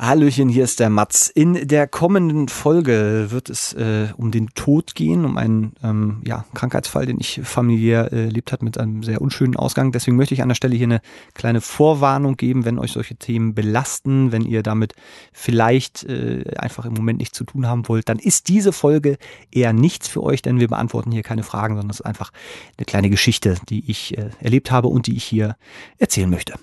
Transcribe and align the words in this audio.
Hallöchen, 0.00 0.48
hier 0.48 0.62
ist 0.62 0.78
der 0.78 0.90
Mats. 0.90 1.28
In 1.28 1.66
der 1.66 1.88
kommenden 1.88 2.46
Folge 2.46 3.26
wird 3.30 3.50
es 3.50 3.72
äh, 3.72 4.06
um 4.16 4.30
den 4.30 4.46
Tod 4.50 4.94
gehen, 4.94 5.24
um 5.24 5.36
einen 5.36 5.72
ähm, 5.82 6.22
ja, 6.24 6.44
Krankheitsfall, 6.54 7.04
den 7.04 7.18
ich 7.18 7.40
familiär 7.42 8.12
äh, 8.12 8.26
erlebt 8.26 8.52
hat 8.52 8.62
mit 8.62 8.78
einem 8.78 9.02
sehr 9.02 9.20
unschönen 9.20 9.56
Ausgang. 9.56 9.90
Deswegen 9.90 10.16
möchte 10.16 10.34
ich 10.34 10.42
an 10.42 10.50
der 10.50 10.54
Stelle 10.54 10.76
hier 10.76 10.86
eine 10.86 11.00
kleine 11.34 11.60
Vorwarnung 11.60 12.36
geben, 12.36 12.64
wenn 12.64 12.78
euch 12.78 12.92
solche 12.92 13.16
Themen 13.16 13.56
belasten, 13.56 14.30
wenn 14.30 14.42
ihr 14.42 14.62
damit 14.62 14.94
vielleicht 15.32 16.04
äh, 16.04 16.44
einfach 16.56 16.84
im 16.84 16.94
Moment 16.94 17.18
nichts 17.18 17.36
zu 17.36 17.42
tun 17.42 17.66
haben 17.66 17.88
wollt, 17.88 18.08
dann 18.08 18.20
ist 18.20 18.46
diese 18.46 18.72
Folge 18.72 19.18
eher 19.50 19.72
nichts 19.72 20.06
für 20.06 20.22
euch, 20.22 20.42
denn 20.42 20.60
wir 20.60 20.68
beantworten 20.68 21.10
hier 21.10 21.24
keine 21.24 21.42
Fragen, 21.42 21.74
sondern 21.74 21.90
es 21.90 21.98
ist 21.98 22.06
einfach 22.06 22.30
eine 22.76 22.84
kleine 22.84 23.10
Geschichte, 23.10 23.56
die 23.68 23.90
ich 23.90 24.16
äh, 24.16 24.30
erlebt 24.38 24.70
habe 24.70 24.86
und 24.86 25.08
die 25.08 25.16
ich 25.16 25.24
hier 25.24 25.56
erzählen 25.98 26.30
möchte. 26.30 26.54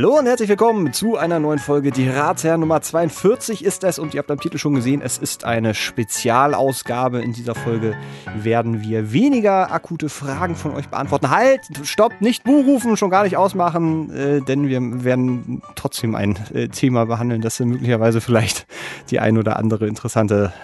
Hallo 0.00 0.18
und 0.18 0.24
herzlich 0.24 0.48
willkommen 0.48 0.94
zu 0.94 1.18
einer 1.18 1.38
neuen 1.40 1.58
Folge. 1.58 1.90
Die 1.90 2.08
Ratsherr 2.08 2.56
Nummer 2.56 2.80
42 2.80 3.62
ist 3.62 3.84
es 3.84 3.98
und 3.98 4.14
ihr 4.14 4.20
habt 4.20 4.30
am 4.30 4.40
Titel 4.40 4.56
schon 4.56 4.74
gesehen, 4.74 5.02
es 5.02 5.18
ist 5.18 5.44
eine 5.44 5.74
Spezialausgabe. 5.74 7.20
In 7.20 7.34
dieser 7.34 7.54
Folge 7.54 7.94
werden 8.34 8.80
wir 8.80 9.12
weniger 9.12 9.70
akute 9.70 10.08
Fragen 10.08 10.56
von 10.56 10.72
euch 10.72 10.88
beantworten. 10.88 11.28
Halt, 11.28 11.60
stopp, 11.82 12.18
nicht 12.22 12.44
Buh 12.44 12.62
rufen, 12.62 12.96
schon 12.96 13.10
gar 13.10 13.24
nicht 13.24 13.36
ausmachen, 13.36 14.10
äh, 14.10 14.40
denn 14.40 14.68
wir 14.68 15.04
werden 15.04 15.60
trotzdem 15.74 16.14
ein 16.14 16.38
äh, 16.54 16.68
Thema 16.68 17.04
behandeln, 17.04 17.42
das 17.42 17.60
möglicherweise 17.60 18.22
vielleicht 18.22 18.66
die 19.10 19.20
ein 19.20 19.36
oder 19.36 19.58
andere 19.58 19.86
interessante 19.86 20.54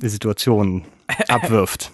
Situation 0.00 0.86
abwirft. 1.28 1.92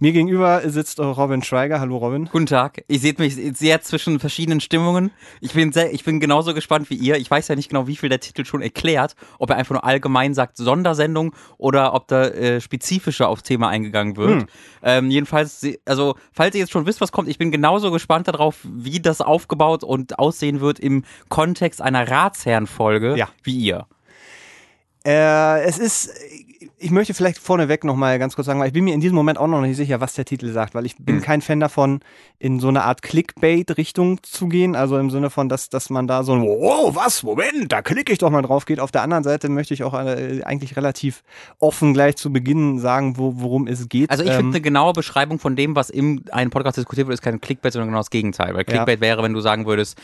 Mir 0.00 0.12
gegenüber 0.12 0.62
sitzt 0.68 1.00
Robin 1.00 1.42
Schweiger. 1.42 1.80
Hallo 1.80 1.96
Robin. 1.96 2.28
Guten 2.30 2.46
Tag. 2.46 2.84
Ihr 2.88 2.98
seht 2.98 3.18
mich 3.18 3.34
sehr 3.34 3.80
zwischen 3.82 4.20
verschiedenen 4.20 4.60
Stimmungen. 4.60 5.10
Ich 5.40 5.52
bin, 5.52 5.72
sehr, 5.72 5.92
ich 5.92 6.04
bin 6.04 6.20
genauso 6.20 6.54
gespannt 6.54 6.90
wie 6.90 6.94
ihr. 6.94 7.16
Ich 7.16 7.30
weiß 7.30 7.48
ja 7.48 7.56
nicht 7.56 7.68
genau, 7.68 7.86
wie 7.86 7.96
viel 7.96 8.08
der 8.08 8.20
Titel 8.20 8.44
schon 8.44 8.62
erklärt. 8.62 9.14
Ob 9.38 9.50
er 9.50 9.56
einfach 9.56 9.74
nur 9.74 9.84
allgemein 9.84 10.34
sagt 10.34 10.56
Sondersendung 10.56 11.34
oder 11.56 11.94
ob 11.94 12.08
da 12.08 12.26
äh, 12.26 12.60
spezifischer 12.60 13.28
aufs 13.28 13.42
Thema 13.42 13.68
eingegangen 13.68 14.16
wird. 14.16 14.42
Hm. 14.42 14.46
Ähm, 14.82 15.10
jedenfalls, 15.10 15.66
also 15.84 16.16
falls 16.32 16.54
ihr 16.54 16.60
jetzt 16.60 16.72
schon 16.72 16.86
wisst, 16.86 17.00
was 17.00 17.12
kommt, 17.12 17.28
ich 17.28 17.38
bin 17.38 17.50
genauso 17.50 17.90
gespannt 17.90 18.28
darauf, 18.28 18.56
wie 18.64 19.00
das 19.00 19.20
aufgebaut 19.20 19.84
und 19.84 20.18
aussehen 20.18 20.60
wird 20.60 20.78
im 20.78 21.04
Kontext 21.28 21.82
einer 21.82 22.08
Ratsherrenfolge 22.08 23.16
ja. 23.16 23.28
wie 23.42 23.58
ihr. 23.58 23.86
Äh, 25.04 25.62
es 25.62 25.78
ist 25.78 26.10
ich 26.78 26.90
möchte 26.90 27.14
vielleicht 27.14 27.38
vorneweg 27.38 27.84
nochmal 27.84 28.18
ganz 28.18 28.34
kurz 28.34 28.46
sagen, 28.46 28.60
weil 28.60 28.68
ich 28.68 28.72
bin 28.72 28.84
mir 28.84 28.94
in 28.94 29.00
diesem 29.00 29.16
Moment 29.16 29.38
auch 29.38 29.46
noch 29.46 29.60
nicht 29.60 29.76
sicher, 29.76 30.00
was 30.00 30.14
der 30.14 30.24
Titel 30.24 30.52
sagt, 30.52 30.74
weil 30.74 30.86
ich 30.86 30.96
bin 30.96 31.16
mhm. 31.16 31.20
kein 31.22 31.42
Fan 31.42 31.60
davon, 31.60 32.00
in 32.38 32.60
so 32.60 32.68
eine 32.68 32.84
Art 32.84 33.02
Clickbait-Richtung 33.02 34.22
zu 34.22 34.48
gehen. 34.48 34.76
Also 34.76 34.98
im 34.98 35.10
Sinne 35.10 35.30
von, 35.30 35.48
dass, 35.48 35.68
dass 35.68 35.90
man 35.90 36.06
da 36.06 36.22
so 36.22 36.34
ein, 36.34 36.42
wow, 36.42 36.94
was, 36.94 37.22
Moment, 37.22 37.72
da 37.72 37.82
klicke 37.82 38.12
ich 38.12 38.18
doch 38.18 38.30
mal 38.30 38.42
drauf 38.42 38.64
geht. 38.64 38.80
Auf 38.80 38.92
der 38.92 39.02
anderen 39.02 39.24
Seite 39.24 39.48
möchte 39.48 39.74
ich 39.74 39.82
auch 39.82 39.94
äh, 39.94 40.42
eigentlich 40.44 40.76
relativ 40.76 41.22
offen 41.58 41.94
gleich 41.94 42.16
zu 42.16 42.32
Beginn 42.32 42.78
sagen, 42.78 43.16
wo, 43.16 43.34
worum 43.36 43.66
es 43.66 43.88
geht. 43.88 44.10
Also 44.10 44.22
ich 44.22 44.30
ähm, 44.30 44.36
finde 44.36 44.56
eine 44.56 44.60
genaue 44.60 44.92
Beschreibung 44.92 45.38
von 45.38 45.56
dem, 45.56 45.74
was 45.74 45.90
im 45.90 46.24
einen 46.30 46.50
Podcast 46.50 46.78
diskutiert 46.78 47.08
wird, 47.08 47.14
ist 47.14 47.22
kein 47.22 47.40
Clickbait, 47.40 47.72
sondern 47.72 47.88
genau 47.88 48.00
das 48.00 48.10
Gegenteil. 48.10 48.54
Weil 48.54 48.64
Clickbait 48.64 48.98
ja. 48.98 49.00
wäre, 49.00 49.22
wenn 49.22 49.32
du 49.32 49.40
sagen 49.40 49.66
würdest, 49.66 50.00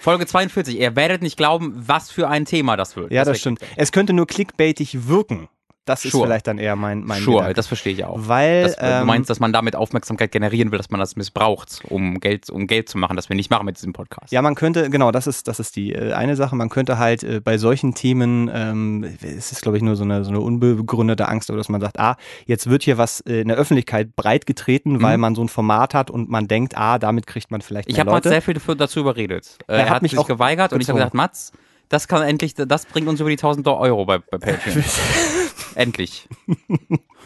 Folge 0.00 0.26
42. 0.26 0.78
Ihr 0.78 0.94
werdet 0.94 1.22
nicht 1.22 1.36
glauben, 1.36 1.74
was 1.76 2.10
für 2.10 2.28
ein 2.28 2.44
Thema 2.44 2.76
das 2.76 2.96
wird. 2.96 3.10
Ja, 3.10 3.22
das, 3.22 3.32
das 3.32 3.40
stimmt. 3.40 3.60
Es 3.76 3.90
könnte 3.90 4.12
nur 4.12 4.26
clickbaitig 4.26 5.08
wirken. 5.08 5.48
Das 5.88 6.02
sure. 6.02 6.22
ist 6.22 6.26
vielleicht 6.26 6.46
dann 6.46 6.58
eher 6.58 6.76
mein 6.76 7.04
mein 7.04 7.22
Sure, 7.22 7.38
Gedanke. 7.38 7.54
das 7.54 7.66
verstehe 7.66 7.92
ich 7.92 8.04
auch. 8.04 8.16
Weil 8.20 8.64
das, 8.64 8.76
ähm, 8.80 9.00
du 9.00 9.06
meinst, 9.06 9.30
dass 9.30 9.40
man 9.40 9.52
damit 9.52 9.76
Aufmerksamkeit 9.76 10.30
generieren 10.32 10.70
will, 10.70 10.78
dass 10.78 10.90
man 10.90 11.00
das 11.00 11.16
missbraucht, 11.16 11.80
um 11.88 12.20
Geld 12.20 12.50
um 12.50 12.66
Geld 12.66 12.88
zu 12.88 12.98
machen, 12.98 13.16
das 13.16 13.28
wir 13.28 13.36
nicht 13.36 13.50
machen 13.50 13.64
mit 13.64 13.76
diesem 13.76 13.92
Podcast. 13.92 14.32
Ja, 14.32 14.42
man 14.42 14.54
könnte 14.54 14.90
genau, 14.90 15.10
das 15.10 15.26
ist 15.26 15.48
das 15.48 15.60
ist 15.60 15.76
die 15.76 15.92
äh, 15.92 16.12
eine 16.12 16.36
Sache. 16.36 16.56
Man 16.56 16.68
könnte 16.68 16.98
halt 16.98 17.22
äh, 17.22 17.40
bei 17.40 17.58
solchen 17.58 17.94
Themen, 17.94 18.50
ähm, 18.52 19.04
es 19.22 19.52
ist 19.52 19.62
glaube 19.62 19.78
ich 19.78 19.82
nur 19.82 19.96
so 19.96 20.04
eine 20.04 20.24
so 20.24 20.30
eine 20.30 20.40
unbegründete 20.40 21.28
Angst, 21.28 21.48
dass 21.48 21.68
man 21.68 21.80
sagt, 21.80 21.98
ah, 21.98 22.16
jetzt 22.46 22.68
wird 22.68 22.82
hier 22.82 22.98
was 22.98 23.20
äh, 23.20 23.40
in 23.40 23.48
der 23.48 23.56
Öffentlichkeit 23.56 24.14
breit 24.14 24.46
getreten, 24.46 24.94
mhm. 24.94 25.02
weil 25.02 25.18
man 25.18 25.34
so 25.34 25.42
ein 25.42 25.48
Format 25.48 25.94
hat 25.94 26.10
und 26.10 26.28
man 26.28 26.48
denkt, 26.48 26.76
ah, 26.76 26.98
damit 26.98 27.26
kriegt 27.26 27.50
man 27.50 27.62
vielleicht. 27.62 27.88
Ich 27.88 27.98
habe 27.98 28.10
Mats 28.10 28.28
sehr 28.28 28.42
viel 28.42 28.54
dazu 28.54 29.00
überredet. 29.00 29.58
Äh, 29.66 29.72
er, 29.72 29.78
er, 29.78 29.90
hat, 29.90 30.02
mich 30.02 30.12
sich 30.12 30.26
geweigert 30.26 30.70
gezogen. 30.70 30.76
und 30.76 30.82
ich 30.82 30.88
habe 30.88 30.98
gesagt, 30.98 31.14
Mats, 31.14 31.52
das 31.88 32.08
kann 32.08 32.22
endlich, 32.22 32.54
das 32.54 32.86
bringt 32.86 33.08
uns 33.08 33.20
über 33.20 33.30
die 33.30 33.36
1000 33.36 33.66
Euro 33.68 34.04
bei, 34.04 34.18
bei 34.18 34.38
Patreon. 34.38 34.84
Endlich. 35.74 36.28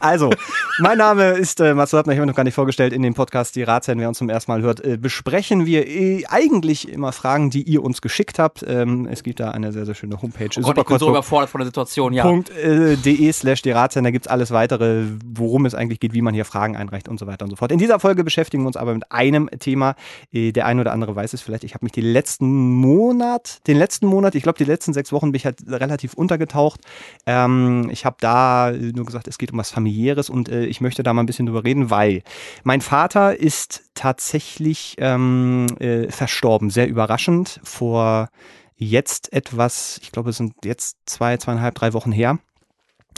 Also, 0.00 0.30
mein 0.78 0.98
Name 0.98 1.32
ist 1.32 1.60
äh, 1.60 1.74
Mats 1.74 1.92
Lappner, 1.92 2.12
ich 2.12 2.18
habe 2.18 2.26
mich 2.26 2.32
noch 2.32 2.36
gar 2.36 2.44
nicht 2.44 2.54
vorgestellt 2.54 2.92
in 2.92 3.02
dem 3.02 3.14
Podcast 3.14 3.56
Die 3.56 3.62
Ratsherren, 3.62 4.00
wer 4.00 4.08
uns 4.08 4.18
zum 4.18 4.28
ersten 4.28 4.50
Mal 4.50 4.62
hört, 4.62 4.84
äh, 4.84 4.96
besprechen 4.96 5.66
wir 5.66 5.86
äh, 5.86 6.24
eigentlich 6.28 6.88
immer 6.88 7.12
Fragen, 7.12 7.50
die 7.50 7.62
ihr 7.62 7.82
uns 7.82 8.00
geschickt 8.00 8.38
habt. 8.38 8.64
Ähm, 8.66 9.06
es 9.10 9.22
gibt 9.22 9.40
da 9.40 9.50
eine 9.50 9.72
sehr, 9.72 9.86
sehr 9.86 9.94
schöne 9.94 10.20
Homepage. 10.20 10.48
Oh 10.58 10.62
Gott, 10.62 10.78
ich 10.78 10.84
bin 10.84 10.98
so 10.98 11.10
überfordert 11.10 11.50
von 11.50 11.60
der 11.60 11.66
Situation, 11.66 12.12
ja. 12.12 12.30
.de 12.30 13.28
äh, 13.28 13.32
slash 13.32 13.62
die 13.62 13.70
Ratsherren, 13.70 14.04
da 14.04 14.10
gibt 14.10 14.26
es 14.26 14.30
alles 14.30 14.50
weitere, 14.50 15.04
worum 15.24 15.66
es 15.66 15.74
eigentlich 15.74 16.00
geht, 16.00 16.14
wie 16.14 16.22
man 16.22 16.34
hier 16.34 16.44
Fragen 16.44 16.76
einreicht 16.76 17.08
und 17.08 17.18
so 17.18 17.26
weiter 17.26 17.44
und 17.44 17.50
so 17.50 17.56
fort. 17.56 17.72
In 17.72 17.78
dieser 17.78 18.00
Folge 18.00 18.24
beschäftigen 18.24 18.62
wir 18.62 18.68
uns 18.68 18.76
aber 18.76 18.94
mit 18.94 19.10
einem 19.12 19.50
Thema. 19.58 19.94
Äh, 20.32 20.52
der 20.52 20.66
eine 20.66 20.80
oder 20.80 20.92
andere 20.92 21.14
weiß 21.14 21.32
es 21.32 21.42
vielleicht. 21.42 21.64
Ich 21.64 21.74
habe 21.74 21.84
mich 21.84 21.92
die 21.92 22.00
letzten 22.00 22.48
Monat, 22.48 23.66
den 23.66 23.76
letzten 23.76 24.06
Monat, 24.06 24.34
ich 24.34 24.42
glaube 24.42 24.58
die 24.58 24.64
letzten 24.64 24.92
sechs 24.92 25.12
Wochen 25.12 25.32
bin 25.32 25.36
ich 25.36 25.44
halt 25.44 25.58
relativ 25.68 26.14
untergetaucht. 26.14 26.80
Ähm, 27.26 27.88
ich 27.90 28.04
habe 28.04 28.16
da 28.20 28.69
nur 28.72 29.04
gesagt, 29.04 29.28
es 29.28 29.38
geht 29.38 29.52
um 29.52 29.58
was 29.58 29.70
familiäres 29.70 30.30
und 30.30 30.48
äh, 30.48 30.64
ich 30.66 30.80
möchte 30.80 31.02
da 31.02 31.12
mal 31.12 31.22
ein 31.22 31.26
bisschen 31.26 31.46
drüber 31.46 31.64
reden, 31.64 31.90
weil 31.90 32.22
mein 32.64 32.80
Vater 32.80 33.36
ist 33.36 33.84
tatsächlich 33.94 34.96
ähm, 34.98 35.66
äh, 35.78 36.10
verstorben, 36.10 36.70
sehr 36.70 36.88
überraschend, 36.88 37.60
vor 37.62 38.28
jetzt 38.76 39.32
etwas, 39.32 40.00
ich 40.02 40.10
glaube, 40.10 40.30
es 40.30 40.38
sind 40.38 40.54
jetzt 40.64 40.96
zwei, 41.04 41.36
zweieinhalb, 41.36 41.74
drei 41.74 41.92
Wochen 41.92 42.12
her. 42.12 42.38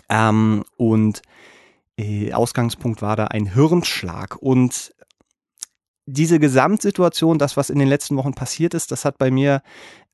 Ähm, 0.09 0.65
und 0.77 1.23
äh, 1.97 2.33
Ausgangspunkt 2.33 3.01
war 3.01 3.17
da 3.17 3.27
ein 3.27 3.47
Hirnschlag. 3.47 4.37
Und 4.37 4.93
diese 6.07 6.41
Gesamtsituation, 6.41 7.39
das, 7.39 7.57
was 7.57 7.71
in 7.71 7.79
den 7.79 7.89
letzten 7.89 8.17
Wochen 8.17 8.35
passiert 8.35 8.75
ist, 8.75 8.91
das 8.91 9.05
hat 9.05 9.19
bei 9.19 9.31
mir 9.31 9.63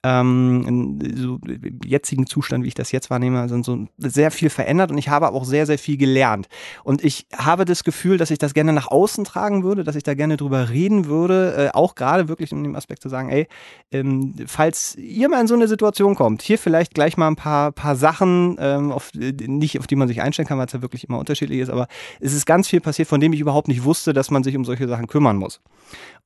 ähm, 0.09 0.99
so 1.17 1.39
jetzigen 1.85 2.27
Zustand, 2.27 2.65
wie 2.65 2.69
ich 2.69 2.75
das 2.75 2.93
jetzt 2.93 3.11
wahrnehme, 3.11 3.49
sind 3.49 3.65
so 3.65 3.87
sehr 3.99 4.31
viel 4.31 4.49
verändert 4.49 4.91
und 4.91 4.97
ich 4.97 5.09
habe 5.09 5.29
auch 5.29 5.45
sehr, 5.45 5.67
sehr 5.67 5.79
viel 5.79 5.99
gelernt. 5.99 6.49
Und 6.83 7.05
ich 7.05 7.27
habe 7.37 7.65
das 7.67 7.85
Gefühl, 7.85 8.17
dass 8.17 8.31
ich 8.31 8.39
das 8.39 8.55
gerne 8.55 8.73
nach 8.73 8.91
außen 8.91 9.25
tragen 9.25 9.65
würde, 9.65 9.85
dass 9.85 9.97
ich 9.97 10.03
da 10.03 10.15
gerne 10.15 10.37
drüber 10.39 10.71
reden 10.71 11.07
würde, 11.07 11.55
äh, 11.57 11.77
auch 11.77 11.95
gerade 11.95 12.29
wirklich 12.29 12.53
um 12.53 12.63
dem 12.65 12.75
Aspekt 12.75 13.03
zu 13.03 13.09
sagen, 13.09 13.29
ey, 13.29 13.49
ähm, 13.93 14.35
falls 14.47 14.97
ihr 14.97 15.29
mal 15.29 15.41
in 15.41 15.47
so 15.47 15.55
eine 15.55 15.69
Situation 15.69 16.15
kommt, 16.15 16.41
hier 16.43 16.59
vielleicht 16.59 16.95
gleich 16.95 17.17
mal 17.17 17.29
ein 17.29 17.37
paar, 17.37 17.73
paar 17.73 17.97
Sachen, 17.97 18.57
ähm, 18.61 18.93
auf, 18.93 19.11
nicht 19.15 19.79
auf 19.79 19.87
die 19.87 19.97
man 19.97 20.09
sich 20.09 20.23
einstellen 20.23 20.49
kann, 20.49 20.59
weil 20.59 20.67
es 20.67 20.73
ja 20.73 20.81
wirklich 20.81 21.05
immer 21.05 21.19
unterschiedlich 21.19 21.61
ist, 21.61 21.71
aber 21.71 21.87
es 22.21 22.33
ist 22.33 22.47
ganz 22.47 22.69
viel 22.69 22.81
passiert, 22.81 23.09
von 23.09 23.21
dem 23.21 23.35
ich 23.35 23.41
überhaupt 23.41 23.69
nicht 23.69 23.85
wusste, 23.85 24.15
dass 24.15 24.31
man 24.31 24.43
sich 24.43 24.57
um 24.57 24.65
solche 24.65 24.89
Sachen 24.89 25.07
kümmern 25.07 25.37
muss. 25.37 25.61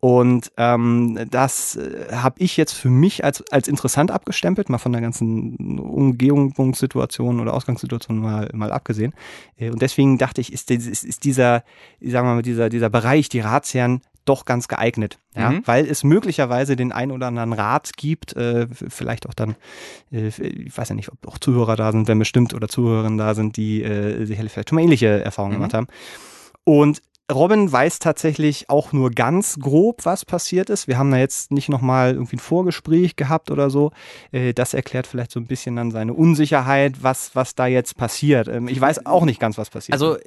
Und 0.04 0.50
ähm, 0.56 1.26
das 1.30 1.76
äh, 1.76 2.08
habe 2.12 2.34
ich 2.38 2.56
jetzt 2.56 2.72
für 2.72 2.90
mich 2.90 3.24
als, 3.24 3.44
als 3.52 3.68
interessant 3.72 4.10
abgestempelt, 4.10 4.68
mal 4.68 4.78
von 4.78 4.92
der 4.92 5.00
ganzen 5.00 5.78
Umgebungssituation 5.78 7.40
oder 7.40 7.54
Ausgangssituation 7.54 8.18
mal, 8.18 8.48
mal 8.52 8.70
abgesehen. 8.70 9.12
Äh, 9.56 9.70
und 9.70 9.82
deswegen 9.82 10.18
dachte 10.18 10.40
ich, 10.40 10.52
ist, 10.52 10.70
ist, 10.70 11.04
ist 11.04 11.24
dieser, 11.24 11.64
sagen 12.00 12.28
wir 12.28 12.34
mal, 12.34 12.42
dieser, 12.42 12.68
dieser 12.68 12.90
Bereich, 12.90 13.28
die 13.28 13.40
Ratsherren, 13.40 14.02
doch 14.24 14.44
ganz 14.44 14.68
geeignet, 14.68 15.18
ja, 15.34 15.50
mhm. 15.50 15.62
weil 15.64 15.84
es 15.84 16.04
möglicherweise 16.04 16.76
den 16.76 16.92
ein 16.92 17.10
oder 17.10 17.26
anderen 17.26 17.52
Rat 17.52 17.96
gibt, 17.96 18.36
äh, 18.36 18.68
vielleicht 18.70 19.28
auch 19.28 19.34
dann, 19.34 19.56
äh, 20.12 20.28
ich 20.28 20.76
weiß 20.76 20.90
ja 20.90 20.94
nicht, 20.94 21.10
ob 21.10 21.26
auch 21.26 21.38
Zuhörer 21.38 21.74
da 21.74 21.90
sind, 21.90 22.06
wenn 22.06 22.20
bestimmt 22.20 22.54
oder 22.54 22.68
Zuhörerinnen 22.68 23.18
da 23.18 23.34
sind, 23.34 23.56
die 23.56 23.82
äh, 23.82 24.24
sicherlich 24.24 24.52
vielleicht 24.52 24.68
schon 24.68 24.76
mal 24.76 24.82
ähnliche 24.82 25.24
Erfahrungen 25.24 25.54
mhm. 25.54 25.58
gemacht 25.58 25.74
haben. 25.74 25.86
Und 26.64 27.02
Robin 27.32 27.70
weiß 27.70 27.98
tatsächlich 27.98 28.70
auch 28.70 28.92
nur 28.92 29.10
ganz 29.10 29.58
grob, 29.58 30.04
was 30.04 30.24
passiert 30.24 30.70
ist. 30.70 30.88
Wir 30.88 30.98
haben 30.98 31.10
da 31.10 31.18
jetzt 31.18 31.50
nicht 31.50 31.68
nochmal 31.68 32.12
irgendwie 32.12 32.36
ein 32.36 32.40
Vorgespräch 32.40 33.16
gehabt 33.16 33.50
oder 33.50 33.70
so. 33.70 33.92
Äh, 34.30 34.52
das 34.54 34.74
erklärt 34.74 35.06
vielleicht 35.06 35.30
so 35.30 35.40
ein 35.40 35.46
bisschen 35.46 35.76
dann 35.76 35.90
seine 35.90 36.14
Unsicherheit, 36.14 37.02
was, 37.02 37.34
was 37.34 37.54
da 37.54 37.66
jetzt 37.66 37.96
passiert. 37.96 38.48
Ähm, 38.48 38.68
ich 38.68 38.80
weiß 38.80 39.06
auch 39.06 39.24
nicht 39.24 39.40
ganz, 39.40 39.58
was 39.58 39.70
passiert. 39.70 39.94
Also 39.94 40.18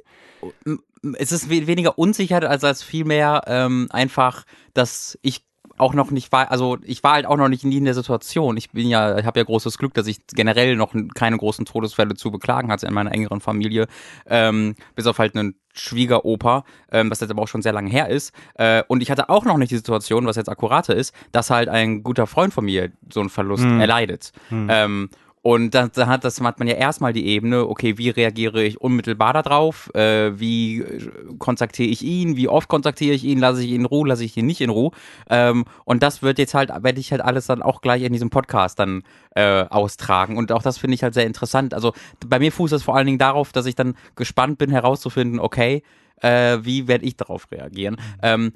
es 1.18 1.32
ist 1.32 1.48
weniger 1.48 1.98
Unsicherheit 1.98 2.44
als, 2.44 2.64
als 2.64 2.82
vielmehr 2.82 3.42
ähm, 3.46 3.88
einfach, 3.90 4.44
dass 4.74 5.18
ich 5.22 5.44
auch 5.78 5.94
noch 5.94 6.10
nicht 6.10 6.32
war, 6.32 6.50
also 6.50 6.78
ich 6.82 7.02
war 7.02 7.12
halt 7.14 7.26
auch 7.26 7.36
noch 7.36 7.48
nicht 7.48 7.64
nie 7.64 7.76
in 7.78 7.84
der 7.84 7.94
Situation. 7.94 8.56
Ich 8.56 8.70
bin 8.70 8.88
ja, 8.88 9.18
ich 9.18 9.26
habe 9.26 9.38
ja 9.38 9.44
großes 9.44 9.78
Glück, 9.78 9.94
dass 9.94 10.06
ich 10.06 10.26
generell 10.28 10.76
noch 10.76 10.94
keine 11.14 11.36
großen 11.36 11.64
Todesfälle 11.64 12.14
zu 12.14 12.30
beklagen 12.30 12.70
hatte 12.70 12.86
in 12.86 12.94
meiner 12.94 13.12
engeren 13.12 13.40
Familie, 13.40 13.86
ähm, 14.26 14.74
bis 14.94 15.06
auf 15.06 15.18
halt 15.18 15.36
einen 15.36 15.54
Schwiegeroper, 15.74 16.64
ähm, 16.90 17.10
was 17.10 17.20
jetzt 17.20 17.30
aber 17.30 17.42
auch 17.42 17.48
schon 17.48 17.62
sehr 17.62 17.72
lange 17.72 17.90
her 17.90 18.08
ist. 18.08 18.32
Äh, 18.54 18.82
und 18.88 19.02
ich 19.02 19.10
hatte 19.10 19.28
auch 19.28 19.44
noch 19.44 19.58
nicht 19.58 19.70
die 19.70 19.76
Situation, 19.76 20.26
was 20.26 20.36
jetzt 20.36 20.48
akkurate 20.48 20.92
ist, 20.92 21.14
dass 21.32 21.50
halt 21.50 21.68
ein 21.68 22.02
guter 22.02 22.26
Freund 22.26 22.54
von 22.54 22.64
mir 22.64 22.90
so 23.12 23.20
einen 23.20 23.28
Verlust 23.30 23.64
Hm. 23.64 23.80
erleidet. 23.80 24.32
Hm. 24.48 24.68
Ähm, 24.70 25.10
und 25.46 25.76
dann, 25.76 25.92
dann 25.94 26.08
hat, 26.08 26.24
das 26.24 26.40
hat 26.40 26.58
man 26.58 26.66
ja 26.66 26.74
erstmal 26.74 27.12
die 27.12 27.24
Ebene, 27.24 27.68
okay, 27.68 27.98
wie 27.98 28.10
reagiere 28.10 28.64
ich 28.64 28.80
unmittelbar 28.80 29.32
darauf? 29.32 29.94
Äh, 29.94 30.40
wie 30.40 30.80
äh, 30.80 31.08
kontaktiere 31.38 31.88
ich 31.88 32.02
ihn? 32.02 32.34
Wie 32.36 32.48
oft 32.48 32.68
kontaktiere 32.68 33.14
ich 33.14 33.22
ihn? 33.22 33.38
Lasse 33.38 33.62
ich 33.62 33.70
ihn 33.70 33.82
in 33.82 33.84
Ruhe? 33.84 34.08
Lasse 34.08 34.24
ich 34.24 34.36
ihn 34.36 34.46
nicht 34.46 34.60
in 34.60 34.70
Ruhe? 34.70 34.90
Ähm, 35.30 35.64
und 35.84 36.02
das 36.02 36.20
wird 36.20 36.40
jetzt 36.40 36.54
halt, 36.54 36.70
werde 36.70 36.98
ich 36.98 37.12
halt 37.12 37.20
alles 37.20 37.46
dann 37.46 37.62
auch 37.62 37.80
gleich 37.80 38.02
in 38.02 38.12
diesem 38.12 38.28
Podcast 38.28 38.80
dann 38.80 39.04
äh, 39.36 39.62
austragen. 39.70 40.36
Und 40.36 40.50
auch 40.50 40.62
das 40.62 40.78
finde 40.78 40.96
ich 40.96 41.04
halt 41.04 41.14
sehr 41.14 41.26
interessant. 41.26 41.74
Also 41.74 41.92
bei 42.26 42.40
mir 42.40 42.50
fußt 42.50 42.72
das 42.72 42.82
vor 42.82 42.96
allen 42.96 43.06
Dingen 43.06 43.18
darauf, 43.18 43.52
dass 43.52 43.66
ich 43.66 43.76
dann 43.76 43.94
gespannt 44.16 44.58
bin 44.58 44.72
herauszufinden, 44.72 45.38
okay, 45.38 45.84
äh, 46.22 46.58
wie 46.62 46.88
werde 46.88 47.04
ich 47.04 47.16
darauf 47.16 47.52
reagieren? 47.52 47.98
Ähm, 48.20 48.52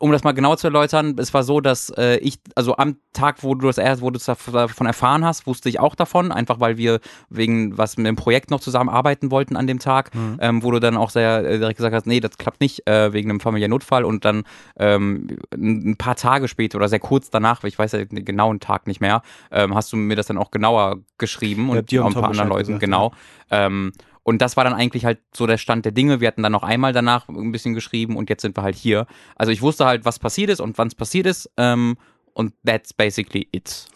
um 0.00 0.10
das 0.10 0.24
mal 0.24 0.32
genau 0.32 0.56
zu 0.56 0.66
erläutern, 0.66 1.14
es 1.18 1.32
war 1.32 1.44
so, 1.44 1.60
dass 1.60 1.90
äh, 1.90 2.16
ich, 2.16 2.38
also 2.56 2.76
am 2.76 2.96
Tag, 3.12 3.42
wo 3.42 3.54
du 3.54 3.66
das 3.68 3.78
erst, 3.78 4.02
wo 4.02 4.10
du 4.10 4.18
davon 4.18 4.86
erfahren 4.86 5.24
hast, 5.24 5.46
wusste 5.46 5.68
ich 5.68 5.78
auch 5.78 5.94
davon, 5.94 6.32
einfach 6.32 6.58
weil 6.58 6.76
wir 6.76 6.98
wegen 7.30 7.78
was 7.78 7.96
mit 7.96 8.06
dem 8.06 8.16
Projekt 8.16 8.50
noch 8.50 8.60
zusammen 8.60 8.90
arbeiten 8.90 9.30
wollten 9.30 9.56
an 9.56 9.66
dem 9.66 9.78
Tag, 9.78 10.12
Mhm. 10.14 10.38
ähm, 10.40 10.62
wo 10.62 10.70
du 10.72 10.80
dann 10.80 10.96
auch 10.96 11.10
sehr 11.10 11.44
äh, 11.44 11.58
direkt 11.58 11.76
gesagt 11.76 11.94
hast, 11.94 12.06
nee, 12.06 12.20
das 12.20 12.38
klappt 12.38 12.60
nicht 12.60 12.86
äh, 12.88 13.12
wegen 13.12 13.30
einem 13.30 13.40
familiären 13.40 13.70
Notfall 13.70 14.04
und 14.04 14.24
dann 14.24 14.42
ähm, 14.78 15.28
ein 15.54 15.96
paar 15.96 16.16
Tage 16.16 16.48
später 16.48 16.76
oder 16.76 16.88
sehr 16.88 17.00
kurz 17.00 17.30
danach, 17.30 17.62
ich 17.64 17.78
weiß 17.78 17.92
ja 17.92 18.04
den 18.04 18.24
genauen 18.24 18.58
Tag 18.60 18.86
nicht 18.86 19.00
mehr, 19.00 19.22
ähm, 19.52 19.74
hast 19.74 19.92
du 19.92 19.96
mir 19.96 20.16
das 20.16 20.26
dann 20.26 20.38
auch 20.38 20.50
genauer 20.50 20.98
geschrieben 21.18 21.68
Ja, 21.68 21.78
und 21.78 21.98
auch 22.00 22.06
ein 22.06 22.14
paar 22.14 22.30
anderen 22.30 22.48
Leuten, 22.48 22.66
gesagt, 22.66 22.80
genau. 22.80 23.12
Ähm, 23.50 23.92
und 24.24 24.40
das 24.42 24.56
war 24.56 24.64
dann 24.64 24.72
eigentlich 24.72 25.04
halt 25.04 25.20
so 25.32 25.46
der 25.46 25.58
Stand 25.58 25.84
der 25.84 25.92
Dinge. 25.92 26.20
Wir 26.20 26.28
hatten 26.28 26.42
dann 26.42 26.52
noch 26.52 26.62
einmal 26.62 26.92
danach 26.92 27.28
ein 27.28 27.52
bisschen 27.52 27.74
geschrieben 27.74 28.16
und 28.16 28.30
jetzt 28.30 28.42
sind 28.42 28.56
wir 28.56 28.62
halt 28.62 28.74
hier. 28.74 29.06
Also 29.36 29.52
ich 29.52 29.62
wusste 29.62 29.84
halt, 29.84 30.04
was 30.04 30.18
passiert 30.18 30.50
ist 30.50 30.60
und 30.60 30.76
wann 30.78 30.88
es 30.88 30.94
passiert 30.94 31.26
ist. 31.26 31.50
Ähm, 31.58 31.96
und 32.32 32.54
that's 32.64 32.92
basically 32.92 33.46
it. 33.52 33.86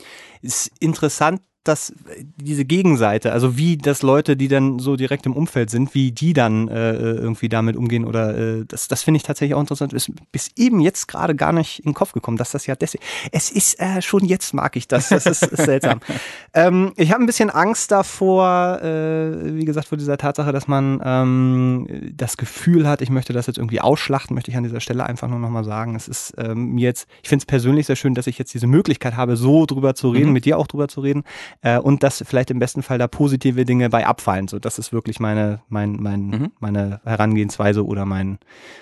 ist 0.42 0.70
interessant, 0.78 1.40
dass 1.64 1.92
diese 2.36 2.64
Gegenseite, 2.64 3.32
also 3.32 3.56
wie 3.56 3.76
das 3.76 4.02
Leute, 4.02 4.36
die 4.36 4.48
dann 4.48 4.78
so 4.78 4.96
direkt 4.96 5.26
im 5.26 5.34
Umfeld 5.34 5.70
sind, 5.70 5.94
wie 5.94 6.12
die 6.12 6.32
dann 6.32 6.68
äh, 6.68 6.92
irgendwie 6.94 7.48
damit 7.48 7.76
umgehen 7.76 8.04
oder 8.04 8.36
äh, 8.36 8.64
das, 8.66 8.88
das 8.88 9.02
finde 9.02 9.16
ich 9.18 9.22
tatsächlich 9.22 9.54
auch 9.54 9.60
interessant. 9.60 9.92
Ist 9.92 10.10
bis 10.32 10.50
eben 10.56 10.80
jetzt 10.80 11.08
gerade 11.08 11.34
gar 11.34 11.52
nicht 11.52 11.80
in 11.80 11.90
den 11.90 11.94
Kopf 11.94 12.12
gekommen, 12.12 12.36
dass 12.36 12.52
das 12.52 12.66
ja 12.66 12.74
deswegen. 12.74 13.04
Es 13.32 13.50
ist 13.50 13.78
äh, 13.80 14.00
schon 14.00 14.24
jetzt 14.24 14.54
mag 14.54 14.76
ich 14.76 14.88
das. 14.88 15.08
Das 15.08 15.26
ist, 15.26 15.42
ist 15.42 15.64
seltsam. 15.64 16.00
ähm, 16.54 16.92
ich 16.96 17.12
habe 17.12 17.22
ein 17.22 17.26
bisschen 17.26 17.50
Angst 17.50 17.90
davor, 17.90 18.80
äh, 18.82 19.54
wie 19.54 19.64
gesagt, 19.64 19.88
vor 19.88 19.98
dieser 19.98 20.16
Tatsache, 20.16 20.52
dass 20.52 20.68
man 20.68 21.00
ähm, 21.04 22.12
das 22.14 22.36
Gefühl 22.36 22.88
hat, 22.88 23.02
ich 23.02 23.10
möchte 23.10 23.32
das 23.32 23.46
jetzt 23.46 23.58
irgendwie 23.58 23.80
ausschlachten, 23.80 24.34
möchte 24.34 24.50
ich 24.50 24.56
an 24.56 24.62
dieser 24.62 24.80
Stelle 24.80 25.04
einfach 25.04 25.28
nur 25.28 25.38
nochmal 25.38 25.64
sagen. 25.64 25.94
Es 25.96 26.08
ist 26.08 26.34
ähm, 26.38 26.72
mir 26.74 26.84
jetzt, 26.84 27.08
ich 27.22 27.28
finde 27.28 27.42
es 27.42 27.46
persönlich 27.46 27.86
sehr 27.86 27.96
schön, 27.96 28.14
dass 28.14 28.26
ich 28.26 28.38
jetzt 28.38 28.54
diese 28.54 28.66
Möglichkeit 28.66 29.16
habe, 29.16 29.36
so 29.36 29.66
drüber 29.66 29.94
zu 29.94 30.10
reden, 30.10 30.28
Mhm. 30.28 30.32
mit 30.32 30.44
dir 30.44 30.58
auch 30.58 30.66
drüber 30.66 30.88
zu 30.88 31.00
reden 31.00 31.24
äh, 31.62 31.78
und 31.78 32.02
dass 32.02 32.22
vielleicht 32.26 32.50
im 32.50 32.58
besten 32.58 32.82
Fall 32.82 32.98
da 32.98 33.08
positive 33.08 33.64
Dinge 33.64 33.90
bei 33.90 34.06
abfallen. 34.06 34.48
So, 34.48 34.58
das 34.58 34.78
ist 34.78 34.92
wirklich 34.92 35.20
meine, 35.20 35.60
mein, 35.68 35.92
mein, 36.00 36.26
Mhm. 36.28 36.52
meine 36.60 37.00
Herangehensweise 37.04 37.84
oder 37.84 38.04
mein 38.04 38.38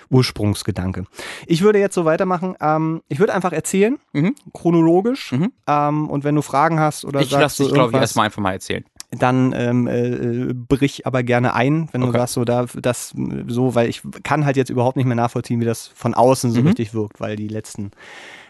Ursprungsgedanke. 0.09 1.05
Ich 1.45 1.61
würde 1.61 1.79
jetzt 1.79 1.95
so 1.95 2.05
weitermachen. 2.05 2.55
Ähm, 2.61 3.01
ich 3.07 3.19
würde 3.19 3.33
einfach 3.33 3.51
erzählen, 3.53 3.97
Mhm. 4.13 4.35
chronologisch. 4.53 5.31
Mhm. 5.31 5.51
Ähm, 5.67 6.09
und 6.09 6.23
wenn 6.23 6.35
du 6.35 6.41
Fragen 6.41 6.79
hast 6.79 7.05
oder 7.05 7.21
Ich 7.21 7.29
sagst 7.29 7.41
lasse 7.41 7.63
dich, 7.63 7.73
glaube 7.73 7.91
ich, 7.91 7.97
erstmal 7.97 8.25
einfach 8.25 8.41
mal 8.41 8.53
erzählen. 8.53 8.83
dann 9.11 9.53
ähm, 9.55 9.87
äh, 9.87 10.53
brich 10.53 11.05
aber 11.07 11.23
gerne 11.23 11.53
ein, 11.53 11.87
wenn 11.93 12.01
du 12.01 12.07
Okay. 12.07 12.17
sagst, 12.17 12.33
so 12.33 12.43
da 12.43 12.65
das 12.75 13.13
so, 13.47 13.73
weil 13.73 13.87
ich 13.89 14.01
kann 14.23 14.43
halt 14.45 14.57
jetzt 14.57 14.69
überhaupt 14.69 14.97
nicht 14.97 15.05
mehr 15.05 15.15
nachvollziehen, 15.15 15.61
wie 15.61 15.65
das 15.65 15.87
von 15.87 16.13
außen 16.13 16.51
so 16.51 16.61
Mhm. 16.61 16.67
richtig 16.67 16.93
wirkt, 16.93 17.19
weil 17.21 17.35
die 17.37 17.47
letzten 17.47 17.91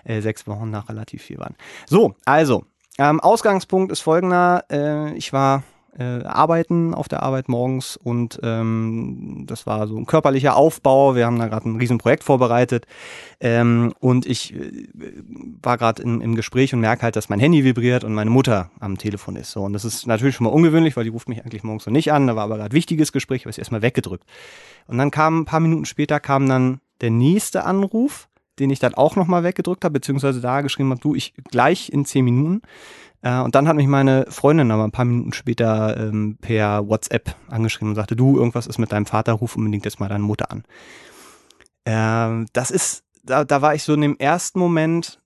äh, 0.03 0.21
sechs 0.21 0.47
Wochen 0.47 0.71
nach 0.71 0.89
relativ 0.89 1.21
viel 1.21 1.37
waren. 1.37 1.55
So, 1.87 2.15
also 2.25 2.65
ähm, 2.97 3.19
Ausgangspunkt 3.19 3.91
ist 3.91 4.01
folgender: 4.01 4.63
äh, 4.71 5.13
Ich 5.15 5.33
war 5.33 5.63
äh, 5.97 6.23
arbeiten 6.23 6.93
auf 6.93 7.07
der 7.07 7.23
Arbeit 7.23 7.49
morgens 7.49 7.97
und 7.97 8.39
ähm, 8.43 9.45
das 9.47 9.65
war 9.65 9.87
so 9.87 9.97
ein 9.97 10.05
körperlicher 10.05 10.55
Aufbau. 10.55 11.15
Wir 11.15 11.25
haben 11.25 11.39
da 11.39 11.47
gerade 11.47 11.67
ein 11.67 11.77
Riesenprojekt 11.77 12.23
vorbereitet 12.23 12.85
ähm, 13.39 13.93
und 13.99 14.25
ich 14.25 14.53
äh, 14.53 14.87
war 15.61 15.77
gerade 15.77 16.03
im 16.03 16.35
Gespräch 16.35 16.73
und 16.73 16.81
merke 16.81 17.03
halt, 17.03 17.15
dass 17.15 17.29
mein 17.29 17.39
Handy 17.39 17.63
vibriert 17.63 18.03
und 18.03 18.13
meine 18.13 18.29
Mutter 18.29 18.69
am 18.79 18.97
Telefon 18.97 19.35
ist. 19.35 19.51
So 19.51 19.63
und 19.63 19.73
das 19.73 19.85
ist 19.85 20.05
natürlich 20.05 20.35
schon 20.35 20.45
mal 20.45 20.53
ungewöhnlich, 20.53 20.95
weil 20.95 21.03
die 21.03 21.09
ruft 21.09 21.29
mich 21.29 21.43
eigentlich 21.43 21.63
morgens 21.63 21.85
so 21.85 21.91
nicht 21.91 22.11
an. 22.11 22.27
Da 22.27 22.35
war 22.35 22.43
aber 22.43 22.57
gerade 22.57 22.75
wichtiges 22.75 23.11
Gespräch, 23.11 23.43
habe 23.43 23.51
ich 23.51 23.57
erstmal 23.57 23.81
weggedrückt. 23.81 24.25
Und 24.87 24.97
dann 24.97 25.11
kam 25.11 25.39
ein 25.39 25.45
paar 25.45 25.59
Minuten 25.59 25.85
später 25.85 26.19
kam 26.19 26.47
dann 26.47 26.79
der 27.01 27.11
nächste 27.11 27.63
Anruf, 27.63 28.27
den 28.59 28.69
ich 28.69 28.79
dann 28.79 28.93
auch 28.95 29.15
nochmal 29.15 29.43
weggedrückt 29.43 29.83
habe, 29.83 29.93
beziehungsweise 29.93 30.41
da 30.41 30.61
geschrieben 30.61 30.89
habe, 30.89 31.01
du, 31.01 31.15
ich 31.15 31.33
gleich 31.51 31.89
in 31.89 32.05
zehn 32.05 32.25
Minuten. 32.25 32.61
Äh, 33.21 33.39
und 33.39 33.55
dann 33.55 33.67
hat 33.67 33.75
mich 33.75 33.87
meine 33.87 34.25
Freundin 34.29 34.71
aber 34.71 34.83
ein 34.83 34.91
paar 34.91 35.05
Minuten 35.05 35.33
später 35.33 35.97
ähm, 35.97 36.37
per 36.41 36.87
WhatsApp 36.87 37.35
angeschrieben 37.49 37.89
und 37.89 37.95
sagte, 37.95 38.15
du, 38.15 38.37
irgendwas 38.37 38.67
ist 38.67 38.77
mit 38.77 38.91
deinem 38.91 39.05
Vater, 39.05 39.33
ruf 39.33 39.55
unbedingt 39.55 39.85
jetzt 39.85 39.99
mal 39.99 40.09
deine 40.09 40.23
Mutter 40.23 40.51
an. 40.51 40.63
Ähm, 41.85 42.47
das 42.53 42.71
ist, 42.71 43.03
da, 43.23 43.43
da 43.43 43.61
war 43.61 43.75
ich 43.75 43.83
so 43.83 43.93
in 43.93 44.01
dem 44.01 44.17
ersten 44.17 44.59
Moment, 44.59 45.19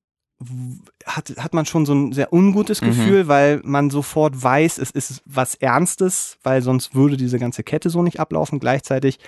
hat, 1.06 1.34
hat 1.38 1.54
man 1.54 1.66
schon 1.66 1.86
so 1.86 1.94
ein 1.94 2.14
sehr 2.14 2.34
ungutes 2.34 2.82
Mhm. 2.82 2.86
Gefühl, 2.88 3.28
weil 3.28 3.62
man 3.64 3.90
sofort 3.90 4.42
weiß, 4.42 4.78
es 4.80 4.92
ist 4.92 5.22
was 5.26 5.56
Ernstes, 5.56 6.38
weil 6.44 6.62
sonst 6.62 6.96
würde 6.96 7.18
diese 7.18 7.40
ganze 7.40 7.64
Kette 7.64 7.90
so 7.90 8.02
nicht 8.02 8.20
ablaufen. 8.20 8.60
Gleichzeitig 8.60 9.20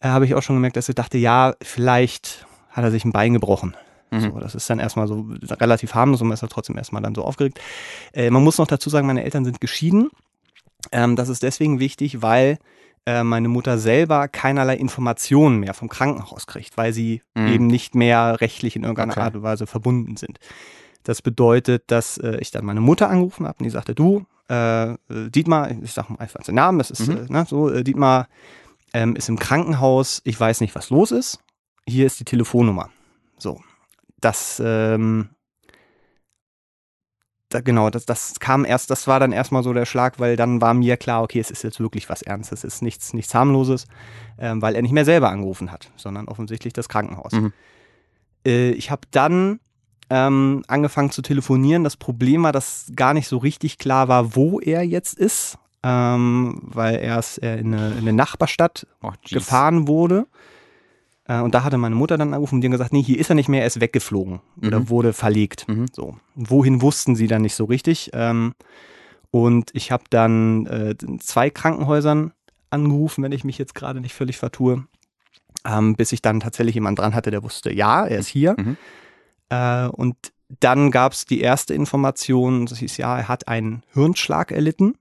äh, 0.00 0.08
habe 0.08 0.26
ich 0.26 0.34
auch 0.34 0.42
schon 0.42 0.56
gemerkt, 0.56 0.76
dass 0.76 0.88
ich 0.88 0.94
dachte, 0.94 1.18
ja, 1.18 1.54
vielleicht 1.62 2.46
hat 2.74 2.84
er 2.84 2.90
sich 2.90 3.04
ein 3.06 3.12
Bein 3.12 3.32
gebrochen. 3.32 3.74
Mhm. 4.10 4.20
So, 4.20 4.30
das 4.38 4.54
ist 4.54 4.68
dann 4.68 4.78
erstmal 4.78 5.08
so 5.08 5.26
relativ 5.50 5.94
harmlos 5.94 6.20
und 6.20 6.28
man 6.28 6.34
ist 6.34 6.42
halt 6.42 6.52
trotzdem 6.52 6.76
erstmal 6.76 7.00
dann 7.02 7.14
so 7.14 7.24
aufgeregt. 7.24 7.58
Äh, 8.12 8.28
man 8.30 8.44
muss 8.44 8.58
noch 8.58 8.66
dazu 8.66 8.90
sagen, 8.90 9.06
meine 9.06 9.24
Eltern 9.24 9.44
sind 9.46 9.60
geschieden. 9.62 10.10
Ähm, 10.92 11.16
das 11.16 11.30
ist 11.30 11.42
deswegen 11.42 11.80
wichtig, 11.80 12.20
weil 12.20 12.58
äh, 13.06 13.22
meine 13.22 13.48
Mutter 13.48 13.78
selber 13.78 14.28
keinerlei 14.28 14.76
Informationen 14.76 15.60
mehr 15.60 15.74
vom 15.74 15.88
Krankenhaus 15.88 16.46
kriegt, 16.46 16.76
weil 16.76 16.92
sie 16.92 17.22
Mhm. 17.34 17.46
eben 17.48 17.66
nicht 17.66 17.94
mehr 17.94 18.40
rechtlich 18.40 18.76
in 18.76 18.82
irgendeiner 18.82 19.12
Okay. 19.12 19.20
Art 19.20 19.34
und 19.36 19.42
Weise 19.42 19.66
verbunden 19.66 20.16
sind. 20.16 20.38
Das 21.02 21.20
bedeutet, 21.22 21.84
dass 21.88 22.18
äh, 22.18 22.38
ich 22.40 22.50
dann 22.50 22.64
meine 22.64 22.80
Mutter 22.80 23.08
angerufen 23.10 23.46
habe 23.46 23.58
und 23.58 23.64
die 23.64 23.70
sagte, 23.70 23.94
du, 23.94 24.24
äh, 24.48 24.94
Dietmar, 25.10 25.70
ich 25.82 25.92
sag 25.92 26.08
mal 26.10 26.18
einfach 26.18 26.42
den 26.42 26.54
Namen, 26.54 26.78
das 26.78 26.90
ist 26.90 27.08
Mhm. 27.08 27.16
äh, 27.16 27.32
ne, 27.32 27.46
so, 27.48 27.70
äh, 27.70 27.82
Dietmar 27.84 28.28
ähm, 28.94 29.16
ist 29.16 29.28
im 29.28 29.38
Krankenhaus, 29.38 30.20
ich 30.24 30.38
weiß 30.38 30.60
nicht, 30.60 30.74
was 30.74 30.90
los 30.90 31.10
ist. 31.10 31.40
Hier 31.88 32.06
ist 32.06 32.20
die 32.20 32.24
Telefonnummer. 32.24 32.90
So, 33.38 33.60
das, 34.20 34.60
ähm, 34.64 35.30
da, 37.50 37.60
genau, 37.60 37.90
das, 37.90 38.06
das 38.06 38.40
kam 38.40 38.64
erst, 38.64 38.90
das 38.90 39.06
war 39.06 39.20
dann 39.20 39.32
erstmal 39.32 39.62
so 39.62 39.72
der 39.72 39.86
Schlag, 39.86 40.18
weil 40.18 40.36
dann 40.36 40.60
war 40.60 40.74
mir 40.74 40.96
klar, 40.96 41.22
okay, 41.22 41.40
es 41.40 41.50
ist 41.50 41.62
jetzt 41.62 41.80
wirklich 41.80 42.08
was 42.08 42.22
Ernstes, 42.22 42.64
es 42.64 42.74
ist 42.76 42.82
nichts, 42.82 43.12
nichts 43.12 43.34
harmloses, 43.34 43.86
ähm, 44.38 44.62
weil 44.62 44.74
er 44.74 44.82
nicht 44.82 44.92
mehr 44.92 45.04
selber 45.04 45.30
angerufen 45.30 45.70
hat, 45.70 45.90
sondern 45.96 46.26
offensichtlich 46.26 46.72
das 46.72 46.88
Krankenhaus. 46.88 47.32
Mhm. 47.32 47.52
Äh, 48.46 48.70
ich 48.70 48.90
habe 48.90 49.02
dann 49.10 49.60
ähm, 50.10 50.64
angefangen 50.68 51.10
zu 51.10 51.22
telefonieren. 51.22 51.84
Das 51.84 51.96
Problem 51.96 52.42
war, 52.42 52.52
dass 52.52 52.90
gar 52.94 53.14
nicht 53.14 53.28
so 53.28 53.38
richtig 53.38 53.78
klar 53.78 54.08
war, 54.08 54.34
wo 54.34 54.60
er 54.60 54.82
jetzt 54.82 55.18
ist, 55.18 55.58
ähm, 55.82 56.60
weil 56.62 56.96
er 56.96 57.18
ist 57.18 57.38
äh, 57.42 57.56
in, 57.58 57.74
eine, 57.74 57.92
in 57.92 57.98
eine 57.98 58.12
Nachbarstadt 58.12 58.86
Oh, 59.02 59.12
gefahren 59.22 59.86
wurde. 59.86 60.26
Äh, 61.26 61.40
und 61.40 61.54
da 61.54 61.64
hatte 61.64 61.78
meine 61.78 61.94
Mutter 61.94 62.18
dann 62.18 62.28
angerufen 62.34 62.56
und 62.56 62.60
die 62.60 62.66
haben 62.66 62.72
gesagt, 62.72 62.92
nee, 62.92 63.02
hier 63.02 63.18
ist 63.18 63.30
er 63.30 63.34
nicht 63.34 63.48
mehr, 63.48 63.60
er 63.62 63.66
ist 63.66 63.80
weggeflogen 63.80 64.40
oder 64.62 64.80
Mhm. 64.80 64.88
wurde 64.90 65.12
verlegt. 65.12 65.66
Mhm. 65.68 65.86
So. 65.92 66.16
Wohin 66.34 66.82
wussten 66.82 67.16
sie 67.16 67.26
dann 67.26 67.42
nicht 67.42 67.54
so 67.54 67.64
richtig. 67.64 68.10
Ähm, 68.12 68.54
und 69.30 69.70
ich 69.72 69.90
habe 69.90 70.04
dann 70.10 70.66
äh, 70.66 70.94
zwei 71.20 71.50
Krankenhäusern 71.50 72.32
angerufen, 72.70 73.22
wenn 73.24 73.32
ich 73.32 73.44
mich 73.44 73.58
jetzt 73.58 73.74
gerade 73.74 74.00
nicht 74.00 74.14
völlig 74.14 74.36
vertue, 74.36 74.84
ähm, 75.66 75.96
bis 75.96 76.12
ich 76.12 76.22
dann 76.22 76.40
tatsächlich 76.40 76.74
jemand 76.74 76.98
dran 76.98 77.14
hatte, 77.14 77.30
der 77.30 77.42
wusste, 77.42 77.72
ja, 77.72 78.04
er 78.06 78.18
ist 78.18 78.28
hier. 78.28 78.54
Mhm. 78.58 78.76
Äh, 79.48 79.86
und 79.88 80.16
dann 80.60 80.90
gab 80.90 81.12
es 81.12 81.24
die 81.24 81.40
erste 81.40 81.72
Information, 81.74 82.66
das 82.66 82.78
hieß, 82.78 82.96
ja, 82.98 83.16
er 83.18 83.28
hat 83.28 83.48
einen 83.48 83.82
Hirnschlag 83.92 84.52
erlitten. 84.52 84.94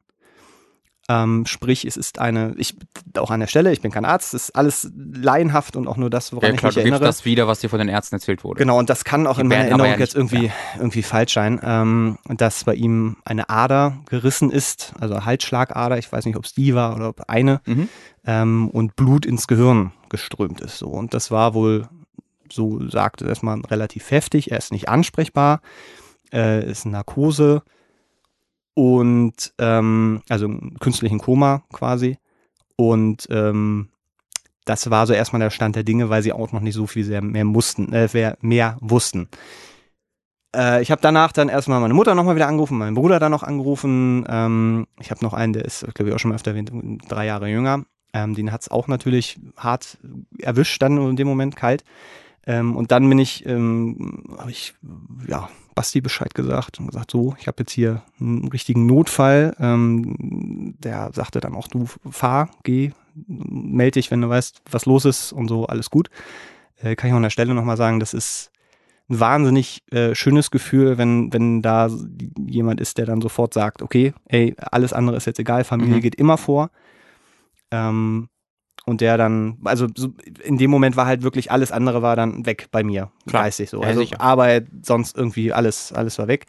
Ähm, 1.10 1.46
sprich, 1.46 1.84
es 1.84 1.98
ist 1.98 2.20
eine, 2.20 2.54
ich 2.58 2.78
auch 3.18 3.30
an 3.30 3.42
der 3.42 3.48
Stelle, 3.48 3.74
ich 3.74 3.82
bin 3.82 3.92
kein 3.92 4.06
Arzt, 4.06 4.34
es 4.34 4.44
ist 4.46 4.56
alles 4.56 4.90
laienhaft 4.96 5.76
und 5.76 5.86
auch 5.88 5.98
nur 5.98 6.10
das, 6.10 6.32
woran 6.32 6.52
Ja, 6.52 6.56
klar, 6.58 6.70
ich 6.70 6.76
du 6.76 6.80
mich 6.80 6.86
gibst 6.86 6.94
erinnere. 6.94 7.04
das 7.10 7.26
wieder, 7.26 7.46
was 7.46 7.60
dir 7.60 7.70
von 7.70 7.80
den 7.80 7.90
Ärzten 7.90 8.16
erzählt 8.16 8.46
wurde. 8.46 8.60
Genau, 8.60 8.80
und 8.80 8.90
das 8.90 9.04
kann 9.04 9.28
auch 9.28 9.36
Die 9.36 9.42
in 9.42 9.48
meiner 9.50 9.66
Erinnerung 9.66 9.92
ja 9.92 9.98
jetzt 9.98 10.16
irgendwie, 10.16 10.50
irgendwie 10.78 11.04
falsch 11.04 11.34
sein, 11.34 11.60
ähm, 11.62 12.18
dass 12.30 12.64
bei 12.64 12.76
ihm 12.76 13.18
eine 13.26 13.50
Ader 13.50 13.98
gerissen 14.10 14.50
ist, 14.50 14.94
also 14.98 15.26
Halsschlagader, 15.26 15.98
ich 15.98 16.10
weiß 16.10 16.26
nicht, 16.26 16.38
ob 16.38 16.46
es 16.46 16.54
die 16.54 16.74
war 16.74 16.96
oder 16.96 17.10
ob 17.10 17.22
eine, 17.28 17.60
Mhm. 17.66 17.90
ähm, 18.26 18.70
und 18.70 18.96
Blut 18.96 19.26
ins 19.26 19.48
Gehirn 19.48 19.92
geströmt 20.08 20.62
ist. 20.62 20.78
So. 20.78 20.88
Und 20.88 21.14
das 21.14 21.32
war 21.32 21.54
wohl 21.54 21.86
so 22.50 22.88
sagte, 22.90 23.26
erstmal 23.26 23.60
relativ 23.62 24.10
heftig. 24.12 24.52
Er 24.52 24.58
ist 24.60 24.72
nicht 24.72 24.88
ansprechbar, 24.88 25.60
äh, 26.32 26.64
ist 26.70 26.86
Narkose 26.86 27.64
und 28.74 29.54
ähm, 29.60 30.22
also 30.30 30.50
künstlichen 30.80 31.20
Koma 31.20 31.64
quasi. 31.72 32.18
Und 32.76 33.28
ähm, 33.30 33.90
das 34.66 34.90
war 34.90 35.06
so 35.08 35.14
erstmal 35.14 35.42
der 35.42 35.50
Stand 35.50 35.76
der 35.76 35.84
Dinge, 35.84 36.10
weil 36.10 36.24
sie 36.24 36.34
auch 36.34 36.52
noch 36.52 36.62
nicht 36.62 36.76
so 36.76 36.88
viel 36.88 37.22
mehr 37.22 37.46
mussten, 37.46 37.94
äh, 37.94 38.36
mehr 38.42 38.78
wussten. 38.80 39.28
Äh, 40.56 40.82
ich 40.82 40.92
habe 40.92 41.02
danach 41.02 41.32
dann 41.32 41.50
erstmal 41.50 41.80
meine 41.80 41.94
Mutter 41.94 42.16
nochmal 42.16 42.36
wieder 42.36 42.48
angerufen, 42.48 42.78
meinen 42.78 42.96
Bruder 42.96 43.20
dann 43.20 43.32
noch 43.32 43.44
angerufen. 43.44 44.26
Ähm, 44.28 44.88
ich 45.00 45.12
habe 45.12 45.24
noch 45.24 45.34
einen, 45.34 45.54
der 45.54 45.66
ist, 45.66 45.86
glaube 45.94 46.10
ich, 46.10 46.16
auch 46.16 46.20
schon 46.20 46.30
mal 46.30 46.36
öfter 46.36 46.52
erwähnt, 46.52 46.72
drei 47.08 47.26
Jahre 47.26 47.50
jünger. 47.50 47.86
Ähm, 48.14 48.36
den 48.36 48.52
hat 48.52 48.62
es 48.62 48.72
auch 48.72 48.88
natürlich 48.88 49.40
hart 49.58 49.98
erwischt, 50.38 50.82
dann 50.82 50.98
in 50.98 51.16
dem 51.16 51.28
Moment 51.28 51.56
kalt. 51.56 51.84
Ähm, 52.46 52.76
und 52.76 52.92
dann 52.92 53.08
bin 53.10 53.20
ich, 53.20 53.46
ähm, 53.46 54.24
habe 54.38 54.52
ich, 54.52 54.76
ja, 55.28 55.50
Basti 55.74 56.02
Bescheid 56.02 56.34
gesagt 56.34 56.80
und 56.80 56.88
gesagt, 56.88 57.12
so, 57.12 57.36
ich 57.40 57.48
habe 57.48 57.58
jetzt 57.60 57.72
hier 57.72 58.04
einen 58.20 58.48
richtigen 58.50 58.86
Notfall. 58.86 59.56
Ähm, 59.60 60.76
der 60.80 61.12
sagte 61.14 61.40
dann 61.40 61.56
auch, 61.56 61.68
du 61.68 61.88
fahr, 62.10 62.50
geh, 62.64 62.92
melde 63.16 64.00
dich, 64.00 64.12
wenn 64.12 64.22
du 64.22 64.30
weißt, 64.30 64.62
was 64.70 64.86
los 64.86 65.06
ist 65.06 65.34
und 65.34 65.48
so, 65.48 65.66
alles 65.66 65.90
gut. 65.90 66.10
Äh, 66.82 66.96
kann 66.96 67.08
ich 67.08 67.14
auch 67.14 67.18
an 67.18 67.24
der 67.24 67.30
Stelle 67.30 67.54
nochmal 67.54 67.78
sagen, 67.78 68.00
das 68.00 68.14
ist 68.14 68.52
ein 69.10 69.20
wahnsinnig 69.20 69.84
äh, 69.92 70.16
schönes 70.16 70.52
Gefühl, 70.52 70.98
wenn, 70.98 71.32
wenn 71.34 71.62
da 71.62 71.90
jemand 72.46 72.80
ist, 72.80 72.98
der 72.98 73.06
dann 73.06 73.22
sofort 73.22 73.54
sagt, 73.54 73.82
okay, 73.82 74.14
ey, 74.26 74.56
alles 74.58 74.94
andere 74.94 75.18
ist 75.18 75.26
jetzt 75.26 75.40
egal, 75.40 75.64
Familie 75.64 75.98
mhm. 75.98 76.02
geht 76.02 76.16
immer 76.16 76.38
vor. 76.38 76.70
Ähm, 77.72 78.30
und 78.86 79.02
der 79.02 79.18
dann, 79.18 79.58
also 79.64 79.88
so 79.96 80.14
in 80.44 80.58
dem 80.58 80.70
Moment 80.70 80.98
war 80.98 81.06
halt 81.06 81.24
wirklich 81.24 81.52
alles 81.52 81.72
andere 81.72 82.02
war 82.02 82.16
dann 82.16 82.46
weg 82.46 82.68
bei 82.72 82.84
mir, 82.84 83.12
Klar. 83.28 83.44
geistig 83.44 83.70
so. 83.70 83.82
Also 83.82 84.02
ja, 84.02 84.20
Arbeit, 84.20 84.68
sonst 84.84 85.18
irgendwie 85.18 85.54
alles, 85.54 85.94
alles 85.94 86.20
war 86.20 86.28
weg. 86.28 86.46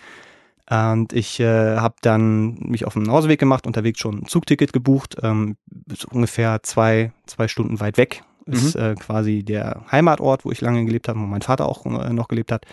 Und 0.71 1.13
ich 1.13 1.41
äh, 1.41 1.77
habe 1.77 1.97
dann 2.01 2.55
mich 2.55 2.87
auf 2.87 2.95
den 2.95 3.11
Hauseweg 3.11 3.39
gemacht, 3.39 3.67
unterwegs 3.67 4.01
schon 4.01 4.23
ein 4.23 4.27
Zugticket 4.27 4.73
gebucht, 4.73 5.17
ähm, 5.23 5.57
so 5.95 6.09
ungefähr 6.11 6.63
zwei, 6.63 7.13
zwei 7.27 7.49
Stunden 7.49 7.81
weit 7.81 7.99
weg. 7.99 8.23
Ist 8.47 8.77
mhm. 8.77 8.83
äh, 8.83 8.95
quasi 8.95 9.43
der 9.43 9.85
Heimatort, 9.91 10.45
wo 10.45 10.51
ich 10.51 10.61
lange 10.61 10.85
gelebt 10.85 11.09
habe, 11.09 11.21
wo 11.21 11.25
mein 11.25 11.43
Vater 11.43 11.67
auch 11.67 11.85
äh, 11.87 12.13
noch 12.13 12.29
gelebt 12.29 12.51
hat. 12.51 12.67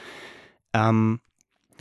Ähm, 0.73 1.19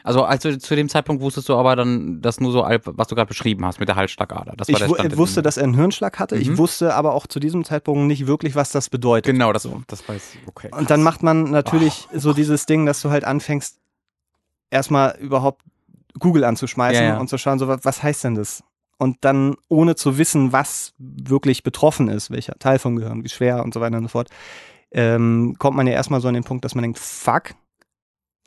also, 0.02 0.24
also 0.24 0.56
zu 0.56 0.76
dem 0.76 0.88
Zeitpunkt 0.88 1.22
wusstest 1.22 1.48
du 1.48 1.56
aber 1.56 1.76
dann 1.76 2.20
das 2.20 2.40
nur 2.40 2.52
so, 2.52 2.60
was 2.60 3.08
du 3.08 3.14
gerade 3.14 3.28
beschrieben 3.28 3.64
hast 3.64 3.80
mit 3.80 3.88
der 3.88 3.96
Halsschlagader. 3.96 4.54
Das 4.56 4.68
war 4.68 4.72
ich 4.72 4.86
der 4.86 4.94
Stand 4.94 5.16
wusste, 5.16 5.42
dass 5.42 5.56
er 5.56 5.64
einen 5.64 5.74
Hirnschlag 5.74 6.18
hatte. 6.18 6.36
Mhm. 6.36 6.42
Ich 6.42 6.58
wusste 6.58 6.94
aber 6.94 7.14
auch 7.14 7.26
zu 7.26 7.40
diesem 7.40 7.64
Zeitpunkt 7.64 8.06
nicht 8.06 8.26
wirklich, 8.26 8.54
was 8.54 8.72
das 8.72 8.88
bedeutet. 8.88 9.32
Genau, 9.32 9.52
das, 9.52 9.68
das 9.86 10.08
weiß 10.08 10.34
ich. 10.34 10.48
Okay. 10.48 10.70
Und 10.72 10.90
dann 10.90 11.02
macht 11.02 11.22
man 11.22 11.50
natürlich 11.50 12.08
oh. 12.12 12.18
so 12.18 12.32
dieses 12.32 12.66
Ding, 12.66 12.86
dass 12.86 13.00
du 13.02 13.10
halt 13.10 13.24
anfängst, 13.24 13.78
erstmal 14.70 15.16
überhaupt 15.18 15.62
Google 16.18 16.44
anzuschmeißen 16.44 17.02
ja, 17.02 17.10
ja. 17.14 17.18
und 17.18 17.28
zu 17.28 17.38
schauen, 17.38 17.58
so 17.58 17.68
was 17.68 18.02
heißt 18.02 18.24
denn 18.24 18.34
das? 18.34 18.62
Und 18.98 19.18
dann, 19.22 19.56
ohne 19.68 19.94
zu 19.94 20.18
wissen, 20.18 20.52
was 20.52 20.92
wirklich 20.98 21.62
betroffen 21.62 22.08
ist, 22.08 22.30
welcher 22.30 22.58
Teil 22.58 22.78
vom 22.78 22.96
Gehirn, 22.96 23.24
wie 23.24 23.28
schwer 23.28 23.64
und 23.64 23.72
so 23.72 23.80
weiter 23.80 23.96
und 23.96 24.04
so 24.04 24.08
fort, 24.08 24.28
ähm, 24.90 25.56
kommt 25.58 25.76
man 25.76 25.86
ja 25.86 25.94
erstmal 25.94 26.20
so 26.20 26.28
an 26.28 26.34
den 26.34 26.44
Punkt, 26.44 26.64
dass 26.64 26.74
man 26.74 26.82
denkt, 26.82 26.98
fuck, 26.98 27.54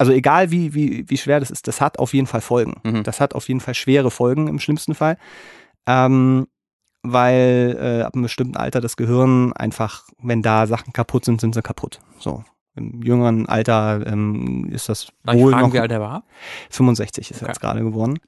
also 0.03 0.11
egal 0.11 0.51
wie, 0.51 0.73
wie, 0.73 1.09
wie 1.09 1.17
schwer 1.17 1.39
das 1.39 1.49
ist, 1.49 1.65
das 1.65 1.79
hat 1.79 1.97
auf 1.97 2.13
jeden 2.13 2.27
Fall 2.27 2.41
Folgen. 2.41 2.75
Mhm. 2.83 3.03
Das 3.03 3.21
hat 3.21 3.33
auf 3.35 3.47
jeden 3.47 3.61
Fall 3.61 3.73
schwere 3.73 4.11
Folgen 4.11 4.49
im 4.49 4.59
schlimmsten 4.59 4.95
Fall. 4.95 5.15
Ähm, 5.87 6.47
weil 7.03 7.77
äh, 7.79 8.01
ab 8.01 8.13
einem 8.13 8.23
bestimmten 8.23 8.57
Alter 8.57 8.81
das 8.81 8.97
Gehirn 8.97 9.53
einfach, 9.53 10.03
wenn 10.21 10.41
da 10.41 10.67
Sachen 10.67 10.91
kaputt 10.91 11.23
sind, 11.23 11.39
sind 11.39 11.55
sie 11.55 11.61
kaputt. 11.61 12.01
So. 12.19 12.43
Im 12.75 13.01
jüngeren 13.01 13.47
Alter 13.47 14.05
ähm, 14.05 14.69
ist 14.73 14.89
das 14.89 15.07
Darf 15.23 15.37
wohl 15.37 15.53
fragen, 15.53 15.67
noch. 15.67 15.73
Wie 15.73 15.79
alt 15.79 15.91
er 15.91 16.01
war? 16.01 16.25
65 16.71 17.31
ist 17.31 17.37
okay. 17.37 17.45
er 17.45 17.47
jetzt 17.47 17.61
gerade 17.61 17.79
geworden. 17.79 18.19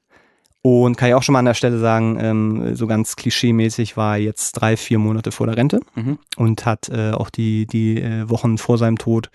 Und 0.62 0.96
kann 0.96 1.10
ich 1.10 1.14
auch 1.14 1.22
schon 1.22 1.34
mal 1.34 1.40
an 1.40 1.44
der 1.44 1.54
Stelle 1.54 1.78
sagen, 1.78 2.16
ähm, 2.18 2.74
so 2.74 2.86
ganz 2.86 3.16
klischeemäßig 3.16 3.98
war 3.98 4.16
er 4.16 4.22
jetzt 4.22 4.52
drei, 4.52 4.78
vier 4.78 4.98
Monate 4.98 5.30
vor 5.30 5.46
der 5.46 5.58
Rente 5.58 5.80
mhm. 5.94 6.18
und 6.38 6.64
hat 6.64 6.88
äh, 6.88 7.10
auch 7.10 7.28
die, 7.28 7.66
die 7.66 8.00
äh, 8.00 8.30
Wochen 8.30 8.56
vor 8.56 8.78
seinem 8.78 8.96
Tod 8.96 9.30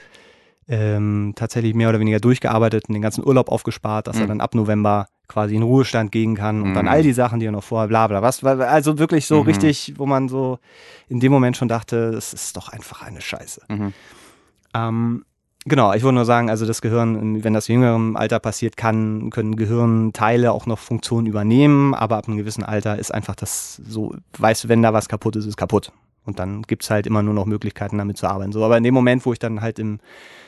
ähm, 0.67 1.33
tatsächlich 1.35 1.73
mehr 1.73 1.89
oder 1.89 1.99
weniger 1.99 2.19
durchgearbeitet 2.19 2.87
und 2.87 2.93
den 2.93 3.01
ganzen 3.01 3.25
Urlaub 3.25 3.49
aufgespart, 3.49 4.07
dass 4.07 4.17
mhm. 4.17 4.21
er 4.21 4.27
dann 4.27 4.41
ab 4.41 4.55
November 4.55 5.07
quasi 5.27 5.55
in 5.55 5.63
Ruhestand 5.63 6.11
gehen 6.11 6.35
kann 6.35 6.61
und 6.61 6.69
mhm. 6.71 6.73
dann 6.73 6.87
all 6.87 7.03
die 7.03 7.13
Sachen, 7.13 7.39
die 7.39 7.45
er 7.45 7.51
noch 7.51 7.63
vorher, 7.63 7.87
bla 7.87 8.07
bla 8.07 8.21
was. 8.21 8.43
Also 8.43 8.99
wirklich 8.99 9.25
so 9.25 9.41
mhm. 9.41 9.47
richtig, 9.47 9.93
wo 9.97 10.05
man 10.05 10.27
so 10.27 10.59
in 11.07 11.19
dem 11.19 11.31
Moment 11.31 11.57
schon 11.57 11.67
dachte, 11.67 11.97
es 12.09 12.33
ist 12.33 12.57
doch 12.57 12.69
einfach 12.69 13.01
eine 13.01 13.21
Scheiße. 13.21 13.61
Mhm. 13.69 13.93
Ähm, 14.73 15.25
genau, 15.65 15.93
ich 15.93 16.03
wollte 16.03 16.15
nur 16.15 16.25
sagen, 16.25 16.49
also 16.49 16.65
das 16.65 16.81
Gehirn, 16.81 17.43
wenn 17.43 17.53
das 17.53 17.69
jüngerem 17.69 18.17
Alter 18.17 18.39
passiert, 18.39 18.75
kann, 18.75 19.29
können 19.29 19.55
Gehirnteile 19.55 20.51
auch 20.51 20.65
noch 20.65 20.79
Funktionen 20.79 21.27
übernehmen, 21.27 21.93
aber 21.93 22.17
ab 22.17 22.27
einem 22.27 22.37
gewissen 22.37 22.63
Alter 22.63 22.99
ist 22.99 23.13
einfach 23.13 23.35
das 23.35 23.75
so, 23.75 24.13
weißt 24.37 24.65
du, 24.65 24.69
wenn 24.69 24.81
da 24.81 24.93
was 24.93 25.07
kaputt 25.07 25.37
ist, 25.37 25.45
ist 25.45 25.57
kaputt. 25.57 25.93
Und 26.25 26.39
dann 26.39 26.61
gibt 26.63 26.83
es 26.83 26.89
halt 26.89 27.07
immer 27.07 27.23
nur 27.23 27.33
noch 27.33 27.45
Möglichkeiten, 27.45 27.97
damit 27.97 28.17
zu 28.17 28.27
arbeiten. 28.27 28.51
So, 28.51 28.63
aber 28.63 28.77
in 28.77 28.83
dem 28.83 28.93
Moment, 28.93 29.25
wo 29.25 29.33
ich 29.33 29.39
dann 29.39 29.61
halt 29.61 29.79
im 29.79 29.99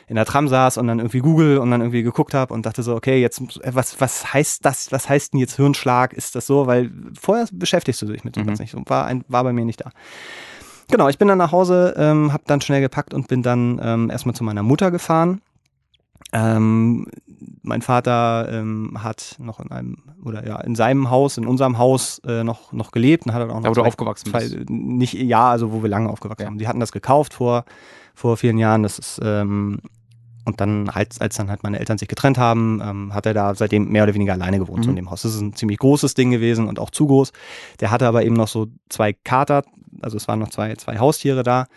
in 0.06 0.16
der 0.16 0.26
Tram 0.26 0.50
saß 0.50 0.78
und 0.78 0.88
dann 0.88 1.00
irgendwie 1.00 1.20
Google 1.20 1.58
und 1.58 1.72
dann 1.72 1.80
irgendwie 1.80 2.04
geguckt 2.04 2.34
habe 2.34 2.54
und 2.54 2.66
dachte 2.66 2.84
so, 2.84 2.94
okay, 2.94 3.22
jetzt 3.22 3.42
was 3.64 4.02
was 4.02 4.34
heißt 4.34 4.66
das? 4.66 4.92
Was 4.92 5.08
heißt 5.08 5.34
denn 5.34 5.40
jetzt 5.40 5.56
Hirnschlag? 5.56 6.14
Ist 6.14 6.36
das 6.36 6.46
so? 6.46 6.68
Weil 6.68 6.92
vorher 7.20 7.48
beschäftigst 7.52 8.02
du 8.02 8.08
dich 8.08 8.24
mit 8.24 8.36
sowas 8.36 8.60
mhm. 8.60 8.64
nicht. 8.64 8.90
War 8.90 9.06
ein, 9.06 9.24
war 9.28 9.44
bei 9.44 9.54
mir 9.54 9.64
nicht 9.64 9.82
da. 9.82 9.92
Genau, 10.90 11.08
ich 11.08 11.18
bin 11.18 11.30
dann 11.30 11.38
nach 11.38 11.52
Hause, 11.52 11.94
ähm, 11.98 12.34
habe 12.34 12.44
dann 12.46 12.62
schnell 12.62 12.82
gepackt 12.82 13.14
und 13.14 13.28
bin 13.28 13.42
dann 13.42 13.80
ähm, 13.82 14.10
erstmal 14.10 14.36
zu 14.36 14.44
meiner 14.44 14.64
Mutter 14.64 14.92
gefahren. 14.92 15.42
Ähm, 16.34 17.08
mein 17.62 17.82
Vater 17.82 18.50
ähm, 18.52 18.98
hat 19.04 19.36
noch 19.40 19.60
in 19.60 19.72
einem 19.72 19.98
oder 20.24 20.46
ja 20.46 20.60
in 20.62 20.76
seinem 20.76 21.10
Haus, 21.10 21.38
in 21.38 21.46
unserem 21.46 21.78
Haus 21.78 22.20
äh, 22.28 22.44
noch 22.44 22.74
noch 22.74 22.92
gelebt 22.92 23.26
und 23.26 23.34
hat 23.34 23.42
dann 23.42 23.52
auch 23.52 23.56
noch. 23.56 23.64
Da, 23.64 23.70
wo 23.70 23.74
du 23.74 23.84
aufgewachsen 23.84 24.32
zwei, 24.32 24.40
bist. 24.40 24.70
Nicht 24.70 25.14
ja, 25.14 25.52
also 25.52 25.72
wo 25.72 25.84
wir 25.84 25.90
lange 25.90 26.10
aufgewachsen 26.10 26.42
ja. 26.42 26.48
haben. 26.48 26.58
Die 26.58 26.68
hatten 26.68 26.80
das 26.80 26.92
gekauft 26.92 27.34
vor 27.34 27.66
vor 28.16 28.38
vielen 28.38 28.58
Jahren. 28.58 28.84
Das 28.84 29.00
ist 29.00 29.20
ähm, 29.24 29.80
und 30.46 30.60
dann, 30.60 30.90
als, 30.90 31.22
als 31.22 31.38
dann 31.38 31.50
halt 31.50 31.64
meine 31.64 31.80
Eltern 31.80 31.98
sich 31.98 32.08
getrennt 32.08 32.38
haben, 32.38 32.82
ähm, 32.84 33.14
hat 33.14 33.26
er 33.26 33.34
da 33.34 33.56
seitdem 33.56 33.90
mehr 33.90 34.04
oder 34.04 34.14
weniger 34.14 34.34
alleine 34.34 34.60
gewohnt, 34.60 34.80
mhm. 34.80 34.84
so 34.84 34.90
in 34.90 34.96
dem 34.98 35.10
Haus. 35.10 35.22
Das 35.22 35.36
ist 35.36 35.42
ein 35.42 35.56
ziemlich 35.56 35.80
großes 35.80 36.16
Ding 36.16 36.32
gewesen 36.32 36.68
und 36.68 36.80
auch 36.80 36.90
zu 36.90 37.08
groß. 37.08 37.32
Der 37.80 37.92
hatte 37.92 38.08
aber 38.08 38.26
eben 38.26 38.36
noch 38.36 38.50
so 38.50 38.68
zwei 38.90 39.14
Kater, 39.14 39.64
also 40.02 40.18
es 40.18 40.28
waren 40.28 40.40
noch 40.40 40.50
zwei, 40.50 40.76
zwei 40.76 41.00
Haustiere 41.00 41.44
da. 41.44 41.68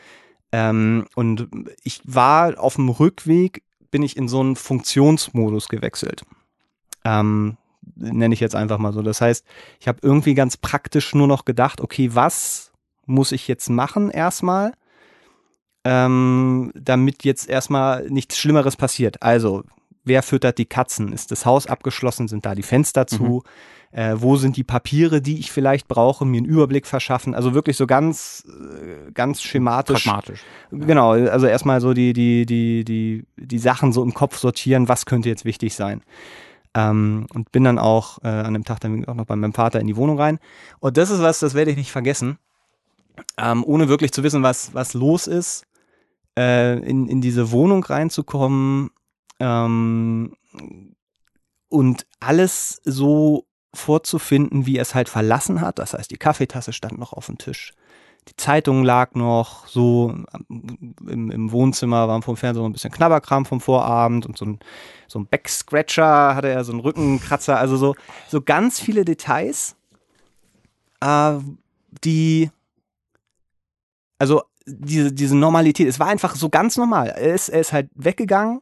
Ähm, 0.53 1.07
und 1.15 1.49
ich 1.85 2.01
war 2.05 2.59
auf 2.59 2.77
dem 2.77 2.89
Rückweg, 2.89 3.63
bin 3.97 4.03
ich 4.03 4.19
in 4.19 4.29
so 4.29 4.41
einen 4.41 4.57
Funktionsmodus 4.57 5.69
gewechselt. 5.69 6.23
Ähm, 7.03 7.57
nenne 7.95 8.35
ich 8.35 8.41
jetzt 8.41 8.55
einfach 8.55 8.77
mal 8.77 8.93
so. 8.93 9.01
Das 9.01 9.23
heißt, 9.23 9.43
ich 9.81 9.89
habe 9.89 10.01
irgendwie 10.03 10.35
ganz 10.35 10.59
praktisch 10.59 11.15
nur 11.15 11.27
noch 11.27 11.47
gedacht, 11.47 11.81
okay, 11.81 12.11
was 12.13 12.73
muss 13.07 13.33
ich 13.33 13.49
jetzt 13.49 13.71
machen 13.71 14.11
erstmal? 14.11 14.73
ähm, 15.87 16.73
damit 16.75 17.23
jetzt 17.23 17.49
erstmal 17.49 18.11
nichts 18.11 18.37
Schlimmeres 18.37 18.77
passiert. 18.77 19.23
Also, 19.23 19.63
wer 20.03 20.25
füttert 20.25 20.59
die 20.59 20.65
Katzen? 20.65 21.13
Ist 21.13 21.31
das 21.31 21.47
Haus 21.47 21.69
abgeschlossen? 21.69 22.27
Sind 22.27 22.45
da 22.45 22.57
die 22.57 22.65
Fenster 22.65 23.07
zu? 23.07 23.23
Mhm. 23.23 23.43
Äh, 23.97 24.21
wo 24.21 24.37
sind 24.37 24.59
die 24.59 24.63
Papiere, 24.63 25.23
die 25.23 25.39
ich 25.39 25.51
vielleicht 25.51 25.89
brauche, 25.89 26.27
mir 26.27 26.37
einen 26.37 26.47
Überblick 26.47 26.87
verschaffen? 26.87 27.35
Also 27.35 27.55
wirklich 27.55 27.79
so 27.79 27.87
ganz, 27.87 28.47
äh, 28.47 29.11
ganz 29.13 29.41
schematisch. 29.41 30.05
Pragmatisch. 30.05 30.43
Genau, 30.71 31.13
also 31.13 31.47
erstmal 31.47 31.81
so 31.81 31.95
die, 31.95 32.13
die, 32.13 32.45
die, 32.45 32.85
die, 32.85 33.25
die 33.39 33.59
Sachen 33.59 33.95
so 33.95 34.03
im 34.03 34.13
Kopf 34.13 34.37
sortieren, 34.37 34.91
was 34.91 35.07
könnte 35.07 35.31
jetzt 35.31 35.47
wichtig 35.47 35.75
sein. 35.75 36.03
Ähm, 36.75 37.27
und 37.33 37.53
bin 37.53 37.65
dann 37.65 37.79
auch 37.79 38.19
äh, 38.23 38.29
an 38.29 38.53
dem 38.53 38.65
Tag 38.65 38.81
dann 38.81 39.07
auch 39.07 39.15
noch 39.15 39.25
bei 39.25 39.35
meinem 39.35 39.55
Vater 39.55 39.81
in 39.81 39.87
die 39.87 39.97
Wohnung 39.97 40.21
rein. 40.21 40.41
Und 40.79 40.99
das 40.99 41.09
ist 41.09 41.23
was, 41.23 41.39
das 41.39 41.55
werde 41.55 41.71
ich 41.71 41.79
nicht 41.79 41.91
vergessen. 41.91 42.37
Ähm, 43.39 43.65
ohne 43.65 43.89
wirklich 43.89 44.13
zu 44.13 44.23
wissen, 44.23 44.43
was, 44.43 44.75
was 44.75 44.93
los 44.93 45.27
ist, 45.27 45.65
äh, 46.39 46.79
in, 46.81 47.09
in 47.09 47.23
diese 47.23 47.51
Wohnung 47.51 47.83
reinzukommen 47.83 48.91
ähm, 49.41 50.35
und 51.71 52.07
alles 52.21 52.83
so 52.85 53.47
vorzufinden, 53.77 54.67
wie 54.67 54.77
er 54.77 54.83
es 54.83 54.95
halt 54.95 55.09
verlassen 55.09 55.61
hat. 55.61 55.79
Das 55.79 55.95
heißt, 55.95 56.11
die 56.11 56.17
Kaffeetasse 56.17 56.73
stand 56.73 56.99
noch 56.99 57.13
auf 57.13 57.27
dem 57.27 57.39
Tisch. 57.39 57.73
Die 58.29 58.37
Zeitung 58.37 58.83
lag 58.83 59.15
noch 59.15 59.69
so 59.69 60.13
im, 60.49 61.31
im 61.31 61.53
Wohnzimmer, 61.53 62.09
war 62.09 62.21
vom 62.23 62.37
Fernseher 62.37 62.63
so 62.63 62.69
ein 62.69 62.73
bisschen 62.73 62.91
Knabberkram 62.91 63.47
vom 63.47 63.61
Vorabend 63.61 64.27
und 64.27 64.37
so 64.37 64.45
ein, 64.45 64.59
so 65.07 65.21
ein 65.21 65.27
Backscratcher 65.27 66.35
hatte 66.35 66.49
er, 66.49 66.65
so 66.65 66.73
einen 66.73 66.81
Rückenkratzer, 66.81 67.57
also 67.57 67.77
so, 67.77 67.95
so 68.29 68.41
ganz 68.41 68.81
viele 68.81 69.05
Details, 69.05 69.77
äh, 71.01 71.35
die, 72.03 72.51
also 74.19 74.43
diese, 74.67 75.13
diese 75.13 75.37
Normalität. 75.37 75.87
Es 75.87 76.01
war 76.01 76.09
einfach 76.09 76.35
so 76.35 76.49
ganz 76.49 76.77
normal. 76.77 77.09
Er 77.09 77.35
ist, 77.35 77.49
er 77.49 77.61
ist 77.61 77.73
halt 77.73 77.89
weggegangen 77.95 78.61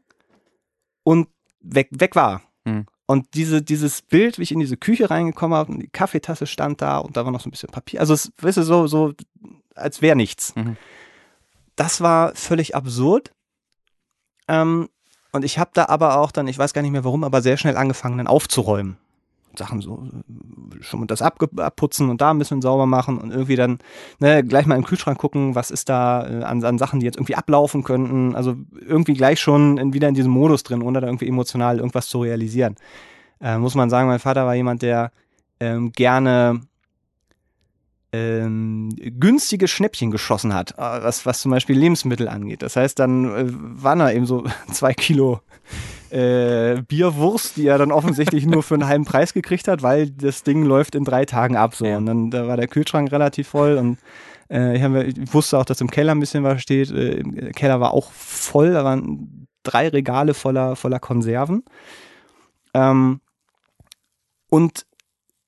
und 1.05 1.29
weg, 1.61 1.89
weg 1.93 2.15
war. 2.15 2.43
Mhm. 2.65 2.85
Und 3.07 3.35
diese, 3.35 3.61
dieses 3.61 4.03
Bild, 4.03 4.39
wie 4.39 4.45
ich 4.45 4.53
in 4.53 4.61
diese 4.61 4.77
Küche 4.77 5.11
reingekommen 5.11 5.57
habe 5.57 5.73
und 5.73 5.81
die 5.81 5.89
Kaffeetasse 5.89 6.47
stand 6.47 6.81
da 6.81 6.99
und 6.99 7.17
da 7.17 7.25
war 7.25 7.33
noch 7.33 7.41
so 7.41 7.49
ein 7.49 7.51
bisschen 7.51 7.71
Papier. 7.71 8.01
Also, 8.01 8.15
es, 8.15 8.33
weißt 8.39 8.59
du, 8.59 8.63
so, 8.63 8.87
so, 8.87 9.13
als 9.75 10.01
wäre 10.01 10.17
nichts. 10.17 10.55
Mhm. 10.57 10.77
Das 11.77 12.01
war 12.01 12.35
völlig 12.35 12.75
absurd. 12.75 13.33
Ähm, 14.49 14.89
und 15.33 15.45
ich 15.45 15.59
habe 15.59 15.71
da 15.75 15.87
aber 15.87 16.19
auch 16.19 16.31
dann, 16.31 16.47
ich 16.47 16.59
weiß 16.59 16.73
gar 16.73 16.83
nicht 16.83 16.93
mehr 16.93 17.05
warum, 17.05 17.25
aber 17.25 17.43
sehr 17.43 17.57
schnell 17.57 17.77
angefangen, 17.77 18.19
dann 18.19 18.27
aufzuräumen. 18.27 18.97
Sachen 19.59 19.81
so, 19.81 20.07
schon 20.81 21.01
mal 21.01 21.07
das 21.07 21.23
abputzen 21.23 22.11
und 22.11 22.21
da 22.21 22.31
ein 22.31 22.39
bisschen 22.39 22.63
sauber 22.63 22.87
machen 22.87 23.19
und 23.19 23.31
irgendwie 23.31 23.57
dann 23.57 23.79
ne, 24.19 24.45
gleich 24.45 24.67
mal 24.67 24.77
im 24.77 24.85
Kühlschrank 24.85 25.19
gucken, 25.19 25.55
was 25.55 25.71
ist 25.71 25.89
da 25.89 26.27
äh, 26.27 26.43
an, 26.43 26.65
an 26.65 26.79
Sachen, 26.79 27.01
die 27.01 27.07
jetzt 27.07 27.17
irgendwie 27.17 27.37
ablaufen 27.37 27.85
könnten. 27.85 28.35
Also 28.35 28.57
irgendwie 28.81 29.15
gleich 29.15 29.41
schon 29.41 29.79
in, 29.79 29.93
wieder 29.93 30.09
in 30.09 30.15
diesem 30.15 30.33
Modus 30.33 30.63
drin, 30.63 30.83
ohne 30.83 31.01
da 31.01 31.07
irgendwie 31.07 31.29
emotional 31.29 31.79
irgendwas 31.79 32.09
zu 32.09 32.21
realisieren. 32.21 32.77
Äh, 33.41 33.59
muss 33.59 33.75
man 33.75 33.91
sagen, 33.91 34.09
mein 34.09 34.21
Vater 34.21 34.47
war 34.47 34.55
jemand, 34.55 34.83
der 34.83 35.11
ähm, 35.61 35.93
gerne 35.93 36.61
ähm, 38.15 38.91
günstige 38.97 39.67
Schnäppchen 39.67 40.11
geschossen 40.11 40.55
hat, 40.55 40.73
äh, 40.73 40.77
was, 40.79 41.27
was 41.27 41.41
zum 41.41 41.51
Beispiel 41.51 41.77
Lebensmittel 41.77 42.29
angeht. 42.29 42.63
Das 42.63 42.77
heißt, 42.77 42.99
dann 42.99 43.25
äh, 43.25 43.45
waren 43.49 43.99
da 43.99 44.13
eben 44.13 44.27
so 44.27 44.45
zwei 44.73 44.95
Kilo 44.95 45.41
äh, 46.15 46.81
Bierwurst, 46.87 47.57
die 47.57 47.67
er 47.67 47.77
dann 47.77 47.91
offensichtlich 47.91 48.47
nur 48.47 48.63
für 48.63 48.75
einen 48.75 48.87
halben 48.87 49.05
Preis 49.05 49.35
gekriegt 49.35 49.67
hat, 49.67 49.83
weil 49.83 50.11
das 50.11 50.45
Ding 50.45 50.63
läuft 50.65 50.95
in 50.95 51.05
drei 51.05 51.25
Tagen 51.25 51.57
ab. 51.57 51.75
So. 51.75 51.87
Und 51.87 52.07
dann 52.07 52.31
da 52.31 52.47
war 52.47 52.57
der 52.57 52.69
Kühlschrank 52.69 53.11
relativ 53.11 53.49
voll 53.49 53.77
und 53.77 53.99
äh, 54.49 54.77
ich, 54.77 54.83
hab, 54.83 54.95
ich 54.95 55.35
wusste 55.35 55.59
auch, 55.59 55.65
dass 55.65 55.81
im 55.81 55.91
Keller 55.91 56.15
ein 56.15 56.21
bisschen 56.21 56.45
was 56.45 56.63
steht. 56.63 56.93
Äh, 56.93 57.17
Im 57.17 57.53
Keller 57.53 57.81
war 57.81 57.93
auch 57.93 58.13
voll, 58.13 58.73
da 58.73 58.85
waren 58.85 59.49
drei 59.65 59.89
Regale 59.89 60.35
voller, 60.35 60.77
voller 60.77 61.01
Konserven. 61.01 61.65
Ähm, 62.75 63.21
und 64.49 64.87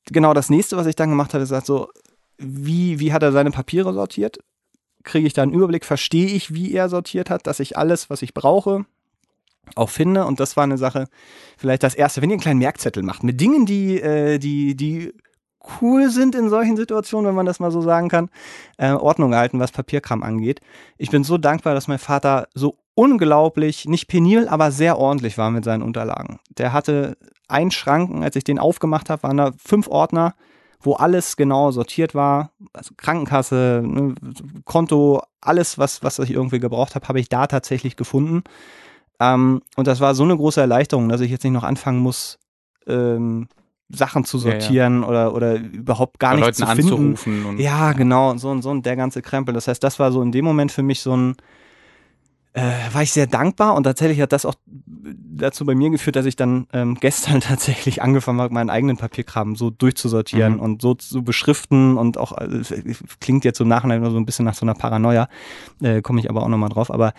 genau 0.06 0.35
das 0.35 0.50
nächste, 0.50 0.76
was 0.76 0.87
ich 0.87 0.96
dann 0.96 1.11
gemacht 1.11 1.32
hatte, 1.32 1.44
ist 1.44 1.52
halt 1.52 1.66
so, 1.66 1.90
wie, 2.38 2.99
wie 2.99 3.12
hat 3.12 3.23
er 3.23 3.30
seine 3.30 3.52
Papiere 3.52 3.94
sortiert? 3.94 4.38
Kriege 5.04 5.28
ich 5.28 5.32
da 5.32 5.42
einen 5.42 5.52
Überblick? 5.52 5.85
Verstehe 5.85 6.26
ich, 6.26 6.52
wie 6.52 6.73
er 6.73 6.88
sortiert 6.88 7.30
hat, 7.30 7.46
dass 7.46 7.61
ich 7.61 7.78
alles, 7.78 8.11
was 8.11 8.23
ich 8.23 8.35
brauche, 8.35 8.85
auch 9.75 9.90
finde. 9.90 10.25
Und 10.25 10.40
das 10.40 10.56
war 10.56 10.64
eine 10.64 10.78
Sache, 10.78 11.06
vielleicht 11.56 11.82
das 11.82 11.94
erste, 11.94 12.23
wenn 12.23 12.30
ihr 12.30 12.35
einen 12.35 12.40
kleinen 12.40 12.58
Merkzettel 12.58 13.02
macht, 13.02 13.23
mit 13.23 13.40
Dingen, 13.40 13.66
die, 13.66 14.00
äh, 14.00 14.38
die, 14.38 14.76
die 14.76 15.12
cool 15.80 16.11
sind 16.11 16.35
in 16.35 16.49
solchen 16.49 16.76
Situationen, 16.76 17.26
wenn 17.28 17.35
man 17.35 17.46
das 17.46 17.58
mal 17.58 17.73
so 17.73 17.80
sagen 17.80 18.08
kann, 18.08 18.30
äh, 18.78 18.92
Ordnung 18.92 19.35
halten, 19.35 19.58
was 19.58 19.73
Papierkram 19.73 20.23
angeht. 20.23 20.61
Ich 20.96 21.11
bin 21.11 21.25
so 21.25 21.38
dankbar, 21.38 21.75
dass 21.75 21.88
mein 21.88 21.99
Vater 21.99 22.46
so 22.54 22.76
unglaublich, 22.94 23.87
nicht 23.87 24.06
penibel, 24.06 24.49
aber 24.49 24.70
sehr 24.70 24.99
ordentlich 24.99 25.37
war 25.38 25.50
mit 25.50 25.64
seinen 25.64 25.82
Unterlagen. 25.82 26.38
Der 26.56 26.73
hatte 26.73 27.16
einen 27.49 27.73
Schranken, 27.73 28.23
als 28.23 28.37
ich 28.37 28.44
den 28.44 28.58
aufgemacht 28.58 29.11
habe, 29.11 29.25
waren 29.25 29.37
da 29.37 29.52
fünf 29.58 29.88
Ordner 29.88 30.35
wo 30.80 30.94
alles 30.94 31.37
genau 31.37 31.70
sortiert 31.70 32.14
war. 32.14 32.52
Also 32.73 32.94
Krankenkasse, 32.96 33.82
ne, 33.85 34.14
Konto, 34.64 35.23
alles, 35.40 35.78
was, 35.78 36.02
was 36.02 36.18
ich 36.18 36.30
irgendwie 36.30 36.61
gebraucht 36.61 36.94
habe, 36.94 37.08
habe 37.08 37.20
ich 37.20 37.28
da 37.28 37.46
tatsächlich 37.46 37.96
gefunden. 37.96 38.44
Ähm, 39.20 39.62
und 39.76 39.87
das 39.87 40.00
war 40.00 40.14
so 40.14 40.25
eine 40.25 40.37
große 40.37 40.61
Erleichterung, 40.61 41.08
dass 41.08 41.20
ich 41.20 41.30
jetzt 41.30 41.44
nicht 41.44 41.52
noch 41.52 41.64
anfangen 41.64 42.00
muss, 42.00 42.38
ähm, 42.87 43.49
Sachen 43.88 44.25
zu 44.25 44.38
sortieren 44.38 45.02
ja, 45.02 45.02
ja. 45.02 45.08
oder 45.08 45.35
oder 45.35 45.54
überhaupt 45.56 46.18
gar 46.18 46.35
nichts 46.35 46.58
zu 46.58 46.66
finden. 46.66 47.58
ja, 47.58 47.92
genau, 47.92 48.30
und 48.30 48.38
so 48.38 48.50
und 48.50 48.62
so 48.62 48.70
und 48.70 48.85
der 48.85 48.96
ganze 48.96 49.23
Krempel. 49.23 49.54
Das 49.54 49.68
heißt, 49.68 49.82
das 49.82 49.99
war 49.99 50.11
so 50.11 50.23
in 50.23 50.32
dem 50.32 50.44
Moment 50.44 50.73
für 50.73 50.82
mich 50.82 51.00
so 51.00 51.16
ein 51.16 51.37
äh, 52.56 52.94
war 52.94 53.02
ich 53.02 53.12
sehr 53.12 53.26
dankbar 53.26 53.75
und 53.75 53.84
tatsächlich 53.84 54.18
hat 54.22 54.32
das 54.32 54.46
auch 54.46 54.54
dazu 54.66 55.66
bei 55.66 55.75
mir 55.75 55.90
geführt, 55.90 56.16
dass 56.16 56.25
ich 56.25 56.36
dann 56.36 56.66
ähm, 56.72 56.94
gestern 56.94 57.40
tatsächlich 57.42 58.00
angefangen 58.00 58.40
habe, 58.40 58.54
meinen 58.54 58.70
eigenen 58.70 58.96
Papierkram 58.96 59.56
so 59.56 59.68
durchzusortieren 59.68 60.54
mhm. 60.54 60.60
und 60.60 60.82
so 60.82 60.94
zu 60.94 61.22
beschriften 61.22 61.98
und 61.98 62.16
auch, 62.16 62.32
also, 62.32 62.75
klingt 63.20 63.44
jetzt 63.44 63.58
so 63.58 63.64
im 63.64 63.68
Nachhinein 63.68 64.02
so 64.10 64.16
ein 64.16 64.25
bisschen 64.25 64.46
nach 64.46 64.54
so 64.54 64.64
einer 64.64 64.72
Paranoia, 64.72 65.28
äh, 65.82 66.00
komme 66.00 66.18
ich 66.18 66.30
aber 66.30 66.42
auch 66.42 66.48
nochmal 66.48 66.70
drauf, 66.70 66.90
aber 66.90 67.12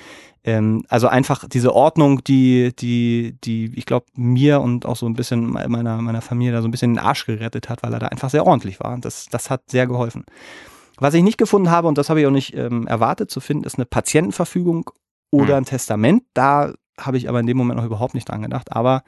ähm, 0.44 0.84
also 0.89 1.08
einfach 1.08 1.48
diese 1.48 1.72
Ordnung, 1.75 2.24
die, 2.24 2.74
die, 2.75 3.38
die, 3.44 3.72
ich 3.75 3.86
glaube, 3.86 4.08
mir 4.15 4.60
und 4.62 4.88
auch 4.88 4.96
so 4.96 5.06
ein 5.06 5.13
bisschen 5.13 5.51
meiner, 5.51 6.01
meiner 6.01 6.22
Familie 6.22 6.53
da 6.53 6.62
so 6.63 6.67
ein 6.67 6.72
bisschen 6.72 6.96
den 6.96 7.00
Arsch 7.00 7.27
gerettet 7.27 7.70
hat, 7.70 7.84
weil 7.84 7.94
er 7.94 8.00
da 8.00 8.08
einfach 8.08 8.32
sehr 8.32 8.48
ordentlich 8.48 8.79
war 8.79 8.91
und 8.91 9.06
das, 9.06 9.27
das 9.27 9.51
hat 9.51 9.70
sehr 9.70 9.86
geholfen. 9.86 10.25
Was 11.00 11.13
ich 11.13 11.22
nicht 11.22 11.38
gefunden 11.38 11.70
habe, 11.70 11.88
und 11.88 12.00
das 12.00 12.10
habe 12.10 12.22
ich 12.22 12.25
auch 12.25 12.32
nicht 12.32 12.56
ähm, 12.56 12.88
erwartet 12.88 13.29
zu 13.29 13.39
finden, 13.39 13.65
ist 13.65 13.75
eine 13.77 13.86
Patientenverfügung 13.86 14.89
oder 15.31 15.53
mhm. 15.53 15.62
ein 15.62 15.65
Testament. 15.65 16.24
Da 16.34 16.74
habe 17.00 17.17
ich 17.17 17.29
aber 17.29 17.39
in 17.39 17.48
dem 17.48 17.57
Moment 17.57 17.77
noch 17.77 17.86
überhaupt 17.86 18.13
nicht 18.13 18.29
dran 18.29 18.41
gedacht. 18.41 18.72
Aber 18.72 19.03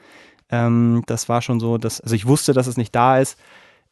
ähm, 0.50 1.02
das 1.06 1.28
war 1.28 1.42
schon 1.42 1.60
so, 1.60 1.78
dass, 1.78 2.00
also 2.00 2.14
ich 2.14 2.26
wusste, 2.26 2.52
dass 2.52 2.66
es 2.66 2.76
nicht 2.76 2.94
da 2.94 3.18
ist. 3.18 3.38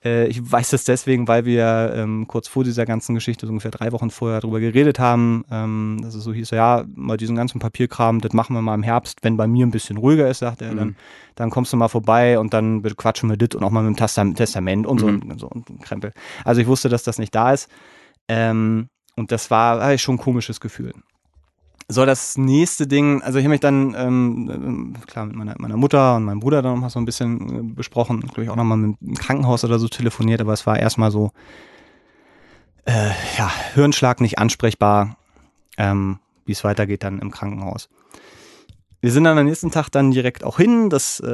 Äh, 0.05 0.29
ich 0.29 0.41
weiß 0.51 0.71
das 0.71 0.85
deswegen, 0.85 1.27
weil 1.27 1.45
wir 1.45 1.93
ähm, 1.97 2.27
kurz 2.29 2.47
vor 2.49 2.65
dieser 2.65 2.87
ganzen 2.87 3.15
Geschichte, 3.15 3.47
so 3.47 3.51
ungefähr 3.51 3.71
drei 3.71 3.93
Wochen 3.93 4.11
vorher, 4.11 4.41
darüber 4.41 4.61
geredet 4.61 4.99
haben. 4.99 5.45
Ähm, 5.51 5.99
dass 6.03 6.15
es 6.15 6.25
so 6.25 6.33
hieß, 6.33 6.51
ja, 6.51 6.85
mal 6.95 7.17
diesen 7.17 7.37
ganzen 7.37 7.59
Papierkram, 7.59 8.21
das 8.21 8.33
machen 8.33 8.55
wir 8.55 8.63
mal 8.63 8.75
im 8.75 8.83
Herbst, 8.83 9.19
wenn 9.23 9.37
bei 9.37 9.47
mir 9.47 9.67
ein 9.67 9.71
bisschen 9.71 9.97
ruhiger 9.97 10.29
ist, 10.29 10.39
sagt 10.39 10.63
er, 10.63 10.73
mhm. 10.73 10.77
dann, 10.77 10.97
dann 11.35 11.51
kommst 11.51 11.73
du 11.73 11.77
mal 11.77 11.89
vorbei 11.89 12.39
und 12.39 12.55
dann 12.55 12.83
quatschen 12.83 13.29
wir 13.31 13.37
das 13.37 13.57
und 13.57 13.65
auch 13.65 13.71
mal 13.71 13.83
mit 13.83 13.99
dem 13.99 14.37
Testament 14.37 14.87
und 14.87 15.01
so, 15.01 15.09
mhm. 15.09 15.31
und 15.31 15.41
so 15.41 15.49
und 15.49 15.83
Krempel. 15.83 16.13
Also 16.45 16.61
ich 16.61 16.67
wusste, 16.67 16.89
dass 16.89 17.03
das 17.03 17.19
nicht 17.19 17.35
da 17.35 17.53
ist. 17.53 17.69
Ähm, 18.29 18.89
und 19.17 19.33
das 19.33 19.51
war 19.51 19.99
schon 19.99 20.15
ein 20.15 20.19
komisches 20.19 20.61
Gefühl. 20.61 20.93
So, 21.91 22.05
das 22.05 22.37
nächste 22.37 22.87
Ding, 22.87 23.23
also 23.23 23.39
ich 23.39 23.47
habe 23.47 23.53
mich 23.53 23.61
dann, 23.61 23.95
ähm, 23.97 24.93
klar, 25.07 25.25
mit 25.25 25.37
meiner, 25.37 25.55
meiner 25.59 25.79
Mutter 25.79 26.17
und 26.17 26.25
meinem 26.25 26.41
Bruder 26.41 26.61
dann 26.61 26.75
nochmal 26.75 26.91
so 26.91 26.99
ein 26.99 27.07
bisschen 27.07 27.71
äh, 27.71 27.75
besprochen, 27.75 28.21
glaube 28.21 28.45
ich 28.45 28.51
auch 28.51 28.57
nochmal 28.57 28.77
mit 28.77 29.01
dem 29.01 29.15
Krankenhaus 29.15 29.65
oder 29.65 29.79
so 29.79 29.89
telefoniert, 29.89 30.43
aber 30.43 30.53
es 30.53 30.67
war 30.67 30.79
erstmal 30.79 31.11
so, 31.11 31.33
äh, 32.85 33.11
ja, 33.39 33.51
Hirnschlag 33.73 34.21
nicht 34.21 34.39
ansprechbar, 34.39 35.17
ähm, 35.79 36.19
wie 36.45 36.53
es 36.53 36.63
weitergeht 36.63 37.05
dann 37.05 37.21
im 37.21 37.31
Krankenhaus. 37.31 37.89
Wir 39.01 39.13
sind 39.13 39.25
dann 39.25 39.39
am 39.39 39.47
nächsten 39.47 39.71
Tag 39.71 39.91
dann 39.91 40.11
direkt 40.11 40.43
auch 40.43 40.57
hin. 40.57 40.91
Das 40.91 41.21
äh, 41.21 41.27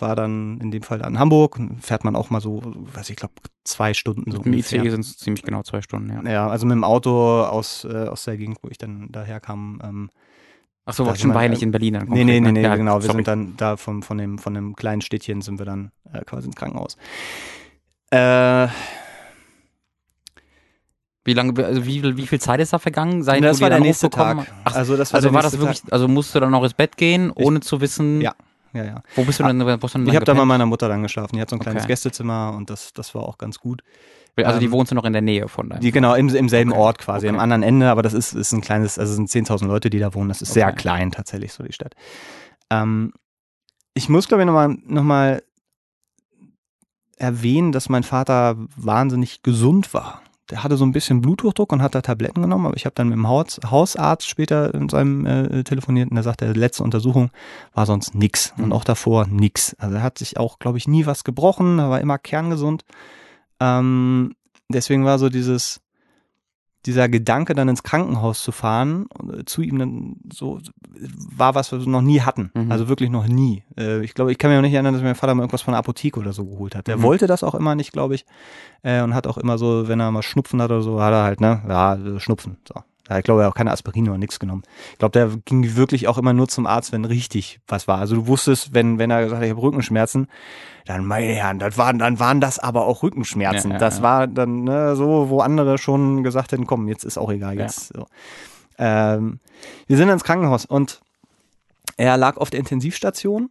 war 0.00 0.14
dann 0.14 0.60
in 0.60 0.70
dem 0.70 0.82
Fall 0.82 1.00
dann 1.00 1.18
Hamburg. 1.18 1.58
Fährt 1.80 2.04
man 2.04 2.14
auch 2.14 2.30
mal 2.30 2.40
so, 2.40 2.62
weiß 2.94 3.10
ich, 3.10 3.16
glaube 3.16 3.34
zwei 3.64 3.92
Stunden 3.92 4.30
so. 4.30 4.42
Im 4.42 4.52
ICE 4.52 4.88
sind 4.88 5.00
es 5.00 5.16
ziemlich 5.16 5.42
genau 5.42 5.62
zwei 5.62 5.82
Stunden, 5.82 6.10
ja. 6.10 6.30
Ja, 6.30 6.48
also 6.48 6.66
mit 6.66 6.74
dem 6.74 6.84
Auto 6.84 7.42
aus, 7.42 7.84
äh, 7.84 8.06
aus 8.06 8.24
der 8.24 8.36
Gegend, 8.36 8.58
wo 8.62 8.68
ich 8.68 8.78
dann 8.78 9.08
daher 9.10 9.40
kam. 9.40 9.80
Ähm, 9.82 10.10
Ach 10.84 10.94
so, 10.94 11.04
war 11.04 11.16
schon 11.16 11.32
nicht 11.50 11.62
in 11.62 11.70
Berlin 11.70 11.94
dann 11.94 12.08
Nee, 12.08 12.24
nee, 12.24 12.40
nee, 12.40 12.52
nee 12.52 12.62
ja, 12.62 12.76
genau. 12.76 13.02
Wir 13.02 13.10
sind 13.10 13.28
dann 13.28 13.56
da 13.56 13.76
vom, 13.76 14.02
von, 14.02 14.16
dem, 14.16 14.38
von 14.38 14.54
dem 14.54 14.74
kleinen 14.74 15.02
Städtchen 15.02 15.42
sind 15.42 15.58
wir 15.58 15.66
dann 15.66 15.90
äh, 16.12 16.24
quasi 16.24 16.46
ins 16.46 16.56
Krankenhaus. 16.56 16.96
Äh, 18.10 18.68
wie 21.28 21.34
lange, 21.34 21.62
also 21.62 21.84
wie, 21.84 22.16
wie 22.16 22.26
viel 22.26 22.40
Zeit 22.40 22.58
ist 22.58 22.72
da 22.72 22.78
vergangen? 22.78 23.22
Seit 23.22 23.44
das 23.44 23.60
war 23.60 23.68
der 23.68 23.80
nächste 23.80 24.08
Tag. 24.08 24.46
Ach, 24.64 24.74
also 24.74 24.96
das 24.96 25.12
war, 25.12 25.18
also 25.18 25.34
war 25.34 25.42
das 25.42 25.58
wirklich, 25.58 25.82
Tag. 25.82 25.92
also 25.92 26.08
musst 26.08 26.34
du 26.34 26.40
dann 26.40 26.50
noch 26.50 26.64
ins 26.64 26.72
Bett 26.72 26.96
gehen, 26.96 27.30
ohne 27.34 27.58
ich, 27.58 27.64
zu 27.64 27.82
wissen? 27.82 28.22
Ja, 28.22 28.34
ja, 28.72 28.84
ja. 28.84 29.02
Wo 29.14 29.24
bist 29.24 29.38
du 29.38 29.44
denn? 29.44 29.60
Wo 29.60 29.64
du 29.66 29.86
denn 29.86 30.08
ich 30.08 30.14
habe 30.14 30.24
da 30.24 30.32
mal 30.32 30.46
meiner 30.46 30.64
Mutter 30.64 30.88
dann 30.88 31.02
geschlafen. 31.02 31.36
Die 31.36 31.42
hat 31.42 31.50
so 31.50 31.56
ein 31.56 31.58
kleines 31.58 31.82
okay. 31.82 31.92
Gästezimmer 31.92 32.54
und 32.56 32.70
das, 32.70 32.94
das 32.94 33.14
war 33.14 33.22
auch 33.22 33.36
ganz 33.36 33.58
gut. 33.58 33.82
Also 34.36 34.58
die 34.58 34.66
ähm, 34.66 34.72
wohnst 34.72 34.90
du 34.90 34.94
noch 34.94 35.04
in 35.04 35.12
der 35.12 35.20
Nähe 35.20 35.48
von 35.48 35.68
deinem? 35.68 35.80
Die 35.80 35.90
genau 35.90 36.14
im, 36.14 36.34
im 36.34 36.48
selben 36.48 36.72
okay. 36.72 36.80
Ort 36.80 36.98
quasi, 36.98 37.26
okay. 37.26 37.36
am 37.36 37.42
anderen 37.42 37.62
Ende, 37.62 37.90
aber 37.90 38.02
das 38.02 38.14
ist, 38.14 38.32
ist 38.32 38.52
ein 38.52 38.62
kleines, 38.62 38.98
also 38.98 39.10
es 39.10 39.16
sind 39.16 39.48
10.000 39.48 39.66
Leute, 39.66 39.90
die 39.90 39.98
da 39.98 40.14
wohnen. 40.14 40.28
Das 40.28 40.40
ist 40.40 40.52
okay. 40.52 40.60
sehr 40.60 40.72
klein 40.72 41.10
tatsächlich 41.10 41.52
so 41.52 41.62
die 41.62 41.74
Stadt. 41.74 41.94
Ähm, 42.70 43.12
ich 43.92 44.08
muss 44.08 44.28
glaube 44.28 44.44
ich 44.44 44.46
nochmal 44.46 44.78
noch 44.86 45.02
mal 45.02 45.42
erwähnen, 47.18 47.72
dass 47.72 47.90
mein 47.90 48.04
Vater 48.04 48.56
wahnsinnig 48.76 49.42
gesund 49.42 49.92
war 49.92 50.22
der 50.50 50.64
hatte 50.64 50.76
so 50.76 50.84
ein 50.84 50.92
bisschen 50.92 51.20
Bluthochdruck 51.20 51.72
und 51.72 51.82
hat 51.82 51.94
da 51.94 52.00
Tabletten 52.00 52.42
genommen, 52.42 52.66
aber 52.66 52.76
ich 52.76 52.86
habe 52.86 52.94
dann 52.94 53.08
mit 53.08 53.16
dem 53.16 53.28
Haus, 53.28 53.60
Hausarzt 53.64 54.28
später 54.28 54.72
in 54.74 54.88
seinem 54.88 55.26
äh, 55.26 55.64
telefoniert 55.64 56.10
und 56.10 56.14
der 56.14 56.22
sagte, 56.22 56.52
letzte 56.52 56.82
Untersuchung 56.82 57.30
war 57.74 57.86
sonst 57.86 58.14
nix 58.14 58.54
mhm. 58.56 58.64
und 58.64 58.72
auch 58.72 58.84
davor 58.84 59.26
nix. 59.26 59.74
Also 59.78 59.96
er 59.96 60.02
hat 60.02 60.18
sich 60.18 60.38
auch, 60.38 60.58
glaube 60.58 60.78
ich, 60.78 60.88
nie 60.88 61.06
was 61.06 61.24
gebrochen, 61.24 61.78
er 61.78 61.90
war 61.90 62.00
immer 62.00 62.18
kerngesund. 62.18 62.84
Ähm, 63.60 64.34
deswegen 64.68 65.04
war 65.04 65.18
so 65.18 65.28
dieses, 65.28 65.80
dieser 66.86 67.08
Gedanke, 67.08 67.54
dann 67.54 67.68
ins 67.68 67.82
Krankenhaus 67.82 68.42
zu 68.42 68.52
fahren, 68.52 69.06
äh, 69.32 69.44
zu 69.44 69.62
ihm 69.62 69.78
dann 69.78 70.16
so, 70.32 70.58
war 71.36 71.54
was, 71.54 71.72
was 71.72 71.84
wir 71.84 71.90
noch 71.90 72.02
nie 72.02 72.20
hatten. 72.20 72.50
Mhm. 72.54 72.70
Also 72.70 72.88
wirklich 72.88 73.10
noch 73.10 73.26
nie. 73.26 73.64
Äh, 73.76 74.04
ich 74.04 74.14
glaube, 74.14 74.32
ich 74.32 74.38
kann 74.38 74.50
mir 74.50 74.58
auch 74.58 74.62
nicht 74.62 74.74
erinnern, 74.74 74.94
dass 74.94 75.02
mein 75.02 75.14
Vater 75.14 75.34
mal 75.34 75.42
irgendwas 75.42 75.62
von 75.62 75.72
der 75.72 75.80
Apotheke 75.80 76.20
oder 76.20 76.32
so 76.32 76.46
geholt 76.46 76.74
hat. 76.74 76.86
Der 76.86 76.98
mhm. 76.98 77.02
wollte 77.02 77.26
das 77.26 77.42
auch 77.42 77.54
immer 77.54 77.74
nicht, 77.74 77.92
glaube 77.92 78.14
ich. 78.14 78.24
Äh, 78.82 79.02
und 79.02 79.14
hat 79.14 79.26
auch 79.26 79.38
immer 79.38 79.58
so, 79.58 79.88
wenn 79.88 80.00
er 80.00 80.10
mal 80.10 80.22
Schnupfen 80.22 80.62
hat 80.62 80.70
oder 80.70 80.82
so, 80.82 81.00
hat 81.00 81.12
er 81.12 81.22
halt, 81.24 81.40
ne, 81.40 81.62
ja, 81.68 82.18
Schnupfen. 82.18 82.58
So. 82.66 82.82
Ich 83.16 83.24
glaube, 83.24 83.40
er 83.40 83.46
hat 83.46 83.52
auch 83.52 83.56
keine 83.56 83.70
Aspirin 83.70 84.08
oder 84.08 84.18
nichts 84.18 84.38
genommen. 84.38 84.62
Ich 84.92 84.98
glaube, 84.98 85.12
der 85.12 85.30
ging 85.44 85.76
wirklich 85.76 86.08
auch 86.08 86.18
immer 86.18 86.32
nur 86.32 86.48
zum 86.48 86.66
Arzt, 86.66 86.92
wenn 86.92 87.04
richtig 87.04 87.60
was 87.66 87.88
war. 87.88 87.98
Also 87.98 88.16
du 88.16 88.26
wusstest, 88.26 88.74
wenn, 88.74 88.98
wenn 88.98 89.10
er 89.10 89.22
gesagt 89.22 89.40
hat, 89.40 89.46
ich 89.46 89.50
habe 89.50 89.62
Rückenschmerzen, 89.62 90.28
dann, 90.84 91.06
meine 91.06 91.32
Herren, 91.32 91.58
das 91.58 91.78
waren, 91.78 91.98
dann 91.98 92.18
waren 92.18 92.40
das 92.40 92.58
aber 92.58 92.86
auch 92.86 93.02
Rückenschmerzen. 93.02 93.70
Ja, 93.70 93.76
ja, 93.76 93.80
das 93.80 93.98
ja. 93.98 94.02
war 94.02 94.26
dann 94.26 94.64
ne, 94.64 94.96
so, 94.96 95.28
wo 95.30 95.40
andere 95.40 95.78
schon 95.78 96.22
gesagt 96.22 96.52
hätten, 96.52 96.66
komm, 96.66 96.88
jetzt 96.88 97.04
ist 97.04 97.18
auch 97.18 97.30
egal. 97.30 97.56
Jetzt, 97.56 97.92
so. 97.94 98.06
ähm, 98.78 99.40
wir 99.86 99.96
sind 99.96 100.08
ins 100.08 100.24
Krankenhaus 100.24 100.64
und 100.64 101.00
er 101.96 102.16
lag 102.16 102.36
auf 102.36 102.50
der 102.50 102.60
Intensivstation 102.60 103.50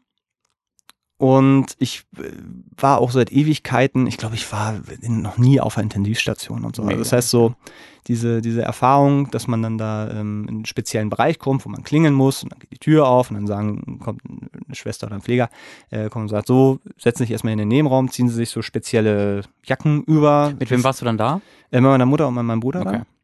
Und 1.18 1.76
ich 1.80 2.04
äh, 2.18 2.30
war 2.78 3.00
auch 3.00 3.10
seit 3.10 3.32
Ewigkeiten, 3.32 4.06
ich 4.06 4.18
glaube, 4.18 4.36
ich 4.36 4.52
war 4.52 4.76
noch 5.02 5.38
nie 5.40 5.60
auf 5.60 5.78
einer 5.78 5.84
Intensivstation 5.84 6.64
und 6.64 6.76
so. 6.76 6.84
Also 6.84 6.98
das 6.98 7.12
heißt 7.12 7.30
so, 7.32 7.56
diese, 8.08 8.40
diese 8.42 8.62
Erfahrung, 8.62 9.30
dass 9.32 9.48
man 9.48 9.64
dann 9.64 9.78
da 9.80 10.10
ähm, 10.12 10.44
in 10.44 10.56
einen 10.58 10.66
speziellen 10.66 11.10
Bereich 11.10 11.40
kommt, 11.40 11.66
wo 11.66 11.70
man 11.70 11.84
klingeln 11.84 12.14
muss 12.14 12.44
und 12.44 12.52
dann 12.52 12.60
geht 12.60 12.72
die 12.72 12.78
Tür 12.78 13.08
auf 13.08 13.32
und 13.32 13.36
dann 13.36 13.48
sagen, 13.48 14.00
kommt 14.00 14.22
eine 14.26 14.76
Schwester 14.76 15.08
oder 15.08 15.16
ein 15.16 15.22
Pfleger, 15.22 15.50
äh, 15.90 16.10
kommt 16.10 16.24
und 16.24 16.30
sagt, 16.30 16.48
so, 16.48 16.80
setzen 16.98 17.24
sich 17.24 17.32
erstmal 17.32 17.54
in 17.54 17.60
den 17.60 17.68
Nebenraum, 17.68 18.12
ziehen 18.12 18.30
sie 18.30 18.36
sich 18.36 18.52
so 18.52 18.62
spezielle 18.62 19.42
Jacken 19.66 20.04
über. 20.04 20.54
Mit 20.60 20.70
wem 20.70 20.84
warst 20.84 21.02
du 21.02 21.06
dann 21.06 21.18
da? 21.18 21.42
Äh, 21.72 21.82
mit 21.82 21.90
meiner 21.90 22.06
Mutter 22.06 22.28
und 22.28 22.36
meinem 22.36 22.60
Bruder 22.60 22.82
Okay. 22.82 23.00
da 23.00 23.17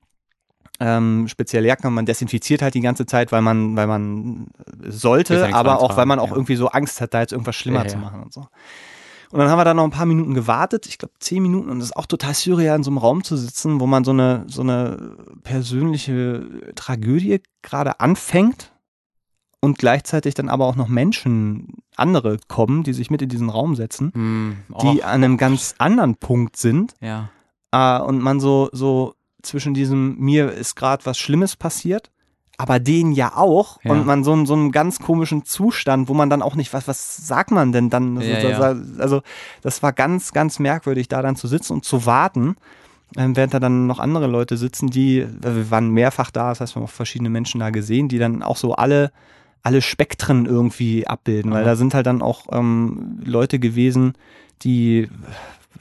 ähm, 0.80 1.28
spezielle 1.28 1.68
Jacken 1.68 1.88
und 1.88 1.94
man 1.94 2.06
desinfiziert 2.06 2.62
halt 2.62 2.74
die 2.74 2.82
ganze 2.82 3.06
Zeit, 3.06 3.32
weil 3.32 3.42
man, 3.42 3.76
weil 3.76 3.88
man 3.88 4.48
sollte, 4.88 5.54
aber 5.54 5.82
auch, 5.82 5.96
weil 5.98 6.06
man 6.06 6.20
auch 6.20 6.30
ja. 6.30 6.36
irgendwie 6.36 6.56
so 6.56 6.68
Angst 6.70 7.00
hat, 7.02 7.14
da 7.14 7.22
jetzt 7.22 7.32
irgendwas 7.32 7.56
schlimmer 7.56 7.84
Ja, 7.84 7.90
zu 7.90 7.98
machen 7.98 8.24
und 8.24 8.34
so. 8.34 8.48
Und 9.32 9.40
dann 9.40 9.50
haben 9.50 9.58
wir 9.58 9.66
da 9.66 9.74
noch 9.74 9.84
ein 9.84 9.92
paar 9.92 10.06
Minuten 10.06 10.36
gewartet, 10.36 10.86
ich 10.86 11.00
glaube 11.00 11.16
zehn 11.20 11.42
Minuten, 11.42 11.70
und 11.70 11.80
es 11.80 11.86
ist 11.86 11.98
auch 11.98 12.06
total 12.06 12.36
surreal, 12.36 12.76
in 12.76 12.84
so 12.84 12.92
einem 12.92 13.00
Raum 13.00 13.24
zu 13.24 13.36
sitzen, 13.36 13.80
wo 13.80 13.88
man 13.88 14.04
so 14.04 14.12
eine, 14.12 14.44
so 14.48 14.62
eine 14.62 15.16
persönliche 15.42 16.48
Tragödie 16.76 17.42
gerade 17.64 18.00
anfängt 18.00 18.72
und 19.60 19.80
gleichzeitig 19.80 20.36
dann 20.36 20.50
aber 20.50 20.66
auch 20.66 20.76
noch 20.76 20.88
Menschen, 20.88 21.78
andere 21.96 22.38
kommen, 22.48 22.84
die 22.84 22.94
sich 22.94 23.10
mit 23.10 23.24
in 23.24 23.30
diesen 23.30 23.50
Raum 23.50 23.76
setzen, 23.76 24.12
die 24.82 25.00
oh, 25.00 25.04
an 25.04 25.24
einem 25.24 25.38
ganz 25.38 25.74
anderen 25.80 26.16
Punkt 26.16 26.58
sind 26.58 26.94
ja. 27.02 27.30
äh, 27.72 28.02
und 28.02 28.22
man 28.22 28.40
so, 28.40 28.70
so 28.72 29.16
zwischen 29.43 29.73
diesem, 29.73 30.17
mir 30.17 30.51
ist 30.51 30.75
gerade 30.75 31.06
was 31.06 31.17
Schlimmes 31.17 31.56
passiert, 31.56 32.10
aber 32.58 32.79
denen 32.79 33.12
ja 33.12 33.36
auch 33.36 33.79
Ja. 33.84 33.91
und 33.91 34.06
man 34.06 34.23
so, 34.23 34.34
in 34.34 34.45
so 34.45 34.53
einem 34.53 34.71
ganz 34.71 34.99
komischen 34.99 35.43
Zustand, 35.45 36.08
wo 36.08 36.13
man 36.13 36.29
dann 36.29 36.41
auch 36.41 36.56
nicht, 36.56 36.73
was, 36.73 36.88
was 36.88 37.27
sagt 37.27 37.51
man 37.51 37.71
denn 37.71 37.89
dann? 37.89 38.17
Also, 38.17 38.32
Ja, 38.47 38.73
da- 38.73 39.01
also 39.01 39.21
das 39.62 39.84
war 39.84 39.91
ganz, 39.93 40.32
ganz 40.34 40.60
merkwürdig, 40.60 41.08
da 41.08 41.21
dann 41.21 41.36
zu 41.36 41.47
sitzen 41.47 41.73
und 41.73 41.86
zu 41.86 42.06
warten, 42.06 42.56
ähm, 43.17 43.36
während 43.36 43.53
da 43.53 43.60
dann 43.60 43.86
noch 43.86 43.99
andere 43.99 44.27
Leute 44.27 44.58
sitzen, 44.58 44.89
die, 44.89 45.19
äh, 45.19 45.27
wir 45.41 45.69
waren 45.71 45.89
mehrfach 45.89 46.32
da, 46.32 46.49
das 46.49 46.62
heißt, 46.62 46.75
wir 46.75 46.82
haben 46.82 46.88
auch 46.88 46.91
verschiedene 46.91 47.29
Menschen 47.29 47.60
da 47.60 47.69
gesehen, 47.69 48.08
die 48.08 48.17
dann 48.17 48.41
auch 48.43 48.58
so 48.58 48.73
alle, 48.73 49.12
alle 49.62 49.82
Spektren 49.82 50.45
irgendwie 50.45 51.08
abbilden, 51.08 51.51
weil 51.51 51.62
Aha. 51.63 51.69
da 51.71 51.75
sind 51.75 51.93
halt 51.93 52.06
dann 52.06 52.21
auch 52.21 52.45
ähm, 52.51 53.19
Leute 53.23 53.60
gewesen, 53.60 54.13
die 54.63 55.10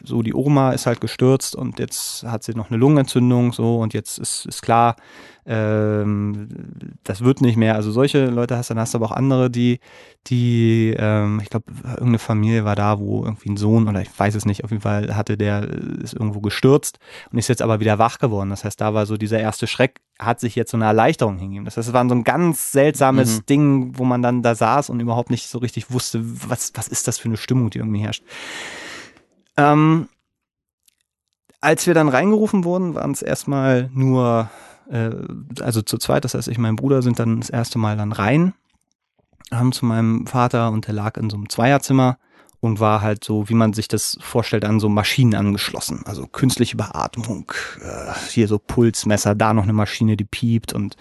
so 0.04 0.22
die 0.22 0.34
Oma 0.34 0.72
ist 0.72 0.86
halt 0.86 1.00
gestürzt 1.00 1.54
und 1.54 1.78
jetzt 1.78 2.24
hat 2.24 2.42
sie 2.44 2.54
noch 2.54 2.70
eine 2.70 2.78
Lungenentzündung 2.78 3.52
so 3.52 3.78
und 3.78 3.94
jetzt 3.94 4.18
ist, 4.18 4.46
ist 4.46 4.62
klar, 4.62 4.96
ähm, 5.44 6.48
das 7.02 7.22
wird 7.22 7.40
nicht 7.40 7.56
mehr. 7.56 7.74
Also 7.74 7.90
solche 7.90 8.26
Leute 8.26 8.56
hast 8.56 8.70
du, 8.70 8.74
dann 8.74 8.80
hast 8.82 8.94
du 8.94 8.98
aber 8.98 9.06
auch 9.06 9.12
andere, 9.16 9.50
die, 9.50 9.80
die, 10.28 10.94
ähm, 10.96 11.40
ich 11.42 11.50
glaube, 11.50 11.66
irgendeine 11.84 12.18
Familie 12.18 12.64
war 12.64 12.76
da, 12.76 13.00
wo 13.00 13.24
irgendwie 13.24 13.50
ein 13.50 13.56
Sohn 13.56 13.88
oder 13.88 14.00
ich 14.02 14.10
weiß 14.16 14.34
es 14.36 14.44
nicht, 14.44 14.62
auf 14.64 14.70
jeden 14.70 14.82
Fall 14.82 15.16
hatte 15.16 15.36
der, 15.36 15.64
äh, 15.64 16.02
ist 16.02 16.14
irgendwo 16.14 16.40
gestürzt 16.40 16.98
und 17.32 17.38
ist 17.38 17.48
jetzt 17.48 17.62
aber 17.62 17.80
wieder 17.80 17.98
wach 17.98 18.18
geworden. 18.18 18.50
Das 18.50 18.64
heißt, 18.64 18.80
da 18.80 18.94
war 18.94 19.06
so 19.06 19.16
dieser 19.16 19.40
erste 19.40 19.66
Schreck, 19.66 20.00
hat 20.18 20.38
sich 20.38 20.54
jetzt 20.54 20.70
so 20.70 20.76
eine 20.76 20.84
Erleichterung 20.84 21.38
hingegeben. 21.38 21.64
Das 21.64 21.76
heißt, 21.76 21.88
es 21.88 21.94
war 21.94 22.08
so 22.08 22.14
ein 22.14 22.24
ganz 22.24 22.70
seltsames 22.72 23.38
Mhm. 23.38 23.46
Ding, 23.46 23.98
wo 23.98 24.04
man 24.04 24.22
dann 24.22 24.42
da 24.42 24.54
saß 24.54 24.90
und 24.90 25.00
überhaupt 25.00 25.30
nicht 25.30 25.48
so 25.48 25.58
richtig 25.58 25.90
wusste, 25.90 26.20
was, 26.22 26.72
was 26.74 26.86
ist 26.86 27.08
das 27.08 27.18
für 27.18 27.28
eine 27.28 27.36
Stimmung, 27.36 27.70
die 27.70 27.78
irgendwie 27.78 28.00
herrscht. 28.00 28.22
Ähm, 29.56 30.08
als 31.60 31.86
wir 31.86 31.94
dann 31.94 32.08
reingerufen 32.08 32.64
wurden, 32.64 32.94
waren 32.94 33.12
es 33.12 33.22
erstmal 33.22 33.88
nur, 33.92 34.50
äh, 34.90 35.10
also 35.60 35.82
zu 35.82 35.98
zweit, 35.98 36.24
das 36.24 36.34
heißt, 36.34 36.48
ich 36.48 36.58
und 36.58 36.62
mein 36.62 36.76
Bruder 36.76 37.02
sind 37.02 37.18
dann 37.18 37.40
das 37.40 37.50
erste 37.50 37.78
Mal 37.78 37.96
dann 37.96 38.12
rein, 38.12 38.54
haben 39.50 39.72
zu 39.72 39.86
meinem 39.86 40.26
Vater 40.26 40.70
und 40.70 40.86
der 40.86 40.94
lag 40.94 41.16
in 41.16 41.30
so 41.30 41.36
einem 41.36 41.48
Zweierzimmer 41.48 42.18
und 42.60 42.80
war 42.80 43.00
halt 43.00 43.24
so, 43.24 43.48
wie 43.48 43.54
man 43.54 43.72
sich 43.72 43.88
das 43.88 44.16
vorstellt, 44.20 44.64
an 44.64 44.80
so 44.80 44.88
Maschinen 44.88 45.34
angeschlossen. 45.34 46.02
Also 46.04 46.26
künstliche 46.26 46.76
Beatmung, 46.76 47.52
äh, 47.80 48.12
hier 48.28 48.48
so 48.48 48.58
Pulsmesser, 48.58 49.34
da 49.34 49.52
noch 49.52 49.64
eine 49.64 49.72
Maschine, 49.72 50.16
die 50.16 50.24
piept 50.24 50.72
und 50.72 50.96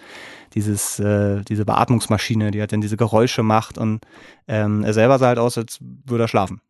dieses, 0.53 0.99
äh, 0.99 1.43
diese 1.43 1.65
Beatmungsmaschine, 1.65 2.51
die 2.51 2.59
halt 2.59 2.73
dann 2.73 2.81
diese 2.81 2.97
Geräusche 2.97 3.43
macht 3.43 3.77
und 3.77 4.01
ähm, 4.47 4.83
er 4.83 4.93
selber 4.93 5.17
sah 5.17 5.27
halt 5.27 5.39
aus, 5.39 5.57
als 5.57 5.79
würde 5.81 6.25
er 6.25 6.27
schlafen. 6.27 6.61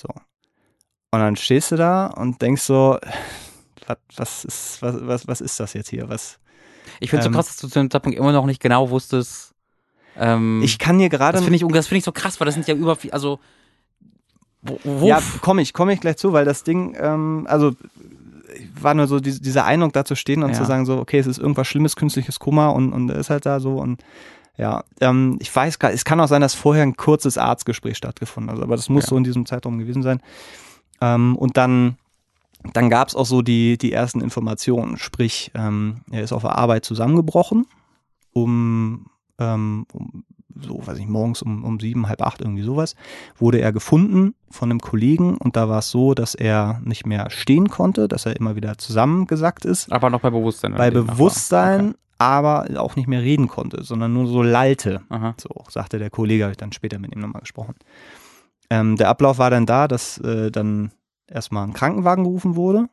So. 0.00 0.08
Und 1.10 1.20
dann 1.20 1.36
stehst 1.36 1.72
du 1.72 1.76
da 1.76 2.06
und 2.08 2.42
denkst 2.42 2.62
so, 2.62 2.98
was, 3.86 3.96
was 4.16 4.44
ist, 4.44 4.82
was, 4.82 4.94
was, 5.06 5.26
was 5.28 5.40
ist 5.40 5.58
das 5.58 5.72
jetzt 5.72 5.88
hier? 5.88 6.08
Was? 6.08 6.38
Ich 7.00 7.10
finde 7.10 7.20
es 7.22 7.26
Ähm, 7.26 7.32
so 7.32 7.36
krass, 7.36 7.46
dass 7.46 7.56
du 7.56 7.68
zu 7.68 7.78
dem 7.78 7.90
Zeitpunkt 7.90 8.18
immer 8.18 8.32
noch 8.32 8.44
nicht 8.44 8.60
genau 8.60 8.90
wusstest. 8.90 9.54
Ähm, 10.16 10.60
Ich 10.62 10.78
kann 10.78 10.98
dir 10.98 11.08
gerade. 11.08 11.38
das 11.38 11.44
finde 11.44 11.56
ich, 11.56 11.72
das 11.72 11.86
finde 11.86 11.98
ich 11.98 12.04
so 12.04 12.12
krass, 12.12 12.38
weil 12.40 12.46
das 12.46 12.54
sind 12.54 12.66
ja 12.68 12.74
über, 12.74 12.98
also 13.12 13.40
wo, 14.60 14.78
wo 14.82 15.06
Ja, 15.08 15.22
komme 15.40 15.62
ich, 15.62 15.72
komme 15.72 15.92
ich 15.94 16.00
gleich 16.00 16.16
zu, 16.18 16.32
weil 16.32 16.44
das 16.44 16.62
Ding, 16.64 16.94
ähm, 16.98 17.46
also 17.48 17.72
war 18.74 18.92
nur 18.94 19.06
so 19.06 19.20
die, 19.20 19.40
dieser 19.40 19.64
Eindruck 19.64 19.92
da 19.92 20.04
zu 20.04 20.14
stehen 20.14 20.42
und 20.42 20.50
Ja. 20.50 20.56
zu 20.58 20.64
sagen 20.64 20.84
so, 20.84 20.98
okay, 20.98 21.18
es 21.18 21.26
ist 21.26 21.38
irgendwas 21.38 21.68
Schlimmes, 21.68 21.96
künstliches 21.96 22.38
Koma 22.38 22.68
und, 22.68 22.92
und 22.92 23.08
ist 23.10 23.30
halt 23.30 23.46
da 23.46 23.60
so 23.60 23.78
und 23.78 24.02
ja, 24.56 24.82
ähm, 25.00 25.38
ich 25.40 25.54
weiß 25.54 25.78
gar, 25.78 25.92
es 25.92 26.04
kann 26.04 26.20
auch 26.20 26.26
sein, 26.26 26.40
dass 26.40 26.54
vorher 26.54 26.82
ein 26.82 26.96
kurzes 26.96 27.38
Arztgespräch 27.38 27.96
stattgefunden 27.96 28.54
hat, 28.56 28.60
aber 28.62 28.74
das 28.76 28.88
muss 28.88 29.04
Ja. 29.04 29.10
so 29.10 29.16
in 29.16 29.24
diesem 29.24 29.46
Zeitraum 29.46 29.78
gewesen 29.78 30.02
sein. 30.02 30.20
Ähm, 31.00 31.36
und 31.36 31.56
dann, 31.56 31.96
dann 32.72 32.90
gab 32.90 33.08
es 33.08 33.14
auch 33.14 33.26
so 33.26 33.42
die, 33.42 33.78
die 33.78 33.92
ersten 33.92 34.20
Informationen, 34.20 34.96
sprich, 34.96 35.50
ähm, 35.54 36.02
er 36.10 36.22
ist 36.22 36.32
auf 36.32 36.42
der 36.42 36.56
Arbeit 36.56 36.84
zusammengebrochen, 36.84 37.66
um, 38.32 39.06
ähm, 39.38 39.86
um 39.92 40.24
so, 40.60 40.84
weiß 40.84 40.98
ich, 40.98 41.06
morgens 41.06 41.42
um, 41.42 41.64
um 41.64 41.78
sieben, 41.78 42.08
halb 42.08 42.22
acht, 42.22 42.40
irgendwie 42.40 42.62
sowas, 42.62 42.96
wurde 43.36 43.60
er 43.60 43.72
gefunden 43.72 44.34
von 44.50 44.70
einem 44.70 44.80
Kollegen 44.80 45.36
und 45.36 45.56
da 45.56 45.68
war 45.68 45.78
es 45.78 45.90
so, 45.90 46.14
dass 46.14 46.34
er 46.34 46.80
nicht 46.84 47.06
mehr 47.06 47.30
stehen 47.30 47.68
konnte, 47.68 48.08
dass 48.08 48.26
er 48.26 48.36
immer 48.36 48.56
wieder 48.56 48.76
zusammengesackt 48.78 49.64
ist, 49.64 49.92
aber 49.92 50.10
noch 50.10 50.20
bei 50.20 50.30
Bewusstsein. 50.30 50.74
bei. 50.74 50.90
Bewusstsein, 50.90 51.94
aber 52.18 52.66
auch 52.76 52.96
nicht 52.96 53.06
mehr 53.06 53.22
reden 53.22 53.46
konnte, 53.46 53.84
sondern 53.84 54.12
nur 54.12 54.26
so 54.26 54.42
lallte. 54.42 55.02
Okay. 55.08 55.14
Aha. 55.14 55.34
So 55.40 55.50
sagte 55.68 55.98
der 55.98 56.10
Kollege, 56.10 56.44
habe 56.44 56.52
ich 56.52 56.58
dann 56.58 56.72
später 56.72 56.98
mit 56.98 57.14
ihm 57.14 57.20
nochmal 57.20 57.42
gesprochen. 57.42 57.76
Ähm, 58.70 58.96
der 58.96 59.08
Ablauf 59.08 59.38
war 59.38 59.50
dann 59.50 59.66
da, 59.66 59.88
dass 59.88 60.18
äh, 60.18 60.50
dann 60.50 60.92
erstmal 61.26 61.64
ein 61.66 61.72
Krankenwagen 61.72 62.24
gerufen 62.24 62.56
wurde. 62.56 62.86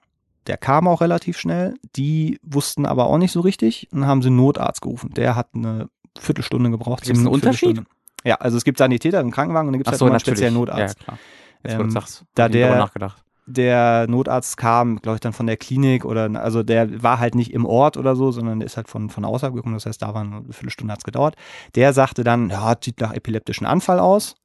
Der 0.47 0.57
kam 0.57 0.87
auch 0.87 1.01
relativ 1.01 1.37
schnell. 1.37 1.73
Die 1.95 2.39
wussten 2.43 2.85
aber 2.85 3.05
auch 3.07 3.17
nicht 3.17 3.31
so 3.31 3.41
richtig 3.41 3.89
und 3.91 4.05
haben 4.05 4.21
sie 4.21 4.27
einen 4.27 4.37
Notarzt 4.37 4.81
gerufen. 4.81 5.11
Der 5.15 5.35
hat 5.35 5.49
eine 5.55 5.89
Viertelstunde 6.17 6.69
gebraucht. 6.69 7.03
Gibt's 7.03 7.19
zehn 7.19 7.27
einen 7.27 7.33
Unterschied? 7.33 7.81
Ja, 8.23 8.35
also 8.35 8.57
es 8.57 8.63
gibt 8.63 8.77
Sanitäter 8.77 9.19
im 9.19 9.31
Krankenwagen 9.31 9.67
und 9.67 9.73
dann 9.73 9.79
gibt 9.79 9.87
es 9.87 9.91
halt 9.93 9.99
so, 9.99 10.05
einen 10.05 10.19
speziellen 10.19 10.53
Notarzt. 10.53 10.99
Ja, 10.99 11.03
klar. 11.03 11.17
Jetzt, 11.63 11.79
Ähm, 11.79 11.89
sagst, 11.89 12.23
da 12.35 12.47
der- 12.47 12.75
nachgedacht. 12.77 13.21
Der 13.47 14.07
Notarzt 14.07 14.57
kam, 14.57 14.99
glaube 15.03 15.17
ich, 15.17 15.19
dann 15.21 15.31
von 15.33 15.45
der 15.45 15.55
Klinik 15.55 16.03
oder 16.03 16.31
also 16.41 16.63
der 16.63 17.03
war 17.03 17.19
halt 17.19 17.35
nicht 17.35 17.53
im 17.53 17.63
Ort 17.67 17.95
oder 17.95 18.15
so, 18.15 18.31
sondern 18.31 18.59
der 18.59 18.65
ist 18.65 18.75
halt 18.75 18.87
von, 18.87 19.11
von 19.11 19.23
außerhalb 19.23 19.53
gekommen. 19.53 19.75
Das 19.75 19.85
heißt, 19.85 20.01
da 20.01 20.15
war 20.15 20.21
eine 20.21 20.41
Viertelstunde 20.49 20.91
hat's 20.91 21.03
gedauert. 21.03 21.35
Der 21.75 21.93
sagte 21.93 22.23
dann, 22.23 22.49
ja, 22.49 22.73
sieht 22.83 22.99
nach 23.01 23.13
epileptischen 23.13 23.67
Anfall 23.67 23.99
aus. 23.99 24.35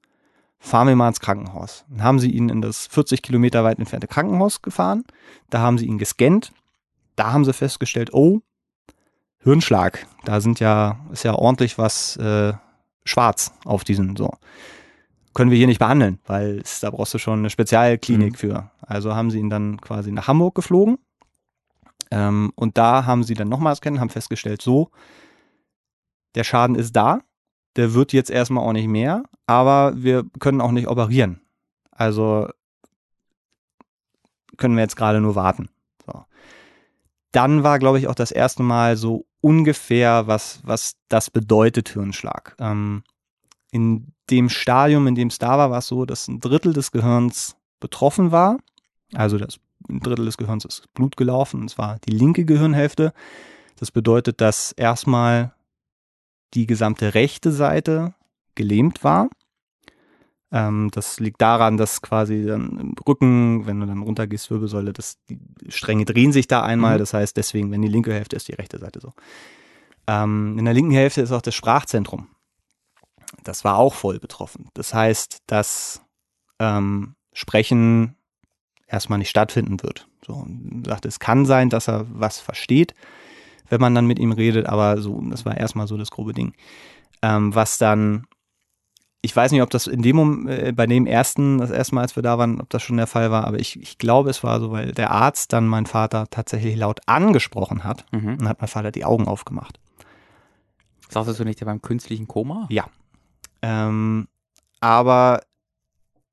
Fahren 0.63 0.89
wir 0.89 0.95
mal 0.97 1.09
ins 1.09 1.21
Krankenhaus. 1.21 1.87
Dann 1.89 2.03
haben 2.03 2.19
sie 2.21 2.31
ihn 2.31 2.51
in 2.51 2.61
das 2.61 2.87
40 2.87 3.23
Kilometer 3.23 3.65
weit 3.65 3.79
entfernte 3.79 4.07
Krankenhaus 4.07 4.61
gefahren. 4.61 5.05
Da 5.49 5.61
haben 5.61 5.79
sie 5.79 5.87
ihn 5.87 5.97
gescannt. 5.97 6.53
Da 7.17 7.33
haben 7.33 7.47
sie 7.47 7.55
festgestellt, 7.55 8.13
oh, 8.13 8.41
Hirnschlag. 9.43 10.07
Da 10.25 10.41
sind 10.43 10.61
ja, 10.61 11.01
ist 11.11 11.25
ja 11.25 11.35
ordentlich 11.35 11.79
was 11.79 12.17
äh, 12.19 12.53
schwarz 13.05 13.55
auf 13.65 13.85
diesen 13.85 14.17
so. 14.17 14.35
Können 15.33 15.51
wir 15.51 15.57
hier 15.57 15.67
nicht 15.67 15.79
behandeln, 15.79 16.19
weil 16.27 16.59
es, 16.59 16.81
da 16.81 16.91
brauchst 16.91 17.15
du 17.15 17.19
schon 17.19 17.39
eine 17.39 17.51
Spezialklinik 17.51 18.33
Mhm. 18.33 18.37
für. 18.37 18.71
Also 18.83 19.15
haben 19.15 19.31
sie 19.31 19.39
ihn 19.39 19.49
dann 19.49 19.81
quasi 19.81 20.13
nach 20.13 20.29
Hamburg 20.29 20.55
geflogen. 20.55 20.99
Ähm, 22.11 22.53
und 22.55 22.77
da 22.77 23.07
haben 23.07 23.25
sie 23.25 23.35
dann 23.35 23.49
nochmals 23.49 23.81
kennen, 23.81 23.99
haben 24.01 24.11
festgestellt, 24.11 24.61
so, 24.61 24.91
der 26.35 26.45
Schaden 26.45 26.77
ist 26.77 26.95
da, 26.95 27.21
der 27.77 27.95
wird 27.95 28.13
jetzt 28.13 28.31
erstmal 28.31 28.65
auch 28.65 28.73
nicht 28.73 28.89
mehr, 28.89 29.23
aber 29.47 29.93
wir 29.97 30.25
können 30.39 30.61
auch 30.61 30.73
nicht 30.73 30.89
operieren. 30.89 31.41
Also 31.91 32.49
können 34.57 34.77
wir 34.77 34.83
jetzt 34.83 34.97
gerade 34.97 35.21
nur 35.21 35.35
warten. 35.35 35.69
So. 36.07 36.25
Dann 37.33 37.63
war, 37.63 37.79
glaube 37.79 37.99
ich, 37.99 38.09
auch 38.09 38.15
das 38.15 38.33
erste 38.33 38.63
Mal 38.63 38.97
so 38.97 39.27
ungefähr, 39.41 40.27
was, 40.27 40.61
was 40.65 40.97
das 41.09 41.31
bedeutet, 41.31 41.89
Hirnschlag. 41.91 42.57
Ähm, 42.59 43.03
in 43.71 44.13
dem 44.31 44.49
Stadium, 44.49 45.07
in 45.07 45.15
dem 45.15 45.29
es 45.29 45.39
da 45.39 45.59
war, 45.59 45.71
war 45.71 45.79
es 45.79 45.87
so, 45.87 46.05
dass 46.05 46.29
ein 46.29 46.41
Drittel 46.41 46.73
des 46.73 46.93
Gehirns 46.93 47.57
betroffen 47.81 48.33
war. 48.33 48.59
Also 49.15 49.39
das 49.39 49.59
ein 49.89 50.01
Drittel 50.01 50.27
des 50.27 50.37
Gehirns 50.37 50.65
ist 50.65 50.93
Blut 50.95 51.17
gelaufen, 51.17 51.63
und 51.63 51.69
zwar 51.69 51.99
die 52.01 52.13
linke 52.13 52.45
Gehirnhälfte. 52.45 53.13
Das 53.77 53.91
bedeutet, 53.91 54.41
dass 54.41 54.73
erstmal 54.73 55.55
die 56.55 56.67
gesamte 56.67 57.15
rechte 57.15 57.53
Seite 57.53 58.15
gelähmt 58.55 59.05
war. 59.05 59.29
Ähm, 60.53 60.91
das 60.93 61.21
liegt 61.21 61.41
daran, 61.41 61.77
dass 61.77 62.03
quasi 62.03 62.45
dann 62.45 62.79
im 62.81 62.95
Rücken, 63.07 63.67
wenn 63.67 63.81
du 63.81 63.87
dann 63.87 64.03
runtergehst, 64.03 64.51
Wirbelsäule, 64.51 64.93
dass 64.93 65.19
die 65.29 65.39
Stränge 65.69 66.05
drehen 66.05 66.33
sich 66.33 66.49
da 66.49 66.63
einmal. 66.63 66.95
Mhm. 66.95 66.99
Das 66.99 67.15
heißt, 67.15 67.37
deswegen, 67.37 67.71
wenn 67.71 67.83
die 67.83 67.89
linke 67.89 68.13
Hälfte 68.13 68.37
ist, 68.37 68.49
die 68.49 68.55
rechte 68.55 68.79
Seite 68.79 69.01
so. 69.01 69.13
Ähm, 70.07 70.59
in 70.59 70.65
der 70.65 70.75
linken 70.75 70.93
Hälfte 70.93 71.21
ist 71.21 71.33
auch 71.33 71.43
das 71.43 71.55
Sprachzentrum. 71.55 72.29
Das 73.45 73.65
war 73.65 73.77
auch 73.77 73.95
voll 73.95 74.19
betroffen. 74.19 74.69
Das 74.75 74.93
heißt, 74.93 75.39
dass 75.47 76.03
ähm, 76.59 77.15
Sprechen 77.33 78.17
erstmal 78.89 79.19
nicht 79.19 79.31
stattfinden 79.31 79.83
wird. 79.83 80.09
So, 80.27 80.35
und 80.35 80.85
sagte, 80.87 81.07
es 81.07 81.21
kann 81.21 81.47
sein, 81.47 81.71
dass 81.71 81.89
er 81.89 82.07
was 82.11 82.41
versteht, 82.41 82.95
wenn 83.71 83.81
man 83.81 83.95
dann 83.95 84.07
mit 84.07 84.19
ihm 84.19 84.33
redet, 84.33 84.67
aber 84.67 85.01
so, 85.01 85.21
das 85.31 85.45
war 85.47 85.57
erstmal 85.57 85.87
so 85.87 85.97
das 85.97 86.11
grobe 86.11 86.33
Ding. 86.35 86.53
Ähm, 87.23 87.55
was 87.55 87.79
dann, 87.79 88.27
ich 89.23 89.35
weiß 89.35 89.53
nicht, 89.53 89.63
ob 89.63 89.71
das 89.71 89.87
in 89.87 90.03
dem 90.03 90.49
äh, 90.49 90.73
bei 90.73 90.87
dem 90.87 91.07
ersten, 91.07 91.59
das 91.59 91.71
erste 91.71 91.95
Mal, 91.95 92.03
als 92.03 92.17
wir 92.17 92.23
da 92.23 92.37
waren, 92.39 92.61
ob 92.61 92.69
das 92.71 92.83
schon 92.83 92.97
der 92.99 93.07
Fall 93.07 93.31
war, 93.31 93.47
aber 93.47 93.59
ich, 93.59 93.81
ich 93.81 93.99
glaube, 93.99 94.31
es 94.31 94.43
war 94.45 94.61
so, 94.61 94.71
weil 94.73 94.93
der 94.93 95.11
Arzt 95.11 95.53
dann 95.53 95.67
meinen 95.69 95.87
Vater 95.87 96.27
tatsächlich 96.31 96.77
laut 96.77 97.01
angesprochen 97.07 97.85
hat 97.85 98.05
Mhm. 98.13 98.39
und 98.41 98.49
hat 98.49 98.61
mein 98.61 98.69
Vater 98.69 98.93
die 98.93 99.05
Augen 99.05 99.27
aufgemacht. 99.29 99.79
Sagtest 101.09 101.41
du 101.41 101.45
nicht, 101.45 101.61
der 101.61 101.67
beim 101.67 101.83
künstlichen 101.83 102.29
Koma? 102.29 102.67
Ähm, 103.63 104.29
aber 104.81 105.43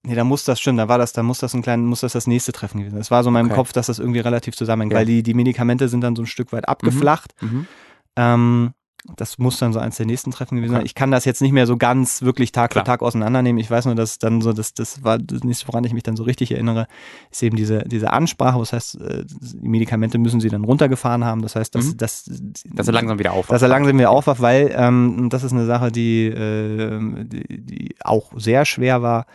nee, 0.04 0.16
da 0.16 0.24
muss 0.24 0.44
das 0.46 0.60
stimmen, 0.60 0.78
da 0.78 0.88
war 0.88 0.98
das, 0.98 1.14
da 1.14 1.24
muss 1.24 1.40
das 1.40 1.54
ein 1.54 1.62
klein, 1.62 1.86
muss 1.86 2.02
das 2.02 2.14
das 2.14 2.28
nächste 2.28 2.52
Treffen 2.52 2.80
gewesen. 2.80 2.94
sein. 2.94 3.02
Es 3.02 3.12
war 3.12 3.24
so 3.24 3.30
in 3.30 3.34
meinem 3.34 3.48
Okay. 3.48 3.56
Kopf, 3.56 3.74
dass 3.74 3.88
das 3.88 4.00
irgendwie 4.00 4.20
relativ 4.22 4.56
zusammenhängt, 4.56 4.94
Ja. 4.94 5.00
weil 5.00 5.06
die, 5.06 5.24
die 5.24 5.34
Medikamente 5.34 5.90
sind 5.90 6.02
dann 6.02 6.16
so 6.16 6.24
ein 6.24 6.28
Stück 6.28 6.52
weit 6.54 6.68
abgeflacht. 6.68 7.34
Mhm. 7.42 7.68
Ähm, 8.16 8.74
das 9.16 9.38
muss 9.38 9.58
dann 9.60 9.72
so 9.72 9.80
eins 9.80 9.96
der 9.96 10.06
nächsten 10.06 10.32
Treffen 10.32 10.56
gewesen 10.58 10.72
sein. 10.72 10.80
Okay. 10.82 10.86
Ich 10.88 10.96
kann 10.96 11.12
das 11.12 11.24
jetzt 11.24 11.42
nicht 11.42 11.54
mehr 11.54 11.66
so 11.66 11.78
ganz 11.78 12.24
wirklich 12.24 12.52
Tag 12.52 12.72
Klar. 12.72 12.84
für 12.84 12.88
Tag 12.92 13.02
auseinandernehmen. 13.02 13.58
Ich 13.60 13.72
weiß 13.72 13.86
nur, 13.86 13.96
dass 13.96 14.20
dann 14.20 14.42
so, 14.42 14.52
das, 14.52 14.74
das 14.74 15.02
war 15.04 15.18
das 15.18 15.44
nächste, 15.44 15.68
woran 15.70 15.84
ich 15.86 15.94
mich 15.94 16.04
dann 16.04 16.18
so 16.18 16.24
richtig 16.24 16.52
erinnere, 16.52 16.88
ist 17.32 17.42
eben 17.42 17.56
diese, 17.56 17.84
diese 17.86 18.12
Ansprache. 18.12 18.60
Das 18.60 18.74
heißt, 18.74 19.00
äh, 19.00 19.24
die 19.26 19.68
Medikamente 19.70 20.18
müssen 20.18 20.42
sie 20.42 20.50
dann 20.50 20.66
runtergefahren 20.66 21.24
haben. 21.24 21.42
Das 21.42 21.56
heißt, 21.56 21.74
dass, 21.76 21.86
Mhm. 21.94 21.98
dass, 21.98 22.30
Dass 22.74 22.88
er 22.88 22.94
langsam 22.94 23.18
wieder 23.20 23.32
aufwacht. 23.32 23.54
dass 23.54 23.62
er 23.62 23.68
langsam 23.70 23.98
wieder 23.98 24.10
aufwacht, 24.10 24.42
weil 24.42 24.74
ähm, 24.76 25.30
das 25.30 25.44
ist 25.44 25.54
eine 25.54 25.66
Sache, 25.68 25.90
die, 25.92 26.26
äh, 26.26 27.00
die, 27.24 27.62
die 27.66 27.96
auch 28.04 28.32
sehr 28.36 28.66
schwer 28.66 29.02
war, 29.02 29.26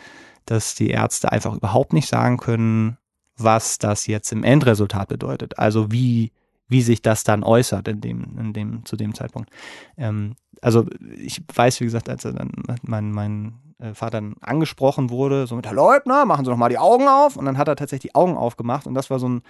dass 0.47 0.75
die 0.75 0.91
Ärzte 0.91 1.33
einfach 1.33 1.55
überhaupt 1.55 1.93
nicht 1.93 2.09
sagen 2.09 2.37
können, 2.37 2.99
was 3.37 3.79
das 3.79 4.07
jetzt 4.07 4.33
im 4.33 4.45
Endresultat 4.45 5.09
bedeutet. 5.09 5.59
Also 5.59 5.91
wie 5.91 6.33
wie 6.73 6.83
sich 6.83 7.03
das 7.03 7.23
dann 7.23 7.45
äußert 7.45 7.87
in 7.87 8.01
dem, 8.01 8.39
in 8.39 8.53
dem, 8.53 8.85
zu 8.85 8.97
dem 8.97 9.15
Zeitpunkt. 9.15 9.51
Ähm, 9.97 10.35
also 10.61 10.87
ich 11.17 11.43
weiß, 11.55 11.81
wie 11.81 11.85
gesagt, 11.85 12.09
als 12.09 12.23
dann 12.23 12.51
mein, 12.83 13.13
mein 13.13 13.55
äh, 13.79 13.95
Vater 13.95 14.21
dann 14.21 14.35
angesprochen 14.41 15.11
wurde, 15.11 15.47
so 15.47 15.55
mit 15.55 15.67
Herr 15.67 15.75
Leutner, 15.75 16.25
machen 16.25 16.45
Sie 16.45 16.51
doch 16.51 16.57
mal 16.57 16.71
die 16.71 16.79
Augen 16.79 17.07
auf. 17.09 17.37
Und 17.37 17.45
dann 17.45 17.59
hat 17.59 17.69
er 17.69 17.77
tatsächlich 17.77 18.13
die 18.13 18.15
Augen 18.15 18.37
aufgemacht 18.37 18.87
und 18.87 18.95
das 18.95 19.11
war 19.11 19.19
so 19.19 19.29
ein, 19.29 19.43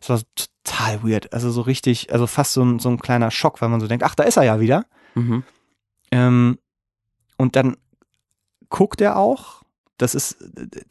das 0.00 0.08
war 0.08 0.20
total 0.64 1.02
weird. 1.02 1.32
Also 1.32 1.50
so 1.50 1.60
richtig, 1.60 2.12
also 2.12 2.26
fast 2.26 2.54
so 2.54 2.64
ein, 2.64 2.78
so 2.78 2.88
ein 2.88 2.98
kleiner 2.98 3.30
Schock, 3.30 3.60
weil 3.60 3.68
man 3.68 3.80
so 3.80 3.86
denkt, 3.86 4.04
ach, 4.04 4.14
da 4.14 4.24
ist 4.24 4.38
er 4.38 4.44
ja 4.44 4.58
wieder. 4.58 4.86
Mhm. 5.14 5.44
Ähm, 6.10 6.58
und 7.36 7.56
dann 7.56 7.76
guckt 8.70 9.00
er 9.00 9.16
auch. 9.16 9.59
Das 10.00 10.14
ist 10.14 10.38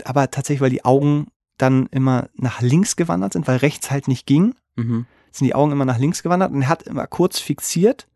aber 0.05 0.29
tatsächlich, 0.31 0.61
weil 0.61 0.69
die 0.69 0.85
Augen 0.85 1.27
dann 1.57 1.87
immer 1.87 2.29
nach 2.35 2.61
links 2.61 2.95
gewandert 2.95 3.33
sind, 3.33 3.47
weil 3.47 3.57
rechts 3.57 3.91
halt 3.91 4.07
nicht 4.07 4.25
ging, 4.25 4.55
Mhm. 4.75 5.05
sind 5.31 5.45
die 5.45 5.55
Augen 5.55 5.71
immer 5.71 5.85
nach 5.85 5.97
links 5.97 6.23
gewandert 6.23 6.51
und 6.51 6.61
er 6.61 6.69
hat 6.69 6.83
immer 6.83 7.05
kurz 7.07 7.39
fixiert. 7.39 8.07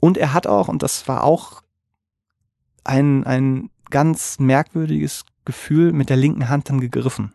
Und 0.00 0.18
er 0.18 0.32
hat 0.32 0.46
auch, 0.46 0.68
und 0.68 0.82
das 0.82 1.06
war 1.08 1.24
auch 1.24 1.62
ein, 2.84 3.24
ein 3.24 3.70
ganz 3.90 4.38
merkwürdiges 4.38 5.24
Gefühl, 5.44 5.92
mit 5.92 6.08
der 6.10 6.16
linken 6.16 6.48
Hand 6.48 6.68
dann 6.68 6.80
gegriffen. 6.80 7.32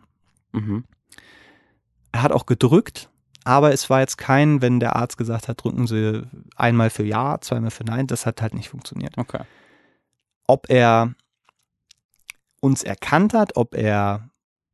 Mhm. 0.52 0.84
Er 2.12 2.22
hat 2.22 2.32
auch 2.32 2.46
gedrückt, 2.46 3.08
aber 3.44 3.72
es 3.72 3.88
war 3.90 4.00
jetzt 4.00 4.16
kein, 4.18 4.62
wenn 4.62 4.80
der 4.80 4.96
Arzt 4.96 5.16
gesagt 5.16 5.48
hat, 5.48 5.62
drücken 5.62 5.86
Sie 5.86 6.22
einmal 6.56 6.90
für 6.90 7.04
Ja, 7.04 7.38
zweimal 7.40 7.70
für 7.70 7.84
Nein, 7.84 8.06
das 8.06 8.26
hat 8.26 8.42
halt 8.42 8.54
nicht 8.54 8.68
funktioniert. 8.68 9.16
Okay. 9.16 9.42
ob 10.48 10.68
er 10.70 11.14
uns 12.60 12.82
erkannt 12.82 13.34
hat, 13.34 13.56
ob 13.56 13.74
er 13.74 14.28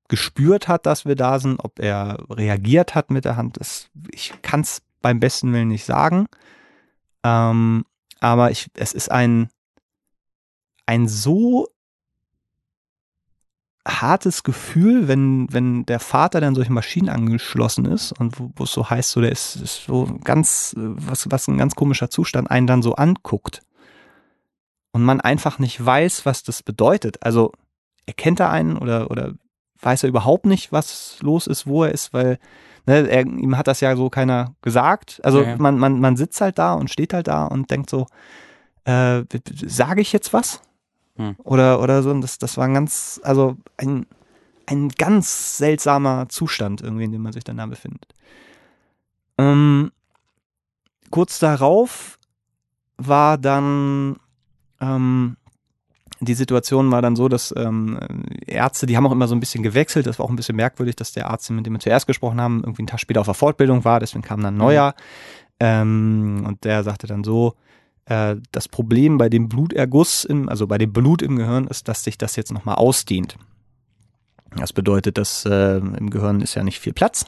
gespürt 0.09 0.69
hat, 0.69 0.87
dass 0.87 1.07
wir 1.07 1.17
da 1.17 1.39
sind, 1.39 1.59
ob 1.59 1.79
er 1.79 2.19
reagiert 2.29 2.95
hat 2.95 3.11
mit 3.11 3.25
der 3.25 3.37
Hand, 3.37 3.59
das, 3.59 3.89
ich 4.11 4.33
kann 4.43 4.61
es 4.61 4.83
beim 5.01 5.21
besten 5.21 5.53
Willen 5.53 5.69
nicht 5.69 5.85
sagen. 5.85 6.27
Ähm, 7.25 7.85
aber 8.21 8.51
ich, 8.51 8.69
es 8.75 8.93
ist 8.93 9.11
ein, 9.11 9.49
ein 10.87 11.09
so 11.09 11.69
hartes 13.87 14.43
Gefühl, 14.43 15.09
wenn, 15.09 15.49
wenn 15.51 15.85
der 15.87 15.99
Vater 15.99 16.41
dann 16.41 16.55
solche 16.55 16.73
Maschinen 16.73 17.09
angeschlossen 17.09 17.87
ist 17.87 18.13
und 18.13 18.39
wo 18.39 18.65
es 18.65 18.73
so 18.73 18.89
heißt, 18.89 19.11
so 19.11 19.21
der 19.21 19.33
ist, 19.33 19.57
ist 19.57 19.85
so 19.85 20.19
ganz, 20.23 20.75
was, 20.77 21.31
was 21.31 21.49
ein 21.49 21.59
ganz 21.59 21.75
komischer 21.75 22.11
Zustand, 22.11 22.51
einen 22.51 22.67
dann 22.67 22.83
so 22.83 22.95
anguckt 22.95 23.63
und 24.93 25.03
man 25.03 25.21
einfach 25.21 25.59
nicht 25.59 25.85
weiß, 25.85 26.27
was 26.27 26.43
das 26.43 26.63
bedeutet. 26.63 27.23
Also 27.23 27.53
erkennt 28.07 28.41
er 28.41 28.51
einen 28.51 28.77
oder, 28.77 29.11
oder 29.11 29.35
weiß 29.81 30.05
er 30.05 30.09
überhaupt 30.09 30.47
nicht, 30.47 30.73
was 30.73 31.19
los 31.21 31.47
ist, 31.47 31.67
wo 31.67 31.85
er 31.85 31.93
ist, 31.93 32.13
weil 32.13 32.39
ne, 32.87 33.09
er, 33.09 33.27
ihm 33.27 33.57
hat 33.57 33.67
das 33.69 33.81
ja 33.81 33.97
so 33.97 34.11
keiner 34.11 34.55
gesagt. 34.63 35.21
Also 35.25 35.43
Ja. 35.43 35.57
Man, 35.57 35.79
man, 35.79 36.01
man 36.01 36.17
sitzt 36.17 36.41
halt 36.41 36.59
da 36.59 36.75
und 36.75 36.91
steht 36.91 37.13
halt 37.13 37.29
da 37.29 37.47
und 37.47 37.71
denkt 37.71 37.91
so, 37.91 38.07
äh, 38.85 39.23
sage 39.67 40.01
ich 40.01 40.13
jetzt 40.13 40.33
was? 40.33 40.61
Hm. 41.17 41.37
Oder, 41.45 41.81
oder 41.81 42.03
so. 42.03 42.11
Und 42.11 42.23
das, 42.23 42.39
das 42.39 42.57
war 42.57 42.65
ein 42.65 42.75
ganz, 42.75 43.21
also 43.23 43.57
ein, 43.77 44.07
ein 44.67 44.89
ganz 44.89 45.59
seltsamer 45.59 46.29
Zustand 46.29 46.81
irgendwie, 46.81 47.05
in 47.05 47.13
dem 47.13 47.23
man 47.23 47.33
sich 47.33 47.45
dann 47.45 47.59
da 47.59 47.67
befindet. 47.67 48.07
Ähm, 49.39 49.93
kurz 51.11 51.39
darauf 51.39 52.19
war 52.97 53.39
dann 53.39 54.17
ähm, 54.81 55.37
die 56.25 56.35
Situation 56.35 56.91
war 56.91 57.03
dann 57.03 57.17
so, 57.17 57.29
dass 57.29 57.53
ähm, 57.57 57.99
Ärzte, 58.47 58.87
die 58.87 58.97
haben 58.97 59.07
auch 59.07 59.13
immer 59.13 59.27
so 59.27 59.35
ein 59.35 59.41
bisschen 59.41 59.63
gewechselt. 59.63 60.07
Das 60.07 60.19
war 60.19 60.27
auch 60.27 60.31
ein 60.31 60.37
bisschen 60.37 60.57
merkwürdig, 60.57 60.95
dass 60.97 61.13
der 61.13 61.29
Arzt, 61.29 61.51
mit 61.51 61.67
dem 61.67 61.73
wir 61.73 61.81
zuerst 61.81 62.07
gesprochen 62.07 62.41
haben, 62.41 62.61
irgendwie 62.61 62.83
einen 62.83 62.87
Tag 62.87 63.01
später 63.01 63.21
auf 63.21 63.27
der 63.27 63.35
Fortbildung 63.35 63.85
war. 63.85 64.01
Deswegen 64.01 64.23
kam 64.23 64.41
dann 64.41 64.55
ein 64.55 64.59
neuer. 64.59 64.95
Ähm, 65.59 66.45
und 66.47 66.65
der 66.65 66.85
sagte 66.85 67.07
dann 67.07 67.25
so, 67.25 67.55
äh, 68.07 68.37
das 68.53 68.69
Problem 68.69 69.19
bei 69.19 69.29
dem 69.29 69.49
Bluterguss, 69.49 70.25
im, 70.25 70.49
also 70.49 70.67
bei 70.67 70.79
dem 70.79 70.93
Blut 70.93 71.23
im 71.23 71.37
Gehirn, 71.37 71.67
ist, 71.67 71.89
dass 71.89 72.05
sich 72.05 72.19
das 72.19 72.37
jetzt 72.37 72.53
nochmal 72.53 72.77
ausdehnt. 72.77 73.37
Das 74.57 74.73
bedeutet, 74.73 75.19
dass 75.19 75.45
äh, 75.45 75.79
im 75.79 76.11
Gehirn 76.11 76.41
ist 76.41 76.55
ja 76.55 76.63
nicht 76.63 76.79
viel 76.79 76.93
Platz. 76.93 77.27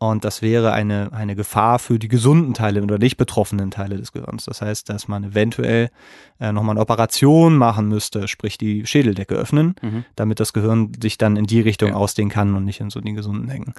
Und 0.00 0.24
das 0.24 0.42
wäre 0.42 0.72
eine, 0.72 1.12
eine 1.12 1.34
Gefahr 1.34 1.80
für 1.80 1.98
die 1.98 2.06
gesunden 2.06 2.54
Teile 2.54 2.82
oder 2.84 2.98
nicht 2.98 3.16
betroffenen 3.16 3.72
Teile 3.72 3.96
des 3.96 4.12
Gehirns. 4.12 4.44
Das 4.44 4.62
heißt, 4.62 4.88
dass 4.88 5.08
man 5.08 5.24
eventuell 5.24 5.90
äh, 6.38 6.52
nochmal 6.52 6.74
eine 6.74 6.80
Operation 6.80 7.56
machen 7.56 7.88
müsste, 7.88 8.28
sprich 8.28 8.58
die 8.58 8.86
Schädeldecke 8.86 9.34
öffnen, 9.34 9.74
Mhm. 9.82 10.04
damit 10.14 10.38
das 10.38 10.52
Gehirn 10.52 10.92
sich 11.02 11.18
dann 11.18 11.36
in 11.36 11.46
die 11.46 11.60
Richtung 11.60 11.90
Ja. 11.90 11.94
ausdehnen 11.96 12.30
kann 12.30 12.54
und 12.54 12.64
nicht 12.64 12.78
in 12.80 12.90
so 12.90 13.00
die 13.00 13.12
gesunden 13.12 13.48
Ecken. 13.50 13.74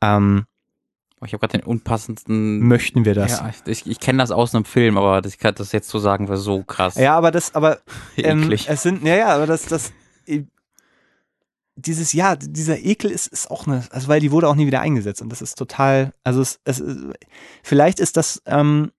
Ähm, 0.00 0.44
Oh, 1.20 1.24
Ich 1.24 1.34
habe 1.34 1.46
gerade 1.46 1.58
den 1.58 1.64
unpassendsten. 1.66 2.66
möchten 2.66 3.04
wir 3.04 3.14
das? 3.14 3.38
Ja, 3.38 3.50
ich, 3.66 3.86
ich 3.86 4.00
kenne 4.00 4.18
das 4.18 4.32
aus 4.32 4.56
einem 4.56 4.64
Film, 4.64 4.98
aber 4.98 5.22
das, 5.22 5.36
das 5.38 5.70
jetzt 5.70 5.88
zu 5.88 6.00
sagen 6.00 6.26
wäre 6.26 6.36
so 6.36 6.64
krass. 6.64 6.96
Ja, 6.96 7.16
aber 7.16 7.30
das, 7.30 7.54
aber 7.54 7.78
ähm, 8.16 8.50
es 8.50 8.82
sind, 8.82 9.04
ja, 9.04 9.14
ja, 9.14 9.28
aber 9.28 9.46
das, 9.46 9.66
das, 9.66 9.92
dieses, 11.86 12.12
ja, 12.12 12.36
dieser 12.36 12.78
Ekel 12.84 13.10
ist, 13.10 13.26
ist 13.26 13.50
auch 13.50 13.66
eine, 13.66 13.84
also 13.90 14.08
weil 14.08 14.20
die 14.20 14.30
wurde 14.32 14.48
auch 14.48 14.54
nie 14.54 14.66
wieder 14.66 14.80
eingesetzt 14.80 15.20
und 15.22 15.30
das 15.30 15.42
ist 15.42 15.56
total, 15.58 16.12
also 16.24 16.40
es, 16.40 16.60
es 16.64 16.82
vielleicht 17.62 18.00
ist 18.00 18.16
das, 18.16 18.42
ähm, 18.46 18.92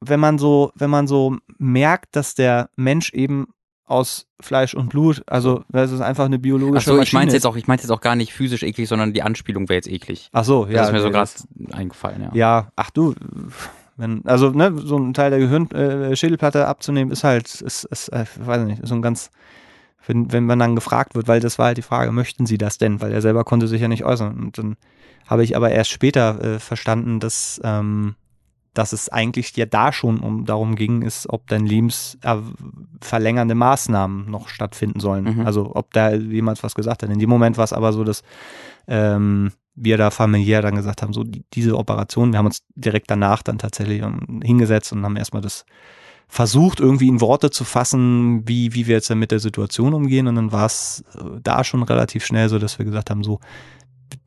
wenn 0.00 0.20
man 0.20 0.38
so, 0.38 0.70
wenn 0.74 0.90
man 0.90 1.06
so 1.06 1.36
merkt, 1.58 2.14
dass 2.16 2.34
der 2.34 2.68
Mensch 2.76 3.12
eben 3.12 3.46
aus 3.86 4.26
Fleisch 4.40 4.74
und 4.74 4.88
Blut, 4.88 5.22
also 5.26 5.62
das 5.68 5.92
ist 5.92 6.00
einfach 6.00 6.24
eine 6.24 6.38
biologische 6.38 6.90
Achso, 6.90 6.92
ich 6.94 6.98
Maschine 7.00 7.20
meinte 7.20 7.28
ist. 7.36 7.42
jetzt 7.42 7.46
auch, 7.46 7.56
ich 7.56 7.66
meinte 7.66 7.82
jetzt 7.84 7.90
auch 7.90 8.00
gar 8.00 8.16
nicht 8.16 8.32
physisch 8.32 8.62
eklig, 8.62 8.88
sondern 8.88 9.12
die 9.12 9.22
Anspielung 9.22 9.68
wäre 9.68 9.76
jetzt 9.76 9.88
eklig. 9.88 10.30
Ach 10.32 10.44
so, 10.44 10.64
Das 10.64 10.74
ja. 10.74 10.84
ist 10.86 10.92
mir 10.92 11.00
so 11.00 11.10
gerade 11.10 11.30
das- 11.32 11.46
eingefallen, 11.76 12.22
ja. 12.22 12.30
Ja, 12.34 12.68
ach 12.76 12.90
du, 12.90 13.14
wenn, 13.96 14.24
also 14.26 14.50
ne, 14.50 14.72
so 14.76 14.98
ein 14.98 15.12
Teil 15.14 15.30
der 15.30 15.38
Gehirn, 15.38 15.70
äh, 15.70 16.16
Schädelplatte 16.16 16.66
abzunehmen, 16.66 17.12
ist 17.12 17.24
halt, 17.24 17.60
ist, 17.60 17.84
ist 17.84 18.08
äh, 18.08 18.24
weiß 18.38 18.64
nicht, 18.64 18.80
ist 18.82 18.88
so 18.88 18.94
ein 18.94 19.02
ganz, 19.02 19.30
wenn, 20.06 20.32
wenn 20.32 20.44
man 20.44 20.58
dann 20.58 20.74
gefragt 20.74 21.14
wird, 21.14 21.28
weil 21.28 21.40
das 21.40 21.58
war 21.58 21.66
halt 21.66 21.78
die 21.78 21.82
Frage, 21.82 22.12
möchten 22.12 22.46
Sie 22.46 22.58
das 22.58 22.78
denn? 22.78 23.00
Weil 23.00 23.12
er 23.12 23.22
selber 23.22 23.44
konnte 23.44 23.68
sich 23.68 23.80
ja 23.80 23.88
nicht 23.88 24.04
äußern. 24.04 24.38
Und 24.38 24.58
dann 24.58 24.76
habe 25.26 25.44
ich 25.44 25.56
aber 25.56 25.70
erst 25.70 25.90
später 25.90 26.42
äh, 26.42 26.58
verstanden, 26.58 27.20
dass, 27.20 27.60
ähm, 27.64 28.14
dass 28.74 28.92
es 28.92 29.08
eigentlich 29.08 29.56
ja 29.56 29.66
da 29.66 29.92
schon 29.92 30.20
um 30.20 30.44
darum 30.44 30.74
ging, 30.76 31.02
ist, 31.02 31.28
ob 31.30 31.46
dann 31.46 31.64
lebensverlängernde 31.64 33.54
Maßnahmen 33.54 34.30
noch 34.30 34.48
stattfinden 34.48 35.00
sollen. 35.00 35.36
Mhm. 35.36 35.46
Also 35.46 35.74
ob 35.74 35.92
da 35.92 36.12
jemals 36.12 36.62
was 36.62 36.74
gesagt 36.74 37.02
hat. 37.02 37.10
In 37.10 37.18
dem 37.18 37.30
Moment 37.30 37.56
war 37.56 37.64
es 37.64 37.72
aber 37.72 37.92
so, 37.92 38.04
dass 38.04 38.22
ähm, 38.86 39.52
wir 39.74 39.96
da 39.96 40.10
familiär 40.10 40.62
dann 40.62 40.76
gesagt 40.76 41.02
haben, 41.02 41.12
so 41.12 41.24
die, 41.24 41.44
diese 41.52 41.76
Operation, 41.76 42.32
wir 42.32 42.38
haben 42.38 42.46
uns 42.46 42.62
direkt 42.74 43.10
danach 43.10 43.42
dann 43.42 43.58
tatsächlich 43.58 44.02
ähm, 44.02 44.40
hingesetzt 44.42 44.92
und 44.92 45.04
haben 45.04 45.16
erstmal 45.16 45.42
das 45.42 45.64
versucht, 46.28 46.80
irgendwie 46.80 47.08
in 47.08 47.20
Worte 47.20 47.50
zu 47.50 47.64
fassen, 47.64 48.46
wie, 48.48 48.74
wie 48.74 48.86
wir 48.86 48.96
jetzt 48.96 49.10
dann 49.10 49.18
mit 49.18 49.30
der 49.30 49.40
Situation 49.40 49.94
umgehen. 49.94 50.26
Und 50.26 50.34
dann 50.36 50.52
war 50.52 50.66
es 50.66 51.04
äh, 51.14 51.40
da 51.42 51.64
schon 51.64 51.82
relativ 51.82 52.24
schnell 52.24 52.48
so, 52.48 52.58
dass 52.58 52.78
wir 52.78 52.84
gesagt 52.84 53.10
haben, 53.10 53.22
so, 53.22 53.40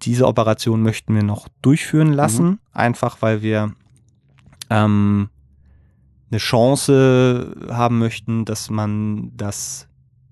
diese 0.02 0.28
Operation 0.28 0.82
möchten 0.82 1.16
wir 1.16 1.24
noch 1.24 1.48
durchführen 1.62 2.14
lassen, 2.14 2.60
einfach 2.74 3.22
weil 3.22 3.42
wir 3.42 3.74
ähm, 4.70 5.30
eine 6.30 6.40
Chance 6.40 7.56
haben 7.70 8.00
möchten, 8.00 8.46
dass 8.46 8.70
man 8.70 9.32
das 9.36 9.88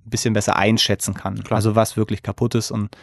ein 0.05 0.09
bisschen 0.09 0.33
besser 0.33 0.55
einschätzen 0.55 1.13
kann. 1.13 1.43
Klar. 1.43 1.57
Also 1.57 1.75
was 1.75 1.97
wirklich 1.97 2.21
kaputt 2.21 2.55
ist 2.55 2.71
und 2.71 2.95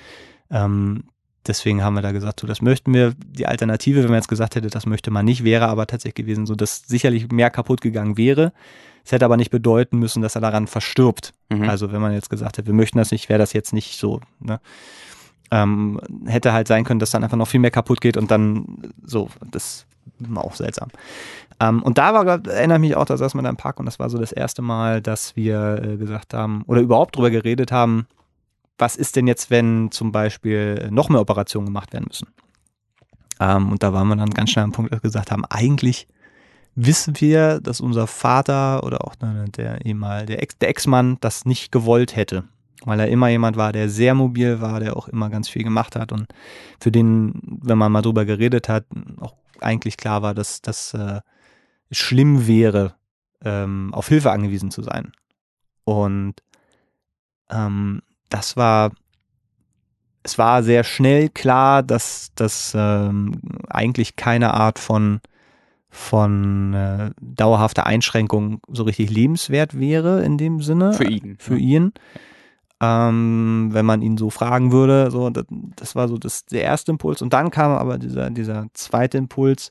ähm, 0.51 1.05
deswegen 1.47 1.83
haben 1.83 1.95
wir 1.95 2.03
da 2.03 2.13
gesagt, 2.13 2.41
so 2.41 2.47
das 2.47 2.63
möchten 2.63 2.95
wir. 2.95 3.15
Die 3.19 3.47
Alternative, 3.47 4.03
wenn 4.03 4.11
man 4.11 4.19
jetzt 4.19 4.29
gesagt 4.29 4.57
hätte, 4.57 4.69
das 4.69 4.87
möchte 4.87 5.11
man 5.11 5.25
nicht, 5.25 5.45
wäre 5.45 5.69
aber 5.69 5.87
tatsächlich 5.87 6.27
gewesen, 6.27 6.47
so 6.47 6.55
dass 6.55 6.83
sicherlich 6.87 7.31
mehr 7.31 7.51
kaputt 7.51 7.81
gegangen 7.81 8.17
wäre. 8.17 8.53
Es 9.05 9.13
hätte 9.13 9.25
aber 9.25 9.37
nicht 9.37 9.51
bedeuten 9.51 9.99
müssen, 9.99 10.23
dass 10.23 10.37
er 10.37 10.41
daran 10.41 10.67
verstirbt. 10.67 11.33
Mhm. 11.51 11.69
Also 11.69 11.93
wenn 11.93 12.01
man 12.01 12.13
jetzt 12.13 12.31
gesagt 12.31 12.59
hätte, 12.59 12.69
wir 12.69 12.75
möchten 12.75 12.99
das 12.99 13.11
nicht, 13.11 13.29
wäre 13.29 13.39
das 13.39 13.53
jetzt 13.53 13.73
nicht 13.73 13.99
so. 13.99 14.21
Ne? 14.39 14.61
Ähm, 15.51 16.01
hätte 16.27 16.53
halt 16.53 16.69
sein 16.69 16.85
können, 16.85 17.01
dass 17.01 17.11
dann 17.11 17.25
einfach 17.25 17.37
noch 17.37 17.49
viel 17.49 17.61
mehr 17.61 17.71
kaputt 17.71 18.01
geht 18.01 18.17
und 18.17 18.31
dann 18.31 18.93
so, 19.05 19.29
das 19.51 19.87
war 20.19 20.45
auch 20.45 20.55
seltsam. 20.55 20.89
Ähm, 21.61 21.83
und 21.83 21.99
da 21.99 22.15
war, 22.15 22.47
erinnere 22.47 22.79
ich 22.79 22.81
mich 22.81 22.97
auch, 22.97 23.05
da 23.05 23.17
saß 23.17 23.35
man 23.35 23.45
da 23.45 23.51
im 23.51 23.57
Park 23.57 23.79
und 23.81 23.87
das 23.87 23.99
war 23.99 24.09
so 24.09 24.19
das 24.19 24.33
erste 24.33 24.63
Mal, 24.63 25.03
dass 25.03 25.37
wir 25.37 25.83
äh, 25.83 25.97
gesagt 25.97 26.33
haben 26.33 26.63
oder 26.67 26.81
überhaupt 26.81 27.17
drüber 27.17 27.31
geredet 27.31 27.73
haben, 27.73 28.07
was 28.79 28.97
ist 28.97 29.17
denn 29.17 29.27
jetzt, 29.27 29.51
wenn 29.51 29.91
zum 29.91 30.13
Beispiel 30.13 30.89
noch 30.91 31.09
mehr 31.09 31.21
Operationen 31.21 31.67
gemacht 31.67 31.93
werden 31.93 32.07
müssen? 32.09 32.29
Ähm, 33.41 33.71
und 33.73 33.83
da 33.83 33.93
waren 33.93 34.09
wir 34.09 34.17
dann 34.17 34.31
ganz 34.31 34.51
schnell 34.51 34.65
am 34.65 34.73
Punkt, 34.73 34.93
dass 34.93 34.99
wir 34.99 35.09
gesagt 35.09 35.31
haben, 35.31 35.45
eigentlich 35.47 36.07
wissen 36.75 37.21
wir, 37.21 37.61
dass 37.61 37.81
unser 37.81 38.07
Vater 38.07 38.83
oder 38.83 39.05
auch 39.07 39.15
ne, 39.21 39.47
der 39.57 39.85
ehemal 39.85 40.27
der 40.27 40.43
Ex- 40.43 40.59
der 40.59 40.71
Ex-Mann 40.71 41.19
das 41.21 41.45
nicht 41.45 41.71
gewollt 41.71 42.17
hätte. 42.17 42.45
Weil 42.85 42.99
er 42.99 43.09
immer 43.09 43.29
jemand 43.29 43.57
war, 43.57 43.73
der 43.73 43.89
sehr 43.89 44.15
mobil 44.15 44.61
war, 44.61 44.81
der 44.81 44.97
auch 44.97 45.07
immer 45.07 45.31
ganz 45.31 45.49
viel 45.49 45.63
gemacht 45.63 45.95
hat 45.95 46.11
und 46.11 46.27
für 46.81 46.91
den, 46.91 47.41
wenn 47.63 47.79
man 47.79 47.93
mal 47.93 48.03
drüber 48.03 48.25
geredet 48.25 48.69
hat, 48.69 48.87
auch 49.21 49.37
eigentlich 49.61 49.97
klar 49.97 50.23
war, 50.23 50.35
dass 50.35 50.63
das 50.63 50.93
äh, 50.95 51.21
schlimm 51.93 52.49
wäre, 52.49 52.97
ähm, 53.45 53.95
auf 53.95 54.09
Hilfe 54.09 54.33
angewiesen 54.33 54.73
zu 54.73 54.83
sein. 54.83 55.13
Und 55.85 56.43
ähm, 57.51 58.03
das 58.33 58.57
war, 58.57 58.93
es 60.23 60.39
war 60.39 60.63
sehr 60.63 60.85
schnell 60.85 61.29
klar, 61.29 61.83
dass 61.83 62.31
das 62.35 62.73
ähm, 62.77 63.41
eigentlich 63.69 64.17
keine 64.17 64.55
Art 64.55 64.79
von 64.79 65.21
von 65.95 66.73
äh, 66.73 67.11
dauerhafter 67.21 67.85
Einschränkung 67.85 68.63
so 68.67 68.83
richtig 68.85 69.11
lebenswert 69.11 69.79
wäre 69.79 70.25
in 70.25 70.39
dem 70.39 70.63
Sinne 70.63 70.95
Für 70.95 71.05
ihn. 71.05 71.37
für 71.39 71.59
ihn. 71.59 71.93
Ähm, 72.81 73.69
wenn 73.73 73.85
man 73.85 74.01
ihn 74.01 74.17
so 74.17 74.31
fragen 74.31 74.73
würde, 74.73 75.11
so 75.11 75.29
das, 75.29 75.45
das 75.77 75.95
war 75.95 76.09
so 76.09 76.17
das, 76.17 76.47
der 76.47 76.63
erste 76.63 76.93
Impuls. 76.93 77.21
Und 77.21 77.35
dann 77.35 77.51
kam 77.51 77.73
aber 77.73 77.99
dieser, 77.99 78.31
dieser 78.31 78.69
zweite 78.73 79.19
Impuls, 79.19 79.71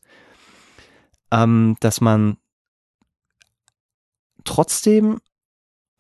ähm, 1.32 1.76
dass 1.80 2.02
man 2.02 2.38
trotzdem, 4.44 5.22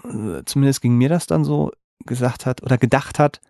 äh, 0.03 0.43
zumindest 0.45 0.81
ging 0.81 0.99
mir 0.99 1.09
das 1.09 1.25
dann 1.25 1.43
so, 1.43 1.71
gesagt 2.05 2.45
hat 2.45 2.61
oder 2.63 2.77
gedacht 2.77 3.19
hat, 3.19 3.41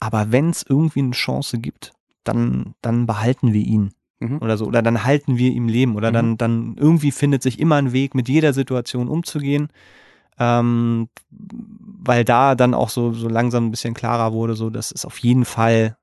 aber 0.00 0.32
wenn 0.32 0.50
es 0.50 0.64
irgendwie 0.68 1.00
eine 1.00 1.12
Chance 1.12 1.58
gibt, 1.58 1.92
dann, 2.24 2.74
dann 2.82 3.06
behalten 3.06 3.52
wir 3.52 3.62
ihn 3.64 3.92
Mhm. 4.20 4.38
oder 4.40 4.56
so. 4.56 4.66
Oder 4.66 4.82
dann 4.82 5.02
halten 5.04 5.36
wir 5.36 5.50
ihm 5.50 5.66
Leben. 5.68 5.96
Oder 5.96 6.10
Mhm. 6.10 6.14
dann, 6.14 6.36
dann 6.38 6.76
irgendwie 6.78 7.10
findet 7.10 7.42
sich 7.42 7.58
immer 7.58 7.76
ein 7.76 7.92
Weg, 7.92 8.14
mit 8.14 8.28
jeder 8.28 8.52
Situation 8.52 9.08
umzugehen. 9.08 9.68
Ähm, 10.38 11.08
weil 11.30 12.24
da 12.24 12.54
dann 12.54 12.72
auch 12.74 12.88
so, 12.88 13.12
so 13.12 13.28
langsam 13.28 13.66
ein 13.66 13.70
bisschen 13.70 13.94
klarer 13.94 14.32
wurde, 14.32 14.54
so 14.54 14.70
dass 14.70 14.90
es 14.92 15.04
auf 15.04 15.18
jeden 15.18 15.44
Fall 15.44 15.96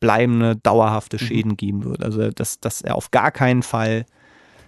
bleibende, 0.00 0.56
dauerhafte 0.56 1.16
Mhm. 1.16 1.26
Schäden 1.26 1.56
geben 1.56 1.84
wird. 1.84 2.02
Also 2.02 2.30
dass, 2.30 2.60
dass 2.60 2.82
er 2.82 2.96
auf 2.96 3.10
gar 3.10 3.30
keinen 3.30 3.62
Fall 3.62 4.04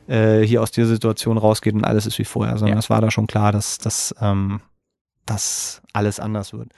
äh, 0.09 0.40
hier 0.42 0.62
aus 0.62 0.70
dieser 0.70 0.88
Situation 0.88 1.38
rausgeht 1.38 1.74
und 1.74 1.85
alles 1.85 2.07
ist 2.07 2.18
wie 2.18 2.24
vorher, 2.24 2.57
sondern 2.59 2.76
Ja. 2.76 2.81
es 2.81 2.90
war 2.90 3.00
da 3.00 3.11
schon 3.11 3.26
klar, 3.26 3.52
dass, 3.52 3.78
dass, 3.78 4.14
ähm, 4.20 4.61
dass 5.26 5.82
alles 5.92 6.20
anders 6.20 6.52
wird. 6.52 6.70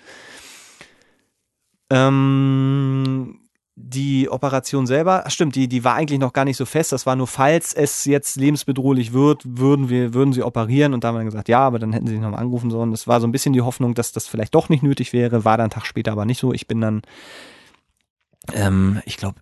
Ähm, 1.91 3.41
die 3.77 4.31
Operation 4.31 4.87
selber, 4.87 5.25
stimmt, 5.27 5.57
die, 5.57 5.67
die 5.67 5.83
war 5.83 5.95
eigentlich 5.95 6.21
noch 6.21 6.33
gar 6.33 6.45
nicht 6.45 6.57
so 6.57 6.65
fest. 6.65 6.93
Das 6.93 7.07
war 7.07 7.17
nur, 7.17 7.27
falls 7.27 7.73
es 7.73 8.05
jetzt 8.05 8.37
lebensbedrohlich 8.37 9.13
wird, 9.13 9.43
würden 9.45 9.89
wir, 9.89 10.15
würden 10.15 10.33
sie 10.33 10.45
operieren. 10.45 10.95
Und 10.95 11.03
da 11.03 11.09
haben 11.09 11.17
wir 11.17 11.19
dann 11.21 11.27
gesagt, 11.27 11.49
ja, 11.49 11.61
aber 11.61 11.81
dann 11.81 11.93
hätten 11.93 12.07
sie 12.07 12.19
nochmal 12.19 12.41
angerufen 12.41 12.71
sollen. 12.71 12.93
Das 12.93 13.09
war 13.09 13.21
so 13.21 13.27
ein 13.27 13.33
bisschen 13.33 13.53
die 13.53 13.63
Hoffnung, 13.63 13.95
dass 13.95 14.13
das 14.13 14.29
vielleicht 14.29 14.55
doch 14.55 14.69
nicht 14.69 14.85
nötig 14.85 15.13
wäre. 15.13 15.45
War 15.45 15.57
dann 15.57 15.65
einen 15.65 15.71
Tag 15.71 15.87
später 15.87 16.13
aber 16.13 16.25
nicht 16.25 16.39
so. 16.39 16.53
Ich 16.53 16.69
bin 16.69 16.81
dann, 16.81 17.03
ähm, 18.53 19.03
ich 19.07 19.17
glaube, 19.17 19.41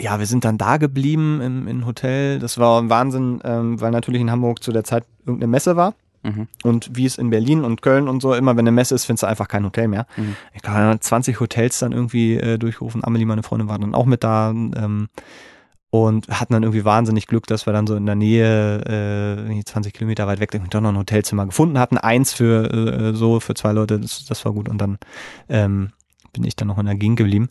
ja, 0.00 0.18
wir 0.18 0.26
sind 0.26 0.44
dann 0.44 0.58
da 0.58 0.78
geblieben 0.78 1.40
im, 1.40 1.68
im 1.68 1.86
Hotel. 1.86 2.40
Das 2.40 2.58
war 2.58 2.80
ein 2.80 2.90
Wahnsinn, 2.90 3.40
ähm, 3.44 3.80
weil 3.80 3.92
natürlich 3.92 4.20
in 4.20 4.30
Hamburg 4.32 4.64
zu 4.64 4.72
der 4.72 4.82
Zeit 4.82 5.04
irgendeine 5.20 5.50
Messe 5.50 5.76
war. 5.76 5.94
Mhm. 6.22 6.48
Und 6.62 6.90
wie 6.94 7.06
es 7.06 7.18
in 7.18 7.30
Berlin 7.30 7.64
und 7.64 7.82
Köln 7.82 8.08
und 8.08 8.20
so, 8.20 8.34
immer 8.34 8.52
wenn 8.56 8.64
eine 8.64 8.72
Messe 8.72 8.94
ist, 8.94 9.04
findest 9.04 9.22
du 9.22 9.26
einfach 9.26 9.48
kein 9.48 9.64
Hotel 9.64 9.88
mehr. 9.88 10.06
Mhm. 10.16 10.36
Ich 10.54 10.62
kann 10.62 11.00
20 11.00 11.40
Hotels 11.40 11.78
dann 11.78 11.92
irgendwie 11.92 12.34
äh, 12.34 12.58
durchrufen. 12.58 13.04
Amelie, 13.04 13.26
meine 13.26 13.42
Freundin, 13.42 13.68
war 13.68 13.78
dann 13.78 13.94
auch 13.94 14.06
mit 14.06 14.22
da 14.22 14.50
ähm, 14.50 15.08
und 15.90 16.28
hatten 16.28 16.52
dann 16.52 16.62
irgendwie 16.62 16.84
wahnsinnig 16.84 17.26
Glück, 17.26 17.46
dass 17.46 17.66
wir 17.66 17.72
dann 17.72 17.86
so 17.86 17.96
in 17.96 18.06
der 18.06 18.14
Nähe, 18.14 18.82
äh, 18.86 19.34
irgendwie 19.42 19.64
20 19.64 19.92
Kilometer 19.92 20.26
weit 20.26 20.40
weg, 20.40 20.52
doch 20.52 20.80
noch 20.80 20.90
ein 20.90 20.98
Hotelzimmer 20.98 21.46
gefunden 21.46 21.78
hatten. 21.78 21.98
Eins 21.98 22.32
für 22.32 22.70
äh, 22.72 23.14
so, 23.14 23.40
für 23.40 23.54
zwei 23.54 23.72
Leute, 23.72 23.98
das, 23.98 24.24
das 24.24 24.44
war 24.44 24.52
gut. 24.52 24.68
Und 24.68 24.78
dann 24.78 24.98
ähm, 25.48 25.90
bin 26.32 26.44
ich 26.44 26.54
dann 26.54 26.68
noch 26.68 26.78
in 26.78 26.86
der 26.86 26.94
Gegend 26.94 27.16
geblieben. 27.16 27.48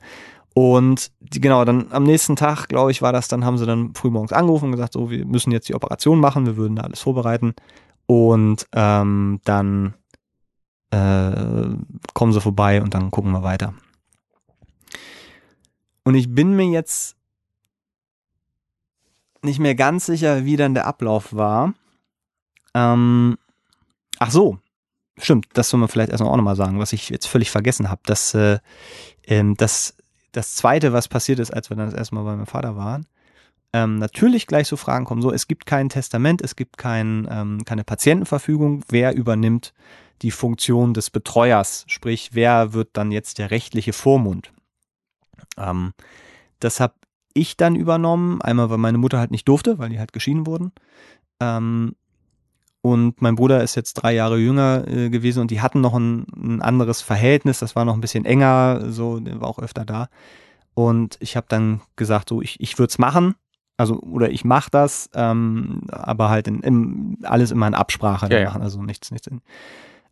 Und 0.53 1.11
die, 1.19 1.41
genau, 1.41 1.63
dann 1.65 1.87
am 1.91 2.03
nächsten 2.03 2.35
Tag, 2.35 2.67
glaube 2.67 2.91
ich, 2.91 3.01
war 3.01 3.13
das, 3.13 3.27
dann 3.27 3.45
haben 3.45 3.57
sie 3.57 3.65
dann 3.65 3.93
frühmorgens 3.93 4.33
angerufen 4.33 4.65
und 4.65 4.71
gesagt, 4.71 4.93
so, 4.93 5.09
wir 5.09 5.25
müssen 5.25 5.51
jetzt 5.51 5.69
die 5.69 5.75
Operation 5.75 6.19
machen, 6.19 6.45
wir 6.45 6.57
würden 6.57 6.75
da 6.75 6.83
alles 6.83 7.01
vorbereiten. 7.01 7.53
Und 8.09 8.65
ähm, 8.73 9.39
dann 9.43 9.93
äh, 10.89 11.75
kommen 12.15 12.33
sie 12.33 12.41
vorbei 12.41 12.81
und 12.81 12.95
dann 12.95 13.11
gucken 13.11 13.31
wir 13.33 13.43
weiter. 13.43 13.75
Und 16.03 16.15
ich 16.15 16.33
bin 16.33 16.55
mir 16.55 16.65
jetzt 16.71 17.15
nicht 19.43 19.59
mehr 19.59 19.75
ganz 19.75 20.07
sicher, 20.07 20.43
wie 20.43 20.57
dann 20.57 20.73
der 20.73 20.87
Ablauf 20.87 21.35
war. 21.35 21.75
Ähm, 22.73 23.37
ach 24.17 24.31
so, 24.31 24.57
stimmt, 25.19 25.45
das 25.53 25.69
soll 25.69 25.79
man 25.79 25.87
vielleicht 25.87 26.09
erstmal 26.09 26.31
auch 26.31 26.37
nochmal 26.37 26.55
sagen, 26.55 26.79
was 26.79 26.93
ich 26.93 27.09
jetzt 27.09 27.27
völlig 27.27 27.51
vergessen 27.51 27.91
habe. 27.91 28.01
Dass, 28.07 28.33
äh, 28.33 28.57
ähm, 29.27 29.53
das, 29.55 29.95
das 30.31 30.55
Zweite, 30.55 30.93
was 30.93 31.09
passiert 31.09 31.37
ist, 31.37 31.53
als 31.53 31.69
wir 31.69 31.77
dann 31.77 31.91
das 31.91 31.99
erste 31.99 32.15
Mal 32.15 32.23
bei 32.23 32.35
meinem 32.35 32.47
Vater 32.47 32.75
waren, 32.75 33.05
ähm, 33.73 33.97
natürlich 33.97 34.47
gleich 34.47 34.67
so 34.67 34.77
Fragen 34.77 35.05
kommen. 35.05 35.21
So, 35.21 35.31
es 35.31 35.47
gibt 35.47 35.65
kein 35.65 35.89
Testament, 35.89 36.41
es 36.41 36.55
gibt 36.55 36.77
kein, 36.77 37.27
ähm, 37.29 37.63
keine 37.65 37.83
Patientenverfügung. 37.83 38.83
Wer 38.89 39.15
übernimmt 39.15 39.73
die 40.21 40.31
Funktion 40.31 40.93
des 40.93 41.09
Betreuers? 41.09 41.85
Sprich, 41.87 42.31
wer 42.33 42.73
wird 42.73 42.89
dann 42.93 43.11
jetzt 43.11 43.37
der 43.37 43.51
rechtliche 43.51 43.93
Vormund? 43.93 44.51
Ähm, 45.57 45.93
das 46.59 46.79
habe 46.79 46.95
ich 47.33 47.57
dann 47.57 47.75
übernommen. 47.75 48.41
Einmal, 48.41 48.69
weil 48.69 48.77
meine 48.77 48.97
Mutter 48.97 49.19
halt 49.19 49.31
nicht 49.31 49.47
durfte, 49.47 49.77
weil 49.77 49.89
die 49.89 49.99
halt 49.99 50.13
geschieden 50.13 50.47
wurden. 50.47 50.71
Ähm, 51.39 51.95
und 52.81 53.21
mein 53.21 53.35
Bruder 53.35 53.61
ist 53.61 53.75
jetzt 53.75 53.95
drei 53.95 54.13
Jahre 54.13 54.37
jünger 54.37 54.87
äh, 54.87 55.09
gewesen 55.09 55.41
und 55.41 55.51
die 55.51 55.61
hatten 55.61 55.81
noch 55.81 55.93
ein, 55.93 56.25
ein 56.35 56.61
anderes 56.61 57.01
Verhältnis. 57.01 57.59
Das 57.59 57.75
war 57.75 57.85
noch 57.85 57.93
ein 57.93 58.01
bisschen 58.01 58.25
enger, 58.25 58.91
so, 58.91 59.19
der 59.19 59.41
war 59.41 59.49
auch 59.49 59.59
öfter 59.59 59.85
da. 59.85 60.07
Und 60.73 61.17
ich 61.19 61.35
habe 61.35 61.47
dann 61.49 61.81
gesagt, 61.97 62.29
so, 62.29 62.41
ich, 62.41 62.59
ich 62.61 62.79
würde 62.79 62.89
es 62.89 62.97
machen. 62.97 63.35
Also, 63.79 63.97
oder 64.01 64.29
ich 64.29 64.43
mache 64.43 64.69
das, 64.69 65.09
ähm, 65.13 65.83
aber 65.87 66.29
halt 66.29 66.49
in, 66.49 66.59
im, 66.59 67.17
alles 67.23 67.51
immer 67.51 67.65
in 67.65 67.73
Absprache 67.73 68.27
Ja, 68.29 68.39
ja. 68.39 68.45
machen, 68.49 68.61
also 68.61 68.83
nichts, 68.83 69.09
nichts. 69.09 69.27
In, 69.27 69.41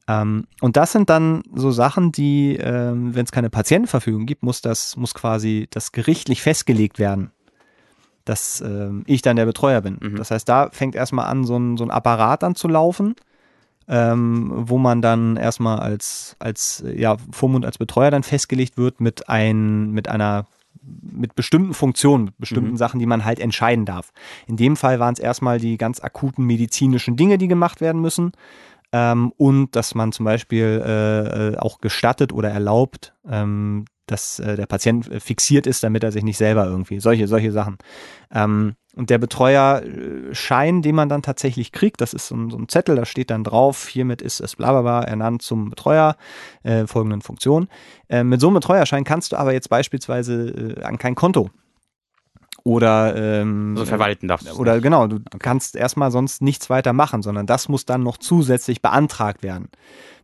ähm, 0.07 0.45
und 0.61 0.77
das 0.77 0.93
sind 0.93 1.09
dann 1.09 1.43
so 1.53 1.71
Sachen, 1.71 2.13
die, 2.13 2.55
ähm, 2.55 3.13
wenn 3.13 3.25
es 3.25 3.33
keine 3.33 3.49
Patientenverfügung 3.49 4.25
gibt, 4.25 4.41
muss 4.41 4.61
das, 4.61 4.95
muss 4.95 5.13
quasi 5.13 5.67
das 5.69 5.91
gerichtlich 5.91 6.41
festgelegt 6.41 6.97
werden, 6.97 7.31
dass 8.23 8.61
ähm, 8.61 9.03
ich 9.05 9.21
dann 9.21 9.35
der 9.35 9.45
Betreuer 9.45 9.81
bin. 9.81 9.97
Mhm. 10.01 10.15
Das 10.15 10.31
heißt, 10.31 10.47
da 10.47 10.69
fängt 10.71 10.95
erstmal 10.95 11.25
an, 11.25 11.43
so 11.43 11.57
ein, 11.57 11.75
so 11.75 11.83
ein 11.83 11.91
Apparat 11.91 12.43
dann 12.43 12.55
zu 12.55 12.69
laufen, 12.69 13.15
ähm, 13.89 14.49
wo 14.49 14.77
man 14.77 15.01
dann 15.01 15.35
erstmal 15.35 15.79
als, 15.79 16.37
als, 16.39 16.85
ja, 16.95 17.17
Vormund 17.31 17.65
als 17.65 17.79
Betreuer 17.79 18.11
dann 18.11 18.23
festgelegt 18.23 18.77
wird 18.77 19.01
mit 19.01 19.27
ein, 19.27 19.91
mit 19.91 20.07
einer 20.07 20.45
mit 20.81 21.35
bestimmten 21.35 21.73
Funktionen, 21.73 22.25
mit 22.25 22.37
bestimmten 22.37 22.71
Mhm. 22.71 22.77
Sachen, 22.77 22.99
die 22.99 23.05
man 23.05 23.25
halt 23.25 23.39
entscheiden 23.39 23.85
darf. 23.85 24.11
In 24.47 24.57
dem 24.57 24.75
Fall 24.75 24.99
waren 24.99 25.13
es 25.13 25.19
erstmal 25.19 25.59
die 25.59 25.77
ganz 25.77 25.99
akuten 25.99 26.45
medizinischen 26.45 27.15
Dinge, 27.15 27.37
die 27.37 27.47
gemacht 27.47 27.81
werden 27.81 28.01
müssen. 28.01 28.31
Ähm, 28.93 29.33
und 29.35 29.75
dass 29.75 29.95
man 29.95 30.11
zum 30.13 30.25
Beispiel 30.25 30.81
äh, 30.85 31.49
äh, 31.53 31.57
auch 31.57 31.81
gestattet 31.81 32.31
oder 32.31 32.49
erlaubt, 32.49 33.13
ähm, 33.29 33.85
dass 34.05 34.39
äh, 34.39 34.55
der 34.55 34.65
Patient 34.65 35.11
äh, 35.11 35.19
fixiert 35.19 35.67
ist, 35.67 35.83
damit 35.83 36.03
er 36.03 36.13
sich 36.13 36.23
nicht 36.23 36.37
selber 36.37 36.65
irgendwie, 36.65 36.99
solche, 37.01 37.27
solche 37.27 37.51
Sachen. 37.51 37.77
Ähm, 38.31 38.75
und 38.97 39.09
der 39.09 39.17
Betreuerschein, 39.17 40.81
den 40.81 40.95
man 40.95 41.07
dann 41.07 41.21
tatsächlich 41.21 41.71
kriegt, 41.71 42.01
das 42.01 42.13
ist 42.13 42.27
so 42.27 42.35
ein, 42.35 42.49
so 42.49 42.57
ein 42.57 42.67
Zettel, 42.67 42.95
da 42.95 43.05
steht 43.05 43.29
dann 43.29 43.43
drauf, 43.43 43.87
hiermit 43.87 44.21
ist 44.21 44.39
es 44.39 44.55
blablabla 44.55 45.03
ernannt 45.03 45.41
zum 45.41 45.69
Betreuer, 45.69 46.15
äh, 46.63 46.87
folgenden 46.87 47.21
Funktionen. 47.21 47.69
Äh, 48.09 48.23
mit 48.23 48.41
so 48.41 48.47
einem 48.47 48.55
Betreuerschein 48.55 49.03
kannst 49.03 49.31
du 49.31 49.37
aber 49.37 49.53
jetzt 49.53 49.69
beispielsweise 49.69 50.75
äh, 50.79 50.83
an 50.83 50.97
kein 50.97 51.15
Konto 51.15 51.49
Oder 52.67 53.15
ähm, 53.15 53.75
Also 53.77 53.85
verwalten 53.85 54.27
darfst 54.27 54.49
du. 54.49 54.53
oder 54.57 54.73
nicht. 54.73 54.83
genau, 54.83 55.07
du 55.07 55.19
kannst 55.39 55.77
erstmal 55.77 56.11
sonst 56.11 56.41
nichts 56.41 56.69
weiter 56.69 56.91
machen, 56.91 57.21
sondern 57.21 57.45
das 57.45 57.69
muss 57.69 57.85
dann 57.85 58.03
noch 58.03 58.17
zusätzlich 58.17 58.81
beantragt 58.81 59.41
werden. 59.41 59.69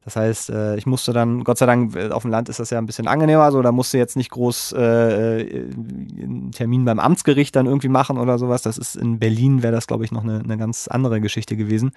Das 0.03 0.17
heißt, 0.17 0.49
äh, 0.49 0.75
ich 0.75 0.85
musste 0.85 1.13
dann, 1.13 1.45
Gott 1.45 1.57
sei 1.57 1.65
Dank, 1.65 1.95
äh, 1.95 2.09
auf 2.09 2.23
dem 2.23 2.31
Land 2.31 2.49
ist 2.49 2.59
das 2.59 2.69
ja 2.69 2.77
ein 2.79 2.85
bisschen 2.85 3.07
angenehmer, 3.07 3.49
so 3.53 3.61
da 3.61 3.71
musst 3.71 3.93
du 3.93 3.97
jetzt 3.97 4.17
nicht 4.17 4.31
groß 4.31 4.73
äh, 4.77 5.41
äh, 5.43 5.69
einen 5.71 6.51
Termin 6.51 6.83
beim 6.83 6.99
Amtsgericht 6.99 7.55
dann 7.55 7.65
irgendwie 7.67 7.87
machen 7.87 8.17
oder 8.17 8.37
sowas. 8.37 8.61
Das 8.61 8.77
ist 8.77 8.97
in 8.97 9.19
Berlin 9.19 9.63
wäre 9.63 9.71
das, 9.71 9.87
glaube 9.87 10.03
ich, 10.03 10.11
noch 10.11 10.23
eine, 10.23 10.39
eine 10.39 10.57
ganz 10.57 10.89
andere 10.89 11.21
Geschichte 11.21 11.55
gewesen. 11.55 11.91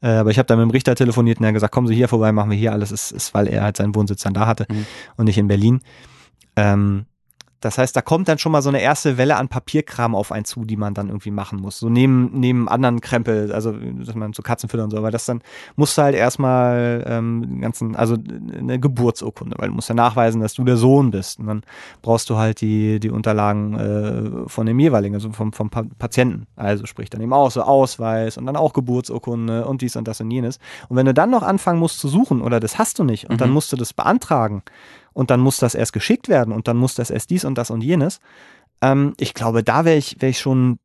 Äh, 0.00 0.08
aber 0.12 0.30
ich 0.30 0.38
habe 0.38 0.46
dann 0.46 0.56
mit 0.58 0.68
dem 0.68 0.70
Richter 0.70 0.94
telefoniert 0.94 1.36
und 1.40 1.44
er 1.44 1.48
hat 1.48 1.54
gesagt, 1.54 1.74
kommen 1.74 1.86
Sie 1.88 1.94
hier 1.94 2.08
vorbei, 2.08 2.32
machen 2.32 2.50
wir 2.50 2.56
hier 2.56 2.72
alles, 2.72 2.90
ist, 2.92 3.10
ist 3.10 3.34
weil 3.34 3.46
er 3.46 3.62
halt 3.64 3.76
seinen 3.76 3.94
Wohnsitz 3.94 4.22
dann 4.22 4.32
da 4.32 4.46
hatte 4.46 4.64
Mhm. 4.70 4.86
und 5.18 5.26
nicht 5.26 5.36
in 5.36 5.48
Berlin. 5.48 5.80
Ähm, 6.56 7.04
das 7.60 7.76
heißt, 7.78 7.94
da 7.94 8.00
kommt 8.00 8.26
dann 8.28 8.38
schon 8.38 8.52
mal 8.52 8.62
so 8.62 8.70
eine 8.70 8.80
erste 8.80 9.18
Welle 9.18 9.36
an 9.36 9.48
Papierkram 9.48 10.14
auf 10.14 10.32
einen 10.32 10.44
zu, 10.46 10.64
die 10.64 10.76
man 10.76 10.94
dann 10.94 11.08
irgendwie 11.08 11.30
machen 11.30 11.60
muss. 11.60 11.78
So 11.78 11.88
neben, 11.90 12.30
neben 12.32 12.68
anderen 12.68 13.00
Krempel, 13.00 13.52
also 13.52 13.72
dass 13.72 14.14
man 14.14 14.32
so 14.32 14.42
Katzen 14.42 14.68
füttern 14.68 14.84
und 14.84 14.90
so, 14.90 14.96
aber 14.96 15.10
das 15.10 15.26
dann 15.26 15.42
musst 15.76 15.96
du 15.98 16.02
halt 16.02 16.14
erstmal 16.14 17.04
ähm, 17.06 17.60
ganzen, 17.60 17.94
also 17.96 18.16
eine 18.58 18.80
Geburtsurkunde, 18.80 19.56
weil 19.58 19.68
du 19.68 19.74
musst 19.74 19.88
ja 19.90 19.94
nachweisen, 19.94 20.40
dass 20.40 20.54
du 20.54 20.64
der 20.64 20.76
Sohn 20.78 21.10
bist. 21.10 21.38
Und 21.38 21.46
dann 21.46 21.62
brauchst 22.02 22.30
du 22.30 22.36
halt 22.38 22.60
die, 22.62 22.98
die 22.98 23.10
Unterlagen 23.10 23.74
äh, 23.74 24.48
von 24.48 24.66
dem 24.66 24.78
jeweiligen, 24.78 25.14
also 25.14 25.30
vom, 25.30 25.52
vom 25.52 25.68
pa 25.68 25.84
Patienten. 25.98 26.46
Also 26.56 26.86
sprich 26.86 27.10
dann 27.10 27.20
eben 27.20 27.32
auch 27.32 27.50
so 27.50 27.62
Ausweis 27.62 28.38
und 28.38 28.46
dann 28.46 28.56
auch 28.56 28.72
Geburtsurkunde 28.72 29.66
und 29.66 29.82
dies 29.82 29.96
und 29.96 30.08
das 30.08 30.20
und 30.20 30.30
jenes. 30.30 30.58
Und 30.88 30.96
wenn 30.96 31.06
du 31.06 31.12
dann 31.14 31.30
noch 31.30 31.42
anfangen 31.42 31.78
musst 31.78 31.98
zu 32.00 32.08
suchen 32.08 32.40
oder 32.40 32.58
das 32.58 32.78
hast 32.78 32.98
du 32.98 33.04
nicht 33.04 33.28
und 33.28 33.40
dann 33.40 33.50
Mhm. 33.50 33.54
musst 33.54 33.72
du 33.72 33.76
das 33.76 33.92
beantragen 33.92 34.62
und 35.12 35.30
dann 35.30 35.40
muss 35.40 35.58
das 35.58 35.74
erst 35.74 35.92
geschickt 35.92 36.28
werden 36.28 36.52
und 36.52 36.68
dann 36.68 36.76
muss 36.76 36.94
das 36.94 37.10
erst 37.10 37.30
dies 37.30 37.44
und 37.44 37.56
das 37.56 37.70
und 37.70 37.82
jenes. 37.82 38.20
Ähm, 38.82 39.14
ich 39.18 39.34
glaube, 39.34 39.62
da 39.62 39.84
wäre 39.84 39.96
ich, 39.96 40.16
wär 40.20 40.30
ich 40.30 40.38
schon 40.38 40.78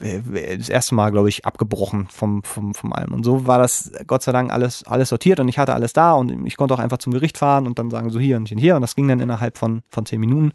das 0.00 0.68
erste 0.68 0.94
Mal, 0.94 1.10
glaube 1.10 1.28
ich, 1.28 1.44
abgebrochen 1.44 2.08
vom, 2.10 2.42
vom, 2.42 2.74
vom 2.74 2.92
allem. 2.92 3.12
Und 3.12 3.24
so 3.24 3.46
war 3.46 3.58
das 3.58 3.92
Gott 4.06 4.22
sei 4.22 4.32
Dank 4.32 4.52
alles, 4.52 4.84
alles 4.86 5.08
sortiert 5.08 5.40
und 5.40 5.48
ich 5.48 5.58
hatte 5.58 5.74
alles 5.74 5.92
da 5.92 6.12
und 6.12 6.46
ich 6.46 6.56
konnte 6.56 6.74
auch 6.74 6.78
einfach 6.78 6.98
zum 6.98 7.12
Gericht 7.12 7.38
fahren 7.38 7.66
und 7.66 7.78
dann 7.78 7.90
sagen, 7.90 8.10
so 8.10 8.18
hier 8.18 8.36
und 8.36 8.48
hier. 8.48 8.76
Und 8.76 8.82
das 8.82 8.94
ging 8.94 9.08
dann 9.08 9.20
innerhalb 9.20 9.58
von, 9.58 9.82
von 9.90 10.06
zehn 10.06 10.20
Minuten 10.20 10.52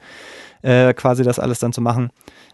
äh, 0.62 0.94
quasi 0.94 1.24
das 1.24 1.40
alles 1.40 1.60
dann 1.60 1.74
zu 1.74 1.82
machen. 1.82 2.10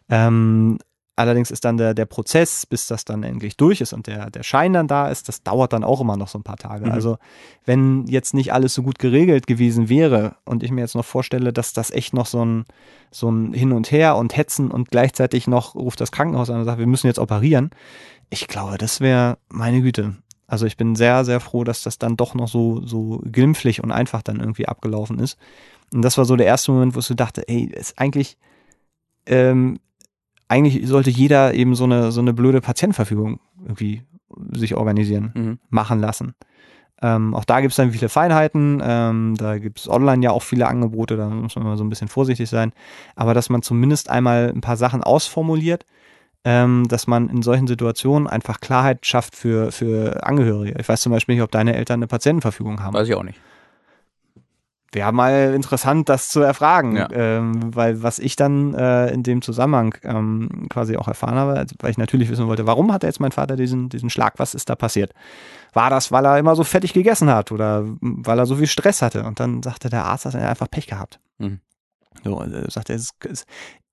Ähm, 0.09 0.79
allerdings 1.15 1.51
ist 1.51 1.65
dann 1.65 1.77
der, 1.77 1.93
der 1.93 2.05
Prozess, 2.05 2.65
bis 2.65 2.87
das 2.87 3.05
dann 3.05 3.23
endlich 3.23 3.57
durch 3.57 3.81
ist 3.81 3.93
und 3.93 4.07
der, 4.07 4.29
der 4.29 4.43
Schein 4.43 4.73
dann 4.73 4.87
da 4.87 5.07
ist, 5.07 5.27
das 5.27 5.43
dauert 5.43 5.73
dann 5.73 5.83
auch 5.83 6.01
immer 6.01 6.17
noch 6.17 6.27
so 6.27 6.37
ein 6.37 6.43
paar 6.43 6.57
Tage. 6.57 6.85
Mhm. 6.85 6.91
Also 6.91 7.17
wenn 7.65 8.05
jetzt 8.07 8.33
nicht 8.33 8.53
alles 8.53 8.73
so 8.73 8.83
gut 8.83 8.99
geregelt 8.99 9.47
gewesen 9.47 9.89
wäre 9.89 10.35
und 10.43 10.63
ich 10.63 10.71
mir 10.71 10.81
jetzt 10.81 10.95
noch 10.95 11.05
vorstelle, 11.05 11.53
dass 11.53 11.73
das 11.73 11.91
echt 11.91 12.13
noch 12.13 12.25
so 12.25 12.43
ein, 12.43 12.65
so 13.11 13.29
ein 13.29 13.53
Hin 13.53 13.71
und 13.71 13.91
Her 13.91 14.17
und 14.17 14.35
Hetzen 14.35 14.71
und 14.71 14.91
gleichzeitig 14.91 15.47
noch 15.47 15.75
ruft 15.75 16.01
das 16.01 16.11
Krankenhaus 16.11 16.49
an 16.49 16.59
und 16.59 16.65
sagt, 16.65 16.79
wir 16.79 16.87
müssen 16.87 17.07
jetzt 17.07 17.19
operieren. 17.19 17.69
Ich 18.29 18.47
glaube, 18.47 18.77
das 18.77 18.99
wäre 18.99 19.37
meine 19.49 19.81
Güte. 19.81 20.15
Also 20.47 20.65
ich 20.65 20.77
bin 20.77 20.95
sehr, 20.95 21.25
sehr 21.25 21.39
froh, 21.39 21.63
dass 21.63 21.81
das 21.81 21.97
dann 21.97 22.17
doch 22.17 22.35
noch 22.35 22.47
so, 22.47 22.85
so 22.85 23.21
glimpflich 23.25 23.81
und 23.83 23.91
einfach 23.91 24.21
dann 24.21 24.39
irgendwie 24.39 24.67
abgelaufen 24.67 25.19
ist. 25.19 25.37
Und 25.93 26.01
das 26.01 26.17
war 26.17 26.25
so 26.25 26.35
der 26.35 26.45
erste 26.45 26.71
Moment, 26.71 26.95
wo 26.95 26.99
ich 26.99 27.05
so 27.05 27.13
dachte, 27.13 27.47
ey, 27.47 27.63
ist 27.63 27.97
eigentlich, 27.97 28.37
ähm, 29.25 29.79
eigentlich 30.47 30.87
sollte 30.87 31.09
jeder 31.09 31.53
eben 31.53 31.75
so 31.75 31.85
eine, 31.85 32.11
so 32.11 32.21
eine 32.21 32.33
blöde 32.33 32.61
Patientenverfügung 32.61 33.39
irgendwie 33.63 34.03
sich 34.51 34.75
organisieren 34.75 35.31
Mhm. 35.33 35.59
machen 35.69 35.99
lassen. 35.99 36.35
Ähm, 37.01 37.33
auch 37.35 37.43
da 37.45 37.59
gibt 37.61 37.71
es 37.71 37.77
dann 37.77 37.91
viele 37.91 38.09
Feinheiten. 38.09 38.81
Ähm, 38.83 39.35
da 39.37 39.57
gibt 39.57 39.79
es 39.79 39.89
online 39.89 40.23
ja 40.23 40.31
auch 40.31 40.43
viele 40.43 40.67
Angebote, 40.67 41.17
da 41.17 41.29
muss 41.29 41.55
man 41.55 41.65
immer 41.65 41.77
so 41.77 41.83
ein 41.83 41.89
bisschen 41.89 42.07
vorsichtig 42.07 42.49
sein. 42.49 42.71
Aber 43.15 43.33
dass 43.33 43.49
man 43.49 43.61
zumindest 43.61 44.09
einmal 44.09 44.51
ein 44.55 44.61
paar 44.61 44.77
Sachen 44.77 45.03
ausformuliert, 45.03 45.85
ähm, 46.45 46.85
dass 46.87 47.07
man 47.07 47.29
in 47.29 47.41
solchen 47.41 47.67
Situationen 47.67 48.27
einfach 48.27 48.61
Klarheit 48.61 49.05
schafft 49.05 49.35
für, 49.35 49.71
für 49.71 50.25
Angehörige. 50.25 50.79
Ich 50.79 50.87
weiß 50.87 51.01
zum 51.01 51.11
Beispiel 51.11 51.35
nicht, 51.35 51.43
ob 51.43 51.51
deine 51.51 51.75
Eltern 51.75 51.99
eine 51.99 52.07
Patientenverfügung 52.07 52.81
haben. 52.81 52.93
Weiß 52.93 53.07
ich 53.07 53.15
auch 53.15 53.23
nicht. 53.23 53.39
Wäre 54.95 55.11
mal 55.11 55.53
interessant, 55.53 56.07
das 56.07 56.29
zu 56.29 56.39
erfragen, 56.39 56.95
Ja. 56.95 57.09
ähm, 57.11 57.75
weil 57.75 58.01
was 58.01 58.17
ich 58.17 58.37
dann 58.37 58.73
äh, 58.73 59.11
in 59.11 59.23
dem 59.23 59.41
Zusammenhang 59.41 59.93
ähm, 60.03 60.67
quasi 60.69 60.95
auch 60.95 61.09
erfahren 61.09 61.35
habe, 61.35 61.51
also, 61.57 61.75
weil 61.79 61.91
ich 61.91 61.97
natürlich 61.97 62.29
wissen 62.29 62.47
wollte, 62.47 62.65
warum 62.65 62.93
hat 62.93 63.03
jetzt 63.03 63.19
mein 63.19 63.33
Vater 63.33 63.57
diesen, 63.57 63.89
diesen 63.89 64.09
Schlag, 64.09 64.39
was 64.39 64.53
ist 64.55 64.69
da 64.69 64.75
passiert? 64.75 65.11
War 65.73 65.89
das, 65.89 66.13
weil 66.13 66.25
er 66.25 66.39
immer 66.39 66.55
so 66.55 66.63
fettig 66.63 66.93
gegessen 66.93 67.29
hat 67.29 67.51
oder 67.51 67.83
weil 67.99 68.39
er 68.39 68.45
so 68.45 68.55
viel 68.55 68.67
Stress 68.67 69.01
hatte? 69.01 69.25
Und 69.25 69.41
dann 69.41 69.61
sagte 69.61 69.89
der 69.89 70.05
Arzt, 70.05 70.25
dass 70.25 70.33
er 70.33 70.49
einfach 70.49 70.71
Pech 70.71 70.87
gehabt. 70.87 71.19
Mhm. 71.39 71.59
So, 72.23 72.37
also 72.37 72.55
er 72.55 72.71
sagte, 72.71 72.93
es, 72.93 73.09
es 73.29 73.45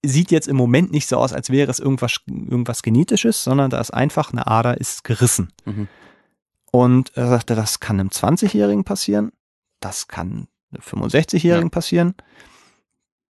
sieht 0.05 0.31
jetzt 0.31 0.47
im 0.47 0.55
Moment 0.57 0.93
nicht 0.93 1.09
so 1.09 1.17
aus, 1.17 1.33
als 1.33 1.51
wäre 1.51 1.69
es 1.69 1.81
irgendwas, 1.81 2.21
irgendwas 2.29 2.83
Genetisches, 2.83 3.43
sondern 3.43 3.71
da 3.71 3.81
ist 3.81 3.93
einfach 3.93 4.33
eine 4.33 4.47
Ader 4.47 4.81
ist 4.81 5.03
gerissen. 5.03 5.53
Mhm. 5.65 5.89
Und 6.71 7.11
er 7.17 7.29
sagte, 7.29 7.57
das 7.57 7.81
kann 7.81 7.99
einem 7.99 8.11
20-Jährigen 8.11 8.85
passieren, 8.85 9.33
das 9.81 10.07
kann 10.07 10.47
einem 10.73 10.83
65-Jährigen 10.83 11.71
passieren. 11.71 12.15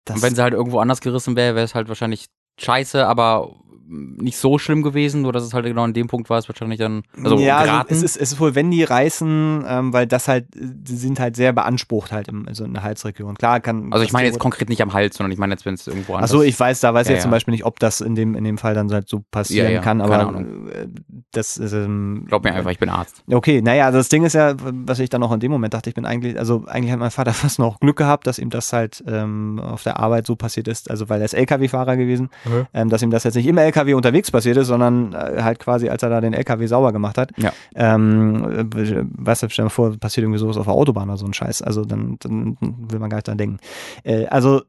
Das, 0.05 0.17
Und 0.17 0.21
wenn 0.23 0.35
sie 0.35 0.41
halt 0.41 0.53
irgendwo 0.53 0.79
anders 0.79 1.01
gerissen 1.01 1.35
wäre, 1.35 1.55
wäre 1.55 1.65
es 1.65 1.75
halt 1.75 1.87
wahrscheinlich 1.87 2.27
scheiße, 2.57 3.05
aber 3.05 3.51
nicht 3.87 4.37
so 4.37 4.57
schlimm 4.57 4.81
gewesen, 4.81 5.21
nur 5.21 5.31
dass 5.31 5.43
es 5.43 5.53
halt 5.53 5.65
genau 5.65 5.83
an 5.83 5.93
dem 5.93 6.07
Punkt 6.07 6.29
war, 6.29 6.39
es 6.39 6.49
wahrscheinlich 6.49 6.79
dann, 6.79 7.03
also 7.23 7.37
ja, 7.37 7.57
also 7.57 7.73
es 7.89 8.03
ist, 8.03 8.17
es 8.17 8.31
ist 8.33 8.39
wohl, 8.39 8.55
wenn 8.55 8.71
die 8.71 8.83
reißen, 8.83 9.63
ähm, 9.67 9.93
weil 9.93 10.07
das 10.07 10.27
halt, 10.27 10.47
die 10.55 10.95
sind 10.95 11.19
halt 11.19 11.35
sehr 11.35 11.53
beansprucht 11.53 12.11
halt 12.11 12.27
im, 12.27 12.47
also 12.47 12.63
in 12.63 12.73
der 12.73 12.83
Halsregion. 12.83 13.35
Klar 13.35 13.59
kann. 13.59 13.91
also 13.93 14.03
ich 14.03 14.11
meine 14.11 14.27
jetzt 14.27 14.39
konkret 14.39 14.69
nicht 14.69 14.81
am 14.81 14.93
Hals, 14.93 15.17
sondern 15.17 15.31
ich 15.31 15.37
meine 15.37 15.53
jetzt, 15.53 15.65
wenn 15.65 15.75
es 15.75 15.87
irgendwo 15.87 16.15
anders 16.15 16.31
Ach 16.31 16.35
so, 16.35 16.41
ich 16.41 16.59
weiß, 16.59 16.79
da 16.79 16.93
weiß 16.93 17.07
ich 17.07 17.09
Ja, 17.09 17.15
jetzt 17.15 17.23
zum 17.23 17.31
ja. 17.31 17.35
Beispiel 17.35 17.51
nicht, 17.51 17.65
ob 17.65 17.79
das 17.79 18.01
in 18.01 18.15
dem, 18.15 18.35
in 18.35 18.43
dem 18.43 18.57
Fall 18.57 18.73
dann 18.73 18.91
halt 18.91 19.07
so 19.07 19.23
passieren 19.29 19.71
Ja, 19.71 19.81
kann, 19.81 20.01
aber 20.01 20.39
äh, 20.41 20.87
das 21.31 21.57
ist, 21.57 21.73
ähm, 21.73 22.25
Glaub 22.27 22.43
mir 22.43 22.53
einfach, 22.53 22.71
ich 22.71 22.79
bin 22.79 22.89
Arzt. 22.89 23.23
Okay, 23.31 23.61
naja, 23.61 23.85
also 23.85 23.99
das 23.99 24.09
Ding 24.09 24.23
ist 24.23 24.33
ja, 24.33 24.55
was 24.59 24.99
ich 24.99 25.09
dann 25.09 25.21
auch 25.21 25.31
in 25.31 25.39
dem 25.39 25.51
Moment 25.51 25.73
dachte, 25.73 25.89
ich 25.89 25.95
bin 25.95 26.05
eigentlich, 26.05 26.39
also 26.39 26.65
eigentlich 26.67 26.91
hat 26.91 26.99
mein 26.99 27.11
Vater 27.11 27.33
fast 27.33 27.59
noch 27.59 27.79
Glück 27.79 27.97
gehabt, 27.97 28.25
dass 28.25 28.39
ihm 28.39 28.49
das 28.49 28.73
halt 28.73 29.03
ähm, 29.07 29.59
auf 29.59 29.83
der 29.83 29.99
Arbeit 29.99 30.25
so 30.25 30.35
passiert 30.35 30.67
ist, 30.67 30.89
also 30.89 31.07
weil 31.09 31.21
er 31.21 31.25
ist 31.25 31.33
LKW-Fahrer 31.33 31.97
gewesen, 31.97 32.29
Mhm. 32.45 32.67
ähm, 32.73 32.89
dass 32.89 33.01
ihm 33.01 33.11
das 33.11 33.23
jetzt 33.23 33.35
nicht 33.35 33.47
im 33.47 33.57
LKW 33.57 33.93
unterwegs 33.93 34.31
passiert 34.31 34.57
ist, 34.57 34.67
sondern 34.67 35.13
äh, 35.13 35.41
halt 35.41 35.59
quasi, 35.59 35.89
als 35.89 36.03
er 36.03 36.09
da 36.09 36.21
den 36.21 36.33
LKW 36.33 36.65
sauber 36.67 36.91
gemacht 36.91 37.17
hat. 37.17 37.31
Ja. 37.37 37.51
Ähm, 37.75 38.69
äh, 38.71 39.03
weißt 39.17 39.43
du, 39.43 39.49
stell 39.49 39.65
dir 39.65 39.69
vor, 39.69 39.97
passiert 39.97 40.23
irgendwie 40.23 40.39
sowas 40.39 40.57
auf 40.57 40.65
der 40.65 40.73
Autobahn 40.73 41.09
oder 41.09 41.17
so 41.17 41.25
ein 41.25 41.33
Scheiß, 41.33 41.61
also 41.61 41.85
dann, 41.85 42.17
dann 42.19 42.57
will 42.61 42.99
man 42.99 43.09
gar 43.09 43.17
nicht 43.17 43.27
dran 43.27 43.37
denken. 43.37 43.57
Äh, 44.03 44.27
also 44.27 44.61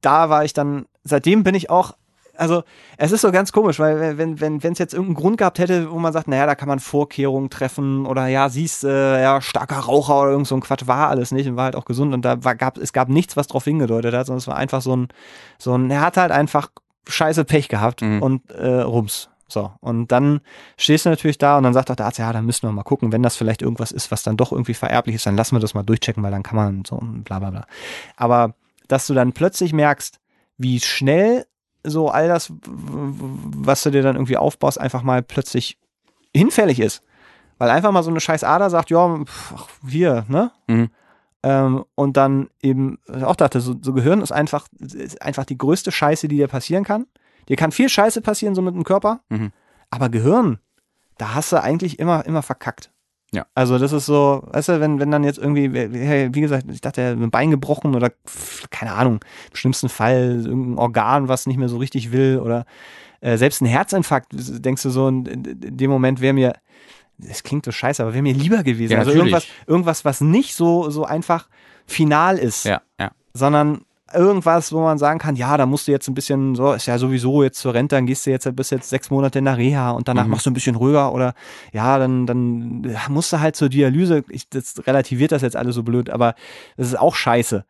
da 0.00 0.30
war 0.30 0.44
ich 0.44 0.52
dann, 0.52 0.86
seitdem 1.04 1.44
bin 1.44 1.54
ich 1.54 1.70
auch 1.70 1.94
also 2.40 2.62
es 2.96 3.12
ist 3.12 3.20
so 3.20 3.30
ganz 3.30 3.52
komisch, 3.52 3.78
weil 3.78 4.16
wenn 4.18 4.40
wenn 4.40 4.62
wenn 4.62 4.72
es 4.72 4.78
jetzt 4.78 4.94
irgendeinen 4.94 5.16
Grund 5.22 5.38
gehabt 5.38 5.58
hätte, 5.58 5.90
wo 5.90 5.98
man 5.98 6.12
sagt, 6.12 6.26
naja, 6.26 6.46
da 6.46 6.54
kann 6.54 6.68
man 6.68 6.80
Vorkehrungen 6.80 7.50
treffen 7.50 8.06
oder 8.06 8.26
ja, 8.26 8.48
siehst, 8.48 8.82
äh, 8.84 9.22
ja, 9.22 9.40
starker 9.40 9.78
Raucher 9.80 10.22
oder 10.22 10.30
irgend 10.32 10.46
so 10.46 10.54
ein 10.54 10.60
Quatsch, 10.60 10.86
war 10.86 11.08
alles 11.08 11.32
nicht 11.32 11.48
und 11.48 11.56
war 11.56 11.64
halt 11.64 11.76
auch 11.76 11.84
gesund 11.84 12.14
und 12.14 12.22
da 12.24 12.42
war, 12.42 12.54
gab 12.54 12.78
es 12.78 12.92
gab 12.92 13.08
nichts, 13.08 13.36
was 13.36 13.46
darauf 13.46 13.64
hingedeutet 13.64 14.14
hat, 14.14 14.26
sondern 14.26 14.38
es 14.38 14.46
war 14.48 14.56
einfach 14.56 14.82
so 14.82 14.96
ein 14.96 15.08
so 15.58 15.76
ein, 15.76 15.90
er 15.90 16.00
hat 16.00 16.16
halt 16.16 16.32
einfach 16.32 16.68
scheiße 17.08 17.44
Pech 17.44 17.68
gehabt 17.68 18.02
Mhm. 18.02 18.22
und 18.22 18.50
äh, 18.50 18.80
rums. 18.80 19.28
So, 19.48 19.72
und 19.80 20.12
dann 20.12 20.40
stehst 20.76 21.06
du 21.06 21.10
natürlich 21.10 21.36
da 21.36 21.56
und 21.58 21.64
dann 21.64 21.74
sagt 21.74 21.90
auch 21.90 21.96
der 21.96 22.06
Arzt, 22.06 22.20
ja, 22.20 22.32
dann 22.32 22.46
müssen 22.46 22.68
wir 22.68 22.72
mal 22.72 22.84
gucken, 22.84 23.10
wenn 23.10 23.22
das 23.22 23.36
vielleicht 23.36 23.62
irgendwas 23.62 23.90
ist, 23.90 24.12
was 24.12 24.22
dann 24.22 24.36
doch 24.36 24.52
irgendwie 24.52 24.74
vererblich 24.74 25.16
ist, 25.16 25.26
dann 25.26 25.36
lassen 25.36 25.56
wir 25.56 25.60
das 25.60 25.74
mal 25.74 25.82
durchchecken, 25.82 26.22
weil 26.22 26.30
dann 26.30 26.44
kann 26.44 26.54
man 26.54 26.84
so 26.86 26.98
bla 27.02 27.40
bla 27.40 27.50
bla. 27.50 27.66
Aber 28.16 28.54
dass 28.86 29.08
du 29.08 29.14
dann 29.14 29.32
plötzlich 29.32 29.72
merkst, 29.72 30.20
wie 30.56 30.78
schnell 30.78 31.46
so 31.84 32.08
all 32.08 32.28
das, 32.28 32.52
was 32.62 33.82
du 33.82 33.90
dir 33.90 34.02
dann 34.02 34.16
irgendwie 34.16 34.36
aufbaust, 34.36 34.80
einfach 34.80 35.02
mal 35.02 35.22
plötzlich 35.22 35.78
hinfällig 36.34 36.80
ist. 36.80 37.02
Weil 37.58 37.70
einfach 37.70 37.92
mal 37.92 38.02
so 38.02 38.10
eine 38.10 38.20
scheiß 38.20 38.44
Ader 38.44 38.70
sagt, 38.70 38.90
ja, 38.90 39.20
hier, 39.86 40.24
ne? 40.28 40.50
Mhm. 40.66 40.90
Ähm, 41.42 41.84
und 41.94 42.16
dann 42.16 42.48
eben 42.62 42.98
ich 43.14 43.24
auch 43.24 43.36
dachte, 43.36 43.60
so, 43.60 43.74
so 43.80 43.92
Gehirn 43.94 44.20
ist 44.20 44.32
einfach, 44.32 44.66
ist 44.78 45.22
einfach 45.22 45.44
die 45.44 45.56
größte 45.56 45.90
Scheiße, 45.90 46.28
die 46.28 46.36
dir 46.36 46.48
passieren 46.48 46.84
kann. 46.84 47.06
Dir 47.48 47.56
kann 47.56 47.72
viel 47.72 47.88
Scheiße 47.88 48.20
passieren, 48.20 48.54
so 48.54 48.62
mit 48.62 48.74
dem 48.74 48.84
Körper, 48.84 49.20
Mhm. 49.30 49.52
aber 49.90 50.08
Gehirn, 50.10 50.58
da 51.16 51.34
hast 51.34 51.52
du 51.52 51.62
eigentlich 51.62 51.98
immer, 51.98 52.24
immer 52.26 52.42
verkackt. 52.42 52.90
Ja. 53.32 53.46
Also 53.54 53.78
das 53.78 53.92
ist 53.92 54.06
so, 54.06 54.42
weißt 54.50 54.70
du, 54.70 54.80
wenn, 54.80 54.98
wenn 54.98 55.10
dann 55.10 55.22
jetzt 55.22 55.38
irgendwie, 55.38 55.72
wie 55.72 56.40
gesagt, 56.40 56.66
ich 56.70 56.80
dachte, 56.80 57.00
er 57.00 57.10
hat 57.12 57.18
ein 57.18 57.30
Bein 57.30 57.50
gebrochen 57.50 57.94
oder 57.94 58.10
keine 58.70 58.92
Ahnung, 58.92 59.20
im 59.50 59.56
schlimmsten 59.56 59.88
Fall 59.88 60.42
irgendein 60.44 60.78
Organ, 60.78 61.28
was 61.28 61.46
nicht 61.46 61.56
mehr 61.56 61.68
so 61.68 61.78
richtig 61.78 62.10
will 62.10 62.40
oder 62.42 62.64
äh, 63.20 63.36
selbst 63.36 63.60
ein 63.60 63.66
Herzinfarkt, 63.66 64.28
denkst 64.32 64.82
du 64.82 64.90
so, 64.90 65.06
in, 65.08 65.26
in 65.26 65.76
dem 65.76 65.90
Moment 65.90 66.20
wäre 66.20 66.32
mir, 66.32 66.54
das 67.18 67.42
klingt 67.42 67.64
so 67.64 67.70
scheiße, 67.70 68.02
aber 68.02 68.14
wäre 68.14 68.22
mir 68.22 68.34
lieber 68.34 68.62
gewesen. 68.62 68.92
Ja, 68.92 68.98
also 68.98 69.10
natürlich. 69.10 69.32
irgendwas, 69.32 69.46
irgendwas, 69.66 70.04
was 70.04 70.20
nicht 70.20 70.54
so, 70.54 70.90
so 70.90 71.04
einfach 71.04 71.48
final 71.86 72.38
ist, 72.38 72.64
Ja, 72.64 72.80
ja. 72.98 73.10
sondern 73.34 73.82
irgendwas, 74.14 74.72
wo 74.72 74.80
man 74.82 74.98
sagen 74.98 75.18
kann, 75.18 75.36
ja, 75.36 75.56
da 75.56 75.66
musst 75.66 75.86
du 75.88 75.92
jetzt 75.92 76.08
ein 76.08 76.14
bisschen, 76.14 76.54
so, 76.54 76.72
ist 76.72 76.86
ja 76.86 76.98
sowieso 76.98 77.42
jetzt 77.42 77.58
zur 77.60 77.74
Rente, 77.74 77.96
dann 77.96 78.06
gehst 78.06 78.26
du 78.26 78.30
jetzt, 78.30 78.54
bist 78.56 78.70
jetzt 78.70 78.88
sechs 78.88 79.10
Monate 79.10 79.38
in 79.38 79.44
der 79.44 79.56
Reha 79.56 79.90
und 79.90 80.08
danach 80.08 80.24
Mhm. 80.24 80.30
machst 80.30 80.46
du 80.46 80.50
ein 80.50 80.54
bisschen 80.54 80.76
ruhiger 80.76 81.12
oder 81.12 81.34
ja, 81.72 81.98
dann, 81.98 82.26
dann 82.26 82.96
musst 83.08 83.32
du 83.32 83.40
halt 83.40 83.56
zur 83.56 83.68
Dialyse, 83.68 84.24
ich, 84.28 84.48
das 84.48 84.86
relativiert 84.86 85.32
das 85.32 85.42
jetzt 85.42 85.56
alles 85.56 85.74
so 85.74 85.82
blöd, 85.82 86.10
aber 86.10 86.34
das 86.76 86.88
ist 86.88 86.98
auch 86.98 87.14
scheiße. 87.14 87.64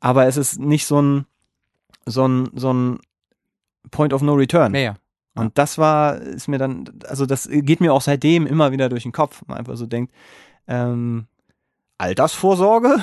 Aber 0.00 0.26
es 0.26 0.36
ist 0.36 0.58
nicht 0.60 0.86
so 0.86 1.00
ein, 1.00 1.26
so 2.04 2.26
ein, 2.26 2.50
so 2.54 2.72
ein 2.72 2.98
Point 3.90 4.12
of 4.12 4.22
No 4.22 4.34
Return. 4.34 4.74
Ja, 4.74 4.80
ja. 4.80 4.94
Und 5.34 5.58
das 5.58 5.76
war, 5.78 6.16
ist 6.20 6.48
mir 6.48 6.58
dann, 6.58 6.84
also 7.08 7.26
das 7.26 7.48
geht 7.50 7.80
mir 7.80 7.92
auch 7.92 8.00
seitdem 8.00 8.46
immer 8.46 8.72
wieder 8.72 8.88
durch 8.88 9.02
den 9.02 9.12
Kopf. 9.12 9.42
Man 9.46 9.58
einfach 9.58 9.76
so 9.76 9.86
denkt, 9.86 10.12
ähm, 10.66 11.26
Altersvorsorge? 11.98 12.96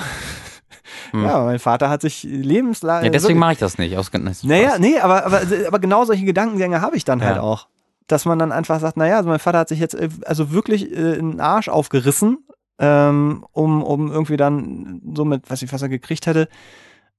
Hm. 1.10 1.24
Ja, 1.24 1.44
mein 1.44 1.58
Vater 1.58 1.90
hat 1.90 2.02
sich 2.02 2.22
lebenslang. 2.24 3.04
Ja, 3.04 3.10
deswegen 3.10 3.38
mache 3.38 3.52
ich 3.52 3.58
das 3.58 3.78
nicht. 3.78 3.96
Aus 3.96 4.10
Naja, 4.42 4.78
nee, 4.78 4.98
aber, 4.98 5.24
aber, 5.26 5.42
aber 5.66 5.78
genau 5.78 6.04
solche 6.04 6.24
Gedankengänge 6.24 6.80
habe 6.80 6.96
ich 6.96 7.04
dann 7.04 7.22
halt 7.22 7.36
Ja. 7.36 7.42
auch. 7.42 7.68
Dass 8.06 8.26
man 8.26 8.38
dann 8.38 8.52
einfach 8.52 8.80
sagt, 8.80 8.96
naja, 8.96 9.16
also 9.16 9.28
mein 9.28 9.38
Vater 9.38 9.58
hat 9.58 9.68
sich 9.68 9.78
jetzt 9.80 9.94
äh, 9.94 10.08
also 10.26 10.52
wirklich 10.52 10.92
äh, 10.92 11.18
einen 11.18 11.40
Arsch 11.40 11.68
aufgerissen, 11.68 12.38
ähm, 12.78 13.46
um, 13.52 13.82
um 13.82 14.10
irgendwie 14.12 14.36
dann 14.36 15.00
so 15.14 15.24
mit, 15.24 15.48
weiß 15.50 15.62
ich, 15.62 15.72
was 15.72 15.80
er 15.82 15.88
gekriegt 15.88 16.26
hätte, 16.26 16.48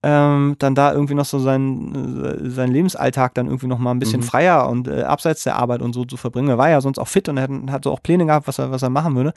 ähm, 0.08 0.56
dann 0.60 0.76
da 0.76 0.93
irgendwie 0.93 1.16
noch 1.16 1.26
so 1.26 1.39
seinen, 1.39 2.24
äh, 2.24 2.49
seinen 2.51 2.72
Lebensalltag 2.72 3.34
dann 3.34 3.47
irgendwie 3.47 3.66
noch 3.66 3.80
mal 3.80 3.89
ein 3.89 3.97
bisschen 3.97 4.20
Mhm. 4.22 4.26
freier 4.26 4.70
und 4.70 4.88
äh, 4.88 5.01
abseits 5.01 5.43
der 5.43 5.56
Arbeit 5.56 5.82
und 5.82 5.93
so 5.93 6.06
zu 6.06 6.16
verbringen. 6.16 6.47
Er 6.49 6.60
war 6.60 6.70
ja 6.70 6.80
sonst 6.80 6.99
auch 6.99 7.08
fit 7.08 7.28
und 7.28 7.38
er 7.38 7.43
hat, 7.43 7.51
hat 7.72 7.84
so 7.86 7.91
auch 7.91 8.03
Pläne 8.03 8.26
gehabt, 8.28 8.47
was 8.47 8.60
er, 8.60 8.70
was 8.70 8.84
er 8.84 8.89
machen 8.91 9.16
würde. 9.16 9.34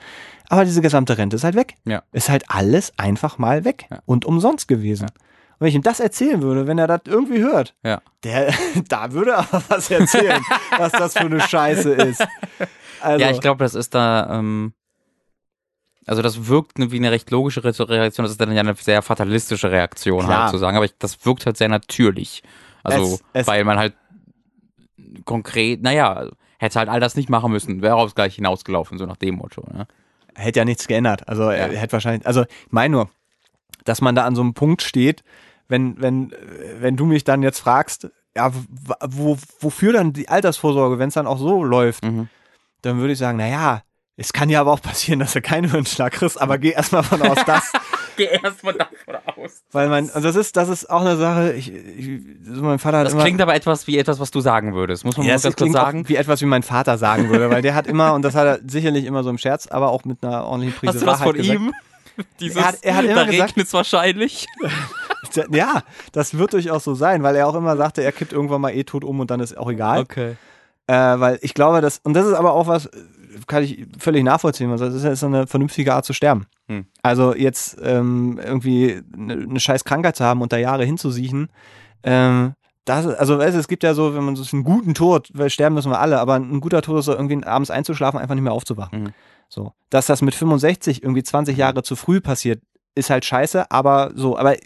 Aber 0.51 0.67
diese 0.67 0.83
gesamte 0.83 1.17
Rente 1.17 1.37
ist 1.37 1.45
halt 1.45 1.55
weg. 1.57 1.77
Ja. 1.87 2.03
Ist 2.13 2.29
halt 2.29 2.45
alles 2.49 2.93
einfach 2.99 3.39
mal 3.39 3.65
weg 3.65 3.87
Ja. 3.91 4.01
und 4.05 4.27
umsonst 4.27 4.69
gewesen. 4.69 5.05
Ja. 5.09 5.15
Und 5.55 5.61
wenn 5.61 5.69
ich 5.69 5.75
ihm 5.75 5.83
das 5.83 6.01
erzählen 6.01 6.43
würde, 6.43 6.67
wenn 6.67 6.77
er 6.79 6.87
das 6.87 7.01
irgendwie 7.07 7.39
hört, 7.41 7.75
Ja. 7.83 8.03
der, 8.23 8.53
da 8.91 9.13
würde 9.13 9.31
er 9.31 9.39
aber 9.39 9.63
was 9.69 9.91
erzählen, 9.91 10.43
was 10.77 10.93
das 10.93 11.15
für 11.15 11.21
eine 11.21 11.41
Scheiße 11.41 11.93
ist. 11.93 12.27
Also, 13.01 13.25
Ja, 13.25 13.31
ich 13.31 13.41
glaube, 13.41 13.63
das 13.63 13.77
ist 13.77 13.95
da, 13.95 14.39
ähm, 14.41 14.73
also 16.09 16.23
das 16.23 16.49
wirkt 16.49 16.79
ne- 16.79 16.91
wie 16.91 16.97
eine 16.97 17.11
recht 17.11 17.31
logische 17.31 17.63
Re- 17.65 17.89
Reaktion, 17.89 18.25
das 18.25 18.33
ist 18.33 18.41
dann 18.41 18.51
ja 18.53 18.61
eine 18.61 18.75
sehr 18.75 19.03
fatalistische 19.03 19.71
Reaktion 19.71 20.25
Klar. 20.25 20.43
halt 20.43 20.51
zu 20.51 20.59
sagen, 20.59 20.77
aber 20.77 20.87
ich, 20.87 20.95
das 20.99 21.25
wirkt 21.27 21.47
halt 21.47 21.57
sehr 21.57 21.69
natürlich. 21.69 22.43
Also, 22.83 23.15
Es- 23.15 23.25
es- 23.43 23.47
weil 23.47 23.65
man 23.65 23.79
halt 23.79 23.95
konkret, 25.25 25.83
naja, 25.83 26.27
hätte 26.59 26.79
halt 26.79 26.89
all 26.89 27.01
das 27.01 27.15
nicht 27.17 27.29
machen 27.31 27.53
müssen, 27.53 27.83
wäre 27.83 27.97
aufs 27.97 28.15
gleich 28.15 28.35
hinausgelaufen, 28.37 28.99
so 28.99 29.07
nach 29.07 29.17
dem 29.17 29.37
Motto. 29.37 29.65
Ne? 29.73 29.87
hätte 30.35 30.61
ja 30.61 30.65
nichts 30.65 30.87
geändert. 30.87 31.27
Also 31.29 31.45
er 31.51 31.73
Ja. 31.73 31.79
hätte 31.81 31.95
wahrscheinlich, 31.95 32.25
also 32.25 32.43
ich 32.43 32.71
meine 32.71 32.93
nur, 32.93 33.11
dass 33.85 34.01
man 34.01 34.15
da 34.15 34.25
an 34.25 34.37
so 34.37 34.41
einem 34.43 34.55
Punkt 34.55 34.83
steht, 34.83 35.25
wenn, 35.67 36.01
wenn, 36.01 36.33
wenn 36.79 36.97
du 36.97 37.07
mich 37.07 37.25
dann 37.25 37.43
jetzt 37.43 37.59
fragst, 37.59 38.09
ja, 38.37 38.53
wo, 39.05 39.37
wofür 39.59 39.93
dann 39.95 40.13
die 40.13 40.29
Altersvorsorge, 40.29 41.01
wenn 41.01 41.09
es 41.09 41.15
dann 41.15 41.27
auch 41.27 41.39
so 41.39 41.65
läuft, 41.65 42.05
Mhm. 42.05 42.29
dann 42.83 42.99
würde 42.99 43.15
ich 43.15 43.19
sagen, 43.19 43.37
naja, 43.39 43.83
es 44.21 44.33
kann 44.35 44.51
ja 44.51 44.61
aber 44.61 44.73
auch 44.73 44.83
passieren, 44.83 45.21
dass 45.21 45.33
du 45.33 45.41
keinen 45.41 45.71
Hirnschlag 45.71 46.13
kriegst, 46.13 46.39
aber 46.41 46.59
geh 46.59 46.71
erstmal 46.73 47.03
von 47.05 47.23
aus, 47.23 47.39
dass, 47.47 47.73
Geh 48.17 48.25
erstmal 48.25 48.75
davon 48.75 49.15
aus. 49.37 49.63
weil 49.71 49.89
mein, 49.89 50.11
und 50.11 50.25
das 50.25 50.35
ist, 50.35 50.57
das 50.57 50.69
ist 50.69 50.91
auch 50.91 51.03
eine 51.03 51.17
Sache, 51.17 51.53
ich, 51.53 51.73
ich 51.73 52.21
so 52.45 52.63
mein 52.63 52.81
Vater 52.81 52.99
hat 52.99 53.07
Das 53.07 53.13
immer, 53.15 53.23
klingt 53.23 53.41
aber 53.41 53.55
etwas 53.55 53.87
wie 53.87 53.97
etwas, 53.97 54.19
was 54.19 54.33
du 54.33 54.41
sagen 54.41 54.75
würdest. 54.75 55.05
Muss 55.05 55.17
man 55.17 55.25
ja, 55.25 55.31
mal 55.33 55.37
das 55.37 55.43
ganz 55.45 55.57
kurz 55.57 55.73
sagen. 55.73 56.09
wie 56.09 56.17
etwas, 56.17 56.41
wie 56.43 56.47
mein 56.47 56.65
Vater 56.65 56.99
sagen 56.99 57.29
würde, 57.31 57.49
weil 57.49 57.63
der 57.63 57.77
hat 57.77 57.87
immer, 57.87 58.15
und 58.15 58.23
das 58.23 58.35
hat 58.35 58.47
er 58.47 58.59
sicherlich 58.69 59.05
immer 59.05 59.23
so 59.23 59.31
im 59.31 59.39
Scherz, 59.39 59.69
aber 59.69 59.91
auch 59.91 60.05
mit 60.05 60.25
einer 60.25 60.45
ordentlichen 60.45 60.77
Prise 60.79 60.95
Hast 60.95 61.01
du 61.03 61.07
das 61.07 61.21
Wahrheit 61.21 61.27
von 61.29 61.37
gesagt. 61.37 61.61
ihm? 61.61 61.73
Dieses, 62.41 62.57
Er 62.57 62.67
hat- 62.67 62.79
er 62.83 62.97
hat 62.97 63.05
immer 63.05 63.15
da 63.15 63.25
gesagt- 63.27 63.51
regnet 63.51 63.67
es 63.69 63.73
wahrscheinlich. 63.73 64.47
Ja, 65.51 65.83
das 66.13 66.39
wird 66.39 66.53
durchaus 66.55 66.85
so 66.85 66.95
sein, 66.95 67.23
weil 67.23 67.37
er 67.37 67.47
auch 67.49 67.55
immer 67.55 67.77
sagte, 67.77 68.03
er 68.03 68.13
kippt 68.13 68.33
irgendwann 68.33 68.61
mal 68.61 68.71
eh 68.71 68.85
tot 68.85 69.05
um 69.05 69.21
und 69.21 69.31
dann 69.31 69.41
ist 69.41 69.57
auch 69.59 69.71
egal. 69.71 70.01
Okay. 70.01 70.37
Äh, 70.87 70.95
weil 70.95 71.39
ich 71.43 71.55
glaube, 71.55 71.81
dass, 71.81 71.99
und 72.03 72.15
das 72.15 72.27
ist 72.27 72.33
aber 72.33 72.53
auch 72.55 72.67
was, 72.67 72.89
kann 73.47 73.63
ich 73.63 73.87
völlig 73.99 74.25
nachvollziehen, 74.25 74.71
also 74.71 74.87
das 74.87 74.95
ist 74.95 75.05
ja 75.05 75.15
so 75.17 75.27
eine 75.27 75.47
vernünftige 75.47 75.95
Art 75.95 76.05
zu 76.05 76.13
sterben. 76.13 76.47
Hm. 76.67 76.87
Also 77.03 77.35
jetzt 77.35 77.79
ähm, 77.83 78.41
irgendwie 78.43 79.03
eine, 79.17 79.35
eine 79.35 79.61
scheiß 79.61 79.85
Krankheit 79.85 80.17
zu 80.17 80.25
haben 80.25 80.43
und 80.43 80.53
da 80.53 80.57
Jahre 80.57 80.85
hinzusiechen, 80.85 81.49
ähm, 82.03 82.55
das, 82.89 83.07
also 83.07 83.39
weißt, 83.39 83.57
es 83.57 83.69
gibt 83.69 83.83
ja 83.83 83.93
so, 83.93 84.15
wenn 84.15 84.25
man 84.25 84.35
so 84.35 84.57
einen 84.57 84.65
guten 84.65 84.95
Tod, 84.95 85.29
weil 85.35 85.51
sterben 85.51 85.75
müssen 85.75 85.91
wir 85.91 86.01
alle, 86.01 86.19
aber 86.21 86.37
ein 86.37 86.61
guter 86.61 86.81
Tod 86.81 87.01
ist 87.01 87.05
so 87.05 87.13
irgendwie 87.13 87.45
abends 87.45 87.71
einzuschlafen, 87.71 88.19
einfach 88.19 88.35
nicht 88.35 88.45
mehr 88.45 88.53
aufzuwachen. 88.53 89.03
Mhm. 89.03 89.09
So. 89.49 89.73
Dass 89.91 90.07
das 90.07 90.23
mit 90.23 90.35
65 90.35 91.03
irgendwie 91.03 91.23
20 91.23 91.57
Jahre 91.57 91.83
zu 91.83 91.97
früh 91.97 92.21
passiert, 92.21 92.63
ist 92.95 93.11
halt 93.11 93.25
scheiße, 93.25 93.71
aber 93.71 94.13
so, 94.15 94.39
aber 94.39 94.57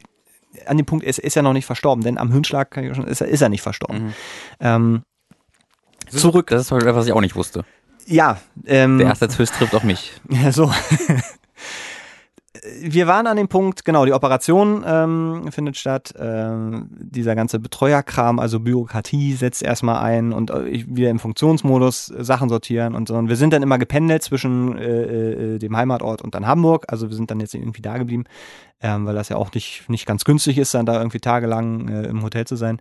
an 0.66 0.76
dem 0.76 0.86
Punkt 0.86 1.04
ist, 1.04 1.18
ist 1.18 1.36
er 1.36 1.42
noch 1.42 1.52
nicht 1.52 1.66
verstorben, 1.66 2.04
denn 2.04 2.18
am 2.18 2.30
Hirnschlag 2.30 2.70
kann 2.70 2.84
ich 2.84 2.94
schon, 2.94 3.06
ist, 3.06 3.20
er, 3.20 3.28
ist 3.28 3.40
er 3.40 3.48
nicht 3.48 3.62
verstorben. 3.62 4.04
Mhm. 4.04 4.12
Ähm, 4.60 5.02
Zurück. 6.10 6.48
Das 6.48 6.62
ist 6.62 6.70
heute 6.70 6.94
was 6.94 7.06
ich 7.06 7.12
auch 7.12 7.20
nicht 7.20 7.36
wusste. 7.36 7.64
Ja, 8.06 8.38
ähm, 8.66 8.98
Der 8.98 9.08
erste 9.08 9.28
Twist 9.28 9.54
trifft 9.54 9.74
auch 9.74 9.82
mich. 9.82 10.12
ja, 10.28 10.52
so. 10.52 10.70
Wir 12.80 13.08
waren 13.08 13.26
an 13.26 13.36
dem 13.36 13.48
Punkt, 13.48 13.84
genau, 13.84 14.04
die 14.04 14.12
Operation 14.12 14.84
ähm, 14.86 15.50
findet 15.50 15.76
statt, 15.76 16.14
ähm, 16.16 16.86
dieser 16.90 17.34
ganze 17.34 17.58
Betreuerkram, 17.58 18.38
also 18.38 18.60
Bürokratie 18.60 19.32
setzt 19.32 19.64
erstmal 19.64 20.00
ein 20.00 20.32
und 20.32 20.50
äh, 20.50 20.84
wir 20.86 21.10
im 21.10 21.18
Funktionsmodus 21.18 22.10
äh, 22.10 22.22
Sachen 22.22 22.48
sortieren 22.48 22.94
und 22.94 23.08
so. 23.08 23.14
Und 23.14 23.28
wir 23.28 23.34
sind 23.34 23.52
dann 23.52 23.64
immer 23.64 23.78
gependelt 23.78 24.22
zwischen 24.22 24.78
äh, 24.78 25.54
äh, 25.54 25.58
dem 25.58 25.76
Heimatort 25.76 26.22
und 26.22 26.36
dann 26.36 26.46
Hamburg, 26.46 26.84
also 26.86 27.08
wir 27.08 27.16
sind 27.16 27.32
dann 27.32 27.40
jetzt 27.40 27.54
irgendwie 27.54 27.82
da 27.82 27.98
geblieben, 27.98 28.24
ähm, 28.80 29.06
weil 29.06 29.14
das 29.16 29.28
ja 29.28 29.38
auch 29.38 29.52
nicht, 29.54 29.88
nicht 29.88 30.06
ganz 30.06 30.24
günstig 30.24 30.56
ist, 30.58 30.74
dann 30.74 30.86
da 30.86 30.98
irgendwie 30.98 31.20
tagelang 31.20 31.88
äh, 31.88 32.06
im 32.06 32.22
Hotel 32.22 32.46
zu 32.46 32.54
sein. 32.54 32.78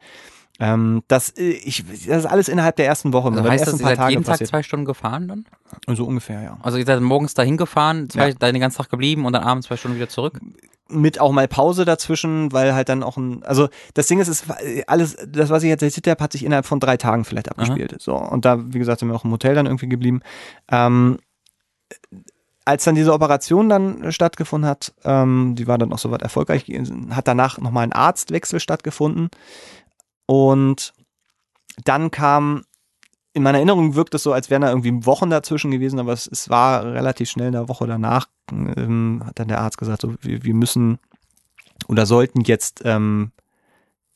Ähm, 0.62 1.02
das, 1.08 1.30
äh, 1.32 1.50
ich, 1.50 1.84
das 1.88 2.20
ist 2.20 2.26
alles 2.26 2.48
innerhalb 2.48 2.76
der 2.76 2.86
ersten 2.86 3.14
Woche, 3.14 3.30
Also 3.30 3.44
heißt 3.50 3.66
das, 3.66 3.74
ihr 3.74 3.80
seid 3.80 4.10
jeden 4.12 4.24
Tag 4.24 4.34
passiert. 4.34 4.50
zwei 4.50 4.62
Stunden 4.62 4.86
gefahren 4.86 5.28
dann? 5.28 5.46
So 5.98 6.06
ungefähr, 6.06 6.44
ja. 6.44 6.58
Also 6.62 6.78
ihr 6.78 6.86
seid 6.86 7.02
morgens 7.02 7.34
dahin 7.34 7.58
gefahren, 7.58 8.10
zwei, 8.12 8.30
Ja. 8.30 8.36
dann 8.38 8.54
den 8.54 8.62
ganzen 8.62 8.78
Tag 8.78 8.90
geblieben 8.90 9.26
und 9.26 9.34
dann 9.34 9.44
abends 9.44 9.68
zwei 9.68 9.76
Stunden 9.78 9.98
wieder 9.98 10.10
zurück? 10.10 10.40
mit 10.94 11.22
auch 11.22 11.32
mal 11.32 11.48
Pause 11.48 11.86
dazwischen, 11.86 12.52
weil 12.52 12.76
halt 12.76 12.90
dann 12.90 13.02
auch 13.02 13.16
ein, 13.16 13.44
also 13.44 13.70
das 13.94 14.08
Ding 14.08 14.20
ist, 14.20 14.28
es 14.28 14.50
war 14.50 14.58
alles, 14.88 15.16
das, 15.26 15.50
was 15.50 15.64
ich 15.64 15.70
jetzt 15.70 15.82
erzählt 15.82 16.06
habe, 16.08 16.22
hat 16.22 16.34
sich 16.34 16.44
innerhalb 16.44 16.66
von 16.66 16.82
drei 16.82 16.98
Tagen 16.98 17.24
vielleicht 17.24 17.50
abgespielt. 17.50 17.96
So, 18.00 18.14
und 18.18 18.44
da, 18.44 18.58
wie 18.74 18.78
gesagt, 18.78 19.00
sind 19.00 19.08
wir 19.08 19.16
auch 19.16 19.24
im 19.24 19.32
Hotel 19.32 19.56
dann 19.56 19.68
irgendwie 19.68 19.88
geblieben. 19.88 20.20
Ähm, 20.70 21.18
als 22.66 22.84
dann 22.84 22.96
diese 22.96 23.14
Operation 23.14 23.70
dann 23.70 24.12
stattgefunden 24.12 24.70
hat, 24.70 24.94
ähm, 25.04 25.56
die 25.56 25.68
war 25.68 25.78
dann 25.78 25.92
auch 25.94 25.98
soweit 25.98 26.22
erfolgreich, 26.22 26.66
hat 27.12 27.28
danach 27.28 27.58
nochmal 27.58 27.84
ein 27.86 27.94
Arztwechsel 27.94 28.60
stattgefunden. 28.60 29.30
Und 30.32 30.94
dann 31.84 32.10
kam, 32.10 32.64
in 33.34 33.44
meiner 33.44 33.58
Erinnerung 33.58 33.96
wirkt 33.96 34.16
es 34.16 34.24
so, 34.24 34.32
als 34.32 34.50
wären 34.50 34.62
da 34.62 34.70
irgendwie 34.70 35.06
Wochen 35.06 35.30
dazwischen 35.30 35.72
gewesen, 35.72 36.00
aber 36.00 36.14
es, 36.14 36.26
es 36.26 36.50
war 36.50 36.86
relativ 36.86 37.30
schnell 37.30 37.48
in 37.48 37.52
der 37.52 37.68
Woche 37.68 37.86
danach, 37.86 38.28
ähm, 38.50 39.24
hat 39.26 39.40
dann 39.40 39.50
der 39.50 39.60
Arzt 39.60 39.78
gesagt, 39.78 40.04
so, 40.04 40.16
wir, 40.22 40.46
wir 40.46 40.54
müssen 40.54 41.00
oder 41.90 42.06
sollten 42.06 42.42
jetzt 42.46 42.82
ähm, 42.86 43.34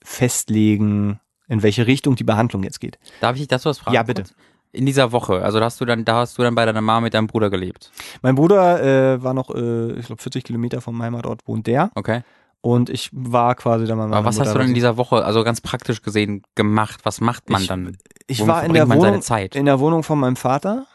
festlegen, 0.01 1.19
in 1.49 1.63
welche 1.63 1.85
Richtung 1.85 2.15
die 2.15 2.23
Behandlung 2.23 2.63
jetzt 2.63 2.79
geht. 2.79 2.97
Darf 3.19 3.35
ich 3.35 3.41
dich 3.41 3.49
dazu 3.49 3.67
was 3.67 3.79
fragen? 3.79 3.95
Ja, 3.95 4.03
bitte. 4.03 4.21
kurz? 4.21 4.35
In 4.71 4.85
dieser 4.85 5.11
Woche, 5.11 5.41
also 5.41 5.59
da 5.59 5.65
hast 5.65 5.81
du 5.81 5.85
dann, 5.85 6.05
da 6.05 6.19
hast 6.19 6.37
du 6.37 6.43
dann 6.43 6.55
bei 6.55 6.65
deiner 6.65 6.79
Mama 6.79 7.01
mit 7.01 7.13
deinem 7.13 7.27
Bruder 7.27 7.49
gelebt. 7.49 7.91
Mein 8.21 8.35
Bruder 8.35 8.81
äh, 9.15 9.21
war 9.21 9.33
noch, 9.33 9.53
äh, 9.53 9.99
ich 9.99 10.05
glaube, 10.05 10.21
40 10.21 10.45
Kilometer 10.45 10.79
vom 10.79 11.01
Heimatort 11.01 11.45
wohnt 11.45 11.67
der 11.67 11.91
Okay. 11.93 12.23
Und 12.65 12.89
ich 12.89 13.09
war 13.13 13.53
quasi 13.53 13.85
dann 13.85 13.97
mal 13.99 14.11
Aber 14.11 14.25
was 14.25 14.39
hast 14.39 14.53
du 14.53 14.57
dann 14.57 14.69
in 14.69 14.73
dieser 14.73 14.97
Woche, 14.97 15.23
also 15.23 15.43
ganz 15.43 15.61
praktisch 15.61 16.01
gesehen, 16.01 16.41
gemacht? 16.55 17.01
Was 17.03 17.21
macht 17.21 17.49
man 17.49 17.61
Ich- 17.61 17.67
dann? 17.67 17.95
Ich 18.27 18.39
Womit 18.39 18.53
war 18.55 18.63
in 18.63 18.73
der 18.73 18.87
Wohnung, 18.89 19.01
seine 19.01 19.19
Zeit? 19.19 19.55
in 19.55 19.65
der 19.65 19.79
Wohnung 19.79 20.01
von 20.01 20.19
meinem 20.19 20.35
Vater, 20.35 20.87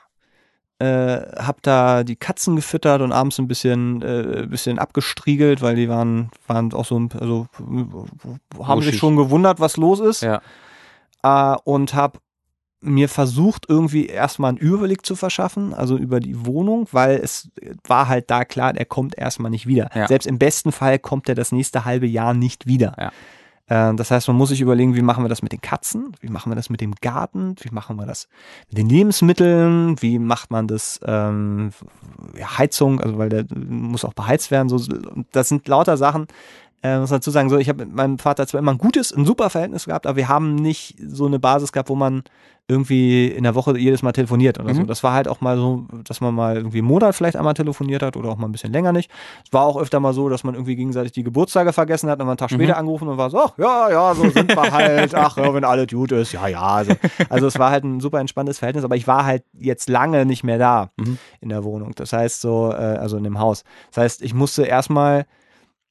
äh, 0.81 1.21
hab 1.37 1.63
da 1.63 2.03
die 2.03 2.17
Katzen 2.17 2.57
gefüttert 2.57 3.03
und 3.03 3.13
abends 3.13 3.39
ein 3.39 3.47
bisschen, 3.47 4.03
äh, 4.03 4.47
bisschen 4.49 4.79
abgestriegelt, 4.81 5.63
weil 5.63 5.77
die 5.77 5.89
waren, 5.89 6.31
waren 6.49 6.73
auch 6.73 6.85
so, 6.87 6.97
also 7.21 7.47
äh, 7.61 8.65
haben 8.65 8.81
sich 8.81 8.89
Wuschig. 8.89 8.99
schon 8.99 9.15
gewundert, 9.17 9.61
was 9.61 9.77
los 9.77 10.01
ist. 10.01 10.23
Ja. 10.23 10.41
äh, 11.23 11.57
und 11.65 11.95
habe 11.95 12.19
mir 12.81 13.09
versucht, 13.09 13.67
irgendwie 13.69 14.07
erstmal 14.07 14.51
einen 14.51 14.59
Überblick 14.59 15.05
zu 15.05 15.15
verschaffen, 15.15 15.75
also 15.75 15.97
über 15.97 16.21
die 16.21 16.47
Wohnung, 16.47 16.89
weil 16.93 17.17
es 17.17 17.51
war 17.87 18.09
halt 18.09 18.31
da 18.31 18.45
klar, 18.45 18.75
er 18.75 18.87
kommt 18.87 19.19
erstmal 19.19 19.51
nicht 19.51 19.67
wieder. 19.67 19.91
Ja. 19.95 20.09
Selbst 20.09 20.27
im 20.27 20.39
besten 20.39 20.73
Fall 20.73 20.99
kommt 20.99 21.29
er 21.29 21.35
das 21.35 21.53
nächste 21.53 21.85
halbe 21.85 22.07
Jahr 22.07 22.33
nicht 22.33 22.67
wieder. 22.67 22.95
Ja. 22.99 23.13
Äh, 23.91 23.95
das 23.95 24.11
heißt, 24.11 24.29
man 24.29 24.37
muss 24.37 24.49
sich 24.49 24.61
überlegen, 24.61 24.97
wie 24.97 25.03
machen 25.03 25.25
wir 25.25 25.29
das 25.29 25.43
mit 25.43 25.53
den 25.53 25.61
Katzen, 25.61 26.13
wie 26.21 26.29
machen 26.29 26.51
wir 26.51 26.57
das 26.57 26.71
mit 26.71 26.81
dem 26.81 26.95
Garten, 26.95 27.55
wie 27.61 27.71
machen 27.71 27.97
wir 27.97 28.07
das 28.07 28.29
mit 28.69 28.79
den 28.79 28.89
Lebensmitteln, 28.89 30.01
wie 30.03 30.19
macht 30.19 30.51
man 30.51 30.67
das 30.67 31.01
ähm, 31.05 31.71
ja, 32.37 32.59
Heizung, 32.59 33.01
also 33.01 33.17
weil 33.17 33.29
der 33.29 33.45
muss 33.55 34.05
auch 34.05 34.15
beheizt 34.15 34.51
werden. 34.51 34.69
So, 34.69 34.79
das 35.33 35.49
sind 35.49 35.69
lauter 35.69 35.97
Sachen, 35.97 36.27
äh, 36.83 36.99
muss 36.99 37.11
dazu 37.11 37.31
sagen, 37.31 37.51
so, 37.51 37.59
ich 37.59 37.69
habe 37.69 37.85
mit 37.85 37.95
meinem 37.95 38.19
Vater 38.19 38.47
zwar 38.47 38.59
immer 38.61 38.73
ein 38.73 38.79
gutes, 38.79 39.13
ein 39.13 39.25
super 39.27 39.51
Verhältnis 39.51 39.85
gehabt, 39.87 40.07
aber 40.07 40.17
wir 40.17 40.29
haben 40.29 40.55
nicht 40.55 40.97
so 41.07 41.27
eine 41.27 41.39
Basis 41.39 41.73
gehabt, 41.73 41.89
wo 41.91 41.95
man 41.95 42.23
irgendwie 42.69 43.27
in 43.27 43.43
der 43.43 43.57
Woche 43.57 43.77
jedes 43.77 44.01
Mal 44.03 44.13
telefoniert 44.13 44.61
oder 44.61 44.73
so. 44.75 44.83
Mhm. 44.83 44.87
Das 44.87 45.03
war 45.03 45.13
halt 45.13 45.27
auch 45.27 45.41
mal 45.41 45.57
so, 45.57 45.87
dass 46.05 46.21
man 46.21 46.33
mal 46.33 46.57
irgendwie 46.57 46.79
einen 46.79 46.87
Monat 46.87 47.17
vielleicht 47.17 47.35
einmal 47.35 47.55
telefoniert 47.55 48.01
hat 48.01 48.17
oder 48.17 48.29
auch 48.29 48.37
mal 48.37 48.47
ein 48.47 48.53
bisschen 48.53 48.73
länger 48.73 48.93
nicht. 48.93 49.11
Es 49.45 49.53
war 49.53 49.65
auch 49.65 49.77
öfter 49.77 49.99
mal 49.99 50.13
so, 50.15 50.29
dass 50.29 50.45
man 50.45 50.55
irgendwie 50.55 50.77
gegenseitig 50.77 51.11
die 51.11 51.25
Geburtstage 51.25 51.73
vergessen 51.73 52.09
hat 52.09 52.21
und 52.21 52.27
man 52.27 52.33
einen 52.33 52.37
Tag 52.39 52.53
Mhm. 52.53 52.55
später 52.55 52.77
angerufen 52.77 53.09
und 53.09 53.19
war 53.19 53.29
so, 53.29 53.41
ach, 53.41 53.59
ja, 53.59 53.91
ja, 53.91 54.15
so 54.15 54.31
sind 54.31 54.55
wir 54.55 54.71
halt, 54.73 55.15
ach 55.17 55.37
ja, 55.37 55.53
wenn 55.53 55.65
alles 55.65 55.89
gut 55.89 56.13
ist, 56.13 56.31
ja, 56.33 56.47
ja. 56.47 56.61
Also, 56.63 56.93
also 57.29 57.47
es 57.49 57.59
war 57.59 57.71
halt 57.73 57.83
ein 57.83 57.99
super 57.99 58.21
entspanntes 58.21 58.61
Verhältnis, 58.61 58.85
aber 58.85 58.95
ich 58.95 59.09
war 59.09 59.25
halt 59.27 59.43
jetzt 59.59 59.89
lange 59.89 60.25
nicht 60.25 60.45
mehr 60.45 60.59
da 60.59 60.91
Mhm. 60.97 61.19
in 61.41 61.49
der 61.49 61.65
Wohnung. 61.65 61.93
Das 61.97 62.13
heißt 62.13 62.41
so, 62.41 62.71
äh, 62.71 62.75
also 62.77 63.17
in 63.17 63.25
dem 63.25 63.41
Haus. 63.41 63.65
Das 63.93 64.05
heißt, 64.05 64.23
ich 64.23 64.33
musste 64.33 64.63
erstmal 64.63 65.27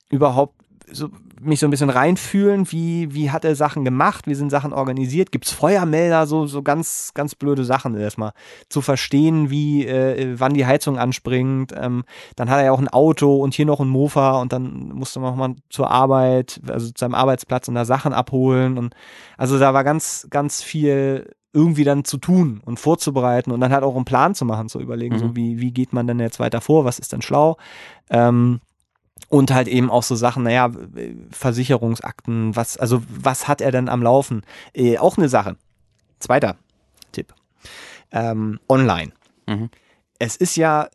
überhaupt 0.10 0.56
so 0.92 1.10
mich 1.42 1.60
so 1.60 1.68
ein 1.68 1.70
bisschen 1.70 1.90
reinfühlen, 1.90 2.72
wie, 2.72 3.14
wie 3.14 3.32
hat 3.32 3.46
er 3.46 3.56
Sachen 3.56 3.86
gemacht, 3.86 4.28
wie 4.28 4.36
sind 4.36 4.50
Sachen 4.50 4.74
organisiert, 4.74 5.32
gibt's 5.32 5.52
Feuermelder, 5.52 6.28
so, 6.28 6.46
so 6.48 6.62
ganz, 6.62 7.12
ganz 7.14 7.34
blöde 7.36 7.64
Sachen 7.64 7.96
erstmal. 7.96 8.34
Zu 8.68 8.82
verstehen, 8.82 9.50
wie, 9.50 9.86
äh, 9.86 10.36
wann 10.38 10.54
die 10.54 10.66
Heizung 10.66 10.98
anspringt. 10.98 11.74
Ähm, 11.78 12.04
dann 12.36 12.50
hat 12.50 12.58
er 12.60 12.66
ja 12.66 12.72
auch 12.72 12.80
ein 12.80 12.90
Auto 12.90 13.38
und 13.38 13.54
hier 13.54 13.66
noch 13.66 13.80
ein 13.80 13.88
Mofa 13.88 14.42
und 14.42 14.52
dann 14.52 14.90
musste 14.90 15.20
man 15.20 15.34
auch 15.34 15.38
mal 15.38 15.56
zur 15.70 15.90
Arbeit, 15.90 16.60
also 16.68 16.88
zu 16.88 16.94
seinem 16.98 17.16
Arbeitsplatz 17.16 17.68
und 17.68 17.76
da 17.76 17.86
Sachen 17.86 18.12
abholen. 18.12 18.78
Und 18.78 18.94
also 19.38 19.60
da 19.60 19.74
war 19.74 19.84
ganz, 19.84 20.28
ganz 20.30 20.62
viel 20.62 21.32
irgendwie 21.54 21.84
dann 21.84 22.04
zu 22.04 22.18
tun 22.18 22.62
und 22.66 22.80
vorzubereiten 22.80 23.52
und 23.52 23.60
dann 23.60 23.72
halt 23.72 23.84
auch 23.84 23.96
einen 23.96 24.06
Plan 24.06 24.36
zu 24.36 24.46
machen, 24.46 24.70
zu 24.70 24.80
überlegen, 24.80 25.16
Mhm. 25.16 25.20
so 25.20 25.36
wie, 25.36 25.60
wie 25.60 25.72
geht 25.72 25.94
man 25.94 26.06
denn 26.06 26.20
jetzt 26.20 26.40
weiter 26.40 26.62
vor, 26.62 26.86
was 26.86 27.00
ist 27.00 27.12
denn 27.12 27.22
schlau. 27.22 27.58
Ähm, 28.10 28.60
und 29.30 29.52
halt 29.52 29.68
eben 29.68 29.90
auch 29.90 30.04
so 30.04 30.16
Sachen, 30.16 30.44
naja, 30.44 30.72
Versicherungsakten, 31.32 32.56
was, 32.56 32.78
also 32.78 33.02
was 33.10 33.48
hat 33.48 33.62
er 33.62 33.72
denn 33.72 33.88
am 33.88 34.04
Laufen? 34.04 34.44
Äh, 34.74 34.98
auch 34.98 35.18
eine 35.18 35.30
Sache. 35.30 35.56
Zweiter 36.20 36.58
Tipp. 37.12 37.34
Ähm, 38.12 38.60
online. 38.68 39.12
Mhm. 39.48 39.70
Es 40.18 40.36
ist 40.36 40.56
ja, 40.58 40.90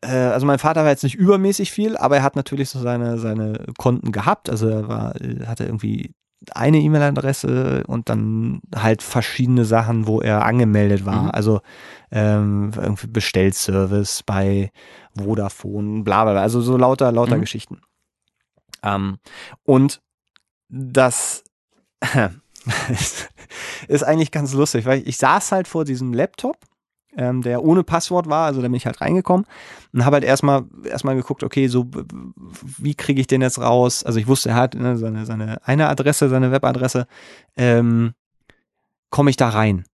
äh, 0.00 0.08
also 0.08 0.46
mein 0.46 0.58
Vater 0.58 0.82
war 0.82 0.90
jetzt 0.90 1.04
nicht 1.04 1.14
übermäßig 1.14 1.70
viel, 1.70 1.96
aber 1.96 2.16
er 2.16 2.22
hat 2.22 2.34
natürlich 2.34 2.70
so 2.70 2.80
seine, 2.80 3.18
seine 3.18 3.66
Konten 3.78 4.10
gehabt. 4.10 4.48
Also 4.48 4.68
er 4.68 4.88
war, 4.88 5.20
äh, 5.20 5.46
hatte 5.46 5.64
irgendwie 5.64 6.14
eine 6.54 6.78
E-Mail-Adresse 6.78 7.84
und 7.86 8.08
dann 8.08 8.60
halt 8.74 9.02
verschiedene 9.02 9.64
Sachen, 9.64 10.06
wo 10.06 10.20
er 10.20 10.44
angemeldet 10.44 11.04
war. 11.04 11.24
Mhm. 11.24 11.30
Also 11.30 11.60
ähm, 12.10 12.70
irgendwie 12.74 13.08
Bestellservice 13.08 14.22
bei 14.24 14.70
Vodafone, 15.16 16.02
bla 16.02 16.24
bla 16.24 16.32
bla. 16.32 16.42
Also 16.42 16.60
so 16.60 16.76
lauter, 16.76 17.12
lauter 17.12 17.36
Mhm. 17.36 17.40
Geschichten. 17.42 17.80
Ähm, 18.82 19.18
und 19.64 20.00
das 20.68 21.44
ist 23.88 24.02
eigentlich 24.04 24.30
ganz 24.30 24.52
lustig, 24.52 24.86
weil 24.86 25.06
ich 25.06 25.16
saß 25.18 25.52
halt 25.52 25.68
vor 25.68 25.84
diesem 25.84 26.12
Laptop, 26.14 26.56
ähm, 27.16 27.42
der 27.42 27.64
ohne 27.64 27.82
Passwort 27.82 28.28
war, 28.28 28.46
also 28.46 28.60
da 28.60 28.68
bin 28.68 28.74
ich 28.74 28.86
halt 28.86 29.00
reingekommen 29.00 29.46
und 29.92 30.04
habe 30.04 30.14
halt 30.14 30.24
erstmal 30.24 30.64
erstmal 30.84 31.16
geguckt, 31.16 31.42
okay, 31.42 31.66
so 31.66 31.86
wie 32.78 32.94
kriege 32.94 33.20
ich 33.20 33.26
den 33.26 33.42
jetzt 33.42 33.58
raus? 33.58 34.04
Also 34.04 34.18
ich 34.18 34.28
wusste, 34.28 34.50
er 34.50 34.54
hat 34.56 34.74
ne, 34.74 34.96
seine, 34.96 35.26
seine 35.26 35.66
eine 35.66 35.88
Adresse, 35.88 36.28
seine 36.28 36.52
Webadresse, 36.52 37.06
ähm, 37.56 38.14
komme 39.10 39.30
ich 39.30 39.36
da 39.36 39.48
rein? 39.48 39.84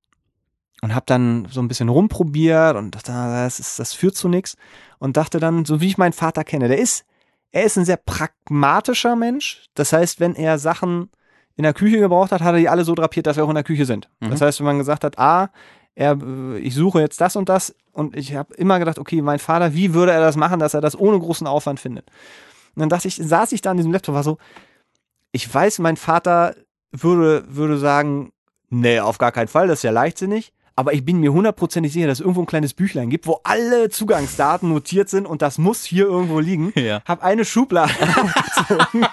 Und 0.82 0.94
habe 0.94 1.06
dann 1.06 1.48
so 1.50 1.60
ein 1.60 1.68
bisschen 1.68 1.88
rumprobiert 1.88 2.76
und 2.76 2.94
dachte, 2.94 3.12
ah, 3.12 3.44
das, 3.44 3.58
ist, 3.58 3.78
das 3.78 3.94
führt 3.94 4.14
zu 4.14 4.28
nichts. 4.28 4.56
Und 4.98 5.16
dachte 5.16 5.40
dann, 5.40 5.64
so 5.64 5.80
wie 5.80 5.88
ich 5.88 5.98
meinen 5.98 6.12
Vater 6.12 6.44
kenne, 6.44 6.68
der 6.68 6.78
ist, 6.78 7.06
er 7.50 7.64
ist 7.64 7.78
ein 7.78 7.86
sehr 7.86 7.96
pragmatischer 7.96 9.16
Mensch. 9.16 9.66
Das 9.74 9.94
heißt, 9.94 10.20
wenn 10.20 10.34
er 10.34 10.58
Sachen 10.58 11.08
in 11.56 11.62
der 11.62 11.72
Küche 11.72 11.98
gebraucht 11.98 12.32
hat, 12.32 12.42
hat 12.42 12.54
er 12.54 12.60
die 12.60 12.68
alle 12.68 12.84
so 12.84 12.94
drapiert, 12.94 13.26
dass 13.26 13.36
wir 13.36 13.44
auch 13.44 13.48
in 13.48 13.54
der 13.54 13.64
Küche 13.64 13.86
sind. 13.86 14.10
Mhm. 14.20 14.30
Das 14.30 14.42
heißt, 14.42 14.60
wenn 14.60 14.66
man 14.66 14.78
gesagt 14.78 15.04
hat, 15.04 15.18
ah, 15.18 15.48
er, 15.96 16.18
ich 16.60 16.74
suche 16.74 17.00
jetzt 17.00 17.20
das 17.20 17.34
und 17.36 17.48
das 17.48 17.74
und 17.92 18.14
ich 18.16 18.34
habe 18.34 18.54
immer 18.54 18.78
gedacht, 18.78 18.98
okay, 18.98 19.22
mein 19.22 19.38
Vater, 19.38 19.74
wie 19.74 19.94
würde 19.94 20.12
er 20.12 20.20
das 20.20 20.36
machen, 20.36 20.60
dass 20.60 20.74
er 20.74 20.82
das 20.82 20.96
ohne 20.96 21.18
großen 21.18 21.46
Aufwand 21.46 21.80
findet? 21.80 22.06
Und 22.74 22.80
dann 22.80 22.90
dachte 22.90 23.08
ich, 23.08 23.16
saß 23.16 23.52
ich 23.52 23.62
da 23.62 23.70
an 23.70 23.78
diesem 23.78 23.92
Laptop, 23.92 24.14
war 24.14 24.22
so, 24.22 24.36
ich 25.32 25.52
weiß, 25.52 25.78
mein 25.78 25.96
Vater 25.96 26.54
würde, 26.92 27.44
würde 27.48 27.78
sagen, 27.78 28.30
nee, 28.68 29.00
auf 29.00 29.16
gar 29.16 29.32
keinen 29.32 29.48
Fall, 29.48 29.68
das 29.68 29.78
ist 29.78 29.84
ja 29.84 29.90
leichtsinnig. 29.90 30.52
Aber 30.78 30.92
ich 30.92 31.02
bin 31.02 31.20
mir 31.20 31.32
hundertprozentig 31.32 31.90
sicher, 31.94 32.06
dass 32.06 32.18
es 32.18 32.20
irgendwo 32.20 32.42
ein 32.42 32.46
kleines 32.46 32.74
Büchlein 32.74 33.08
gibt, 33.08 33.26
wo 33.26 33.40
alle 33.44 33.88
Zugangsdaten 33.88 34.68
notiert 34.68 35.08
sind 35.08 35.24
und 35.24 35.40
das 35.40 35.56
muss 35.56 35.82
hier 35.84 36.04
irgendwo 36.04 36.38
liegen. 36.38 36.74
Ja. 36.76 37.00
Hab 37.06 37.24
eine 37.24 37.46
Schublade 37.46 37.94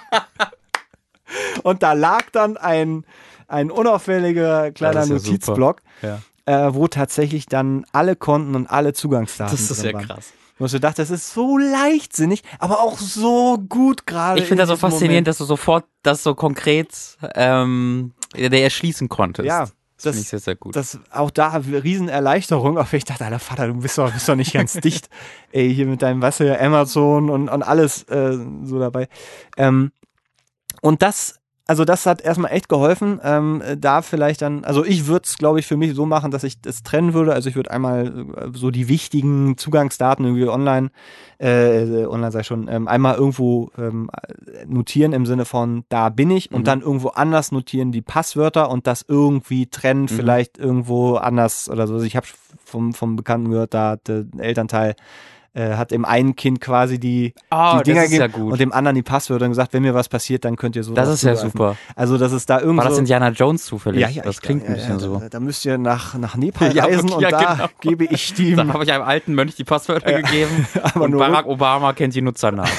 und 1.63 1.81
da 1.81 1.93
lag 1.93 2.29
dann 2.33 2.57
ein, 2.57 3.05
ein 3.47 3.71
unauffälliger 3.71 4.73
kleiner 4.73 5.05
ja 5.05 5.13
Notizblock, 5.13 5.81
Ja. 6.01 6.19
Äh, 6.45 6.73
wo 6.73 6.87
tatsächlich 6.87 7.45
dann 7.45 7.85
alle 7.91 8.15
Konten 8.15 8.55
und 8.55 8.67
alle 8.67 8.93
Zugangsdaten 8.93 9.55
Das 9.55 9.71
ist 9.71 9.83
ja 9.83 9.93
waren. 9.93 10.05
krass. 10.07 10.33
Wo 10.59 10.65
ich 10.65 10.71
so 10.71 10.79
dachte, 10.79 11.01
das 11.01 11.09
ist 11.09 11.33
so 11.33 11.57
leichtsinnig, 11.57 12.43
aber 12.59 12.81
auch 12.81 12.99
so 12.99 13.57
gut 13.57 14.05
gerade. 14.05 14.39
Ich 14.39 14.47
finde 14.47 14.63
in 14.63 14.69
das 14.69 14.69
so 14.69 14.77
faszinierend, 14.77 15.11
Moment. 15.11 15.27
dass 15.27 15.37
du 15.39 15.45
sofort 15.45 15.85
das 16.03 16.21
so 16.21 16.35
konkret 16.35 17.17
ähm, 17.35 18.13
der 18.35 18.63
erschließen 18.63 19.09
konntest. 19.09 19.47
Ja, 19.47 19.67
das 20.03 20.03
finde 20.03 20.17
das, 20.17 20.17
ich 20.17 20.29
sehr, 20.29 20.39
sehr 20.39 20.55
gut. 20.55 20.75
das 20.75 20.99
auch 21.11 21.31
da 21.31 21.49
Riesenerleichterung. 21.55 22.77
Aber 22.77 22.93
ich 22.93 23.05
dachte, 23.05 23.25
Alter 23.25 23.39
Vater, 23.39 23.67
du 23.67 23.75
bist 23.75 23.97
doch, 23.97 24.11
bist 24.11 24.27
doch 24.29 24.35
nicht 24.35 24.53
ganz 24.53 24.73
dicht. 24.73 25.09
Ey, 25.51 25.73
hier 25.73 25.85
mit 25.87 26.01
deinem, 26.01 26.21
weißt 26.21 26.41
du, 26.41 26.59
Amazon 26.59 27.29
und, 27.29 27.49
und 27.49 27.63
alles 27.63 28.03
äh, 28.03 28.37
so 28.63 28.79
dabei. 28.79 29.07
Ähm, 29.57 29.91
und 30.81 31.01
das, 31.01 31.39
also 31.65 31.85
das 31.85 32.05
hat 32.05 32.21
erstmal 32.21 32.51
echt 32.51 32.67
geholfen. 32.67 33.21
Ähm, 33.23 33.63
da 33.77 34.01
vielleicht 34.01 34.41
dann, 34.41 34.65
also 34.65 34.83
ich 34.83 35.07
würde 35.07 35.23
es, 35.25 35.37
glaube 35.37 35.59
ich, 35.59 35.65
für 35.65 35.77
mich 35.77 35.93
so 35.95 36.05
machen, 36.05 36.29
dass 36.29 36.43
ich 36.43 36.59
das 36.61 36.83
trennen 36.83 37.13
würde. 37.13 37.33
Also 37.33 37.47
ich 37.49 37.55
würde 37.55 37.71
einmal 37.71 38.07
äh, 38.07 38.49
so 38.53 38.69
die 38.69 38.89
wichtigen 38.89 39.57
Zugangsdaten 39.57 40.25
irgendwie 40.25 40.49
online, 40.49 40.91
äh, 41.39 42.05
online 42.05 42.31
sei 42.31 42.43
schon, 42.43 42.67
ähm, 42.67 42.87
einmal 42.87 43.15
irgendwo 43.15 43.71
ähm, 43.77 44.09
notieren 44.67 45.13
im 45.13 45.25
Sinne 45.25 45.45
von, 45.45 45.85
da 45.89 46.09
bin 46.09 46.31
ich 46.31 46.51
und 46.51 46.61
Mhm. 46.61 46.65
dann 46.65 46.81
irgendwo 46.81 47.09
anders 47.09 47.51
notieren 47.51 47.91
die 47.91 48.01
Passwörter 48.01 48.69
und 48.69 48.85
das 48.87 49.05
irgendwie 49.07 49.67
trennen, 49.67 50.07
vielleicht 50.07 50.57
irgendwo 50.57 51.15
anders 51.15 51.69
oder 51.69 51.87
so. 51.87 51.93
Also 51.93 52.05
ich 52.05 52.15
habe 52.15 52.27
vom, 52.65 52.93
vom 52.93 53.15
Bekannten 53.15 53.49
gehört, 53.51 53.73
da 53.73 53.91
hat 53.91 54.07
der 54.07 54.25
Elternteil 54.37 54.95
äh, 55.53 55.75
hat 55.75 55.91
dem 55.91 56.05
einen 56.05 56.35
Kind 56.35 56.61
quasi 56.61 56.99
die, 56.99 57.33
oh, 57.51 57.77
die 57.77 57.83
Dinger 57.83 58.05
ja 58.05 58.27
gegeben 58.27 58.33
gut. 58.33 58.53
und 58.53 58.59
dem 58.59 58.73
anderen 58.73 58.95
die 58.95 59.03
Passwörter 59.03 59.45
und 59.45 59.51
gesagt, 59.51 59.73
wenn 59.73 59.83
mir 59.83 59.93
was 59.93 60.09
passiert, 60.09 60.45
dann 60.45 60.55
könnt 60.55 60.75
ihr 60.75 60.83
so 60.83 60.93
das 60.93 61.09
ist 61.09 61.23
ja 61.23 61.35
super. 61.35 61.77
Also 61.95 62.17
das 62.17 62.31
ist 62.31 62.49
da 62.49 62.59
irgendwo 62.59 62.83
War 62.83 62.89
das 62.89 62.97
Indiana 62.97 63.29
Jones 63.29 63.65
zufällig? 63.65 64.01
ja, 64.01 64.09
ja, 64.09 64.23
das 64.23 64.41
klingt 64.41 64.63
ja, 64.63 64.69
ein 64.69 64.75
bisschen 64.75 64.93
ja, 64.93 64.99
so. 64.99 65.17
Da, 65.17 65.29
da 65.29 65.39
müsst 65.39 65.65
ihr 65.65 65.77
nach, 65.77 66.15
nach 66.15 66.35
Nepal 66.35 66.73
Ja, 66.75 66.85
reisen 66.85 67.05
okay, 67.05 67.13
und 67.15 67.21
ja, 67.21 67.29
da 67.29 67.53
genau. 67.53 67.67
gebe 67.81 68.05
ich 68.05 68.33
die 68.35 68.55
Da 68.55 68.67
habe 68.67 68.83
ich 68.83 68.91
einem 68.91 69.03
alten 69.03 69.35
Mönch 69.35 69.55
die 69.55 69.63
Passwörter 69.63 70.21
gegeben 70.21 70.67
Aber 70.81 71.05
und 71.05 71.17
Barack 71.17 71.45
Obama 71.45 71.93
kennt 71.93 72.15
die 72.15 72.21
Nutzernamen. 72.21 72.71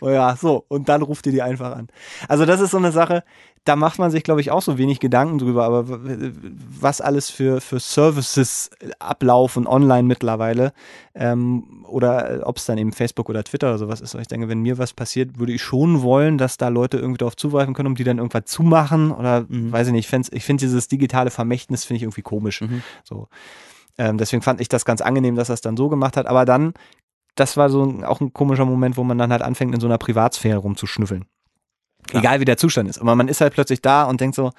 Oh 0.00 0.08
ja, 0.08 0.36
so, 0.36 0.64
und 0.68 0.88
dann 0.88 1.02
ruft 1.02 1.26
ihr 1.26 1.32
die 1.32 1.42
einfach 1.42 1.76
an. 1.76 1.88
Also 2.28 2.46
das 2.46 2.60
ist 2.60 2.70
so 2.70 2.76
eine 2.76 2.92
Sache, 2.92 3.24
da 3.64 3.76
macht 3.76 3.98
man 3.98 4.10
sich, 4.10 4.22
glaube 4.22 4.42
ich, 4.42 4.50
auch 4.50 4.60
so 4.60 4.76
wenig 4.76 5.00
Gedanken 5.00 5.38
drüber, 5.38 5.64
aber 5.64 5.84
was 5.88 7.00
alles 7.00 7.30
für, 7.30 7.62
für 7.62 7.80
Services 7.80 8.68
ablaufen 8.98 9.66
online 9.66 10.02
mittlerweile 10.02 10.72
ähm, 11.14 11.84
oder 11.88 12.42
ob 12.44 12.58
es 12.58 12.66
dann 12.66 12.76
eben 12.76 12.92
Facebook 12.92 13.28
oder 13.30 13.42
Twitter 13.42 13.68
oder 13.68 13.78
sowas 13.78 14.00
ist. 14.02 14.14
Ich 14.16 14.26
denke, 14.26 14.48
wenn 14.48 14.60
mir 14.60 14.76
was 14.76 14.92
passiert, 14.92 15.38
würde 15.38 15.52
ich 15.52 15.62
schon 15.62 16.02
wollen, 16.02 16.36
dass 16.36 16.58
da 16.58 16.68
Leute 16.68 16.98
irgendwie 16.98 17.18
darauf 17.18 17.36
zugreifen 17.36 17.72
können, 17.72 17.86
um 17.88 17.94
die 17.94 18.04
dann 18.04 18.18
irgendwas 18.18 18.44
zumachen 18.46 19.10
oder 19.12 19.46
Mhm. 19.48 19.72
weiß 19.72 19.86
ich 19.86 19.92
nicht, 19.94 20.04
ich 20.06 20.10
fänd's- 20.10 20.30
ich 20.32 20.44
finde 20.44 20.60
dieses 20.64 20.88
digitale 20.88 21.30
Vermächtnis 21.30 21.84
finde 21.84 21.96
ich 21.98 22.02
irgendwie 22.02 22.22
komisch. 22.22 22.60
Mhm. 22.60 22.82
So. 23.02 23.28
Ähm, 23.96 24.18
deswegen 24.18 24.42
fand 24.42 24.60
ich 24.60 24.68
das 24.68 24.84
ganz 24.84 25.00
angenehm, 25.00 25.36
dass 25.36 25.48
er 25.48 25.54
es 25.54 25.60
dann 25.62 25.76
so 25.76 25.88
gemacht 25.88 26.16
hat, 26.16 26.26
aber 26.26 26.44
dann 26.44 26.74
das 27.36 27.56
war 27.56 27.68
so 27.70 27.82
ein, 27.84 28.04
auch 28.04 28.20
ein 28.20 28.32
komischer 28.32 28.64
Moment, 28.64 28.96
wo 28.96 29.04
man 29.04 29.18
dann 29.18 29.32
halt 29.32 29.42
anfängt, 29.42 29.74
in 29.74 29.80
so 29.80 29.86
einer 29.88 29.98
Privatsphäre 29.98 30.58
rumzuschnüffeln. 30.58 31.24
Klar. 32.06 32.22
Egal 32.22 32.40
wie 32.40 32.44
der 32.44 32.56
Zustand 32.56 32.88
ist. 32.88 32.98
Aber 32.98 33.14
man 33.14 33.28
ist 33.28 33.40
halt 33.40 33.54
plötzlich 33.54 33.80
da 33.82 34.04
und 34.04 34.20
denkt 34.20 34.36
so, 34.36 34.52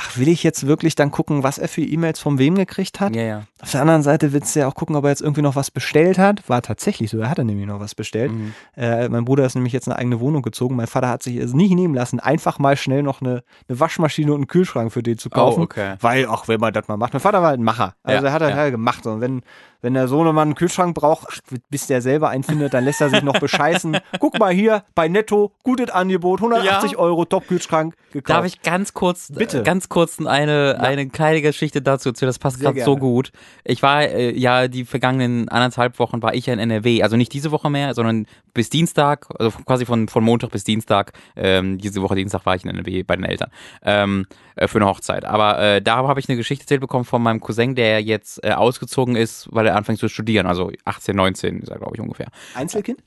ach, 0.00 0.16
will 0.16 0.28
ich 0.28 0.42
jetzt 0.42 0.66
wirklich 0.66 0.94
dann 0.94 1.10
gucken, 1.10 1.42
was 1.42 1.58
er 1.58 1.68
für 1.68 1.82
E-Mails 1.82 2.20
von 2.20 2.38
wem 2.38 2.54
gekriegt 2.54 3.00
hat? 3.00 3.14
ja, 3.14 3.22
ja. 3.22 3.42
Auf 3.60 3.72
der 3.72 3.80
anderen 3.80 4.04
Seite 4.04 4.32
willst 4.32 4.54
du 4.54 4.60
ja 4.60 4.68
auch 4.68 4.74
gucken, 4.76 4.94
ob 4.94 5.02
er 5.02 5.10
jetzt 5.10 5.20
irgendwie 5.20 5.42
noch 5.42 5.56
was 5.56 5.72
bestellt 5.72 6.16
hat. 6.16 6.48
War 6.48 6.62
tatsächlich 6.62 7.10
so, 7.10 7.18
er 7.18 7.28
hat 7.28 7.38
er 7.38 7.44
nämlich 7.44 7.66
noch 7.66 7.80
was 7.80 7.96
bestellt. 7.96 8.30
Mhm. 8.30 8.54
Äh, 8.76 9.08
mein 9.08 9.24
Bruder 9.24 9.44
ist 9.44 9.56
nämlich 9.56 9.72
jetzt 9.72 9.88
eine 9.88 9.96
eigene 9.98 10.20
Wohnung 10.20 10.42
gezogen. 10.42 10.76
Mein 10.76 10.86
Vater 10.86 11.08
hat 11.08 11.24
sich 11.24 11.36
es 11.38 11.54
nicht 11.54 11.74
nehmen 11.74 11.92
lassen, 11.92 12.20
einfach 12.20 12.60
mal 12.60 12.76
schnell 12.76 13.02
noch 13.02 13.20
eine, 13.20 13.42
eine 13.68 13.80
Waschmaschine 13.80 14.30
und 14.32 14.38
einen 14.42 14.46
Kühlschrank 14.46 14.92
für 14.92 15.02
den 15.02 15.18
zu 15.18 15.28
kaufen. 15.28 15.58
Oh, 15.58 15.64
okay. 15.64 15.96
Weil, 16.00 16.26
auch 16.26 16.46
wenn 16.46 16.60
man 16.60 16.72
das 16.72 16.86
mal 16.86 16.96
macht. 16.96 17.12
Mein 17.14 17.20
Vater 17.20 17.40
war 17.42 17.48
halt 17.48 17.58
ein 17.58 17.64
Macher. 17.64 17.94
Also 18.04 18.22
Ja, 18.24 18.28
er 18.30 18.32
hat 18.32 18.42
das 18.42 18.50
ja. 18.50 18.56
halt 18.56 18.70
gemacht. 18.70 19.04
Und 19.06 19.20
wenn, 19.20 19.42
wenn 19.82 19.94
der 19.94 20.06
Sohnemann 20.06 20.48
einen 20.48 20.54
Kühlschrank 20.54 20.94
braucht, 20.94 21.26
ach, 21.28 21.38
bis 21.68 21.88
der 21.88 22.00
selber 22.00 22.28
einen 22.28 22.44
findet, 22.44 22.74
dann 22.74 22.84
lässt 22.84 23.00
er 23.00 23.10
sich 23.10 23.24
noch 23.24 23.38
bescheißen. 23.40 23.96
Guck 24.20 24.38
mal 24.38 24.52
hier, 24.52 24.84
bei 24.94 25.08
Netto, 25.08 25.50
gutes 25.64 25.90
Angebot, 25.90 26.38
180 26.38 26.92
Ja. 26.92 26.98
Euro, 26.98 27.24
Top-Kühlschrank 27.24 27.96
gekauft. 28.12 28.30
Darf 28.38 28.44
ich 28.46 28.62
ganz 28.62 28.94
kurz, 28.94 29.32
Bitte. 29.32 29.64
ganz 29.64 29.87
kurz 29.88 30.20
eine, 30.20 30.78
eine 30.80 31.08
kleine 31.08 31.42
Geschichte 31.42 31.82
dazu 31.82 32.10
erzählen? 32.10 32.28
Das 32.28 32.38
passt 32.38 32.60
gerade 32.60 32.82
so 32.82 32.96
gut. 32.96 33.32
Ich 33.64 33.82
war 33.82 34.02
äh, 34.02 34.36
ja 34.36 34.68
die 34.68 34.84
vergangenen 34.84 35.48
anderthalb 35.48 35.98
Wochen 35.98 36.22
war 36.22 36.34
ich 36.34 36.46
ja 36.46 36.54
in 36.54 36.58
NRW, 36.58 37.02
also 37.02 37.16
nicht 37.16 37.32
diese 37.32 37.50
Woche 37.50 37.70
mehr, 37.70 37.94
sondern 37.94 38.26
bis 38.54 38.70
Dienstag, 38.70 39.26
also 39.38 39.50
quasi 39.64 39.86
von, 39.86 40.08
von 40.08 40.24
Montag 40.24 40.50
bis 40.50 40.64
Dienstag. 40.64 41.12
Ähm, 41.36 41.78
diese 41.78 42.02
Woche 42.02 42.14
Dienstag 42.14 42.46
war 42.46 42.54
ich 42.54 42.64
in 42.64 42.70
NRW 42.70 43.02
bei 43.02 43.16
den 43.16 43.24
Eltern 43.24 43.50
ähm, 43.82 44.26
äh, 44.56 44.68
für 44.68 44.78
eine 44.78 44.86
Hochzeit. 44.86 45.24
Aber 45.24 45.58
äh, 45.58 45.82
da 45.82 45.96
habe 45.96 46.20
ich 46.20 46.28
eine 46.28 46.36
Geschichte 46.36 46.64
erzählt 46.64 46.80
bekommen 46.80 47.04
von 47.04 47.22
meinem 47.22 47.40
Cousin, 47.40 47.74
der 47.74 48.02
jetzt 48.02 48.44
äh, 48.44 48.52
ausgezogen 48.52 49.16
ist, 49.16 49.48
weil 49.50 49.66
er 49.66 49.76
anfängt 49.76 49.98
zu 49.98 50.08
studieren. 50.08 50.46
Also 50.46 50.70
18, 50.84 51.14
19 51.16 51.60
ist 51.60 51.68
er, 51.68 51.78
glaube 51.78 51.94
ich, 51.94 52.00
ungefähr. 52.00 52.28
Einzelkind? 52.54 53.02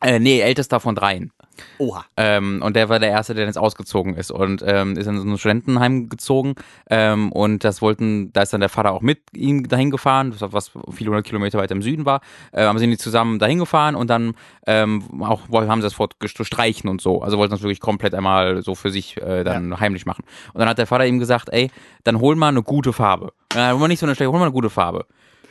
Äh, 0.00 0.18
nee, 0.18 0.40
ältester 0.40 0.78
von 0.78 0.94
dreien. 0.94 1.32
Oha. 1.78 2.04
Ähm, 2.16 2.60
und 2.62 2.76
der 2.76 2.88
war 2.88 2.98
der 2.98 3.10
Erste, 3.10 3.34
der 3.34 3.46
jetzt 3.46 3.58
ausgezogen 3.58 4.14
ist 4.14 4.30
und 4.30 4.62
ähm, 4.66 4.96
ist 4.96 5.06
in 5.06 5.18
so 5.18 5.24
ein 5.24 5.38
Studentenheim 5.38 6.08
gezogen. 6.08 6.54
Ähm, 6.90 7.32
und 7.32 7.64
das 7.64 7.82
wollten, 7.82 8.32
da 8.32 8.42
ist 8.42 8.52
dann 8.52 8.60
der 8.60 8.68
Vater 8.68 8.92
auch 8.92 9.02
mit 9.02 9.20
ihm 9.34 9.68
dahin 9.68 9.90
gefahren, 9.90 10.34
was 10.38 10.72
viele 10.92 11.10
hundert 11.10 11.26
Kilometer 11.26 11.58
weiter 11.58 11.74
im 11.74 11.82
Süden 11.82 12.04
war. 12.04 12.20
Äh, 12.52 12.64
haben 12.64 12.78
sie 12.78 12.96
zusammen 12.96 13.38
dahin 13.38 13.58
gefahren 13.58 13.94
und 13.94 14.08
dann 14.08 14.34
ähm, 14.66 15.22
auch 15.22 15.42
haben 15.50 15.80
sie 15.80 15.86
das 15.86 15.98
Wort 15.98 16.16
streichen 16.24 16.88
und 16.88 17.00
so. 17.00 17.22
Also 17.22 17.38
wollten 17.38 17.52
das 17.52 17.62
wirklich 17.62 17.80
komplett 17.80 18.14
einmal 18.14 18.62
so 18.62 18.74
für 18.74 18.90
sich 18.90 19.16
äh, 19.18 19.44
dann 19.44 19.70
ja. 19.70 19.80
heimlich 19.80 20.06
machen. 20.06 20.24
Und 20.52 20.60
dann 20.60 20.68
hat 20.68 20.78
der 20.78 20.86
Vater 20.86 21.06
ihm 21.06 21.18
gesagt, 21.18 21.48
ey, 21.52 21.70
dann 22.04 22.20
hol 22.20 22.36
mal 22.36 22.48
eine 22.48 22.62
gute 22.62 22.92
Farbe. 22.92 23.32
Äh, 23.54 23.70
hol 23.70 23.78
mal 23.78 23.88
nicht 23.88 24.00
so 24.00 24.06
eine 24.06 24.14
schlechte, 24.14 24.32
hol 24.32 24.38
mal 24.38 24.46
eine 24.46 24.52
gute 24.52 24.70
Farbe. 24.70 25.06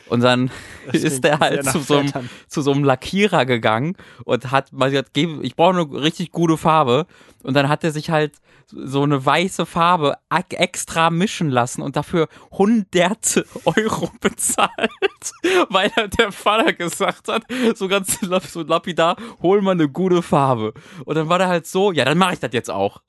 Und 0.08 0.22
dann 0.22 0.50
das 0.86 1.02
ist 1.02 1.24
der 1.24 1.38
halt 1.38 1.64
zu 1.64 1.80
so, 1.80 1.98
einem, 1.98 2.30
zu 2.48 2.62
so 2.62 2.72
einem 2.72 2.84
Lackierer 2.84 3.44
gegangen 3.46 3.96
und 4.24 4.50
hat 4.50 4.72
mal 4.72 4.90
gesagt, 4.90 5.16
ich 5.16 5.56
brauche 5.56 5.78
eine 5.78 6.02
richtig 6.02 6.30
gute 6.30 6.56
Farbe. 6.56 7.06
Und 7.42 7.54
dann 7.54 7.68
hat 7.68 7.84
er 7.84 7.92
sich 7.92 8.10
halt 8.10 8.32
so 8.68 9.02
eine 9.02 9.24
weiße 9.24 9.64
Farbe 9.64 10.16
extra 10.50 11.10
mischen 11.10 11.50
lassen 11.50 11.82
und 11.82 11.96
dafür 11.96 12.28
hunderte 12.50 13.46
Euro 13.64 14.10
bezahlt, 14.20 14.90
weil 15.68 15.90
der 16.18 16.32
Vater 16.32 16.72
gesagt 16.72 17.28
hat, 17.28 17.44
so 17.74 17.86
ganz 17.88 18.18
so 18.20 18.62
lapidar, 18.62 19.16
hol 19.40 19.62
mal 19.62 19.72
eine 19.72 19.88
gute 19.88 20.22
Farbe. 20.22 20.74
Und 21.04 21.14
dann 21.14 21.28
war 21.28 21.38
der 21.38 21.48
halt 21.48 21.66
so, 21.66 21.92
ja, 21.92 22.04
dann 22.04 22.18
mache 22.18 22.34
ich 22.34 22.40
das 22.40 22.52
jetzt 22.52 22.70
auch. 22.70 23.02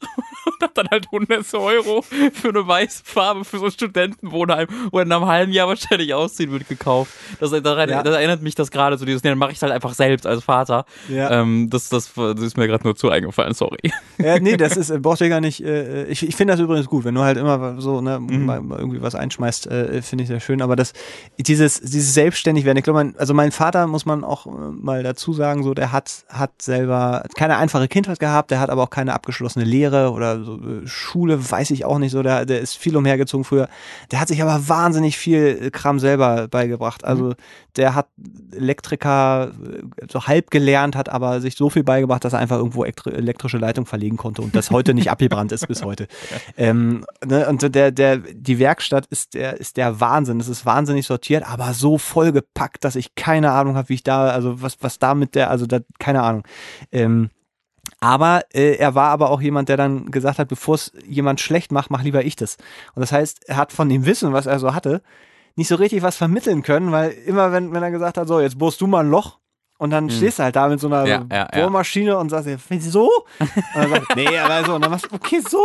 Und 0.59 0.63
hat 0.67 0.77
dann 0.77 0.87
halt 0.89 1.11
hunderte 1.11 1.59
Euro 1.59 2.01
für 2.01 2.49
eine 2.49 2.67
weiße 2.67 3.03
Farbe 3.03 3.45
für 3.45 3.59
so 3.59 3.65
ein 3.65 3.71
Studentenwohnheim, 3.71 4.67
wo 4.91 4.99
er 4.99 5.05
in 5.05 5.11
einem 5.11 5.25
halben 5.25 5.51
Jahr 5.51 5.67
wahrscheinlich 5.67 6.13
ausziehen 6.13 6.51
wird, 6.51 6.67
gekauft. 6.67 7.11
Das, 7.39 7.51
das, 7.51 7.63
ja. 7.63 8.03
das 8.03 8.15
erinnert 8.15 8.41
mich 8.41 8.55
das 8.55 8.71
gerade 8.71 8.97
so 8.97 9.05
dieses, 9.05 9.23
nee, 9.23 9.29
dann 9.29 9.37
mache 9.37 9.51
ich 9.51 9.57
es 9.57 9.61
halt 9.61 9.71
einfach 9.71 9.93
selbst 9.93 10.25
als 10.25 10.43
Vater. 10.43 10.85
Ja. 11.09 11.41
Ähm, 11.41 11.69
das, 11.69 11.89
das, 11.89 12.13
das 12.13 12.41
ist 12.41 12.57
mir 12.57 12.67
gerade 12.67 12.83
nur 12.83 12.95
zu 12.95 13.09
eingefallen, 13.09 13.53
sorry. 13.53 13.77
Ja, 14.19 14.39
nee, 14.39 14.57
das 14.57 14.75
ist, 14.75 15.01
braucht 15.03 15.21
ihr 15.21 15.29
gar 15.29 15.41
nicht, 15.41 15.63
äh, 15.63 16.05
ich, 16.05 16.27
ich 16.27 16.35
finde 16.35 16.53
das 16.53 16.59
übrigens 16.59 16.87
gut, 16.87 17.05
wenn 17.05 17.13
du 17.13 17.21
halt 17.21 17.37
immer 17.37 17.79
so 17.79 18.01
ne, 18.01 18.19
mhm. 18.19 18.73
irgendwie 18.75 19.01
was 19.01 19.13
einschmeißt, 19.13 19.67
äh, 19.67 20.01
finde 20.01 20.23
ich 20.23 20.27
sehr 20.27 20.39
schön. 20.39 20.61
Aber 20.61 20.75
das, 20.75 20.93
dieses, 21.37 21.79
dieses 21.81 22.15
Selbstständigwerden, 22.15 22.79
ich 22.79 22.83
glaube, 22.83 23.03
mein, 23.03 23.15
also 23.17 23.35
mein 23.35 23.51
Vater 23.51 23.85
muss 23.85 24.07
man 24.07 24.23
auch 24.23 24.47
äh, 24.47 24.49
mal 24.49 25.03
dazu 25.03 25.33
sagen, 25.33 25.63
so, 25.63 25.75
der 25.75 25.91
hat, 25.91 26.25
hat 26.29 26.61
selber 26.61 27.25
keine 27.35 27.57
einfache 27.57 27.87
Kindheit 27.87 28.19
gehabt, 28.19 28.49
der 28.49 28.59
hat 28.59 28.71
aber 28.71 28.83
auch 28.83 28.89
keine 28.89 29.13
abgeschlossene 29.13 29.65
Lehre 29.65 30.11
oder 30.11 30.43
so, 30.47 30.55
äh, 30.55 30.87
Schule, 30.87 31.51
weiß 31.51 31.71
ich 31.71 31.85
auch 31.85 31.99
nicht 31.99 32.11
so, 32.11 32.23
der, 32.23 32.45
der 32.45 32.61
ist 32.61 32.77
viel 32.77 32.95
umhergezogen 32.95 33.43
früher. 33.43 33.67
Der 34.11 34.19
hat 34.19 34.29
sich 34.29 34.41
aber 34.41 34.67
wahnsinnig 34.69 35.17
viel 35.17 35.71
Kram 35.71 35.99
selber 35.99 36.47
beigebracht. 36.47 37.03
Also 37.03 37.25
mhm. 37.25 37.35
der 37.75 37.95
hat 37.95 38.07
Elektriker 38.55 39.51
äh, 39.51 40.05
so 40.09 40.25
halb 40.25 40.49
gelernt, 40.49 40.95
hat 40.95 41.09
aber 41.09 41.41
sich 41.41 41.55
so 41.55 41.69
viel 41.69 41.83
beigebracht, 41.83 42.23
dass 42.23 42.33
er 42.33 42.39
einfach 42.39 42.57
irgendwo 42.57 42.85
elektrische 42.85 43.57
Leitung 43.57 43.85
verlegen 43.85 44.17
konnte 44.17 44.41
und 44.41 44.55
das 44.55 44.71
heute 44.71 44.93
nicht 44.93 45.11
abgebrannt 45.11 45.51
ist 45.51 45.67
bis 45.67 45.83
heute. 45.83 46.07
Ähm, 46.55 47.05
ne, 47.25 47.47
und 47.47 47.75
der, 47.75 47.91
der, 47.91 48.17
die 48.17 48.59
Werkstatt 48.59 49.05
ist 49.07 49.33
der, 49.33 49.57
ist 49.57 49.77
der 49.77 49.99
Wahnsinn. 49.99 50.39
Es 50.39 50.47
ist 50.47 50.65
wahnsinnig 50.65 51.05
sortiert, 51.05 51.43
aber 51.47 51.73
so 51.73 51.97
vollgepackt, 51.97 52.83
dass 52.83 52.95
ich 52.95 53.15
keine 53.15 53.51
Ahnung 53.51 53.75
habe, 53.75 53.89
wie 53.89 53.95
ich 53.95 54.03
da, 54.03 54.29
also 54.29 54.61
was, 54.61 54.77
was 54.81 54.97
da 54.97 55.13
mit 55.13 55.35
der, 55.35 55.49
also 55.49 55.65
da, 55.65 55.79
keine 55.99 56.23
Ahnung. 56.23 56.43
Ähm, 56.91 57.29
aber 57.99 58.43
äh, 58.53 58.75
er 58.75 58.95
war 58.95 59.09
aber 59.09 59.29
auch 59.31 59.41
jemand, 59.41 59.69
der 59.69 59.77
dann 59.77 60.11
gesagt 60.11 60.39
hat, 60.39 60.47
bevor 60.47 60.75
es 60.75 60.91
jemand 61.05 61.39
schlecht 61.39 61.71
macht, 61.71 61.89
mach 61.89 62.03
lieber 62.03 62.23
ich 62.23 62.35
das. 62.35 62.57
Und 62.93 63.01
das 63.01 63.11
heißt, 63.11 63.47
er 63.47 63.57
hat 63.57 63.71
von 63.71 63.89
dem 63.89 64.05
Wissen, 64.05 64.33
was 64.33 64.45
er 64.45 64.59
so 64.59 64.73
hatte, 64.73 65.01
nicht 65.55 65.67
so 65.67 65.75
richtig 65.75 66.03
was 66.03 66.15
vermitteln 66.15 66.61
können, 66.61 66.91
weil 66.91 67.11
immer 67.11 67.51
wenn, 67.51 67.73
wenn 67.73 67.81
er 67.81 67.91
gesagt 67.91 68.17
hat, 68.17 68.27
so, 68.27 68.39
jetzt 68.39 68.59
bohrst 68.59 68.79
du 68.81 68.87
mal 68.87 69.03
ein 69.03 69.09
Loch, 69.09 69.39
und 69.79 69.91
dann 69.91 70.09
hm. 70.09 70.15
stehst 70.15 70.39
du 70.39 70.43
halt 70.43 70.55
da 70.55 70.67
mit 70.67 70.79
so 70.79 70.87
einer 70.87 71.05
ja, 71.05 71.23
ja, 71.31 71.45
Bohrmaschine 71.53 72.11
ja. 72.11 72.17
und 72.17 72.29
sagst, 72.29 72.49
so? 72.81 73.11
Und 73.39 73.51
dann 73.75 73.89
sagt, 73.91 74.15
nee, 74.15 74.37
aber 74.37 74.65
so. 74.65 74.75
Und 74.75 74.81
dann 74.81 74.89
machst 74.89 75.05
du, 75.05 75.15
okay, 75.15 75.39
so? 75.47 75.63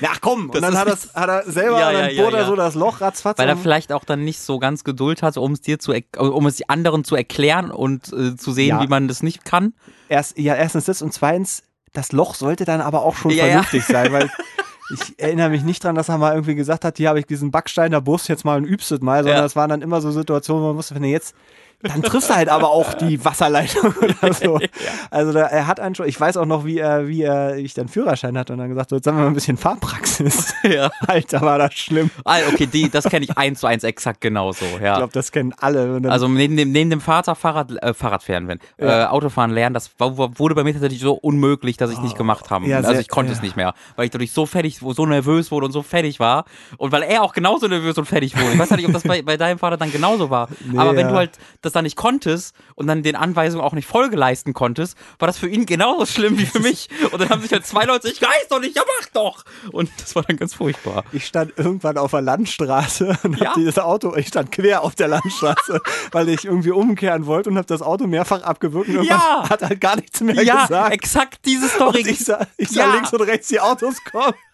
Ja, 0.00 0.12
komm. 0.20 0.48
Und 0.48 0.62
dann 0.62 0.76
hat, 0.76 0.88
das, 0.88 1.14
hat 1.14 1.28
er 1.28 1.50
selber, 1.50 1.78
ja, 1.78 1.92
dann 1.92 2.16
bohrt 2.16 2.34
er 2.34 2.46
so 2.46 2.56
das 2.56 2.74
Loch 2.74 3.02
ratzfatz. 3.02 3.38
Weil 3.38 3.48
er 3.48 3.58
vielleicht 3.58 3.92
auch 3.92 4.04
dann 4.04 4.24
nicht 4.24 4.40
so 4.40 4.58
ganz 4.58 4.82
Geduld 4.82 5.22
hat, 5.22 5.36
um 5.36 5.52
es 5.52 5.60
dir 5.60 5.78
zu, 5.78 5.92
um 6.18 6.46
es 6.46 6.56
die 6.56 6.68
anderen 6.70 7.04
zu 7.04 7.16
erklären 7.16 7.70
und 7.70 8.10
äh, 8.12 8.34
zu 8.34 8.52
sehen, 8.52 8.80
wie 8.80 8.86
man 8.86 9.08
das 9.08 9.22
nicht 9.22 9.44
kann. 9.44 9.74
Erst, 10.08 10.38
ja, 10.38 10.54
erstens 10.54 10.86
das 10.86 11.02
und 11.02 11.12
zweitens, 11.12 11.62
das 11.92 12.12
Loch 12.12 12.34
sollte 12.34 12.64
dann 12.64 12.80
aber 12.80 13.02
auch 13.02 13.16
schon 13.16 13.32
vernünftig 13.32 13.84
sein, 13.84 14.12
weil 14.12 14.30
ich 14.94 15.18
erinnere 15.18 15.50
mich 15.50 15.62
nicht 15.62 15.82
dran, 15.84 15.94
dass 15.94 16.08
er 16.08 16.18
mal 16.18 16.32
irgendwie 16.32 16.54
gesagt 16.54 16.84
hat, 16.84 16.96
hier 16.96 17.08
habe 17.08 17.18
ich 17.18 17.26
diesen 17.26 17.50
Backsteiner 17.50 18.00
Bus, 18.00 18.28
jetzt 18.28 18.44
mal 18.44 18.56
ein 18.56 18.64
übst 18.64 19.02
mal, 19.02 19.22
sondern 19.22 19.44
es 19.44 19.56
waren 19.56 19.70
dann 19.70 19.82
immer 19.82 20.00
so 20.00 20.10
Situationen, 20.10 20.62
wo 20.62 20.68
man 20.68 20.76
wusste, 20.76 20.94
wenn 20.94 21.04
er 21.04 21.10
jetzt 21.10 21.34
dann 21.82 22.02
triffst 22.02 22.28
du 22.28 22.34
halt 22.34 22.48
aber 22.48 22.70
auch 22.70 22.94
die 22.94 23.24
Wasserleitung 23.24 23.94
oder 23.94 24.32
so. 24.34 24.58
ja. 24.58 24.68
Also 25.10 25.32
da, 25.32 25.42
er 25.42 25.66
hat 25.66 25.80
einen 25.80 25.94
schon, 25.94 26.06
ich 26.06 26.20
weiß 26.20 26.36
auch 26.36 26.44
noch, 26.44 26.64
wie 26.64 26.78
er, 26.78 27.08
wie 27.08 27.22
er, 27.22 27.56
ich 27.56 27.74
dann 27.74 27.88
Führerschein 27.88 28.36
hatte 28.36 28.52
und 28.52 28.58
dann 28.58 28.68
gesagt, 28.68 28.90
so, 28.90 28.96
jetzt 28.96 29.06
haben 29.06 29.16
wir 29.16 29.22
mal 29.22 29.28
ein 29.28 29.34
bisschen 29.34 29.56
Fahrpraxis. 29.56 30.54
Ja. 30.62 30.90
Alter, 31.06 31.40
war 31.40 31.58
das 31.58 31.74
schlimm. 31.74 32.10
Ah, 32.24 32.36
okay, 32.52 32.66
die, 32.66 32.90
das 32.90 33.04
kenne 33.04 33.24
ich 33.24 33.36
eins 33.36 33.60
zu 33.60 33.66
eins 33.66 33.82
exakt 33.82 34.20
genauso, 34.20 34.64
ja. 34.80 34.92
Ich 34.92 34.98
glaube, 34.98 35.12
das 35.12 35.32
kennen 35.32 35.54
alle. 35.58 36.00
Also 36.08 36.28
neben 36.28 36.56
dem, 36.56 36.70
neben 36.70 36.90
dem 36.90 37.00
Vater 37.00 37.34
Fahrrad, 37.34 37.72
äh, 37.82 37.94
Fahrradfahren, 37.94 38.46
wenn, 38.46 38.58
ja. 38.78 39.04
äh, 39.04 39.06
Autofahren 39.06 39.50
lernen, 39.50 39.74
das 39.74 39.90
wurde 39.98 40.54
bei 40.54 40.64
mir 40.64 40.72
tatsächlich 40.72 41.00
so 41.00 41.14
unmöglich, 41.14 41.76
dass 41.76 41.90
ich 41.90 41.98
oh. 41.98 42.02
nicht 42.02 42.16
gemacht 42.16 42.50
habe. 42.50 42.66
Ja, 42.66 42.78
also 42.78 43.00
ich 43.00 43.08
konnte 43.08 43.32
es 43.32 43.42
nicht 43.42 43.56
mehr, 43.56 43.74
weil 43.96 44.04
ich 44.04 44.10
dadurch 44.10 44.32
so 44.32 44.46
fertig, 44.46 44.78
so 44.78 45.06
nervös 45.06 45.50
wurde 45.50 45.66
und 45.66 45.72
so 45.72 45.82
fertig 45.82 46.20
war 46.20 46.44
und 46.76 46.92
weil 46.92 47.02
er 47.02 47.22
auch 47.22 47.32
genauso 47.32 47.66
nervös 47.66 47.96
und 47.98 48.04
fertig 48.04 48.36
wurde. 48.36 48.52
Ich 48.52 48.58
weiß 48.58 48.70
nicht, 48.72 48.86
ob 48.86 48.92
das 48.92 49.02
bei, 49.02 49.22
bei 49.22 49.36
deinem 49.36 49.58
Vater 49.58 49.76
dann 49.76 49.90
genauso 49.90 50.30
war. 50.30 50.48
Nee, 50.70 50.78
aber 50.78 50.94
wenn 50.94 51.08
du 51.08 51.14
halt 51.14 51.38
das 51.62 51.69
dann 51.72 51.84
nicht 51.84 51.96
konntest 51.96 52.54
und 52.74 52.86
dann 52.86 53.02
den 53.02 53.16
Anweisungen 53.16 53.64
auch 53.64 53.72
nicht 53.72 53.86
Folge 53.86 54.16
leisten 54.16 54.52
konntest, 54.52 54.96
war 55.18 55.26
das 55.26 55.38
für 55.38 55.48
ihn 55.48 55.66
genauso 55.66 56.06
schlimm 56.06 56.38
wie 56.38 56.46
für 56.46 56.60
mich. 56.60 56.88
Und 57.12 57.20
dann 57.20 57.28
haben 57.28 57.42
sich 57.42 57.52
halt 57.52 57.66
zwei 57.66 57.84
Leute, 57.84 58.08
ich 58.08 58.20
weiß 58.20 58.48
doch 58.48 58.60
nicht, 58.60 58.76
ja 58.76 58.82
mach 59.00 59.08
doch. 59.08 59.44
Und 59.72 59.90
das 59.98 60.14
war 60.14 60.22
dann 60.22 60.36
ganz 60.36 60.54
furchtbar. 60.54 61.04
Ich 61.12 61.26
stand 61.26 61.52
irgendwann 61.56 61.98
auf 61.98 62.12
der 62.12 62.22
Landstraße 62.22 63.18
und 63.22 63.38
ja? 63.38 63.48
hab 63.48 63.54
dieses 63.54 63.78
Auto, 63.78 64.14
ich 64.16 64.28
stand 64.28 64.52
quer 64.52 64.82
auf 64.82 64.94
der 64.94 65.08
Landstraße, 65.08 65.80
weil 66.12 66.28
ich 66.28 66.44
irgendwie 66.44 66.70
umkehren 66.70 67.26
wollte 67.26 67.50
und 67.50 67.56
habe 67.56 67.66
das 67.66 67.82
Auto 67.82 68.06
mehrfach 68.06 68.42
abgewürgt 68.42 68.90
und 68.90 69.04
ja. 69.04 69.48
hat 69.48 69.62
halt 69.62 69.80
gar 69.80 69.96
nichts 69.96 70.20
mehr 70.20 70.34
ja, 70.42 70.62
gesagt. 70.62 70.70
Ja, 70.70 70.88
exakt 70.88 71.40
diese 71.44 71.68
Story. 71.68 72.00
Und 72.00 72.08
ich 72.08 72.24
sah, 72.24 72.46
ich 72.56 72.68
sah 72.68 72.86
ja. 72.86 72.94
links 72.94 73.12
und 73.12 73.22
rechts 73.22 73.48
die 73.48 73.60
Autos 73.60 73.96
kommen. 74.10 74.34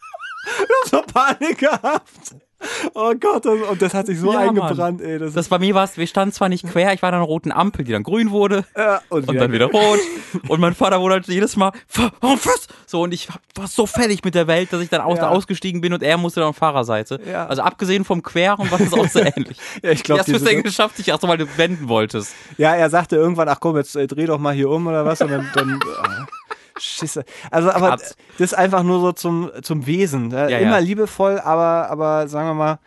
Ich 0.46 0.92
hab 0.92 1.06
so 1.08 1.12
Panik 1.12 1.58
gehabt. 1.58 2.36
Oh 2.94 3.12
Gott, 3.18 3.44
und 3.44 3.82
das 3.82 3.92
hat 3.92 4.06
sich 4.06 4.18
so 4.18 4.32
ja, 4.32 4.40
eingebrannt, 4.40 5.00
ey. 5.02 5.18
Das, 5.18 5.34
das 5.34 5.48
bei 5.48 5.58
mir 5.58 5.74
war 5.74 5.88
wir 5.94 6.06
standen 6.06 6.32
zwar 6.32 6.48
nicht 6.48 6.66
quer, 6.66 6.92
ich 6.94 7.02
war 7.02 7.10
an 7.10 7.16
einer 7.16 7.24
roten 7.24 7.52
Ampel, 7.52 7.84
die 7.84 7.92
dann 7.92 8.02
grün 8.02 8.30
wurde 8.30 8.64
ja, 8.76 9.00
und, 9.10 9.28
und 9.28 9.36
dann 9.36 9.52
wieder 9.52 9.66
rot. 9.66 9.98
und 10.48 10.60
mein 10.60 10.74
Vater 10.74 11.00
wurde 11.00 11.14
halt 11.14 11.28
jedes 11.28 11.56
Mal, 11.56 11.72
warum 12.20 12.38
was? 12.42 12.66
So, 12.86 13.02
und 13.02 13.12
ich 13.12 13.28
war 13.54 13.66
so 13.66 13.86
fertig 13.86 14.24
mit 14.24 14.34
der 14.34 14.46
Welt, 14.46 14.72
dass 14.72 14.80
ich 14.80 14.88
dann 14.88 15.02
aus, 15.02 15.18
ja. 15.18 15.28
ausgestiegen 15.28 15.80
bin 15.80 15.92
und 15.92 16.02
er 16.02 16.16
musste 16.16 16.40
dann 16.40 16.50
auf 16.50 16.56
Fahrerseite. 16.56 17.20
Ja. 17.26 17.46
Also 17.46 17.62
abgesehen 17.62 18.04
vom 18.04 18.22
Queren 18.22 18.70
war 18.70 18.78
das 18.78 18.92
auch 18.92 19.08
so 19.08 19.18
ähnlich. 19.36 19.58
ja, 19.82 19.90
ich 19.90 20.02
glaube, 20.02 20.20
Wie 20.20 20.20
hast 20.20 20.28
du 20.28 20.36
es 20.36 20.44
denn 20.44 20.62
geschafft, 20.62 20.98
dich 20.98 21.08
erst 21.08 21.22
mal 21.24 21.38
wenden 21.56 21.88
wolltest? 21.88 22.34
Ja, 22.56 22.74
er 22.74 22.88
sagte 22.88 23.16
irgendwann, 23.16 23.48
ach 23.48 23.60
komm, 23.60 23.76
jetzt 23.76 23.96
äh, 23.96 24.06
dreh 24.06 24.26
doch 24.26 24.38
mal 24.38 24.54
hier 24.54 24.70
um 24.70 24.86
oder 24.86 25.04
was 25.04 25.20
und 25.20 25.30
dann, 25.30 25.48
dann 25.54 25.80
Schisse. 26.78 27.24
Also, 27.50 27.70
aber 27.70 27.90
Katz. 27.90 28.16
das 28.38 28.52
ist 28.52 28.54
einfach 28.54 28.82
nur 28.82 29.00
so 29.00 29.12
zum, 29.12 29.50
zum 29.62 29.86
Wesen. 29.86 30.30
Ja, 30.30 30.46
Immer 30.46 30.72
ja. 30.72 30.78
liebevoll, 30.78 31.40
aber, 31.40 31.90
aber 31.90 32.28
sagen 32.28 32.48
wir 32.48 32.54
mal, 32.54 32.78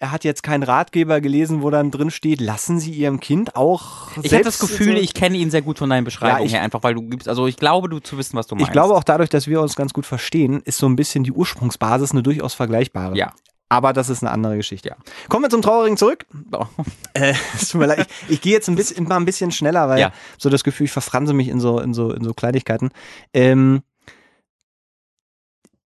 er 0.00 0.12
hat 0.12 0.24
jetzt 0.24 0.42
keinen 0.42 0.62
Ratgeber 0.62 1.20
gelesen, 1.20 1.62
wo 1.62 1.68
dann 1.68 1.90
drin 1.90 2.10
steht, 2.10 2.40
lassen 2.40 2.80
Sie 2.80 2.90
Ihrem 2.90 3.20
Kind 3.20 3.54
auch. 3.54 4.08
Ich 4.22 4.32
habe 4.32 4.44
das 4.44 4.58
Gefühl, 4.58 4.96
ich 4.96 5.12
kenne 5.12 5.36
ihn 5.36 5.50
sehr 5.50 5.60
gut 5.60 5.78
von 5.78 5.90
deinen 5.90 6.04
Beschreibungen 6.04 6.46
ja, 6.46 6.54
her, 6.54 6.62
einfach 6.62 6.82
weil 6.82 6.94
du 6.94 7.02
gibst, 7.02 7.28
also 7.28 7.46
ich 7.46 7.56
glaube, 7.56 7.90
du 7.90 7.98
zu 7.98 8.16
wissen, 8.16 8.36
was 8.36 8.46
du 8.46 8.54
meinst. 8.54 8.68
Ich 8.68 8.72
glaube 8.72 8.94
auch 8.94 9.04
dadurch, 9.04 9.28
dass 9.28 9.46
wir 9.46 9.60
uns 9.60 9.76
ganz 9.76 9.92
gut 9.92 10.06
verstehen, 10.06 10.62
ist 10.64 10.78
so 10.78 10.86
ein 10.86 10.96
bisschen 10.96 11.22
die 11.22 11.32
Ursprungsbasis 11.32 12.12
eine 12.12 12.22
durchaus 12.22 12.54
vergleichbare. 12.54 13.14
Ja. 13.14 13.34
Aber 13.72 13.92
das 13.92 14.10
ist 14.10 14.22
eine 14.22 14.32
andere 14.32 14.56
Geschichte. 14.56 14.88
Ja. 14.90 14.96
Kommen 15.28 15.44
wir 15.44 15.50
zum 15.50 15.62
Traurigen 15.62 15.96
zurück. 15.96 16.26
Oh. 16.52 16.66
Äh, 17.12 17.34
es 17.56 17.70
tut 17.70 17.80
mir 17.80 17.88
leid. 17.88 18.06
Ich, 18.28 18.34
ich 18.34 18.40
gehe 18.40 18.52
jetzt 18.52 18.68
ein 18.68 18.76
bisschen, 18.76 19.02
mal 19.08 19.16
ein 19.16 19.24
bisschen 19.24 19.50
schneller, 19.50 19.88
weil 19.88 19.98
ja. 19.98 20.12
so 20.38 20.48
das 20.48 20.62
Gefühl, 20.62 20.84
ich 20.84 20.92
verfranse 20.92 21.34
mich 21.34 21.48
in 21.48 21.58
so, 21.58 21.80
in 21.80 21.92
so, 21.92 22.12
in 22.12 22.22
so 22.22 22.34
Kleinigkeiten. 22.34 22.90
Ähm, 23.34 23.82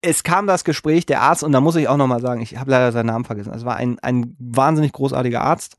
es 0.02 0.24
kam 0.24 0.46
das 0.46 0.66
Gespräch, 0.66 1.06
der 1.06 1.22
Arzt, 1.22 1.42
und 1.42 1.54
da 1.54 1.62
muss 1.62 1.78
ich 1.78 1.88
auch 1.88 1.96
nochmal 1.96 2.20
sagen, 2.20 2.42
ich 2.42 2.58
habe 2.58 2.70
leider 2.70 2.92
seinen 2.92 3.08
Namen 3.08 3.24
vergessen. 3.24 3.54
Es 3.54 3.64
war 3.64 3.78
ein, 3.78 3.98
ein 4.00 4.36
wahnsinnig 4.40 4.92
großartiger 4.92 5.42
Arzt. 5.42 5.78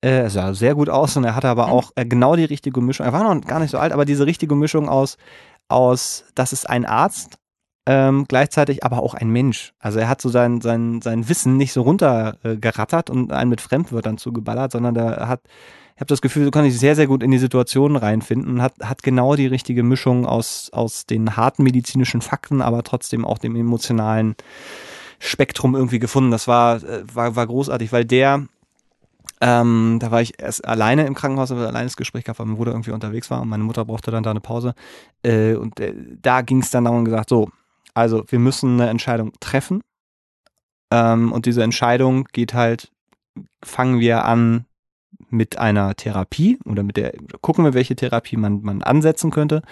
Äh, 0.00 0.22
er 0.22 0.30
sah 0.30 0.54
sehr 0.54 0.74
gut 0.74 0.88
aus 0.88 1.16
und 1.18 1.24
er 1.24 1.34
hatte 1.34 1.48
aber 1.48 1.66
mhm. 1.66 1.72
auch 1.72 1.90
äh, 1.96 2.06
genau 2.06 2.34
die 2.34 2.44
richtige 2.44 2.80
Mischung. 2.80 3.04
Er 3.04 3.12
war 3.12 3.22
noch 3.22 3.46
gar 3.46 3.60
nicht 3.60 3.70
so 3.70 3.78
alt, 3.78 3.92
aber 3.92 4.06
diese 4.06 4.24
richtige 4.24 4.54
Mischung 4.54 4.88
aus, 4.88 5.18
aus 5.68 6.24
das 6.34 6.54
ist 6.54 6.68
ein 6.68 6.86
Arzt, 6.86 7.38
ähm, 7.90 8.26
gleichzeitig 8.28 8.84
aber 8.84 9.02
auch 9.02 9.14
ein 9.14 9.30
Mensch. 9.30 9.72
Also 9.78 9.98
er 9.98 10.10
hat 10.10 10.20
so 10.20 10.28
sein, 10.28 10.60
sein, 10.60 11.00
sein 11.00 11.26
Wissen 11.30 11.56
nicht 11.56 11.72
so 11.72 11.80
runtergerattert 11.80 13.08
äh, 13.08 13.12
und 13.12 13.32
einen 13.32 13.48
mit 13.48 13.62
Fremdwörtern 13.62 14.18
zugeballert, 14.18 14.72
sondern 14.72 14.94
der 14.94 15.26
hat, 15.26 15.40
ich 15.94 16.00
habe 16.00 16.08
das 16.08 16.20
Gefühl, 16.20 16.44
so 16.44 16.50
kann 16.50 16.66
ich 16.66 16.78
sehr, 16.78 16.94
sehr 16.94 17.06
gut 17.06 17.22
in 17.22 17.30
die 17.30 17.38
Situation 17.38 17.96
reinfinden 17.96 18.56
und 18.56 18.62
hat, 18.62 18.74
hat 18.82 19.02
genau 19.02 19.36
die 19.36 19.46
richtige 19.46 19.82
Mischung 19.82 20.26
aus, 20.26 20.68
aus 20.70 21.06
den 21.06 21.34
harten 21.38 21.62
medizinischen 21.62 22.20
Fakten, 22.20 22.60
aber 22.60 22.82
trotzdem 22.82 23.24
auch 23.24 23.38
dem 23.38 23.56
emotionalen 23.56 24.36
Spektrum 25.18 25.74
irgendwie 25.74 25.98
gefunden. 25.98 26.30
Das 26.30 26.46
war, 26.46 26.82
äh, 26.82 27.04
war, 27.14 27.36
war 27.36 27.46
großartig, 27.46 27.90
weil 27.90 28.04
der 28.04 28.46
Ähm, 29.40 29.98
da 30.00 30.10
war 30.10 30.20
ich 30.20 30.42
erst 30.42 30.66
alleine 30.66 31.06
im 31.06 31.14
Krankenhaus, 31.14 31.52
aber 31.52 31.68
alleine 31.68 31.86
das 31.86 31.96
Gespräch 31.96 32.24
gehabt, 32.24 32.40
weil 32.40 32.46
mein 32.46 32.56
Bruder 32.56 32.72
irgendwie 32.72 32.90
unterwegs 32.90 33.30
war 33.30 33.40
und 33.40 33.48
meine 33.48 33.62
Mutter 33.62 33.84
brauchte 33.84 34.10
dann 34.10 34.24
da 34.24 34.30
eine 34.30 34.40
Pause. 34.40 34.74
Äh, 35.22 35.54
und 35.54 35.78
äh, 35.80 35.94
da 36.20 36.42
ging 36.42 36.60
es 36.60 36.70
dann 36.70 36.84
darum 36.84 37.04
gesagt, 37.04 37.28
so, 37.30 37.48
also 37.98 38.24
wir 38.28 38.38
müssen 38.38 38.80
eine 38.80 38.90
Entscheidung 38.90 39.32
treffen. 39.40 39.82
Ähm, 40.90 41.32
und 41.32 41.46
diese 41.46 41.62
Entscheidung 41.62 42.24
geht 42.32 42.54
halt, 42.54 42.90
fangen 43.62 44.00
wir 44.00 44.24
an 44.24 44.64
mit 45.30 45.58
einer 45.58 45.94
Therapie 45.94 46.58
oder 46.64 46.82
mit 46.82 46.96
der, 46.96 47.12
gucken 47.40 47.64
wir, 47.64 47.74
welche 47.74 47.96
Therapie 47.96 48.36
man, 48.36 48.62
man 48.62 48.82
ansetzen 48.82 49.30
könnte. 49.30 49.62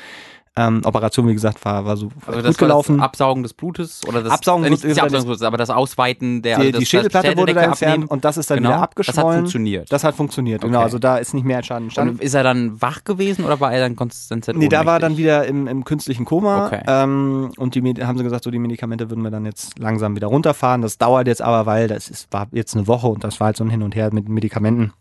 Ähm, 0.59 0.81
Operation, 0.85 1.29
wie 1.29 1.35
gesagt, 1.35 1.63
war, 1.67 1.85
war 1.85 1.97
so 1.99 2.09
Also 2.27 2.43
gut 2.49 2.57
gelaufen. 2.59 3.01
Absaugen 3.01 3.43
des 3.43 3.53
Blutes 3.53 4.01
oder 4.09 4.23
das 4.23 4.33
Absaugen 4.33 4.65
äh, 4.65 4.71
nicht, 4.71 4.83
des- 4.85 4.95
des 4.95 5.25
Blutes, 5.25 5.43
aber 5.43 5.59
das 5.59 5.69
Ausweiten 5.69 6.41
der 6.41 6.57
die, 6.59 6.67
also 6.69 6.79
die 6.79 6.87
Schädelplatte 6.87 7.37
wurde 7.37 7.53
da 7.53 7.61
entfernt 7.63 7.93
abnehmen. 7.93 8.09
und 8.09 8.25
das 8.25 8.39
ist 8.39 8.51
dann 8.51 8.59
genau. 8.59 8.69
wieder 8.71 8.77
Das 8.77 8.83
hat 8.83 8.89
abgeschwollen. 8.91 9.39
funktioniert. 9.41 9.93
Das 9.93 10.03
hat 10.05 10.15
funktioniert, 10.15 10.63
genau. 10.63 10.79
Okay. 10.79 10.85
Also 10.85 10.99
da 10.99 11.19
ist 11.19 11.35
nicht 11.35 11.45
mehr 11.45 11.63
Schaden 11.63 11.85
entstanden. 11.85 12.15
Und 12.15 12.23
ist 12.23 12.33
er 12.35 12.43
dann 12.43 12.81
wach 12.81 13.05
gewesen 13.05 13.45
oder 13.45 13.61
war 13.61 13.73
er 13.73 13.81
dann 13.81 13.97
konstant 13.97 14.49
Nee, 14.55 14.69
da 14.69 14.87
war 14.87 14.99
dann 14.99 15.13
ohnmächtig? 15.13 15.19
wieder 15.25 15.47
im, 15.47 15.67
im 15.67 15.85
künstlichen 15.85 16.25
Koma. 16.25 16.67
Okay. 16.69 16.81
Ähm, 16.87 17.53
und 17.59 17.75
die 17.75 17.83
haben 18.03 18.17
sie 18.17 18.25
gesagt, 18.25 18.45
so 18.45 18.51
die 18.51 18.59
Medikamente 18.59 19.11
würden 19.11 19.23
wir 19.23 19.31
dann 19.31 19.45
jetzt 19.45 19.79
langsam 19.79 20.17
wieder 20.17 20.29
runterfahren. 20.29 20.81
Das 20.81 20.97
dauert 20.97 21.27
jetzt 21.27 21.43
aber, 21.43 21.67
weil 21.67 21.87
das 21.89 22.09
ist, 22.09 22.33
war 22.33 22.47
jetzt 22.53 22.75
eine 22.75 22.87
Woche 22.87 23.09
und 23.09 23.25
das 23.25 23.41
war 23.41 23.47
halt 23.49 23.57
so 23.59 23.65
ein 23.65 23.69
Hin 23.71 23.83
und 23.83 23.95
Her 23.95 24.09
mit 24.13 24.29
Medikamenten. 24.29 24.93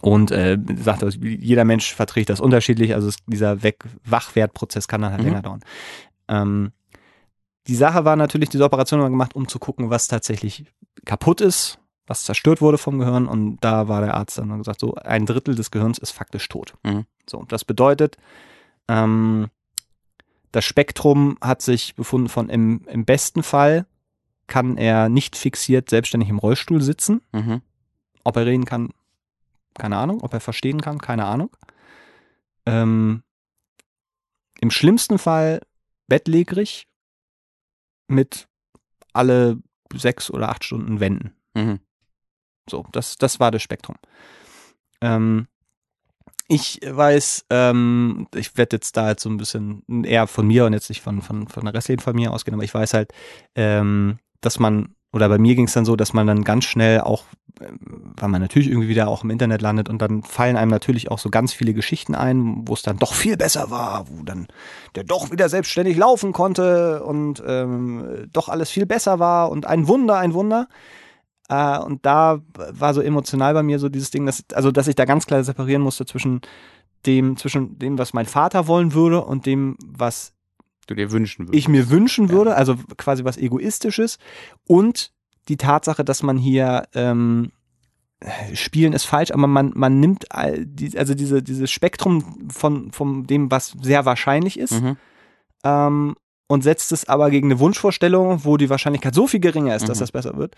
Und 0.00 0.30
äh, 0.30 0.58
sagt, 0.76 1.02
jeder 1.22 1.64
Mensch 1.64 1.94
verträgt 1.94 2.28
das 2.30 2.40
unterschiedlich. 2.40 2.94
Also 2.94 3.08
es, 3.08 3.16
dieser 3.26 3.62
Weg 3.62 3.84
Wachwertprozess 4.04 4.86
kann 4.88 5.02
dann 5.02 5.12
halt 5.12 5.20
Mhm. 5.22 5.26
länger 5.28 5.42
dauern. 5.42 5.60
Ähm, 6.28 6.72
die 7.66 7.74
Sache 7.74 8.04
war 8.04 8.16
natürlich, 8.16 8.48
diese 8.48 8.64
Operation 8.64 9.00
war 9.00 9.10
gemacht, 9.10 9.34
um 9.34 9.48
zu 9.48 9.58
gucken, 9.58 9.90
was 9.90 10.08
tatsächlich 10.08 10.64
kaputt 11.04 11.40
ist, 11.40 11.78
was 12.06 12.24
zerstört 12.24 12.60
wurde 12.60 12.78
vom 12.78 12.98
Gehirn. 12.98 13.26
Und 13.26 13.58
da 13.60 13.88
war 13.88 14.00
der 14.00 14.14
Arzt 14.14 14.38
dann 14.38 14.50
und 14.50 14.58
gesagt, 14.58 14.80
so 14.80 14.94
ein 14.94 15.26
Drittel 15.26 15.54
des 15.54 15.70
Gehirns 15.70 15.98
ist 15.98 16.12
faktisch 16.12 16.48
tot. 16.48 16.74
Mhm. 16.84 17.04
So, 17.28 17.44
das 17.48 17.64
bedeutet, 17.64 18.16
ähm, 18.88 19.48
das 20.52 20.64
Spektrum 20.64 21.36
hat 21.42 21.60
sich 21.60 21.94
befunden 21.94 22.28
von 22.28 22.48
im, 22.48 22.82
im 22.88 23.04
besten 23.04 23.42
Fall 23.42 23.86
kann 24.46 24.78
er 24.78 25.10
nicht 25.10 25.36
fixiert 25.36 25.90
selbstständig 25.90 26.30
im 26.30 26.38
Rollstuhl 26.38 26.80
sitzen. 26.80 27.20
Mhm. 27.32 27.60
Ob 28.24 28.36
er 28.36 28.46
reden 28.46 28.64
kann, 28.64 28.90
keine 29.78 29.96
Ahnung. 29.96 30.20
Ob 30.22 30.34
er 30.34 30.40
verstehen 30.40 30.80
kann, 30.80 30.98
keine 30.98 31.24
Ahnung. 31.24 31.56
Ähm, 32.66 33.22
Im 34.60 34.70
schlimmsten 34.70 35.18
Fall 35.18 35.60
bettlägerig 36.06 36.88
mit 38.08 38.48
alle 39.12 39.58
sechs 39.94 40.30
oder 40.30 40.48
acht 40.48 40.64
Stunden 40.64 41.00
Wenden. 41.00 41.34
Mhm. 41.54 41.80
So, 42.68 42.86
das, 42.92 43.16
das 43.16 43.40
war 43.40 43.50
das 43.50 43.62
Spektrum. 43.62 43.96
Ähm, 45.00 45.48
ich 46.48 46.80
weiß, 46.82 47.46
ähm, 47.50 48.26
ich 48.34 48.56
werde 48.56 48.76
jetzt 48.76 48.96
da 48.96 49.10
jetzt 49.10 49.22
so 49.22 49.28
ein 49.28 49.36
bisschen 49.36 49.82
eher 50.04 50.26
von 50.26 50.46
mir 50.46 50.64
und 50.64 50.72
jetzt 50.72 50.88
nicht 50.88 51.02
von, 51.02 51.20
von, 51.20 51.46
von 51.46 51.64
der 51.64 51.74
restlichen 51.74 52.00
Familie 52.00 52.32
ausgehen, 52.32 52.54
aber 52.54 52.64
ich 52.64 52.74
weiß 52.74 52.94
halt, 52.94 53.12
ähm, 53.54 54.18
dass 54.40 54.58
man, 54.58 54.94
oder 55.12 55.28
bei 55.28 55.38
mir 55.38 55.54
ging 55.54 55.66
es 55.66 55.72
dann 55.72 55.84
so, 55.84 55.96
dass 55.96 56.12
man 56.12 56.26
dann 56.26 56.44
ganz 56.44 56.64
schnell 56.64 57.00
auch, 57.00 57.24
ähm, 57.60 58.12
weil 58.16 58.28
man 58.28 58.42
natürlich 58.42 58.68
irgendwie 58.68 58.88
wieder 58.88 59.08
auch 59.08 59.24
im 59.24 59.30
Internet 59.30 59.62
landet 59.62 59.88
und 59.88 60.02
dann 60.02 60.22
fallen 60.22 60.56
einem 60.56 60.70
natürlich 60.70 61.10
auch 61.10 61.18
so 61.18 61.30
ganz 61.30 61.52
viele 61.52 61.72
Geschichten 61.72 62.14
ein, 62.14 62.66
wo 62.66 62.74
es 62.74 62.82
dann 62.82 62.98
doch 62.98 63.14
viel 63.14 63.36
besser 63.36 63.70
war, 63.70 64.06
wo 64.08 64.22
dann 64.22 64.48
der 64.94 65.04
doch 65.04 65.30
wieder 65.30 65.48
selbstständig 65.48 65.96
laufen 65.96 66.32
konnte 66.32 67.02
und 67.04 67.42
ähm, 67.46 68.28
doch 68.32 68.48
alles 68.48 68.70
viel 68.70 68.86
besser 68.86 69.18
war 69.18 69.50
und 69.50 69.66
ein 69.66 69.88
Wunder, 69.88 70.18
ein 70.18 70.34
Wunder. 70.34 70.68
Äh, 71.48 71.78
und 71.78 72.04
da 72.04 72.40
war 72.54 72.92
so 72.92 73.00
emotional 73.00 73.54
bei 73.54 73.62
mir 73.62 73.78
so 73.78 73.88
dieses 73.88 74.10
Ding, 74.10 74.26
dass, 74.26 74.44
also 74.52 74.70
dass 74.70 74.88
ich 74.88 74.94
da 74.94 75.06
ganz 75.06 75.26
klar 75.26 75.42
separieren 75.42 75.82
musste 75.82 76.04
zwischen 76.04 76.42
dem, 77.06 77.36
zwischen 77.36 77.78
dem, 77.78 77.98
was 77.98 78.12
mein 78.12 78.26
Vater 78.26 78.66
wollen 78.66 78.92
würde 78.92 79.24
und 79.24 79.46
dem, 79.46 79.76
was 79.84 80.34
Du 80.88 80.94
dir 80.94 81.12
wünschen 81.12 81.46
würdest. 81.46 81.58
ich 81.58 81.68
mir 81.68 81.88
wünschen 81.90 82.30
würde, 82.30 82.56
also 82.56 82.74
quasi 82.96 83.22
was 83.24 83.36
Egoistisches 83.36 84.18
und 84.66 85.12
die 85.48 85.56
Tatsache, 85.56 86.04
dass 86.04 86.22
man 86.24 86.36
hier 86.36 86.88
ähm, 86.94 87.52
Spielen 88.52 88.94
ist 88.94 89.04
falsch, 89.04 89.30
aber 89.30 89.46
man, 89.46 89.70
man 89.76 90.00
nimmt 90.00 90.32
all 90.34 90.66
die, 90.66 90.98
also 90.98 91.14
diese, 91.14 91.40
dieses 91.40 91.70
Spektrum 91.70 92.48
von, 92.50 92.90
von 92.90 93.28
dem, 93.28 93.48
was 93.50 93.76
sehr 93.80 94.04
wahrscheinlich 94.06 94.58
ist, 94.58 94.80
Mhm. 94.82 94.96
ähm, 95.62 96.16
und 96.48 96.62
setzt 96.64 96.90
es 96.92 97.06
aber 97.08 97.30
gegen 97.30 97.48
eine 97.48 97.60
Wunschvorstellung, 97.60 98.44
wo 98.44 98.56
die 98.56 98.70
Wahrscheinlichkeit 98.70 99.14
so 99.14 99.26
viel 99.28 99.38
geringer 99.40 99.76
ist, 99.76 99.88
dass 99.88 99.98
Mhm. 99.98 100.02
das 100.02 100.12
besser 100.12 100.36
wird. 100.36 100.56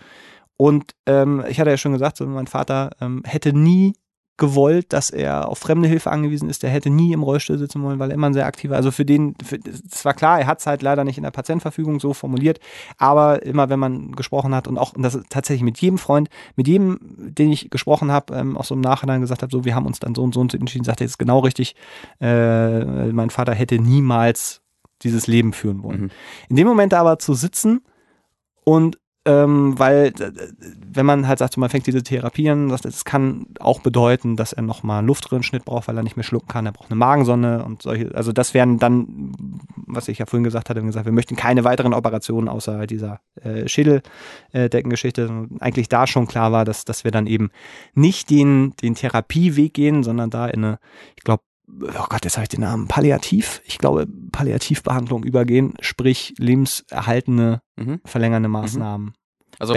Und 0.57 0.95
ähm, 1.05 1.43
ich 1.49 1.59
hatte 1.59 1.69
ja 1.69 1.77
schon 1.77 1.91
gesagt, 1.93 2.17
so 2.17 2.25
mein 2.25 2.47
Vater 2.47 2.91
ähm, 3.01 3.21
hätte 3.25 3.53
nie 3.53 3.93
gewollt, 4.41 4.91
dass 4.91 5.11
er 5.11 5.47
auf 5.47 5.59
fremde 5.59 5.87
Hilfe 5.87 6.09
angewiesen 6.09 6.49
ist. 6.49 6.63
Der 6.63 6.71
hätte 6.71 6.89
nie 6.89 7.13
im 7.13 7.21
Rollstuhl 7.21 7.59
sitzen 7.59 7.83
wollen, 7.83 7.99
weil 7.99 8.09
er 8.09 8.15
immer 8.15 8.27
ein 8.27 8.33
sehr 8.33 8.47
aktiver, 8.47 8.75
also 8.75 8.89
für 8.89 9.05
den, 9.05 9.35
für, 9.45 9.59
es 9.63 10.03
war 10.03 10.15
klar, 10.15 10.39
er 10.39 10.47
hat 10.47 10.61
es 10.61 10.65
halt 10.65 10.81
leider 10.81 11.03
nicht 11.03 11.17
in 11.17 11.23
der 11.23 11.29
Patientenverfügung 11.29 11.99
so 11.99 12.15
formuliert, 12.15 12.59
aber 12.97 13.43
immer 13.43 13.69
wenn 13.69 13.77
man 13.77 14.13
gesprochen 14.13 14.55
hat 14.55 14.67
und 14.67 14.79
auch 14.79 14.93
und 14.95 15.03
das 15.03 15.13
ist 15.13 15.29
tatsächlich 15.29 15.61
mit 15.61 15.79
jedem 15.79 15.99
Freund, 15.99 16.27
mit 16.55 16.67
jedem, 16.67 16.97
den 17.01 17.51
ich 17.51 17.69
gesprochen 17.69 18.11
habe, 18.11 18.33
ähm, 18.33 18.57
auch 18.57 18.65
so 18.65 18.73
im 18.73 18.81
Nachhinein 18.81 19.21
gesagt 19.21 19.43
habe, 19.43 19.51
so 19.51 19.63
wir 19.63 19.75
haben 19.75 19.85
uns 19.85 19.99
dann 19.99 20.15
so 20.15 20.23
und 20.23 20.33
so 20.33 20.41
entschieden, 20.41 20.85
sagt 20.85 21.01
er, 21.01 21.05
ist 21.05 21.19
genau 21.19 21.39
richtig, 21.39 21.75
äh, 22.19 23.11
mein 23.11 23.29
Vater 23.29 23.53
hätte 23.53 23.77
niemals 23.77 24.63
dieses 25.03 25.27
Leben 25.27 25.53
führen 25.53 25.83
wollen. 25.83 26.01
Mhm. 26.01 26.09
In 26.49 26.55
dem 26.55 26.67
Moment 26.67 26.95
aber 26.95 27.19
zu 27.19 27.35
sitzen 27.35 27.81
und 28.63 28.97
ähm, 29.23 29.77
weil 29.77 30.07
äh, 30.19 30.31
wenn 30.93 31.05
man 31.05 31.27
halt 31.27 31.39
sagt, 31.39 31.55
man 31.57 31.69
fängt 31.69 31.85
diese 31.85 32.01
Therapie 32.01 32.49
an, 32.49 32.69
das, 32.69 32.81
das 32.81 33.05
kann 33.05 33.45
auch 33.59 33.79
bedeuten, 33.79 34.35
dass 34.35 34.51
er 34.51 34.63
nochmal 34.63 34.99
einen 34.99 35.07
Luftröhrenschnitt 35.07 35.63
braucht, 35.63 35.87
weil 35.87 35.97
er 35.97 36.03
nicht 36.03 36.17
mehr 36.17 36.23
schlucken 36.23 36.47
kann, 36.47 36.65
er 36.65 36.71
braucht 36.71 36.89
eine 36.89 36.97
Magensonde 36.97 37.63
und 37.63 37.83
solche, 37.83 38.15
also 38.15 38.31
das 38.31 38.55
wären 38.55 38.79
dann, 38.79 39.33
was 39.75 40.07
ich 40.07 40.17
ja 40.17 40.25
vorhin 40.25 40.43
gesagt 40.43 40.69
hatte, 40.69 40.81
gesagt, 40.81 41.05
wir 41.05 41.13
möchten 41.13 41.35
keine 41.35 41.63
weiteren 41.63 41.93
Operationen 41.93 42.47
außer 42.47 42.77
halt 42.79 42.89
dieser 42.89 43.19
äh, 43.35 43.67
Schädeldeckengeschichte. 43.67 45.47
Eigentlich 45.59 45.87
da 45.87 46.07
schon 46.07 46.27
klar 46.27 46.51
war, 46.51 46.65
dass, 46.65 46.85
dass 46.85 47.03
wir 47.03 47.11
dann 47.11 47.27
eben 47.27 47.51
nicht 47.93 48.31
den, 48.31 48.73
den 48.81 48.95
Therapieweg 48.95 49.73
gehen, 49.73 50.03
sondern 50.03 50.31
da 50.31 50.47
in 50.47 50.65
eine, 50.65 50.79
ich 51.15 51.23
glaube, 51.23 51.43
oh 51.69 52.05
Gott, 52.09 52.23
jetzt 52.23 52.37
habe 52.37 52.43
ich 52.43 52.49
den 52.49 52.61
Namen, 52.61 52.87
Palliativ, 52.87 53.61
ich 53.65 53.77
glaube, 53.77 54.07
Palliativbehandlung 54.31 55.23
übergehen, 55.23 55.73
sprich 55.79 56.33
lebenserhaltende, 56.37 57.61
Mhm. 57.77 58.01
verlängernde 58.05 58.49
Maßnahmen. 58.49 59.13
Also 59.59 59.75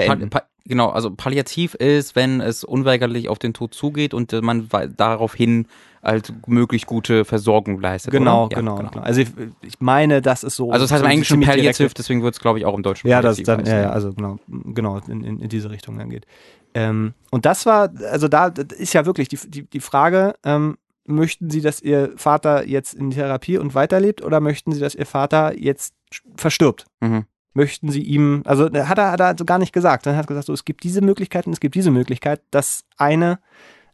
genau, 0.66 0.88
also 0.88 1.10
palliativ 1.10 1.74
ist, 1.74 2.16
wenn 2.16 2.40
es 2.40 2.64
unweigerlich 2.64 3.28
auf 3.28 3.38
den 3.38 3.52
Tod 3.52 3.74
zugeht 3.74 4.14
und 4.14 4.32
man 4.42 4.68
daraufhin 4.96 5.66
halt 6.02 6.32
möglich 6.46 6.86
gute 6.86 7.24
Versorgung 7.24 7.80
leistet. 7.80 8.12
Genau? 8.12 8.48
Ja, 8.50 8.58
genau, 8.58 8.76
genau. 8.76 8.90
Also 9.02 9.20
ich, 9.22 9.28
ich 9.62 9.80
meine, 9.80 10.22
das 10.22 10.42
ist 10.44 10.56
so. 10.56 10.70
Also 10.70 10.84
es 10.84 10.92
heißt 10.92 11.02
im 11.04 11.10
Englischen 11.10 11.42
direkte- 11.42 11.92
deswegen 11.94 12.22
wird 12.22 12.34
es 12.34 12.40
glaube 12.40 12.58
ich 12.58 12.64
auch 12.66 12.74
im 12.74 12.82
Deutschen 12.82 13.08
Ja, 13.08 13.20
das 13.20 13.36
Palliativ 13.36 13.46
dann, 13.46 13.60
heißen. 13.60 13.78
ja, 13.82 13.90
also 13.90 14.12
genau, 14.14 14.38
genau, 14.48 14.98
in, 15.08 15.22
in, 15.24 15.40
in 15.40 15.48
diese 15.48 15.70
Richtung 15.70 15.98
dann 15.98 16.08
geht. 16.10 16.26
Ähm, 16.74 17.14
und 17.30 17.46
das 17.46 17.66
war, 17.66 17.90
also 18.10 18.28
da 18.28 18.50
das 18.50 18.78
ist 18.78 18.92
ja 18.94 19.06
wirklich 19.06 19.28
die, 19.28 19.38
die, 19.48 19.62
die 19.68 19.80
Frage, 19.80 20.34
ähm, 20.44 20.76
möchten 21.06 21.50
Sie, 21.50 21.60
dass 21.60 21.80
Ihr 21.80 22.12
Vater 22.16 22.66
jetzt 22.66 22.94
in 22.94 23.10
Therapie 23.10 23.58
und 23.58 23.74
weiterlebt 23.74 24.22
oder 24.22 24.40
möchten 24.40 24.72
Sie, 24.72 24.80
dass 24.80 24.94
Ihr 24.94 25.06
Vater 25.06 25.58
jetzt 25.58 25.94
verstirbt? 26.36 26.86
Mhm. 27.00 27.24
Möchten 27.52 27.90
Sie 27.90 28.02
ihm, 28.02 28.42
also 28.46 28.66
äh, 28.66 28.84
hat 28.84 28.98
er, 28.98 29.12
hat 29.12 29.20
er 29.20 29.26
also 29.28 29.44
gar 29.44 29.58
nicht 29.58 29.72
gesagt. 29.72 30.06
Dann 30.06 30.16
hat 30.16 30.24
er 30.24 30.28
gesagt, 30.28 30.46
so, 30.46 30.52
es 30.52 30.64
gibt 30.64 30.82
diese 30.82 31.02
Möglichkeiten, 31.02 31.52
es 31.52 31.60
gibt 31.60 31.76
diese 31.76 31.92
Möglichkeit. 31.92 32.42
Das 32.50 32.84
eine 32.96 33.38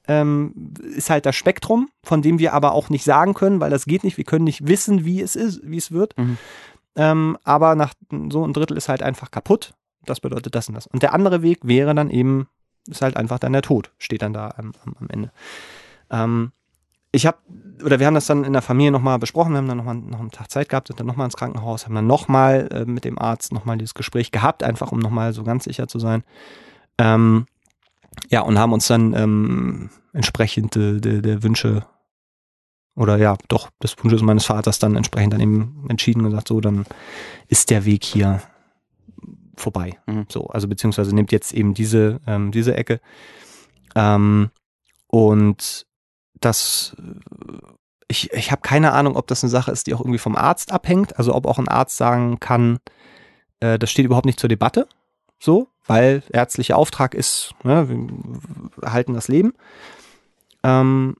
ähm, 0.09 0.73
ist 0.83 1.11
halt 1.11 1.27
das 1.27 1.37
Spektrum, 1.37 1.91
von 2.03 2.23
dem 2.23 2.39
wir 2.39 2.55
aber 2.55 2.73
auch 2.73 2.89
nicht 2.89 3.05
sagen 3.05 3.35
können, 3.35 3.61
weil 3.61 3.71
das 3.71 3.85
geht 3.85 4.03
nicht. 4.03 4.17
Wir 4.17 4.25
können 4.25 4.45
nicht 4.45 4.67
wissen, 4.67 5.05
wie 5.05 5.21
es 5.21 5.37
ist, 5.37 5.61
wie 5.63 5.77
es 5.77 5.93
wird. 5.93 6.17
Mhm. 6.17 6.39
Ähm, 6.97 7.39
aber 7.45 7.75
nach 7.75 7.95
so 8.31 8.45
ein 8.45 8.53
Drittel 8.53 8.77
ist 8.77 8.89
halt 8.89 9.03
einfach 9.03 9.31
kaputt. 9.31 9.75
Das 10.07 10.21
bedeutet 10.21 10.55
das 10.55 10.69
und 10.69 10.75
das. 10.75 10.87
Und 10.87 11.03
der 11.03 11.13
andere 11.13 11.43
Weg 11.43 11.61
wäre 11.63 11.95
dann 11.95 12.11
eben, 12.11 12.49
ist 12.89 13.03
halt 13.03 13.17
einfach 13.17 13.39
dann 13.39 13.53
der 13.53 13.63
Tod, 13.63 13.93
steht 13.99 14.23
dann 14.23 14.33
da 14.33 14.55
am, 14.57 14.73
am, 14.85 14.97
am 14.99 15.09
Ende. 15.11 15.33
Ähm, 16.11 16.53
ich 17.13 17.27
habe, 17.27 17.39
oder 17.85 17.99
wir 17.99 18.07
haben 18.07 18.15
das 18.15 18.27
dann 18.27 18.45
in 18.45 18.53
der 18.53 18.63
Familie 18.63 18.93
nochmal 18.93 19.19
besprochen, 19.19 19.53
wir 19.53 19.59
haben 19.59 19.69
dann 19.69 19.79
nochmal 19.79 19.97
noch 19.97 20.21
einen 20.21 20.31
Tag 20.31 20.51
Zeit 20.51 20.69
gehabt, 20.69 20.89
sind 20.89 21.01
dann 21.01 21.07
nochmal 21.07 21.27
ins 21.27 21.37
Krankenhaus, 21.37 21.87
haben 21.87 21.95
dann 21.95 22.07
nochmal 22.07 22.69
äh, 22.73 22.85
mit 22.85 23.05
dem 23.05 23.19
Arzt 23.19 23.53
nochmal 23.53 23.79
dieses 23.79 23.95
Gespräch 23.95 24.31
gehabt, 24.31 24.63
einfach 24.63 24.93
um 24.93 24.99
nochmal 24.99 25.33
so 25.33 25.43
ganz 25.43 25.65
sicher 25.65 25.89
zu 25.89 25.99
sein. 25.99 26.23
Ähm, 26.99 27.47
ja, 28.29 28.43
und 28.43 28.59
haben 28.59 28.73
uns 28.73 28.87
dann 28.87 29.15
ähm, 29.15 29.91
entsprechend 30.13 30.77
äh, 30.77 31.01
der, 31.01 31.23
der 31.23 31.43
Wünsche 31.43 31.87
oder 32.97 33.17
ja, 33.17 33.37
doch, 33.49 33.71
des 33.83 33.97
Wunsches 34.03 34.23
meines 34.23 34.45
Vaters 34.45 34.79
dann 34.79 34.97
entsprechend 34.97 35.33
dann 35.33 35.41
eben 35.41 35.87
entschieden 35.89 36.21
und 36.21 36.31
gesagt, 36.31 36.49
so, 36.49 36.61
dann 36.61 36.85
ist 37.49 37.71
der 37.71 37.85
Weg 37.85 38.05
hier 38.05 38.43
vorbei. 39.57 39.99
Mhm. 40.07 40.27
So, 40.29 40.49
also 40.49 40.69
beziehungsweise 40.69 41.15
nimmt 41.15 41.33
jetzt 41.33 41.53
eben 41.55 41.75
diese, 41.75 42.21
ähm, 42.27 42.51
diese 42.51 42.77
Ecke. 42.77 43.01
Ähm, 43.95 44.51
und 45.07 45.87
das, 46.41 46.97
äh, 46.99 47.59
ich, 48.09 48.33
ich 48.33 48.51
habe 48.51 48.63
keine 48.63 48.93
Ahnung, 48.93 49.17
ob 49.17 49.27
das 49.27 49.45
eine 49.45 49.51
Sache 49.51 49.71
ist, 49.71 49.87
die 49.87 49.95
auch 49.95 50.01
irgendwie 50.01 50.19
vom 50.19 50.37
Arzt 50.37 50.73
abhängt. 50.73 51.19
Also 51.19 51.35
ob 51.35 51.47
auch 51.47 51.59
ein 51.59 51.69
Arzt 51.69 51.97
sagen 51.97 52.41
kann, 52.41 52.79
äh, 53.61 53.79
das 53.79 53.91
steht 53.91 54.07
überhaupt 54.07 54.27
nicht 54.27 54.41
zur 54.41 54.49
Debatte. 54.49 54.87
So, 55.39 55.69
weil 55.87 56.23
ärztlicher 56.31 56.77
Auftrag 56.77 57.15
ist, 57.15 57.55
ne, 57.63 57.89
wir 57.89 58.83
erhalten 58.83 59.15
das 59.15 59.29
Leben. 59.29 59.55
Ähm, 60.63 61.17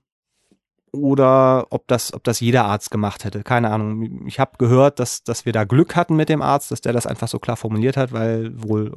oder 0.93 1.67
ob 1.69 1.87
das, 1.87 2.13
ob 2.13 2.23
das 2.23 2.41
jeder 2.41 2.65
Arzt 2.65 2.91
gemacht 2.91 3.23
hätte. 3.23 3.43
Keine 3.43 3.69
Ahnung. 3.71 4.27
Ich 4.27 4.39
habe 4.39 4.51
gehört, 4.57 4.99
dass, 4.99 5.23
dass 5.23 5.45
wir 5.45 5.53
da 5.53 5.63
Glück 5.63 5.95
hatten 5.95 6.15
mit 6.15 6.27
dem 6.27 6.41
Arzt, 6.41 6.71
dass 6.71 6.81
der 6.81 6.91
das 6.91 7.07
einfach 7.07 7.29
so 7.29 7.39
klar 7.39 7.55
formuliert 7.55 7.95
hat, 7.95 8.11
weil 8.11 8.51
wohl 8.61 8.91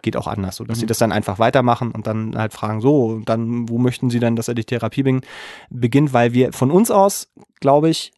geht 0.00 0.16
auch 0.16 0.26
anders, 0.26 0.56
so 0.56 0.64
dass 0.64 0.78
mhm. 0.78 0.80
sie 0.80 0.86
das 0.86 0.98
dann 0.98 1.12
einfach 1.12 1.38
weitermachen 1.38 1.92
und 1.92 2.06
dann 2.06 2.36
halt 2.36 2.54
fragen, 2.54 2.80
so, 2.80 3.06
und 3.06 3.28
dann, 3.28 3.68
wo 3.68 3.78
möchten 3.78 4.08
sie 4.08 4.20
denn, 4.20 4.36
dass 4.36 4.48
er 4.48 4.54
die 4.54 4.64
Therapie 4.64 5.20
beginnt, 5.68 6.12
weil 6.12 6.32
wir 6.32 6.52
von 6.52 6.70
uns 6.70 6.90
aus, 6.90 7.28
glaube 7.60 7.90
ich, 7.90 8.12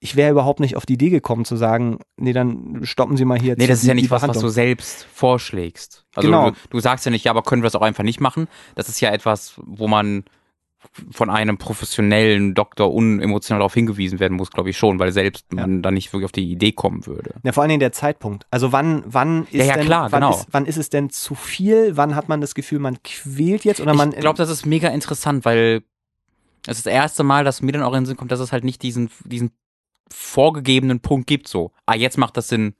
ich 0.00 0.16
wäre 0.16 0.32
überhaupt 0.32 0.58
nicht 0.58 0.76
auf 0.76 0.84
die 0.84 0.94
Idee 0.94 1.10
gekommen 1.10 1.44
zu 1.44 1.54
sagen, 1.54 2.00
nee, 2.16 2.32
dann 2.32 2.80
stoppen 2.82 3.16
Sie 3.16 3.24
mal 3.24 3.38
hier. 3.38 3.54
Nee, 3.56 3.68
das 3.68 3.82
ist 3.82 3.86
ja 3.86 3.94
nicht 3.94 4.10
was, 4.10 4.26
was 4.26 4.40
du 4.40 4.48
selbst 4.48 5.06
vorschlägst. 5.14 6.04
Also 6.16 6.28
genau. 6.28 6.50
du, 6.50 6.56
du 6.70 6.80
sagst 6.80 7.04
ja 7.04 7.12
nicht, 7.12 7.24
ja, 7.24 7.30
aber 7.30 7.42
können 7.42 7.62
wir 7.62 7.68
es 7.68 7.76
auch 7.76 7.82
einfach 7.82 8.02
nicht 8.02 8.20
machen. 8.20 8.48
Das 8.74 8.88
ist 8.88 9.00
ja 9.00 9.12
etwas, 9.12 9.54
wo 9.64 9.86
man 9.86 10.24
von 11.10 11.30
einem 11.30 11.58
professionellen 11.58 12.54
Doktor 12.54 12.92
unemotional 12.92 13.60
darauf 13.60 13.74
hingewiesen 13.74 14.20
werden 14.20 14.36
muss, 14.36 14.50
glaube 14.50 14.70
ich 14.70 14.76
schon, 14.76 14.98
weil 14.98 15.12
selbst 15.12 15.46
ja. 15.50 15.62
man 15.62 15.82
dann 15.82 15.94
nicht 15.94 16.12
wirklich 16.12 16.26
auf 16.26 16.32
die 16.32 16.50
Idee 16.50 16.72
kommen 16.72 17.06
würde. 17.06 17.34
Ja, 17.42 17.52
vor 17.52 17.62
allen 17.62 17.70
Dingen 17.70 17.80
der 17.80 17.92
Zeitpunkt. 17.92 18.46
Also 18.50 18.72
wann, 18.72 19.02
wann 19.06 19.44
ist 19.44 19.54
ja, 19.54 19.64
ja, 19.64 19.74
denn, 19.74 19.86
klar, 19.86 20.12
wann, 20.12 20.20
genau. 20.20 20.34
ist, 20.34 20.48
wann 20.50 20.66
ist 20.66 20.76
es 20.76 20.90
denn 20.90 21.10
zu 21.10 21.34
viel? 21.34 21.96
Wann 21.96 22.14
hat 22.14 22.28
man 22.28 22.40
das 22.40 22.54
Gefühl, 22.54 22.78
man 22.78 23.02
quält 23.02 23.64
jetzt 23.64 23.80
oder 23.80 23.94
man? 23.94 24.12
Ich 24.12 24.20
glaube, 24.20 24.36
das 24.36 24.50
ist 24.50 24.66
mega 24.66 24.88
interessant, 24.88 25.44
weil 25.44 25.82
es 26.66 26.78
ist 26.78 26.86
das 26.86 26.92
erste 26.92 27.24
Mal, 27.24 27.44
dass 27.44 27.62
mir 27.62 27.72
dann 27.72 27.82
auch 27.82 27.92
in 27.92 28.00
den 28.00 28.06
Sinn 28.06 28.16
kommt, 28.16 28.30
dass 28.30 28.40
es 28.40 28.52
halt 28.52 28.64
nicht 28.64 28.82
diesen, 28.82 29.10
diesen 29.24 29.50
vorgegebenen 30.12 31.00
Punkt 31.00 31.26
gibt, 31.26 31.48
so, 31.48 31.72
ah, 31.86 31.94
jetzt 31.94 32.18
macht 32.18 32.36
das 32.36 32.48
Sinn, 32.48 32.74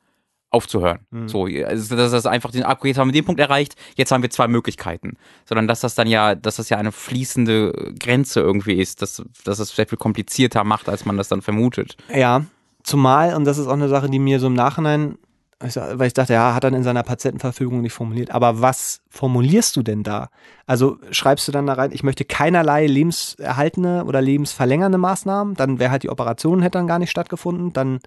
aufzuhören. 0.52 1.00
Mhm. 1.10 1.28
So, 1.28 1.46
also 1.46 1.96
dass 1.96 2.12
das 2.12 2.26
einfach 2.26 2.50
den 2.50 2.62
Akku, 2.62 2.86
jetzt 2.86 2.98
haben 2.98 3.08
wir 3.08 3.12
den 3.12 3.24
Punkt 3.24 3.40
erreicht, 3.40 3.74
jetzt 3.96 4.12
haben 4.12 4.22
wir 4.22 4.30
zwei 4.30 4.48
Möglichkeiten. 4.48 5.16
Sondern 5.44 5.66
dass 5.66 5.80
das 5.80 5.94
dann 5.94 6.06
ja, 6.06 6.34
dass 6.34 6.56
das 6.56 6.68
ja 6.68 6.76
eine 6.76 6.92
fließende 6.92 7.94
Grenze 7.98 8.40
irgendwie 8.40 8.74
ist, 8.74 9.02
dass, 9.02 9.22
dass 9.44 9.58
es 9.58 9.74
sehr 9.74 9.86
viel 9.86 9.98
komplizierter 9.98 10.62
macht, 10.62 10.88
als 10.88 11.04
man 11.04 11.16
das 11.16 11.28
dann 11.28 11.42
vermutet. 11.42 11.96
Ja, 12.14 12.44
zumal, 12.82 13.34
und 13.34 13.44
das 13.44 13.58
ist 13.58 13.66
auch 13.66 13.72
eine 13.72 13.88
Sache, 13.88 14.10
die 14.10 14.18
mir 14.18 14.38
so 14.38 14.46
im 14.46 14.54
Nachhinein, 14.54 15.18
weil 15.58 16.08
ich 16.08 16.12
dachte, 16.12 16.32
ja, 16.32 16.54
hat 16.54 16.64
er 16.64 16.72
in 16.72 16.82
seiner 16.82 17.04
Patientenverfügung 17.04 17.80
nicht 17.80 17.92
formuliert. 17.92 18.32
Aber 18.32 18.60
was 18.60 19.00
formulierst 19.10 19.76
du 19.76 19.82
denn 19.82 20.02
da? 20.02 20.28
Also 20.66 20.98
schreibst 21.12 21.46
du 21.46 21.52
dann 21.52 21.66
da 21.66 21.74
rein, 21.74 21.92
ich 21.92 22.02
möchte 22.02 22.24
keinerlei 22.24 22.86
lebenserhaltende 22.86 24.04
oder 24.04 24.20
lebensverlängernde 24.20 24.98
Maßnahmen, 24.98 25.54
dann 25.54 25.78
wäre 25.78 25.92
halt 25.92 26.02
die 26.02 26.10
Operation 26.10 26.62
hätte 26.62 26.78
dann 26.78 26.88
gar 26.88 26.98
nicht 26.98 27.10
stattgefunden, 27.10 27.72
dann 27.72 28.00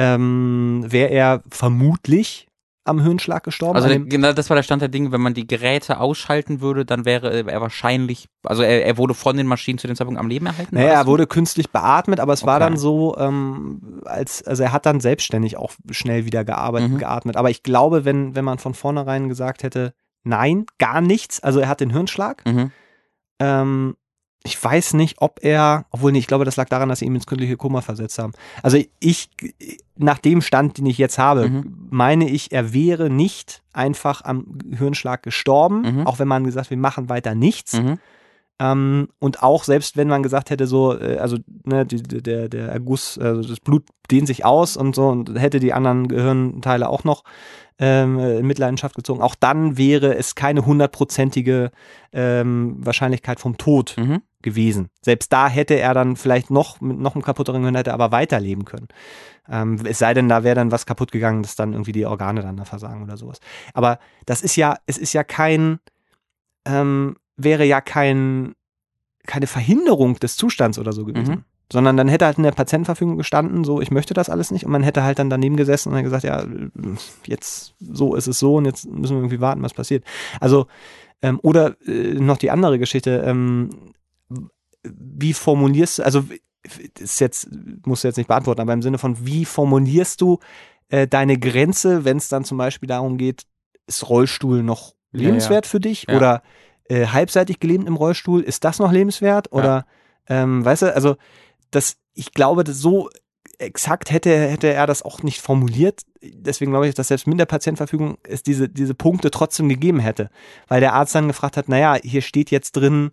ähm, 0.00 0.82
wäre 0.86 1.10
er 1.10 1.42
vermutlich 1.50 2.48
am 2.84 3.02
Hirnschlag 3.02 3.44
gestorben. 3.44 3.76
Also 3.76 3.88
genau, 4.06 4.32
das 4.32 4.48
war 4.48 4.56
der 4.56 4.62
Stand 4.62 4.80
der 4.80 4.88
Dinge, 4.88 5.12
wenn 5.12 5.20
man 5.20 5.34
die 5.34 5.46
Geräte 5.46 6.00
ausschalten 6.00 6.62
würde, 6.62 6.86
dann 6.86 7.04
wäre 7.04 7.44
er 7.46 7.60
wahrscheinlich, 7.60 8.28
also 8.42 8.62
er, 8.62 8.86
er 8.86 8.96
wurde 8.96 9.12
von 9.12 9.36
den 9.36 9.46
Maschinen 9.46 9.78
zu 9.78 9.86
dem 9.86 9.96
Zeitpunkt 9.96 10.18
am 10.18 10.28
Leben 10.28 10.46
erhalten? 10.46 10.74
Naja, 10.74 10.92
er 10.92 11.06
wurde 11.06 11.26
künstlich 11.26 11.70
beatmet, 11.70 12.18
aber 12.18 12.32
es 12.32 12.42
okay. 12.42 12.50
war 12.50 12.60
dann 12.60 12.78
so, 12.78 13.14
ähm, 13.18 14.00
als, 14.06 14.42
also 14.42 14.62
er 14.62 14.72
hat 14.72 14.86
dann 14.86 15.00
selbstständig 15.00 15.58
auch 15.58 15.72
schnell 15.90 16.24
wieder 16.24 16.44
gearbeitet, 16.44 16.92
mhm. 16.92 16.98
geatmet. 16.98 17.36
Aber 17.36 17.50
ich 17.50 17.62
glaube, 17.62 18.06
wenn, 18.06 18.34
wenn 18.34 18.44
man 18.44 18.58
von 18.58 18.72
vornherein 18.72 19.28
gesagt 19.28 19.62
hätte, 19.62 19.92
nein, 20.24 20.64
gar 20.78 21.02
nichts, 21.02 21.40
also 21.40 21.60
er 21.60 21.68
hat 21.68 21.80
den 21.80 21.90
Hirnschlag, 21.90 22.42
mhm. 22.46 22.72
ähm, 23.38 23.96
ich 24.42 24.62
weiß 24.62 24.94
nicht, 24.94 25.16
ob 25.20 25.40
er, 25.42 25.84
obwohl 25.90 26.12
nicht, 26.12 26.22
ich 26.22 26.26
glaube, 26.26 26.46
das 26.46 26.56
lag 26.56 26.68
daran, 26.68 26.88
dass 26.88 27.00
sie 27.00 27.04
ihn 27.04 27.14
ins 27.14 27.26
künstliche 27.26 27.56
Koma 27.56 27.82
versetzt 27.82 28.18
haben. 28.18 28.32
Also 28.62 28.78
ich, 28.98 29.28
nach 29.96 30.18
dem 30.18 30.40
Stand, 30.40 30.78
den 30.78 30.86
ich 30.86 30.96
jetzt 30.96 31.18
habe, 31.18 31.48
mhm. 31.48 31.88
meine 31.90 32.28
ich, 32.28 32.50
er 32.52 32.72
wäre 32.72 33.10
nicht 33.10 33.62
einfach 33.72 34.24
am 34.24 34.58
Hirnschlag 34.70 35.22
gestorben, 35.22 35.82
mhm. 35.82 36.06
auch 36.06 36.18
wenn 36.18 36.28
man 36.28 36.44
gesagt, 36.44 36.70
wir 36.70 36.78
machen 36.78 37.10
weiter 37.10 37.34
nichts. 37.34 37.74
Mhm. 37.74 37.98
Ähm, 38.60 39.08
und 39.18 39.42
auch 39.42 39.64
selbst 39.64 39.98
wenn 39.98 40.08
man 40.08 40.22
gesagt 40.22 40.48
hätte, 40.48 40.66
so, 40.66 40.98
äh, 40.98 41.18
also 41.18 41.36
ne, 41.64 41.84
die, 41.84 42.02
der, 42.02 42.48
der 42.48 42.68
Erguss, 42.68 43.18
also 43.18 43.46
das 43.46 43.60
Blut 43.60 43.84
dehnt 44.10 44.26
sich 44.26 44.44
aus 44.46 44.76
und 44.76 44.94
so 44.94 45.08
und 45.08 45.38
hätte 45.38 45.60
die 45.60 45.74
anderen 45.74 46.08
Gehirnteile 46.08 46.88
auch 46.88 47.04
noch 47.04 47.24
ähm, 47.78 48.18
in 48.18 48.46
Mitleidenschaft 48.46 48.94
gezogen, 48.94 49.22
auch 49.22 49.34
dann 49.34 49.78
wäre 49.78 50.14
es 50.14 50.34
keine 50.34 50.66
hundertprozentige 50.66 51.70
ähm, 52.12 52.76
Wahrscheinlichkeit 52.80 53.40
vom 53.40 53.56
Tod 53.56 53.96
mhm. 53.98 54.22
Gewesen. 54.42 54.88
Selbst 55.02 55.32
da 55.32 55.48
hätte 55.48 55.74
er 55.74 55.94
dann 55.94 56.16
vielleicht 56.16 56.50
noch 56.50 56.80
mit 56.80 56.98
noch 56.98 57.14
einem 57.14 57.22
kaputteren 57.22 57.62
Gehirn 57.62 57.74
hätte 57.74 57.92
aber 57.92 58.12
weiterleben 58.12 58.64
können. 58.64 58.88
Ähm, 59.48 59.80
es 59.84 59.98
sei 59.98 60.14
denn, 60.14 60.28
da 60.28 60.44
wäre 60.44 60.54
dann 60.54 60.72
was 60.72 60.86
kaputt 60.86 61.12
gegangen, 61.12 61.42
dass 61.42 61.56
dann 61.56 61.72
irgendwie 61.72 61.92
die 61.92 62.06
Organe 62.06 62.42
dann 62.42 62.56
da 62.56 62.64
versagen 62.64 63.02
oder 63.02 63.16
sowas. 63.16 63.40
Aber 63.74 63.98
das 64.26 64.42
ist 64.42 64.56
ja, 64.56 64.76
es 64.86 64.96
ist 64.96 65.12
ja 65.12 65.24
kein, 65.24 65.80
ähm, 66.64 67.16
wäre 67.36 67.64
ja 67.64 67.80
kein, 67.80 68.54
keine 69.26 69.46
Verhinderung 69.46 70.18
des 70.18 70.36
Zustands 70.36 70.78
oder 70.78 70.92
so 70.92 71.04
gewesen. 71.04 71.34
Mhm. 71.34 71.44
Sondern 71.72 71.96
dann 71.96 72.08
hätte 72.08 72.26
halt 72.26 72.36
in 72.36 72.42
der 72.42 72.50
Patientenverfügung 72.50 73.16
gestanden, 73.16 73.62
so, 73.62 73.80
ich 73.80 73.92
möchte 73.92 74.12
das 74.12 74.28
alles 74.28 74.50
nicht. 74.50 74.64
Und 74.64 74.72
man 74.72 74.82
hätte 74.82 75.04
halt 75.04 75.20
dann 75.20 75.30
daneben 75.30 75.56
gesessen 75.56 75.90
und 75.90 75.94
dann 75.94 76.04
gesagt, 76.04 76.24
ja, 76.24 76.44
jetzt 77.26 77.74
so 77.78 78.16
ist 78.16 78.26
es 78.26 78.40
so 78.40 78.56
und 78.56 78.64
jetzt 78.64 78.86
müssen 78.86 79.14
wir 79.14 79.20
irgendwie 79.20 79.40
warten, 79.40 79.62
was 79.62 79.74
passiert. 79.74 80.04
Also, 80.40 80.66
ähm, 81.22 81.38
oder 81.42 81.76
äh, 81.86 82.14
noch 82.14 82.38
die 82.38 82.50
andere 82.50 82.78
Geschichte, 82.80 83.22
ähm, 83.24 83.70
wie 84.82 85.32
formulierst 85.32 85.98
du, 85.98 86.02
also 86.04 86.24
ist 86.98 87.20
jetzt, 87.20 87.48
musst 87.86 88.04
du 88.04 88.08
jetzt 88.08 88.16
nicht 88.16 88.28
beantworten, 88.28 88.60
aber 88.60 88.72
im 88.72 88.82
Sinne 88.82 88.98
von, 88.98 89.26
wie 89.26 89.44
formulierst 89.44 90.20
du 90.20 90.38
äh, 90.88 91.06
deine 91.06 91.38
Grenze, 91.38 92.04
wenn 92.04 92.16
es 92.18 92.28
dann 92.28 92.44
zum 92.44 92.58
Beispiel 92.58 92.86
darum 92.86 93.16
geht, 93.18 93.46
ist 93.86 94.08
Rollstuhl 94.08 94.62
noch 94.62 94.94
lebenswert 95.12 95.64
ja, 95.64 95.68
ja. 95.68 95.70
für 95.70 95.80
dich? 95.80 96.06
Ja. 96.08 96.16
Oder 96.16 96.42
äh, 96.88 97.06
halbseitig 97.06 97.60
gelähmt 97.60 97.86
im 97.86 97.96
Rollstuhl, 97.96 98.42
ist 98.42 98.64
das 98.64 98.78
noch 98.78 98.92
lebenswert? 98.92 99.52
Oder, 99.52 99.86
ähm, 100.28 100.64
weißt 100.64 100.82
du, 100.82 100.94
also 100.94 101.16
das, 101.70 101.96
ich 102.14 102.32
glaube, 102.32 102.64
das 102.64 102.78
so 102.78 103.08
exakt 103.58 104.10
hätte, 104.10 104.30
hätte 104.36 104.72
er 104.72 104.86
das 104.86 105.02
auch 105.02 105.22
nicht 105.22 105.40
formuliert. 105.40 106.02
Deswegen 106.22 106.72
glaube 106.72 106.88
ich, 106.88 106.94
dass 106.94 107.08
selbst 107.08 107.26
mit 107.26 107.38
der 107.38 107.46
Patientenverfügung 107.46 108.18
es 108.22 108.42
diese, 108.42 108.68
diese 108.68 108.94
Punkte 108.94 109.30
trotzdem 109.30 109.68
gegeben 109.68 110.00
hätte. 110.00 110.30
Weil 110.66 110.80
der 110.80 110.94
Arzt 110.94 111.14
dann 111.14 111.28
gefragt 111.28 111.56
hat, 111.56 111.68
naja, 111.68 111.96
hier 112.02 112.22
steht 112.22 112.50
jetzt 112.50 112.72
drin, 112.72 113.10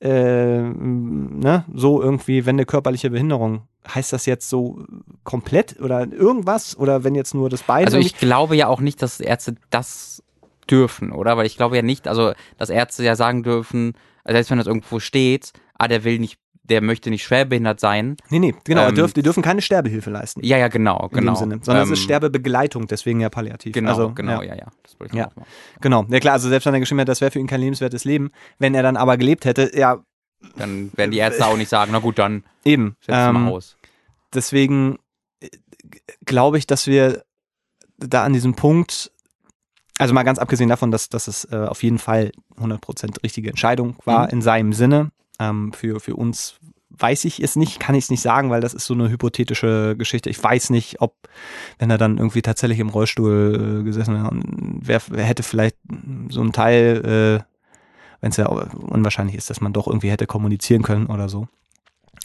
äh, 0.00 0.60
ne, 0.60 1.64
so 1.72 2.02
irgendwie, 2.02 2.46
wenn 2.46 2.56
eine 2.56 2.66
körperliche 2.66 3.10
Behinderung, 3.10 3.62
heißt 3.94 4.12
das 4.12 4.26
jetzt 4.26 4.48
so 4.48 4.84
komplett 5.24 5.80
oder 5.80 6.10
irgendwas? 6.10 6.76
Oder 6.76 7.04
wenn 7.04 7.14
jetzt 7.14 7.34
nur 7.34 7.48
das 7.48 7.62
Bein? 7.62 7.84
Also 7.84 7.98
ich 7.98 8.16
glaube 8.16 8.56
ja 8.56 8.66
auch 8.66 8.80
nicht, 8.80 9.00
dass 9.02 9.20
Ärzte 9.20 9.54
das 9.70 10.22
dürfen, 10.70 11.12
oder? 11.12 11.36
Weil 11.36 11.46
ich 11.46 11.56
glaube 11.56 11.76
ja 11.76 11.82
nicht, 11.82 12.08
also 12.08 12.32
dass 12.58 12.70
Ärzte 12.70 13.04
ja 13.04 13.16
sagen 13.16 13.42
dürfen, 13.42 13.94
also 14.24 14.36
selbst 14.36 14.50
wenn 14.50 14.58
das 14.58 14.66
irgendwo 14.66 14.98
steht, 14.98 15.52
ah, 15.74 15.88
der 15.88 16.04
will 16.04 16.18
nicht 16.18 16.38
der 16.68 16.80
möchte 16.80 17.10
nicht 17.10 17.24
schwerbehindert 17.24 17.80
sein. 17.80 18.16
Nee, 18.30 18.38
nee, 18.38 18.54
genau. 18.64 18.88
Ähm, 18.88 18.94
dürf, 18.94 19.12
die 19.12 19.22
dürfen 19.22 19.42
keine 19.42 19.62
Sterbehilfe 19.62 20.10
leisten. 20.10 20.44
Ja, 20.44 20.58
ja, 20.58 20.68
genau, 20.68 21.08
in 21.10 21.18
genau. 21.18 21.32
Dem 21.32 21.38
Sinne. 21.38 21.60
Sondern 21.62 21.86
ähm, 21.86 21.92
es 21.92 21.98
ist 21.98 22.04
ähm, 22.04 22.04
Sterbebegleitung, 22.04 22.86
deswegen 22.86 23.20
ja 23.20 23.28
palliativ. 23.28 23.72
Genau, 23.72 23.90
also, 23.90 24.12
genau, 24.12 24.42
ja, 24.42 24.54
ja. 24.54 24.56
ja. 24.56 24.66
Das 24.82 24.98
wollte 25.00 25.14
ich 25.14 25.18
ja. 25.18 25.30
Genau, 25.80 26.04
ja 26.08 26.20
klar, 26.20 26.34
also 26.34 26.48
selbst 26.48 26.66
wenn 26.66 26.74
er 26.74 26.80
geschrieben 26.80 27.00
hat, 27.00 27.08
das 27.08 27.20
wäre 27.20 27.30
für 27.30 27.38
ihn 27.38 27.46
kein 27.46 27.60
lebenswertes 27.60 28.04
Leben. 28.04 28.30
Wenn 28.58 28.74
er 28.74 28.82
dann 28.82 28.96
aber 28.96 29.16
gelebt 29.16 29.44
hätte, 29.44 29.70
ja. 29.74 30.02
Dann 30.56 30.92
werden 30.94 31.10
die 31.10 31.18
Ärzte 31.18 31.46
auch 31.46 31.56
nicht 31.56 31.68
sagen, 31.68 31.92
na 31.92 31.98
gut, 31.98 32.18
dann 32.18 32.44
eben. 32.64 32.96
Setzen 33.00 33.36
ähm, 33.36 33.44
mal 33.44 33.52
aus. 33.52 33.76
Deswegen 34.34 34.98
äh, 35.40 35.48
glaube 36.24 36.58
ich, 36.58 36.66
dass 36.66 36.86
wir 36.86 37.22
da 37.98 38.24
an 38.24 38.32
diesem 38.34 38.54
Punkt 38.54 39.10
also 39.98 40.14
mal 40.14 40.24
ganz 40.24 40.38
abgesehen 40.38 40.68
davon, 40.68 40.90
dass, 40.90 41.08
dass 41.08 41.26
es 41.28 41.44
äh, 41.50 41.56
auf 41.56 41.82
jeden 41.82 41.98
Fall 41.98 42.32
100% 42.58 43.22
richtige 43.22 43.48
Entscheidung 43.48 43.96
war 44.04 44.24
mhm. 44.24 44.32
in 44.32 44.42
seinem 44.42 44.72
Sinne. 44.72 45.10
Ähm, 45.38 45.72
für, 45.72 46.00
für 46.00 46.16
uns 46.16 46.58
weiß 46.98 47.24
ich 47.24 47.42
es 47.42 47.56
nicht, 47.56 47.80
kann 47.80 47.94
ich 47.94 48.04
es 48.04 48.10
nicht 48.10 48.22
sagen, 48.22 48.50
weil 48.50 48.60
das 48.60 48.74
ist 48.74 48.86
so 48.86 48.94
eine 48.94 49.10
hypothetische 49.10 49.96
Geschichte. 49.98 50.30
Ich 50.30 50.42
weiß 50.42 50.70
nicht, 50.70 51.00
ob, 51.00 51.14
wenn 51.78 51.90
er 51.90 51.98
dann 51.98 52.18
irgendwie 52.18 52.42
tatsächlich 52.42 52.78
im 52.78 52.88
Rollstuhl 52.88 53.80
äh, 53.80 53.84
gesessen 53.84 54.14
wäre, 54.14 55.02
wer, 55.10 55.24
hätte 55.24 55.42
vielleicht 55.42 55.76
so 56.30 56.40
ein 56.40 56.52
Teil, 56.52 57.42
äh, 57.42 57.44
wenn 58.20 58.30
es 58.30 58.36
ja 58.36 58.46
unwahrscheinlich 58.46 59.36
ist, 59.36 59.50
dass 59.50 59.60
man 59.60 59.72
doch 59.72 59.86
irgendwie 59.86 60.10
hätte 60.10 60.26
kommunizieren 60.26 60.82
können 60.82 61.06
oder 61.06 61.28
so. 61.28 61.48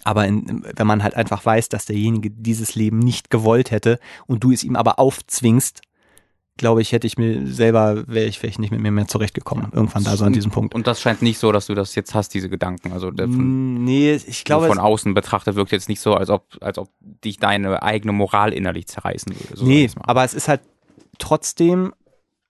Aber 0.03 0.26
in, 0.26 0.66
wenn 0.76 0.88
man 0.88 1.03
halt 1.03 1.16
einfach 1.16 1.45
weiß, 1.45 1.70
dass 1.70 1.86
derjenige 1.86 2.32
dieses 2.32 2.76
Leben 2.76 2.99
nicht 2.99 3.30
gewollt 3.30 3.72
hätte 3.72 3.99
und 4.26 4.43
du 4.43 4.51
es 4.51 4.64
ihm 4.64 4.76
aber 4.76 4.99
aufzwingst, 4.99 5.82
glaube 6.58 6.82
ich, 6.82 6.91
hätte 6.91 7.08
ich 7.08 7.18
mir 7.18 7.47
selber, 7.47 8.08
wäre 8.08 8.28
ich 8.28 8.39
vielleicht 8.39 8.60
nicht 8.60 8.72
mit 8.72 8.82
mir 8.82 8.91
mehr 8.91 9.08
zurechtgekommen. 9.08 9.66
Ja. 9.72 9.78
Irgendwann 9.78 10.04
da 10.04 10.16
so 10.16 10.26
an 10.26 10.34
diesem 10.34 10.52
Punkt. 10.52 10.76
Und 10.76 10.88
das 10.88 11.02
scheint 11.02 11.22
nicht 11.22 11.39
so, 11.39 11.52
dass 11.52 11.68
du 11.68 11.74
das 11.74 11.95
jetzt 11.95 12.14
hast, 12.14 12.34
diese 12.34 12.49
Gedanken. 12.49 12.91
Also 12.91 13.12
von, 13.12 13.28
mm, 13.28 13.84
nee, 13.84 14.14
ich 14.14 14.43
glaube. 14.43 14.68
Von 14.68 14.80
außen 14.80 15.14
betrachtet 15.14 15.56
wirkt 15.56 15.72
jetzt 15.72 15.89
nicht 15.89 16.02
so, 16.02 16.14
als 16.14 16.30
ob, 16.30 16.45
als 16.62 16.78
ob 16.78 16.89
dich 16.99 17.38
deine 17.38 17.82
eigene 17.82 18.12
Moral 18.12 18.54
innerlich 18.54 18.88
zerreißen 18.88 19.34
würde. 19.34 19.58
So 19.58 19.66
nee, 19.66 19.89
aber 20.02 20.24
es 20.24 20.34
ist 20.34 20.47
halt 20.47 20.62
trotzdem, 21.18 21.93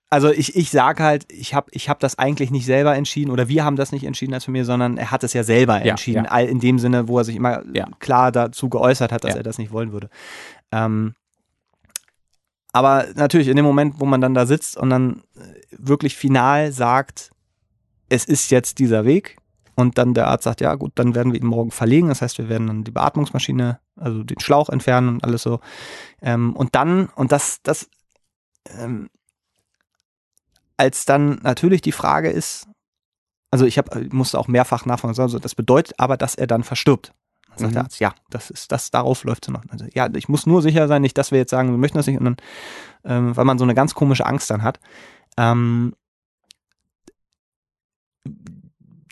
also 0.10 0.30
ich, 0.30 0.56
ich 0.56 0.72
sage 0.72 1.04
halt, 1.04 1.26
ich 1.32 1.54
habe 1.54 1.70
ich 1.72 1.88
hab 1.88 2.00
das 2.00 2.18
eigentlich 2.20 2.52
nicht 2.52 2.66
selber 2.66 2.96
entschieden 2.96 3.32
oder 3.32 3.48
wir 3.48 3.64
haben 3.64 3.76
das 3.76 3.92
nicht 3.92 4.04
entschieden 4.04 4.34
als 4.34 4.46
für 4.46 4.52
mir, 4.52 4.66
sondern 4.66 4.98
er 4.98 5.12
hat 5.12 5.24
es 5.24 5.34
ja 5.34 5.44
selber 5.44 5.78
ja, 5.86 5.92
entschieden. 5.92 6.26
Ja. 6.26 6.40
In 6.40 6.60
dem 6.60 6.80
Sinne, 6.80 7.08
wo 7.08 7.18
er 7.18 7.24
sich 7.24 7.36
immer 7.36 7.64
klar 8.00 8.32
dazu 8.32 8.68
geäußert 8.68 9.12
hat, 9.12 9.24
dass 9.24 9.36
er 9.36 9.44
das 9.44 9.58
nicht 9.58 9.72
wollen 9.72 9.94
würde. 9.94 10.10
Ähm, 10.72 11.16
aber 12.72 13.08
natürlich 13.16 13.48
in 13.48 13.56
dem 13.56 13.66
Moment, 13.66 14.00
wo 14.00 14.06
man 14.06 14.22
dann 14.22 14.34
da 14.34 14.46
sitzt 14.46 14.78
und 14.78 14.90
dann 14.90 15.24
äh, 15.36 15.42
wirklich 15.72 16.16
final 16.16 16.72
sagt, 16.72 17.32
es 18.10 18.26
ist 18.26 18.52
jetzt 18.52 18.80
dieser 18.80 19.06
Weg 19.06 19.38
und 19.76 19.98
dann 19.98 20.14
der 20.14 20.28
Arzt 20.28 20.44
sagt, 20.44 20.62
ja 20.62 20.76
gut, 20.76 20.94
dann 20.96 21.16
werden 21.16 21.34
wir 21.34 21.40
ihn 21.40 21.48
morgen 21.48 21.72
verlegen. 21.72 22.10
Das 22.10 22.22
heißt, 22.22 22.38
wir 22.38 22.50
werden 22.50 22.68
dann 22.68 22.84
die 22.84 22.92
Beatmungsmaschine, 22.92 23.80
also 23.96 24.24
den 24.24 24.40
Schlauch 24.40 24.70
entfernen 24.70 25.10
und 25.10 25.24
alles 25.24 25.44
so. 25.44 25.60
Ähm, 26.22 26.56
und 26.56 26.76
dann, 26.76 27.08
und 27.16 27.32
das, 27.32 27.60
das, 27.64 27.90
ähm, 28.78 29.10
als 30.78 31.06
dann 31.06 31.40
natürlich 31.44 31.82
die 31.82 31.92
Frage 31.92 32.30
ist, 32.30 32.68
also 33.50 33.66
ich 33.66 33.78
hab, 33.78 33.94
musste 34.14 34.40
auch 34.40 34.48
mehrfach 34.48 34.86
nachfragen, 34.86 35.20
also 35.20 35.40
das 35.40 35.56
bedeutet 35.56 36.00
aber, 36.00 36.16
dass 36.16 36.36
er 36.36 36.48
dann 36.48 36.64
verstirbt. 36.64 37.14
Dann 37.52 37.60
sagt 37.60 37.70
Mhm. 37.72 37.74
der 37.74 37.84
Arzt, 37.84 38.00
ja, 38.00 38.14
das 38.30 38.50
ist 38.50 38.72
das, 38.72 38.92
darauf 38.92 39.24
läuft 39.24 39.48
es 39.48 39.54
noch. 39.54 39.64
Also, 39.70 39.86
ja, 39.94 40.10
ich 40.16 40.30
muss 40.30 40.46
nur 40.46 40.62
sicher 40.62 40.88
sein, 40.88 41.02
nicht, 41.02 41.18
dass 41.18 41.32
wir 41.32 41.38
jetzt 41.38 41.52
sagen, 41.52 41.70
wir 41.72 41.78
möchten 41.78 41.98
das 41.98 42.08
nicht, 42.08 42.18
und 42.18 42.26
dann, 42.26 42.38
ähm, 43.04 43.38
weil 43.38 43.46
man 43.46 43.58
so 43.58 43.64
eine 43.66 43.76
ganz 43.76 43.94
komische 43.94 44.26
Angst 44.26 44.50
dann 44.50 44.64
hat. 44.64 44.80
Ähm, 45.38 45.94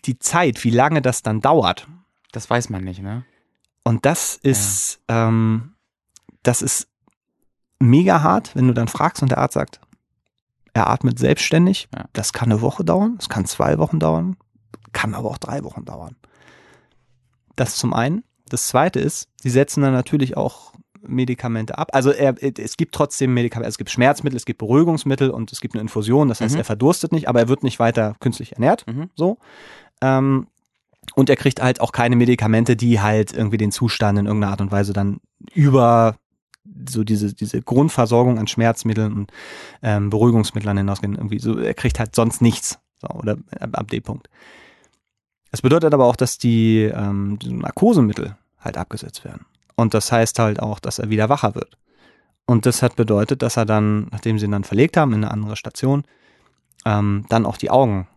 die 0.04 0.18
Zeit, 0.18 0.64
wie 0.64 0.70
lange 0.70 1.02
das 1.02 1.22
dann 1.22 1.40
dauert, 1.40 1.86
Das 2.32 2.48
weiß 2.48 2.70
man 2.70 2.84
nicht, 2.84 3.02
ne? 3.02 3.24
und 3.84 4.06
das 4.06 4.36
ist, 4.36 5.00
ähm, 5.08 5.74
das 6.42 6.62
ist 6.62 6.88
mega 7.80 8.22
hart, 8.22 8.54
wenn 8.54 8.68
du 8.68 8.74
dann 8.74 8.88
fragst 8.88 9.22
und 9.22 9.30
der 9.30 9.38
Arzt 9.38 9.54
sagt, 9.54 9.80
er 10.72 10.88
atmet 10.88 11.18
selbstständig. 11.18 11.88
Ja. 11.94 12.04
Das 12.12 12.32
kann 12.32 12.50
eine 12.52 12.60
Woche 12.60 12.84
dauern, 12.84 13.16
das 13.18 13.28
kann 13.28 13.44
zwei 13.46 13.78
Wochen 13.78 13.98
dauern, 13.98 14.36
kann 14.92 15.14
aber 15.14 15.28
auch 15.30 15.38
drei 15.38 15.64
Wochen 15.64 15.84
dauern. 15.84 16.16
Das 17.56 17.76
zum 17.76 17.92
einen. 17.92 18.22
Das 18.50 18.66
zweite 18.68 19.00
ist, 19.00 19.28
sie 19.40 19.50
setzen 19.50 19.82
dann 19.82 19.92
natürlich 19.94 20.36
auch 20.36 20.72
Medikamente 21.02 21.78
ab. 21.78 21.88
Also 21.92 22.10
er, 22.10 22.34
es 22.58 22.76
gibt 22.76 22.94
trotzdem 22.94 23.32
Medikamente, 23.32 23.68
es 23.70 23.78
gibt 23.78 23.90
Schmerzmittel, 23.90 24.36
es 24.36 24.44
gibt 24.44 24.58
Beruhigungsmittel 24.58 25.30
und 25.30 25.50
es 25.50 25.60
gibt 25.62 25.74
eine 25.74 25.80
Infusion. 25.80 26.28
Das 26.28 26.42
heißt, 26.42 26.54
Mhm. 26.54 26.60
er 26.60 26.64
verdurstet 26.64 27.12
nicht, 27.12 27.28
aber 27.28 27.40
er 27.40 27.48
wird 27.48 27.62
nicht 27.62 27.78
weiter 27.78 28.16
künstlich 28.20 28.52
ernährt. 28.52 28.86
Mhm. 28.86 29.08
So. 29.14 29.38
Ähm, 30.02 30.46
und 31.14 31.30
er 31.30 31.36
kriegt 31.36 31.62
halt 31.62 31.80
auch 31.80 31.92
keine 31.92 32.16
Medikamente, 32.16 32.76
die 32.76 33.00
halt 33.00 33.32
irgendwie 33.32 33.56
den 33.56 33.72
Zustand 33.72 34.18
in 34.18 34.26
irgendeiner 34.26 34.52
Art 34.52 34.60
und 34.60 34.70
Weise 34.70 34.92
dann 34.92 35.20
über 35.54 36.16
so 36.88 37.02
diese, 37.02 37.32
diese 37.34 37.62
Grundversorgung 37.62 38.38
an 38.38 38.46
Schmerzmitteln 38.46 39.12
und 39.12 39.32
ähm, 39.82 40.10
Beruhigungsmitteln 40.10 40.76
hinausgehen. 40.76 41.14
Irgendwie 41.16 41.38
so, 41.38 41.58
er 41.58 41.74
kriegt 41.74 41.98
halt 41.98 42.14
sonst 42.14 42.42
nichts. 42.42 42.78
So, 43.00 43.08
oder 43.08 43.38
ab, 43.58 43.70
ab 43.72 43.88
dem 43.90 44.02
Punkt. 44.02 44.28
Es 45.50 45.62
bedeutet 45.62 45.94
aber 45.94 46.04
auch, 46.04 46.16
dass 46.16 46.38
die 46.38 46.82
ähm, 46.94 47.38
die 47.40 47.54
Narkosemittel 47.54 48.36
halt 48.60 48.76
abgesetzt 48.76 49.24
werden. 49.24 49.46
Und 49.76 49.94
das 49.94 50.12
heißt 50.12 50.38
halt 50.38 50.60
auch, 50.60 50.78
dass 50.78 50.98
er 50.98 51.10
wieder 51.10 51.28
wacher 51.28 51.54
wird. 51.54 51.78
Und 52.46 52.66
das 52.66 52.82
hat 52.82 52.96
bedeutet, 52.96 53.42
dass 53.42 53.56
er 53.56 53.64
dann, 53.64 54.08
nachdem 54.10 54.38
sie 54.38 54.46
ihn 54.46 54.52
dann 54.52 54.64
verlegt 54.64 54.96
haben 54.96 55.12
in 55.12 55.24
eine 55.24 55.30
andere 55.32 55.56
Station, 55.56 56.04
ähm, 56.84 57.24
dann 57.28 57.46
auch 57.46 57.56
die 57.56 57.70
Augen 57.70 58.08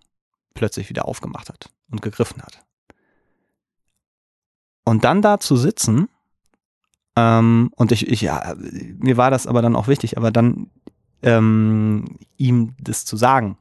plötzlich 0.54 0.90
wieder 0.90 1.08
aufgemacht 1.08 1.50
hat 1.50 1.70
und 1.92 2.02
gegriffen 2.02 2.42
hat. 2.42 2.60
Und 4.86 5.04
dann 5.04 5.22
da 5.22 5.40
zu 5.40 5.56
sitzen, 5.56 6.10
ähm, 7.16 7.72
und 7.76 7.92
ich, 7.92 8.08
ich, 8.08 8.22
ja, 8.22 8.56
mir 8.98 9.18
war 9.18 9.32
das 9.32 9.48
aber 9.48 9.62
dann 9.62 9.76
auch 9.76 9.88
wichtig, 9.88 10.18
aber 10.18 10.32
dann 10.32 10.70
ähm, 11.22 12.18
ihm 12.38 12.76
das 12.80 13.06
zu 13.06 13.16
sagen, 13.16 13.58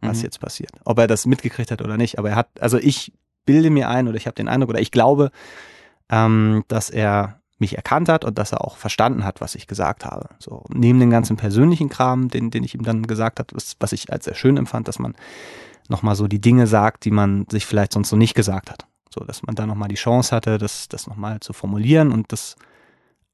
was 0.00 0.18
Mhm. 0.18 0.24
jetzt 0.24 0.40
passiert. 0.40 0.72
Ob 0.84 0.98
er 0.98 1.06
das 1.06 1.26
mitgekriegt 1.26 1.70
hat 1.70 1.82
oder 1.82 1.96
nicht. 1.96 2.18
Aber 2.18 2.30
er 2.30 2.36
hat, 2.36 2.48
also 2.60 2.78
ich 2.78 3.12
bilde 3.46 3.70
mir 3.70 3.88
ein 3.88 4.08
oder 4.08 4.16
ich 4.16 4.26
habe 4.26 4.34
den 4.34 4.48
Eindruck 4.48 4.70
oder 4.70 4.80
ich 4.80 4.90
glaube, 4.90 5.30
ähm, 6.10 6.64
dass 6.68 6.90
er 6.90 7.40
mich 7.58 7.76
erkannt 7.76 8.08
hat 8.08 8.24
und 8.24 8.36
dass 8.38 8.52
er 8.52 8.64
auch 8.64 8.76
verstanden 8.76 9.24
hat, 9.24 9.40
was 9.40 9.54
ich 9.54 9.66
gesagt 9.66 10.04
habe. 10.04 10.28
So 10.38 10.64
neben 10.68 11.00
dem 11.00 11.10
ganzen 11.10 11.36
persönlichen 11.36 11.88
Kram, 11.88 12.28
den, 12.28 12.50
den 12.50 12.64
ich 12.64 12.74
ihm 12.74 12.82
dann 12.82 13.06
gesagt 13.06 13.38
habe, 13.38 13.54
was, 13.54 13.76
was 13.80 13.92
ich 13.92 14.12
als 14.12 14.24
sehr 14.24 14.34
schön 14.34 14.56
empfand, 14.56 14.88
dass 14.88 14.98
man 14.98 15.14
nochmal 15.88 16.16
so 16.16 16.26
die 16.26 16.40
Dinge 16.40 16.66
sagt, 16.66 17.04
die 17.04 17.10
man 17.10 17.46
sich 17.48 17.66
vielleicht 17.66 17.92
sonst 17.92 18.08
so 18.08 18.16
nicht 18.16 18.34
gesagt 18.34 18.70
hat. 18.70 18.86
So, 19.12 19.24
dass 19.24 19.42
man 19.42 19.54
da 19.54 19.66
nochmal 19.66 19.88
die 19.88 19.94
Chance 19.94 20.34
hatte, 20.34 20.58
das, 20.58 20.88
das 20.88 21.06
nochmal 21.06 21.40
zu 21.40 21.52
formulieren 21.52 22.10
und 22.10 22.32
das 22.32 22.56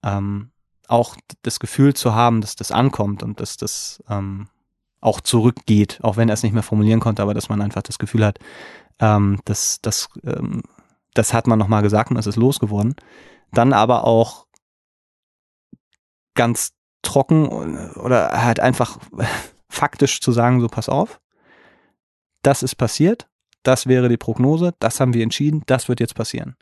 ähm, 0.03 0.51
auch 0.89 1.17
das 1.43 1.61
Gefühl 1.61 1.95
zu 1.95 2.15
haben, 2.15 2.41
dass 2.41 2.57
das 2.57 2.73
ankommt 2.73 3.23
und 3.23 3.41
dass 3.41 3.57
das 3.57 4.03
ähm, 4.09 4.49
auch 5.01 5.21
zurückgeht, 5.21 5.99
auch 6.03 6.17
wenn 6.17 6.29
er 6.29 6.35
es 6.35 6.43
nicht 6.43 6.53
mehr 6.53 6.63
formulieren 6.63 7.01
konnte, 7.01 7.23
aber 7.23 7.33
dass 7.33 7.49
man 7.49 7.63
einfach 7.63 7.83
das 7.83 7.99
Gefühl 7.99 8.27
hat, 8.27 8.39
ähm, 8.99 9.41
dass 9.45 9.81
das, 9.81 10.09
ähm, 10.25 10.63
das 11.15 11.33
hat 11.33 11.47
man 11.47 11.59
nochmal 11.59 11.83
gesagt 11.83 12.11
und 12.11 12.17
es 12.17 12.27
ist 12.27 12.37
losgeworden. 12.37 12.95
Dann 13.53 13.73
aber 13.73 14.05
auch 14.05 14.47
ganz 16.35 16.73
trocken 17.03 17.49
oder 17.97 18.43
halt 18.43 18.61
einfach 18.61 18.99
faktisch 19.69 20.21
zu 20.21 20.33
sagen, 20.33 20.61
so 20.61 20.69
pass 20.69 20.89
auf, 20.89 21.21
das 22.43 22.63
ist 22.63 22.77
passiert, 22.77 23.29
das 23.63 23.87
wäre 23.87 24.09
die 24.09 24.17
Prognose, 24.17 24.75
das 24.79 25.01
haben 25.01 25.15
wir 25.15 25.23
entschieden, 25.23 25.63
das 25.67 25.89
wird 25.89 26.01
jetzt 26.01 26.15
passieren. 26.15 26.57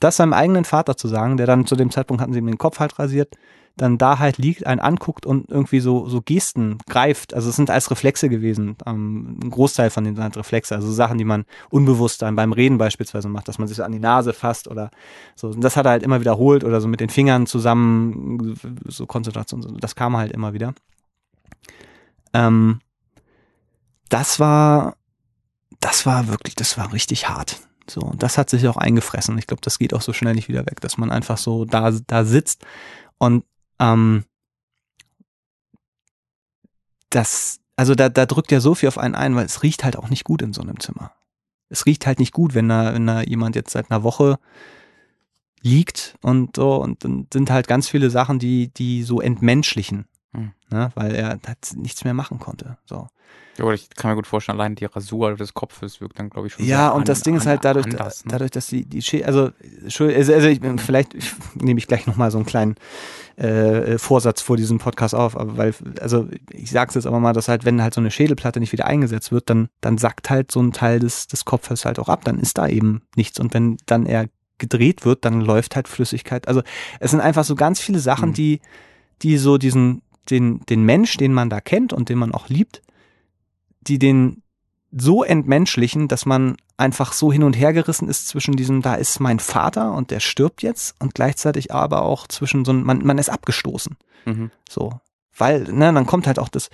Das 0.00 0.16
seinem 0.16 0.32
eigenen 0.32 0.64
Vater 0.64 0.96
zu 0.96 1.08
sagen, 1.08 1.36
der 1.36 1.46
dann 1.46 1.66
zu 1.66 1.76
dem 1.76 1.90
Zeitpunkt 1.90 2.22
hatten 2.22 2.32
sie 2.32 2.38
ihm 2.38 2.46
den 2.46 2.58
Kopf 2.58 2.78
halt 2.78 2.98
rasiert, 2.98 3.36
dann 3.78 3.96
da 3.96 4.18
halt 4.18 4.38
liegt, 4.38 4.66
einen 4.66 4.80
anguckt 4.80 5.24
und 5.24 5.50
irgendwie 5.50 5.80
so, 5.80 6.08
so 6.08 6.20
Gesten 6.20 6.78
greift. 6.88 7.32
Also 7.32 7.48
es 7.48 7.56
sind 7.56 7.70
als 7.70 7.90
Reflexe 7.90 8.28
gewesen. 8.28 8.76
Ähm, 8.86 9.38
ein 9.42 9.50
Großteil 9.50 9.90
von 9.90 10.04
denen 10.04 10.16
sind 10.16 10.22
halt 10.24 10.36
Reflexe, 10.36 10.74
also 10.74 10.90
Sachen, 10.90 11.18
die 11.18 11.24
man 11.24 11.44
unbewusst 11.70 12.22
dann 12.22 12.36
beim 12.36 12.52
Reden 12.52 12.78
beispielsweise 12.78 13.28
macht, 13.28 13.48
dass 13.48 13.58
man 13.58 13.68
sich 13.68 13.76
so 13.76 13.84
an 13.84 13.92
die 13.92 14.00
Nase 14.00 14.32
fasst 14.32 14.68
oder 14.68 14.90
so. 15.36 15.48
Und 15.48 15.62
das 15.62 15.76
hat 15.76 15.86
er 15.86 15.92
halt 15.92 16.02
immer 16.02 16.20
wiederholt 16.20 16.64
oder 16.64 16.80
so 16.80 16.88
mit 16.88 17.00
den 17.00 17.08
Fingern 17.08 17.46
zusammen, 17.46 18.56
so 18.86 19.06
Konzentration, 19.06 19.78
das 19.80 19.94
kam 19.94 20.16
halt 20.16 20.32
immer 20.32 20.52
wieder. 20.52 20.74
Ähm, 22.34 22.80
das 24.08 24.40
war, 24.40 24.96
das 25.80 26.04
war 26.06 26.28
wirklich, 26.28 26.54
das 26.56 26.76
war 26.76 26.92
richtig 26.92 27.28
hart. 27.28 27.60
So, 27.90 28.00
und 28.00 28.22
das 28.22 28.38
hat 28.38 28.50
sich 28.50 28.66
auch 28.68 28.76
eingefressen. 28.76 29.38
Ich 29.38 29.46
glaube, 29.46 29.62
das 29.62 29.78
geht 29.78 29.94
auch 29.94 30.02
so 30.02 30.12
schnell 30.12 30.34
nicht 30.34 30.48
wieder 30.48 30.66
weg, 30.66 30.80
dass 30.80 30.98
man 30.98 31.10
einfach 31.10 31.38
so 31.38 31.64
da, 31.64 31.90
da 31.90 32.24
sitzt 32.24 32.64
und 33.18 33.44
ähm, 33.78 34.24
das, 37.10 37.60
also 37.76 37.94
da, 37.94 38.08
da 38.08 38.26
drückt 38.26 38.52
ja 38.52 38.60
so 38.60 38.74
viel 38.74 38.88
auf 38.88 38.98
einen 38.98 39.14
ein, 39.14 39.34
weil 39.34 39.46
es 39.46 39.62
riecht 39.62 39.84
halt 39.84 39.96
auch 39.96 40.10
nicht 40.10 40.24
gut 40.24 40.42
in 40.42 40.52
so 40.52 40.62
einem 40.62 40.80
Zimmer. 40.80 41.12
Es 41.70 41.86
riecht 41.86 42.06
halt 42.06 42.18
nicht 42.18 42.32
gut, 42.32 42.54
wenn 42.54 42.68
da, 42.68 42.94
wenn 42.94 43.06
da 43.06 43.22
jemand 43.22 43.56
jetzt 43.56 43.72
seit 43.72 43.90
einer 43.90 44.02
Woche 44.02 44.38
liegt 45.60 46.16
und 46.22 46.56
so, 46.56 46.76
und 46.76 47.04
dann 47.04 47.26
sind 47.32 47.50
halt 47.50 47.66
ganz 47.66 47.88
viele 47.88 48.10
Sachen, 48.10 48.38
die, 48.38 48.72
die 48.72 49.02
so 49.02 49.20
entmenschlichen, 49.20 50.06
Hm. 50.34 50.52
ne, 50.70 50.90
weil 50.94 51.14
er 51.14 51.28
halt 51.28 51.42
nichts 51.76 52.04
mehr 52.04 52.12
machen 52.14 52.38
konnte. 52.38 52.76
So. 52.84 53.06
Ja, 53.56 53.64
oder 53.64 53.74
ich 53.74 53.88
kann 53.90 54.10
mir 54.10 54.14
gut 54.14 54.26
vorstellen, 54.26 54.60
allein 54.60 54.74
die 54.74 54.84
Rasur 54.84 55.34
des 55.36 55.52
Kopfes 55.54 56.00
wirkt 56.00 56.18
dann, 56.18 56.28
glaube 56.30 56.46
ich, 56.46 56.52
schon 56.52 56.64
Ja, 56.66 56.90
und 56.90 57.00
an- 57.00 57.04
das 57.06 57.22
Ding 57.22 57.34
ist 57.34 57.46
halt 57.46 57.64
dadurch, 57.64 57.86
anders, 57.86 58.24
ne? 58.24 58.32
dadurch, 58.32 58.50
dass 58.52 58.66
die, 58.68 58.84
die 58.84 59.02
Schä 59.02 59.24
also, 59.24 59.50
also, 59.84 60.04
also 60.04 60.48
ich, 60.48 60.60
vielleicht 60.80 61.16
nehme 61.54 61.78
ich 61.78 61.86
gleich 61.88 62.06
nochmal 62.06 62.30
so 62.30 62.38
einen 62.38 62.46
kleinen 62.46 62.76
äh, 63.36 63.98
Vorsatz 63.98 64.40
vor 64.42 64.56
diesem 64.56 64.78
Podcast 64.78 65.14
auf, 65.14 65.36
aber 65.36 65.56
weil, 65.56 65.74
also 66.00 66.28
ich 66.52 66.70
sag's 66.70 66.94
jetzt 66.94 67.06
aber 67.06 67.20
mal, 67.20 67.32
dass 67.32 67.48
halt, 67.48 67.64
wenn 67.64 67.82
halt 67.82 67.94
so 67.94 68.00
eine 68.00 68.10
Schädelplatte 68.10 68.60
nicht 68.60 68.72
wieder 68.72 68.86
eingesetzt 68.86 69.32
wird, 69.32 69.48
dann, 69.50 69.68
dann 69.80 69.98
sackt 69.98 70.30
halt 70.30 70.50
so 70.52 70.60
ein 70.60 70.72
Teil 70.72 70.98
des, 71.00 71.26
des 71.26 71.44
Kopfes 71.44 71.84
halt 71.84 71.98
auch 71.98 72.08
ab, 72.08 72.24
dann 72.24 72.38
ist 72.38 72.58
da 72.58 72.68
eben 72.68 73.02
nichts. 73.16 73.40
Und 73.40 73.54
wenn 73.54 73.76
dann 73.86 74.06
er 74.06 74.26
gedreht 74.58 75.04
wird, 75.04 75.24
dann 75.24 75.40
läuft 75.40 75.76
halt 75.76 75.88
Flüssigkeit. 75.88 76.48
Also 76.48 76.62
es 77.00 77.10
sind 77.12 77.20
einfach 77.20 77.44
so 77.44 77.54
ganz 77.54 77.80
viele 77.80 78.00
Sachen, 78.00 78.30
Mhm. 78.30 78.34
die, 78.34 78.60
die 79.22 79.36
so 79.38 79.56
diesen, 79.58 80.02
den, 80.30 80.60
den 80.66 80.82
Mensch, 80.82 81.16
den 81.16 81.32
man 81.32 81.50
da 81.50 81.60
kennt 81.60 81.92
und 81.92 82.08
den 82.08 82.18
man 82.18 82.32
auch 82.32 82.48
liebt, 82.48 82.82
die 83.80 83.98
den 83.98 84.42
so 84.90 85.22
entmenschlichen, 85.22 86.08
dass 86.08 86.26
man 86.26 86.56
einfach 86.76 87.12
so 87.12 87.32
hin 87.32 87.42
und 87.42 87.54
her 87.54 87.72
gerissen 87.72 88.08
ist 88.08 88.28
zwischen 88.28 88.56
diesem, 88.56 88.82
da 88.82 88.94
ist 88.94 89.20
mein 89.20 89.38
Vater 89.38 89.92
und 89.92 90.10
der 90.10 90.20
stirbt 90.20 90.62
jetzt 90.62 90.94
und 91.00 91.14
gleichzeitig 91.14 91.72
aber 91.72 92.02
auch 92.02 92.26
zwischen 92.26 92.64
so, 92.64 92.72
man, 92.72 93.04
man 93.04 93.18
ist 93.18 93.28
abgestoßen. 93.28 93.96
Mhm. 94.24 94.50
So. 94.68 95.00
Weil, 95.36 95.64
ne, 95.64 95.92
dann 95.92 96.06
kommt 96.06 96.26
halt 96.26 96.38
auch 96.38 96.48
das, 96.48 96.70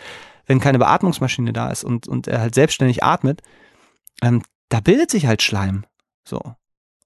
wenn 0.46 0.60
keine 0.60 0.78
Beatmungsmaschine 0.78 1.52
da 1.52 1.70
ist 1.70 1.84
und, 1.84 2.06
und 2.06 2.28
er 2.28 2.40
halt 2.40 2.54
selbstständig 2.54 3.02
atmet, 3.02 3.42
ähm, 4.22 4.42
da 4.68 4.80
bildet 4.80 5.10
sich 5.10 5.26
halt 5.26 5.42
Schleim. 5.42 5.84
So. 6.24 6.40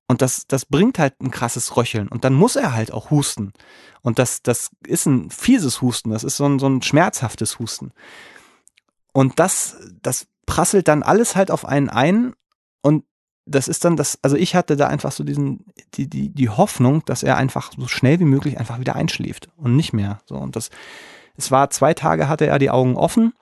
Und 0.09 0.23
das, 0.23 0.47
das 0.47 0.65
bringt 0.65 0.99
halt 0.99 1.21
ein 1.21 1.31
krasses 1.31 1.77
Röcheln. 1.77 2.09
Und 2.09 2.25
dann 2.25 2.33
muss 2.33 2.57
er 2.57 2.73
halt 2.73 2.93
auch 2.93 3.11
husten. 3.11 3.53
Und 4.01 4.19
das, 4.19 4.43
das 4.43 4.71
ist 4.87 5.05
ein 5.05 5.31
fieses 5.31 5.83
Husten. 5.83 6.11
Das 6.11 6.25
ist 6.25 6.39
so 6.39 6.47
ein, 6.47 6.59
so 6.59 6.67
ein 6.67 6.81
schmerzhaftes 6.81 7.59
Husten. 7.59 7.93
Und 9.13 9.39
das, 9.39 9.77
das 10.03 10.27
prasselt 10.47 10.89
dann 10.89 11.03
alles 11.03 11.37
halt 11.37 11.51
auf 11.51 11.67
einen 11.67 11.91
ein. 11.91 12.33
Und 12.81 13.05
das 13.45 13.69
ist 13.69 13.85
dann 13.85 13.97
das, 13.97 14.19
also 14.23 14.37
ich 14.37 14.55
hatte 14.55 14.77
da 14.77 14.89
einfach 14.89 15.13
so 15.13 15.25
diesen, 15.25 15.67
die, 15.95 16.09
die, 16.09 16.31
die 16.31 16.49
Hoffnung, 16.49 17.05
dass 17.05 17.23
er 17.23 17.37
einfach 17.37 17.71
so 17.77 17.87
schnell 17.87 18.19
wie 18.19 18.25
möglich 18.25 18.59
einfach 18.59 18.81
wieder 18.81 18.97
einschläft 18.97 19.51
und 19.57 19.77
nicht 19.77 19.93
mehr. 19.93 20.21
So. 20.25 20.37
Und 20.37 20.57
das, 20.57 20.71
es 21.37 21.51
war 21.51 21.69
zwei 21.69 21.93
Tage 21.93 22.29
hatte 22.29 22.47
er 22.47 22.59
die 22.59 22.71
Augen 22.71 22.97
offen. 22.97 23.35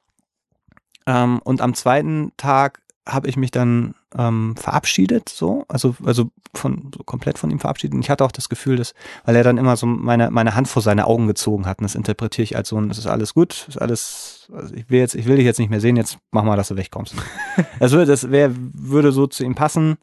Ähm, 1.07 1.41
und 1.45 1.61
am 1.61 1.75
zweiten 1.75 2.33
Tag 2.37 2.83
habe 3.07 3.29
ich 3.29 3.37
mich 3.37 3.53
dann 3.53 3.95
ähm, 4.17 4.55
verabschiedet, 4.57 5.29
so, 5.29 5.65
also, 5.69 5.97
also 6.05 6.31
von, 6.55 6.91
so 6.97 7.03
komplett 7.03 7.39
von 7.39 7.51
ihm 7.51 7.59
verabschiedet. 7.59 7.95
Und 7.95 8.01
ich 8.01 8.11
hatte 8.11 8.25
auch 8.25 8.33
das 8.33 8.49
Gefühl, 8.49 8.77
dass, 8.77 8.95
weil 9.25 9.37
er 9.37 9.43
dann 9.45 9.59
immer 9.59 9.77
so 9.77 9.87
meine, 9.87 10.31
meine 10.31 10.55
Hand 10.55 10.69
vor 10.69 10.83
seine 10.83 11.07
Augen 11.07 11.27
gezogen 11.27 11.67
hat. 11.67 11.79
Und 11.81 11.85
das 11.85 11.95
interpretiere 11.95 12.45
ich 12.45 12.57
als 12.57 12.69
so 12.69 12.81
ein, 12.81 12.91
es 12.91 12.99
ist 12.99 13.07
alles 13.07 13.35
gut, 13.35 13.67
ist 13.69 13.81
alles, 13.81 14.49
also 14.53 14.75
ich 14.75 14.89
will 14.89 15.01
jetzt, 15.01 15.15
ich 15.15 15.27
will 15.27 15.37
dich 15.37 15.45
jetzt 15.45 15.59
nicht 15.59 15.71
mehr 15.71 15.81
sehen, 15.81 15.97
jetzt 15.97 16.19
mach 16.31 16.45
mal, 16.45 16.57
dass 16.57 16.69
du 16.69 16.77
wegkommst. 16.77 17.15
also 17.81 18.05
das 18.05 18.31
wäre, 18.31 18.55
würde 18.57 19.13
so 19.13 19.27
zu 19.27 19.45
ihm 19.45 19.55
passen. 19.55 19.97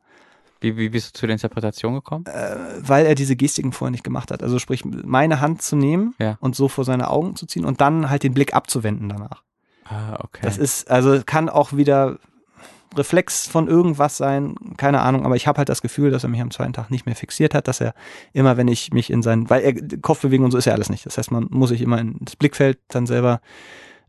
Wie, 0.60 0.78
wie 0.78 0.90
bist 0.90 1.08
du 1.16 1.20
zu 1.20 1.26
der 1.26 1.34
Interpretation 1.34 1.94
gekommen? 1.94 2.26
Äh, 2.26 2.56
weil 2.80 3.06
er 3.06 3.16
diese 3.16 3.36
Gestiken 3.36 3.74
vorher 3.74 3.92
nicht 3.92 4.04
gemacht 4.06 4.32
hat. 4.32 4.42
Also 4.44 4.60
sprich, 4.60 4.86
meine 4.86 5.42
Hand 5.42 5.62
zu 5.62 5.76
nehmen 5.76 6.14
Ja. 6.20 6.38
und 6.40 6.56
so 6.56 6.68
vor 6.70 6.86
seine 6.86 7.10
Augen 7.10 7.36
zu 7.36 7.46
ziehen 7.46 7.66
und 7.66 7.82
dann 7.82 8.10
halt 8.10 8.24
den 8.24 8.34
Blick 8.34 8.54
abzuwenden 8.54 9.10
danach. 9.10 9.44
Ah, 9.86 10.18
okay. 10.24 10.40
Das 10.42 10.58
ist, 10.58 10.90
also 10.90 11.22
kann 11.26 11.50
auch 11.50 11.74
wieder 11.74 12.18
Reflex 12.96 13.48
von 13.48 13.68
irgendwas 13.68 14.18
sein, 14.18 14.56
keine 14.78 15.02
Ahnung, 15.02 15.26
aber 15.26 15.36
ich 15.36 15.48
habe 15.48 15.58
halt 15.58 15.70
das 15.70 15.82
Gefühl, 15.82 16.12
dass 16.12 16.24
er 16.24 16.30
mich 16.30 16.42
am 16.42 16.52
zweiten 16.52 16.74
Tag 16.74 16.92
nicht 16.92 17.06
mehr 17.06 17.16
fixiert 17.16 17.54
hat, 17.54 17.68
dass 17.68 17.82
er 17.82 17.94
immer, 18.34 18.58
wenn 18.58 18.68
ich 18.68 18.92
mich 18.94 19.10
in 19.10 19.22
seinen, 19.22 19.50
weil 19.50 19.62
er 19.62 20.00
Kopfbewegung 20.00 20.46
und 20.46 20.52
so 20.52 20.58
ist 20.58 20.66
ja 20.66 20.74
alles 20.74 20.90
nicht. 20.90 21.06
Das 21.06 21.18
heißt, 21.18 21.32
man 21.32 21.48
muss 21.50 21.70
sich 21.70 21.82
immer 21.82 22.00
ins 22.00 22.36
Blickfeld 22.36 22.80
dann 22.90 23.06
selber 23.06 23.42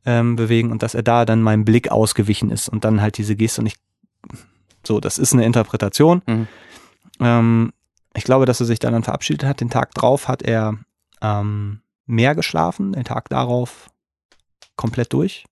ähm, 0.05 0.37
bewegen 0.37 0.71
und 0.71 0.83
dass 0.83 0.95
er 0.95 1.03
da 1.03 1.25
dann 1.25 1.43
meinem 1.43 1.65
Blick 1.65 1.91
ausgewichen 1.91 2.51
ist 2.51 2.69
und 2.69 2.85
dann 2.85 3.01
halt 3.01 3.19
diese 3.19 3.37
Geste 3.37 3.61
und 3.61 3.67
ich, 3.67 3.77
so, 4.87 5.01
das 5.01 5.19
ist 5.19 5.33
eine 5.33 5.45
Interpretation. 5.45 6.23
Mhm. 6.27 6.49
Ähm, 7.21 7.73
ich 8.15 8.25
glaube, 8.25 8.47
dass 8.47 8.61
er 8.61 8.67
sich 8.67 8.79
dann, 8.79 8.93
dann 8.93 9.03
verabschiedet 9.03 9.45
hat. 9.45 9.61
Den 9.61 9.71
Tag 9.71 9.95
drauf 9.95 10.29
hat 10.29 10.43
er 10.43 10.79
ähm, 11.21 11.81
mehr 12.07 12.35
geschlafen, 12.35 12.93
den 12.93 13.05
Tag 13.05 13.29
darauf 13.29 13.91
komplett 14.77 15.13
durch 15.13 15.45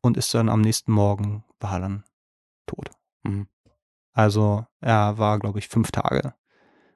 und 0.00 0.16
ist 0.16 0.32
dann 0.34 0.48
am 0.48 0.60
nächsten 0.60 0.92
Morgen 0.92 1.44
war 1.58 1.78
dann 1.78 2.04
tot. 2.70 2.90
Mhm. 3.22 3.48
Also 4.12 4.66
er 4.80 5.18
war, 5.18 5.38
glaube 5.38 5.58
ich, 5.58 5.68
fünf 5.68 5.90
Tage 5.92 6.34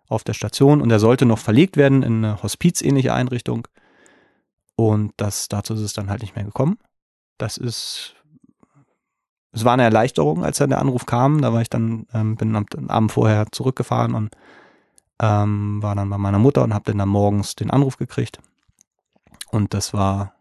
auf 0.08 0.24
der 0.24 0.34
Station 0.34 0.80
und 0.80 0.90
er 0.90 0.98
sollte 1.00 1.26
noch 1.26 1.38
verlegt 1.38 1.76
werden 1.76 2.02
in 2.02 2.24
eine 2.24 2.42
hospizähnliche 2.42 3.14
Einrichtung. 3.14 3.66
Und 4.76 5.12
das, 5.16 5.48
dazu 5.48 5.74
ist 5.74 5.80
es 5.80 5.92
dann 5.92 6.10
halt 6.10 6.22
nicht 6.22 6.34
mehr 6.34 6.44
gekommen. 6.44 6.78
Das 7.38 7.56
ist, 7.56 8.16
es 9.52 9.64
war 9.64 9.72
eine 9.72 9.84
Erleichterung, 9.84 10.44
als 10.44 10.58
dann 10.58 10.70
der 10.70 10.80
Anruf 10.80 11.06
kam. 11.06 11.40
Da 11.40 11.52
war 11.52 11.62
ich 11.62 11.70
dann, 11.70 12.06
ähm, 12.12 12.36
bin 12.36 12.54
am 12.56 12.66
Abend 12.88 13.12
vorher 13.12 13.46
zurückgefahren 13.50 14.14
und 14.14 14.34
ähm, 15.20 15.82
war 15.82 15.94
dann 15.94 16.10
bei 16.10 16.18
meiner 16.18 16.38
Mutter 16.38 16.62
und 16.64 16.74
habe 16.74 16.84
dann, 16.84 16.98
dann 16.98 17.08
morgens 17.08 17.54
den 17.54 17.70
Anruf 17.70 17.96
gekriegt. 17.96 18.40
Und 19.50 19.72
das 19.72 19.94
war, 19.94 20.34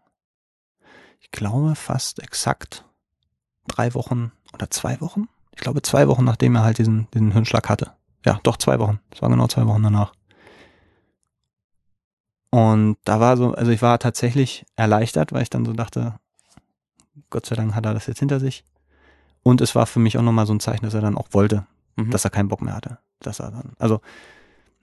ich 1.20 1.30
glaube, 1.30 1.76
fast 1.76 2.20
exakt 2.20 2.84
drei 3.68 3.94
Wochen 3.94 4.32
oder 4.54 4.70
zwei 4.70 5.00
Wochen. 5.00 5.28
Ich 5.54 5.60
glaube, 5.60 5.82
zwei 5.82 6.08
Wochen, 6.08 6.24
nachdem 6.24 6.56
er 6.56 6.62
halt 6.62 6.78
diesen, 6.78 7.08
diesen 7.12 7.32
Hirnschlag 7.32 7.68
hatte. 7.68 7.92
Ja, 8.24 8.40
doch 8.42 8.56
zwei 8.56 8.78
Wochen. 8.78 9.00
Das 9.10 9.22
war 9.22 9.28
genau 9.28 9.46
zwei 9.48 9.66
Wochen 9.66 9.82
danach. 9.82 10.12
Und 12.50 12.96
da 13.04 13.20
war 13.20 13.36
so, 13.36 13.52
also 13.52 13.70
ich 13.70 13.82
war 13.82 13.98
tatsächlich 13.98 14.64
erleichtert, 14.76 15.32
weil 15.32 15.42
ich 15.42 15.50
dann 15.50 15.64
so 15.64 15.72
dachte, 15.72 16.14
Gott 17.30 17.46
sei 17.46 17.56
Dank 17.56 17.74
hat 17.74 17.84
er 17.84 17.94
das 17.94 18.06
jetzt 18.06 18.20
hinter 18.20 18.40
sich. 18.40 18.64
Und 19.42 19.60
es 19.60 19.74
war 19.74 19.86
für 19.86 19.98
mich 19.98 20.16
auch 20.16 20.22
nochmal 20.22 20.46
so 20.46 20.54
ein 20.54 20.60
Zeichen, 20.60 20.84
dass 20.84 20.94
er 20.94 21.00
dann 21.00 21.16
auch 21.18 21.28
wollte, 21.32 21.66
Mhm. 21.96 22.10
dass 22.10 22.24
er 22.24 22.30
keinen 22.30 22.48
Bock 22.48 22.60
mehr 22.62 22.74
hatte. 22.74 22.98
Dass 23.20 23.38
er 23.40 23.50
dann, 23.52 23.72
also, 23.78 24.00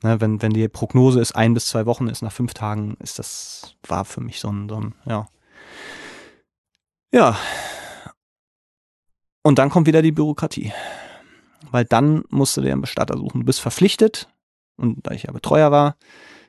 ne, 0.04 0.22
wenn, 0.22 0.42
wenn 0.42 0.54
die 0.54 0.68
Prognose 0.70 1.20
ist, 1.20 1.36
ein 1.36 1.54
bis 1.54 1.68
zwei 1.68 1.86
Wochen 1.86 2.08
ist, 2.08 2.22
nach 2.22 2.32
fünf 2.32 2.54
Tagen 2.54 2.96
ist 3.00 3.20
das, 3.20 3.76
war 3.88 4.06
für 4.06 4.22
mich 4.22 4.40
so 4.40 4.50
ein, 4.50 4.70
so 4.70 4.80
ein, 4.80 4.96
ja. 5.06 5.28
Ja. 7.14 7.38
Und 9.44 9.60
dann 9.60 9.70
kommt 9.70 9.88
wieder 9.88 10.02
die 10.02 10.12
Bürokratie. 10.12 10.72
Weil 11.72 11.86
dann 11.86 12.24
musst 12.30 12.58
du 12.58 12.62
dir 12.62 12.72
einen 12.72 12.82
Bestatter 12.82 13.18
suchen. 13.18 13.42
Du 13.42 13.46
bist 13.46 13.62
verpflichtet, 13.62 14.28
und 14.78 15.06
da 15.08 15.12
ich 15.12 15.24
ja 15.24 15.32
Betreuer 15.32 15.72
war, 15.72 15.96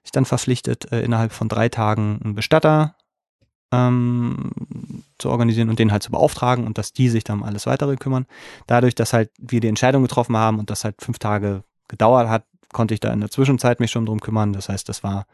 ich 0.05 0.11
dann 0.11 0.25
verpflichtet, 0.25 0.91
äh, 0.91 1.03
innerhalb 1.03 1.33
von 1.33 1.49
drei 1.49 1.69
Tagen 1.69 2.21
einen 2.25 2.35
Bestatter 2.35 2.97
ähm, 3.73 4.51
zu 5.19 5.31
organisieren 5.31 5.71
und 5.71 5.79
den 5.79 5.93
halt 5.93 6.03
zu 6.03 6.11
beauftragen 6.11 6.67
und 6.67 6.79
dass 6.79 6.93
die 6.93 7.09
sich 7.09 7.25
dann 7.25 7.41
um 7.41 7.45
alles 7.45 7.67
weitere 7.67 7.97
kümmern. 7.97 8.27
Dadurch, 8.67 8.95
dass 8.95 9.13
halt 9.13 9.31
wir 9.39 9.61
die 9.61 9.69
Entscheidung 9.69 10.03
getroffen 10.03 10.37
haben 10.37 10.59
und 10.59 10.71
das 10.71 10.85
halt 10.85 11.01
fünf 11.01 11.19
Tage 11.19 11.63
gedauert 11.89 12.29
hat, 12.29 12.45
konnte 12.73 12.95
ich 12.95 13.01
da 13.01 13.13
in 13.13 13.21
der 13.21 13.31
Zwischenzeit 13.31 13.81
mich 13.81 13.91
schon 13.91 14.07
drum 14.07 14.21
kümmern. 14.21 14.53
Das 14.53 14.69
heißt, 14.69 14.89
das 14.89 15.03
war, 15.03 15.27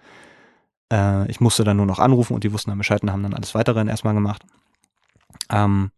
äh, 0.92 1.28
ich 1.30 1.40
musste 1.40 1.64
dann 1.64 1.76
nur 1.76 1.86
noch 1.86 1.98
anrufen 1.98 2.34
und 2.34 2.44
die 2.44 2.52
wussten 2.52 2.70
dann 2.70 2.78
Bescheid 2.78 3.02
und 3.02 3.10
haben 3.10 3.22
dann 3.22 3.34
alles 3.34 3.54
weitere 3.54 3.86
erstmal 3.86 4.14
gemacht. 4.14 4.42
Ähm, 5.50 5.90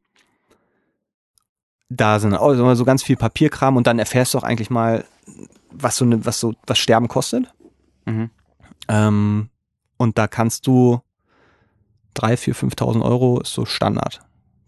da 1.90 2.20
sind 2.20 2.32
immer 2.32 2.76
so 2.76 2.84
ganz 2.84 3.02
viel 3.02 3.16
Papierkram 3.16 3.76
und 3.76 3.86
dann 3.86 3.98
erfährst 3.98 4.32
du 4.32 4.38
auch 4.38 4.44
eigentlich 4.44 4.70
mal, 4.70 5.04
was 5.72 5.96
so 5.96 6.04
eine, 6.04 6.24
was 6.24 6.40
so, 6.40 6.54
was 6.66 6.78
Sterben 6.78 7.08
kostet. 7.08 7.52
Mhm. 8.06 8.30
Ähm, 8.88 9.48
und 9.96 10.16
da 10.16 10.28
kannst 10.28 10.66
du 10.66 11.00
drei, 12.14 12.36
vier, 12.36 12.54
5.000 12.54 13.02
Euro 13.02 13.40
ist 13.40 13.52
so 13.52 13.66
Standard. 13.66 14.20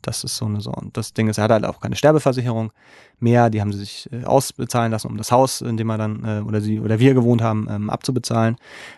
Das 0.03 0.24
ist 0.24 0.36
so 0.36 0.47
eine 0.47 0.61
so. 0.61 0.73
Und 0.73 0.97
das 0.97 1.15
Ding 1.15 1.28
ist, 1.28 1.39
er 1.39 1.44
hat 1.44 1.53
halt 1.53 1.65
auch 1.65 1.81
keine 1.81 1.94
Sterbeversicherung 1.94 2.73
mehr. 3.20 3.51
Die 3.51 3.61
haben 3.61 3.73
sie 3.73 3.78
sich 3.78 4.09
äh, 4.12 4.24
ausbezahlen 4.24 4.90
lassen, 4.90 5.07
um 5.07 5.16
das 5.16 5.31
Haus, 5.31 5.61
in 5.61 5.77
dem 5.77 5.90
er 5.90 5.99
dann 5.99 6.24
äh, 6.24 6.43
oder 6.43 6.61
sie 6.61 6.81
oder 6.81 6.99
wir 6.99 7.15
gewohnt 7.15 7.40
haben, 7.40 7.69
ähm, 7.70 7.89
abzubezahlen. 7.89 8.57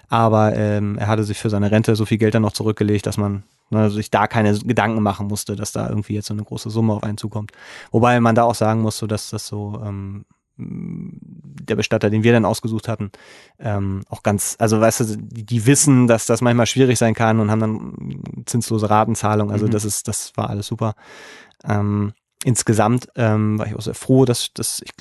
Aber 0.08 0.56
ähm, 0.56 0.96
er 0.96 1.08
hatte 1.08 1.24
sich 1.24 1.38
für 1.38 1.50
seine 1.50 1.70
Rente 1.70 1.94
so 1.94 2.06
viel 2.06 2.16
Geld 2.16 2.34
dann 2.34 2.42
noch 2.42 2.52
zurückgelegt, 2.52 3.04
dass 3.06 3.18
man 3.18 3.42
ne, 3.70 3.90
sich 3.90 4.10
da 4.10 4.26
keine 4.26 4.58
Gedanken 4.58 5.02
machen 5.02 5.26
musste, 5.26 5.56
dass 5.56 5.72
da 5.72 5.88
irgendwie 5.88 6.14
jetzt 6.14 6.26
so 6.28 6.34
eine 6.34 6.44
große 6.44 6.70
Summe 6.70 6.94
auf 6.94 7.02
einen 7.02 7.18
zukommt. 7.18 7.52
Wobei 7.90 8.20
man 8.20 8.34
da 8.34 8.44
auch 8.44 8.54
sagen 8.54 8.82
muss, 8.82 8.98
so 8.98 9.06
dass 9.06 9.30
das 9.30 9.46
so 9.46 9.80
ähm, 9.84 10.24
der 10.56 11.74
Bestatter, 11.74 12.10
den 12.10 12.22
wir 12.22 12.32
dann 12.32 12.44
ausgesucht 12.44 12.86
hatten, 12.86 13.10
ähm, 13.58 14.02
auch 14.08 14.22
ganz, 14.22 14.54
also 14.60 14.80
weißt 14.80 15.00
du, 15.00 15.16
die, 15.16 15.44
die 15.44 15.66
wissen, 15.66 16.06
dass 16.06 16.26
das 16.26 16.42
manchmal 16.42 16.66
schwierig 16.66 16.98
sein 16.98 17.14
kann 17.14 17.40
und 17.40 17.50
haben 17.50 17.60
dann 17.60 18.44
zinslose 18.46 18.88
Ratenzahlung. 18.88 19.50
Also 19.50 19.66
Mhm. 19.66 19.70
das 19.72 19.84
ist, 19.84 20.06
das 20.06 20.32
war 20.36 20.50
alles 20.50 20.68
super. 20.68 20.94
Ähm, 21.64 22.12
insgesamt 22.44 23.08
ähm, 23.16 23.58
war 23.58 23.66
ich 23.66 23.74
auch 23.74 23.80
sehr 23.80 23.94
froh, 23.94 24.24
dass 24.24 24.52
das, 24.52 24.80
ich, 24.84 24.92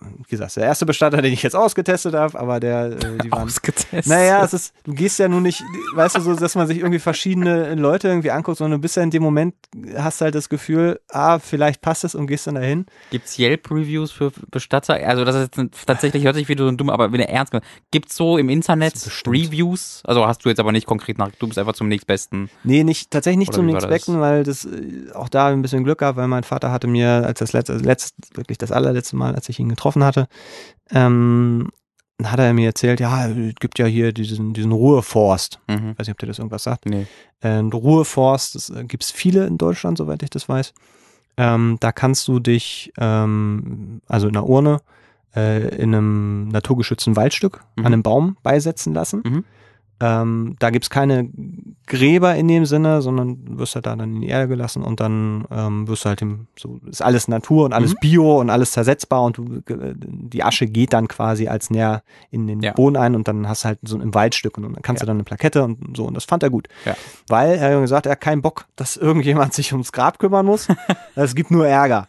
wie 0.00 0.30
gesagt, 0.30 0.54
der 0.56 0.64
erste 0.64 0.86
Bestatter, 0.86 1.22
den 1.22 1.32
ich 1.32 1.42
jetzt 1.42 1.56
ausgetestet 1.56 2.14
habe, 2.14 2.38
aber 2.38 2.60
der, 2.60 2.92
äh, 2.92 3.18
die 3.24 3.32
waren 3.32 3.44
Ausgetestet. 3.44 4.06
naja, 4.06 4.44
es 4.44 4.52
ist, 4.52 4.74
du 4.84 4.92
gehst 4.92 5.18
ja 5.18 5.28
nun 5.28 5.42
nicht, 5.42 5.64
weißt 5.94 6.16
du, 6.16 6.20
so, 6.20 6.34
dass 6.34 6.54
man 6.54 6.66
sich 6.66 6.78
irgendwie 6.78 6.98
verschiedene 6.98 7.74
Leute 7.74 8.08
irgendwie 8.08 8.30
anguckt, 8.30 8.58
sondern 8.58 8.78
du 8.78 8.82
bist 8.82 8.96
ja 8.96 9.02
in 9.02 9.10
dem 9.10 9.22
Moment, 9.22 9.54
hast 9.96 10.20
halt 10.20 10.34
das 10.34 10.48
Gefühl, 10.48 11.00
ah, 11.08 11.38
vielleicht 11.38 11.80
passt 11.80 12.04
es 12.04 12.14
und 12.14 12.26
gehst 12.26 12.46
dann 12.46 12.56
dahin. 12.56 12.86
Gibt's 13.10 13.38
Yelp-Reviews 13.38 14.12
für 14.12 14.30
Bestatter? 14.50 14.94
Also 14.94 15.24
das 15.24 15.34
ist 15.34 15.56
jetzt 15.56 15.86
tatsächlich, 15.86 16.24
hört 16.24 16.36
sich 16.36 16.48
wie 16.48 16.56
so 16.56 16.68
ein 16.68 16.76
dumm, 16.76 16.90
aber 16.90 17.12
wenn 17.12 17.20
er 17.20 17.30
ernst 17.30 17.52
gemeint. 17.52 17.66
Gibt's 17.90 18.16
so 18.16 18.36
im 18.36 18.48
Internet. 18.48 18.94
Reviews? 19.26 20.02
Also 20.04 20.26
hast 20.26 20.44
du 20.44 20.48
jetzt 20.48 20.60
aber 20.60 20.72
nicht 20.72 20.86
konkret 20.86 21.18
nach, 21.18 21.30
du 21.38 21.46
bist 21.46 21.58
einfach 21.58 21.74
zum 21.74 21.88
nächstbesten. 21.88 22.50
Nee, 22.64 22.84
nicht, 22.84 23.10
tatsächlich 23.10 23.38
nicht 23.38 23.48
Oder 23.50 23.58
zum? 23.58 23.68
Inspekten, 23.68 24.20
weil 24.20 24.44
das 24.44 24.64
äh, 24.64 25.10
auch 25.14 25.28
da 25.28 25.48
ein 25.48 25.62
bisschen 25.62 25.84
Glück 25.84 25.98
gab, 25.98 26.16
weil 26.16 26.28
mein 26.28 26.44
Vater 26.44 26.70
hatte 26.82 26.90
mir, 26.90 27.08
als 27.26 27.38
das 27.38 27.52
letzte, 27.52 27.74
also 27.74 27.84
letzt, 27.84 28.14
wirklich 28.34 28.58
das 28.58 28.72
allerletzte 28.72 29.16
Mal, 29.16 29.34
als 29.34 29.48
ich 29.48 29.58
ihn 29.60 29.68
getroffen 29.68 30.02
hatte, 30.02 30.26
ähm, 30.90 31.70
hat 32.22 32.38
er 32.38 32.52
mir 32.54 32.66
erzählt, 32.66 33.00
ja, 33.00 33.28
es 33.28 33.54
gibt 33.60 33.78
ja 33.78 33.86
hier 33.86 34.12
diesen, 34.12 34.52
diesen 34.52 34.72
Ruheforst. 34.72 35.60
Mhm. 35.68 35.90
Ich 35.92 35.98
weiß 35.98 36.06
nicht, 36.06 36.10
ob 36.10 36.18
dir 36.18 36.26
das 36.26 36.38
irgendwas 36.38 36.64
sagt. 36.64 36.86
Nee. 36.86 37.06
Äh, 37.40 37.58
Ruheforst, 37.58 38.54
das 38.54 38.70
äh, 38.70 38.84
gibt's 38.84 39.10
viele 39.10 39.46
in 39.46 39.58
Deutschland, 39.58 39.98
soweit 39.98 40.22
ich 40.22 40.30
das 40.30 40.48
weiß. 40.48 40.72
Ähm, 41.36 41.78
da 41.80 41.92
kannst 41.92 42.28
du 42.28 42.40
dich, 42.40 42.92
ähm, 42.98 44.02
also 44.06 44.28
in 44.28 44.36
einer 44.36 44.46
Urne, 44.46 44.80
äh, 45.34 45.76
in 45.76 45.94
einem 45.94 46.48
naturgeschützten 46.48 47.16
Waldstück 47.16 47.60
Mhm. 47.76 47.86
an 47.86 47.92
einem 47.92 48.02
Baum 48.02 48.36
beisetzen 48.42 48.92
lassen. 48.92 49.22
Mhm. 49.24 49.44
Ähm, 50.00 50.56
da 50.58 50.70
gibt's 50.70 50.90
keine 50.90 51.30
Gräber 51.86 52.34
in 52.34 52.48
dem 52.48 52.66
Sinne, 52.66 53.02
sondern 53.02 53.58
wirst 53.58 53.76
halt 53.76 53.86
da 53.86 53.94
dann 53.94 54.16
in 54.16 54.20
die 54.20 54.28
Erde 54.28 54.48
gelassen 54.48 54.82
und 54.82 54.98
dann 54.98 55.44
ähm, 55.50 55.86
wirst 55.86 56.04
du 56.04 56.08
halt 56.08 56.22
im, 56.22 56.48
so 56.58 56.80
ist 56.86 57.02
alles 57.02 57.28
Natur 57.28 57.66
und 57.66 57.72
alles 57.72 57.92
Mhm. 57.92 57.98
Bio 58.00 58.40
und 58.40 58.50
alles 58.50 58.72
zersetzbar 58.72 59.22
und 59.22 59.36
du, 59.38 59.62
äh, 59.68 59.94
die 59.96 60.42
Asche 60.42 60.66
geht 60.66 60.92
dann 60.92 61.06
quasi 61.06 61.46
als 61.46 61.70
näher 61.70 62.02
in 62.32 62.48
den 62.48 62.60
Ja. 62.62 62.72
Boden 62.72 62.96
ein 62.96 63.14
und 63.14 63.28
dann 63.28 63.48
hast 63.48 63.62
du 63.62 63.68
halt 63.68 63.78
so 63.82 63.96
ein 63.96 64.12
Waldstück 64.12 64.56
und 64.56 64.64
dann 64.64 64.74
kannst 64.82 65.02
Ja. 65.02 65.06
du 65.06 65.10
dann 65.10 65.18
eine 65.18 65.24
Plakette 65.24 65.62
und 65.62 65.96
so 65.96 66.04
und 66.04 66.14
das 66.14 66.24
fand 66.24 66.42
er 66.42 66.50
gut. 66.50 66.66
Ja. 66.84 66.96
Weil 67.28 67.54
er 67.58 67.74
hat 67.76 67.80
gesagt, 67.82 68.06
er 68.06 68.12
hat 68.12 68.20
keinen 68.20 68.42
Bock, 68.42 68.66
dass 68.74 68.96
irgendjemand 68.96 69.52
sich 69.54 69.72
ums 69.72 69.92
Grab 69.92 70.18
kümmern 70.18 70.46
muss. 70.46 70.66
Es 71.14 71.34
gibt 71.36 71.50
nur 71.52 71.66
Ärger. 71.68 72.08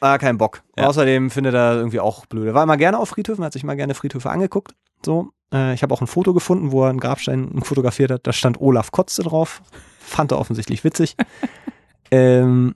Er 0.00 0.10
hat 0.12 0.20
keinen 0.20 0.38
Bock. 0.38 0.62
Außerdem 0.76 1.30
findet 1.30 1.54
er 1.54 1.76
irgendwie 1.76 1.98
auch 2.00 2.26
blöd. 2.26 2.46
Er 2.46 2.54
war 2.54 2.62
immer 2.62 2.76
gerne 2.76 2.98
auf 2.98 3.08
Friedhöfen, 3.08 3.42
hat 3.44 3.52
sich 3.52 3.64
mal 3.64 3.74
gerne 3.76 3.94
Friedhöfe 3.94 4.30
angeguckt. 4.30 4.74
So, 5.04 5.30
äh, 5.52 5.74
ich 5.74 5.82
habe 5.82 5.94
auch 5.94 6.00
ein 6.00 6.06
Foto 6.06 6.34
gefunden, 6.34 6.72
wo 6.72 6.84
er 6.84 6.90
einen 6.90 7.00
Grabstein 7.00 7.60
fotografiert 7.62 8.10
hat. 8.10 8.26
Da 8.26 8.32
stand 8.32 8.60
Olaf 8.60 8.92
Kotze 8.92 9.22
drauf. 9.22 9.62
Fand 9.98 10.32
er 10.32 10.38
offensichtlich 10.38 10.84
witzig. 10.84 11.16
ähm, 12.10 12.74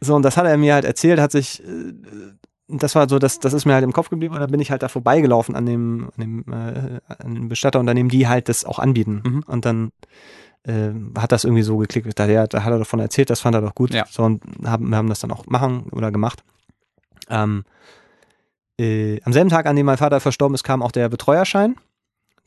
so, 0.00 0.14
und 0.14 0.22
das 0.22 0.36
hat 0.36 0.46
er 0.46 0.56
mir 0.56 0.74
halt 0.74 0.84
erzählt, 0.84 1.20
hat 1.20 1.32
sich, 1.32 1.62
äh, 1.62 1.92
das 2.68 2.94
war 2.94 3.08
so, 3.08 3.18
das, 3.18 3.40
das 3.40 3.52
ist 3.52 3.64
mir 3.64 3.74
halt 3.74 3.84
im 3.84 3.92
Kopf 3.92 4.10
geblieben 4.10 4.34
und 4.34 4.40
dann 4.40 4.50
bin 4.50 4.60
ich 4.60 4.70
halt 4.70 4.82
da 4.82 4.88
vorbeigelaufen 4.88 5.54
an 5.54 5.66
dem, 5.66 6.10
an 6.16 6.20
dem, 6.20 6.52
äh, 6.52 7.00
an 7.18 7.34
dem 7.34 7.48
Bestatterunternehmen, 7.48 8.10
die 8.10 8.28
halt 8.28 8.48
das 8.48 8.64
auch 8.64 8.78
anbieten. 8.78 9.22
Mhm. 9.24 9.44
Und 9.46 9.64
dann 9.64 9.90
äh, 10.64 10.90
hat 11.18 11.32
das 11.32 11.44
irgendwie 11.44 11.62
so 11.62 11.76
geklickt. 11.78 12.18
Da, 12.18 12.26
ja, 12.26 12.46
da 12.46 12.64
hat 12.64 12.72
er 12.72 12.78
davon 12.78 13.00
erzählt, 13.00 13.30
das 13.30 13.40
fand 13.40 13.54
er 13.54 13.62
doch 13.62 13.74
gut. 13.74 13.92
Ja. 13.92 14.06
So, 14.10 14.22
und 14.22 14.42
haben, 14.64 14.88
wir 14.88 14.96
haben 14.96 15.08
das 15.08 15.20
dann 15.20 15.30
auch 15.30 15.46
machen 15.46 15.84
oder 15.90 16.10
gemacht. 16.10 16.42
Ähm, 17.28 17.64
äh, 18.78 19.20
am 19.22 19.32
selben 19.32 19.50
Tag, 19.50 19.66
an 19.66 19.76
dem 19.76 19.86
mein 19.86 19.98
Vater 19.98 20.20
verstorben 20.20 20.54
ist, 20.54 20.64
kam 20.64 20.82
auch 20.82 20.92
der 20.92 21.08
Betreuerschein. 21.08 21.76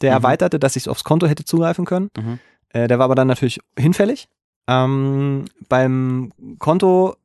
Der 0.01 0.11
Mhm. 0.11 0.17
erweiterte, 0.17 0.59
dass 0.59 0.75
ich 0.75 0.87
aufs 0.89 1.03
Konto 1.03 1.27
hätte 1.27 1.43
zugreifen 1.45 1.85
können. 1.85 2.09
Mhm. 2.17 2.39
Äh, 2.69 2.87
der 2.87 2.99
war 2.99 3.05
aber 3.05 3.15
dann 3.15 3.27
natürlich 3.27 3.59
hinfällig. 3.77 4.27
Ähm, 4.67 5.45
beim 5.69 6.31
Konto 6.59 7.15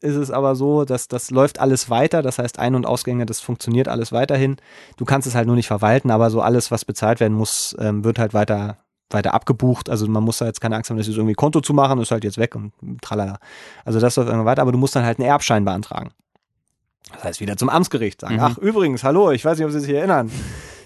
ist 0.00 0.16
es 0.16 0.30
aber 0.30 0.54
so, 0.56 0.84
dass 0.84 1.08
das 1.08 1.30
läuft 1.30 1.60
alles 1.60 1.90
weiter. 1.90 2.22
Das 2.22 2.38
heißt, 2.38 2.58
Ein- 2.58 2.74
und 2.74 2.86
Ausgänge, 2.86 3.26
das 3.26 3.40
funktioniert 3.40 3.88
alles 3.88 4.12
weiterhin. 4.12 4.56
Du 4.96 5.04
kannst 5.04 5.28
es 5.28 5.34
halt 5.34 5.46
nur 5.46 5.56
nicht 5.56 5.66
verwalten, 5.68 6.10
aber 6.10 6.30
so 6.30 6.40
alles, 6.40 6.70
was 6.70 6.84
bezahlt 6.84 7.20
werden 7.20 7.34
muss, 7.36 7.76
ähm, 7.78 8.02
wird 8.04 8.18
halt 8.18 8.34
weiter, 8.34 8.78
weiter 9.10 9.34
abgebucht. 9.34 9.90
Also 9.90 10.06
man 10.08 10.24
muss 10.24 10.38
da 10.38 10.46
jetzt 10.46 10.60
keine 10.60 10.74
Angst 10.76 10.90
haben, 10.90 10.96
dass 10.96 11.06
jetzt 11.06 11.16
irgendwie 11.16 11.34
Konto 11.34 11.60
zu 11.60 11.74
machen, 11.74 12.00
ist 12.00 12.10
halt 12.10 12.24
jetzt 12.24 12.38
weg 12.38 12.54
und 12.56 12.72
tralala. 13.02 13.38
Also 13.84 14.00
das 14.00 14.16
läuft 14.16 14.28
irgendwann 14.28 14.46
weiter, 14.46 14.62
aber 14.62 14.72
du 14.72 14.78
musst 14.78 14.96
dann 14.96 15.04
halt 15.04 15.18
einen 15.18 15.28
Erbschein 15.28 15.64
beantragen. 15.64 16.10
Das 17.12 17.24
heißt, 17.24 17.40
wieder 17.40 17.56
zum 17.56 17.68
Amtsgericht 17.68 18.20
sagen, 18.22 18.36
Mhm. 18.36 18.40
ach 18.40 18.58
übrigens, 18.58 19.04
hallo, 19.04 19.30
ich 19.32 19.44
weiß 19.44 19.58
nicht, 19.58 19.66
ob 19.66 19.72
Sie 19.72 19.80
sich 19.80 19.90
erinnern. 19.94 20.30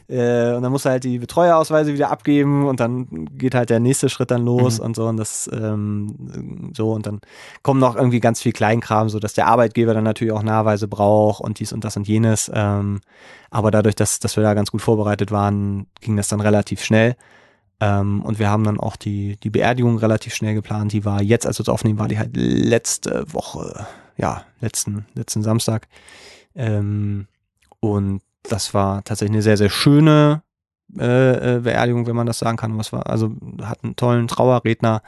Äh, 0.08 0.54
und 0.54 0.62
dann 0.62 0.70
musst 0.70 0.84
du 0.84 0.90
halt 0.90 1.02
die 1.04 1.18
Betreuerausweise 1.18 1.92
wieder 1.92 2.10
abgeben 2.10 2.66
und 2.66 2.78
dann 2.78 3.26
geht 3.36 3.54
halt 3.54 3.70
der 3.70 3.80
nächste 3.80 4.08
Schritt 4.08 4.30
dann 4.30 4.44
los 4.44 4.78
Mhm. 4.78 4.84
und 4.84 4.96
so 4.96 5.06
und 5.06 5.16
das 5.16 5.50
ähm, 5.52 6.70
so 6.76 6.92
und 6.92 7.06
dann 7.06 7.20
kommt 7.62 7.80
noch 7.80 7.96
irgendwie 7.96 8.20
ganz 8.20 8.40
viel 8.40 8.52
Kleinkram, 8.52 9.08
so 9.08 9.18
dass 9.18 9.34
der 9.34 9.48
Arbeitgeber 9.48 9.94
dann 9.94 10.04
natürlich 10.04 10.32
auch 10.32 10.44
Nachweise 10.44 10.86
braucht 10.86 11.40
und 11.40 11.58
dies 11.58 11.72
und 11.72 11.84
das 11.84 11.96
und 11.96 12.06
jenes. 12.06 12.50
Ähm, 12.54 13.00
aber 13.50 13.70
dadurch, 13.70 13.96
dass, 13.96 14.20
dass 14.20 14.36
wir 14.36 14.42
da 14.44 14.54
ganz 14.54 14.70
gut 14.70 14.82
vorbereitet 14.82 15.32
waren, 15.32 15.86
ging 16.00 16.16
das 16.16 16.28
dann 16.28 16.40
relativ 16.40 16.84
schnell. 16.84 17.16
Ähm, 17.80 18.22
und 18.22 18.38
wir 18.38 18.48
haben 18.48 18.64
dann 18.64 18.80
auch 18.80 18.96
die, 18.96 19.36
die 19.36 19.50
Beerdigung 19.50 19.98
relativ 19.98 20.34
schnell 20.34 20.54
geplant. 20.54 20.92
Die 20.92 21.04
war 21.04 21.20
jetzt, 21.20 21.46
als 21.46 21.58
wir 21.58 21.62
es 21.62 21.68
aufnehmen, 21.68 21.98
war 21.98 22.08
die 22.08 22.18
halt 22.18 22.30
letzte 22.34 23.24
Woche, 23.32 23.86
ja, 24.16 24.44
letzten, 24.60 25.04
letzten 25.14 25.42
Samstag. 25.42 25.88
Ähm, 26.54 27.26
und 27.80 28.22
das 28.48 28.74
war 28.74 29.02
tatsächlich 29.05 29.35
eine 29.35 29.43
sehr, 29.43 29.56
sehr 29.56 29.70
schöne 29.70 30.43
äh, 30.98 31.56
äh, 31.56 31.60
Beerdigung, 31.60 32.06
wenn 32.06 32.16
man 32.16 32.27
das 32.27 32.39
sagen 32.39 32.56
kann. 32.56 32.78
Was 32.78 32.93
war, 32.93 33.06
also 33.09 33.32
hat 33.62 33.82
einen 33.82 33.97
tollen 33.97 34.28
Trauerredner. 34.28 35.02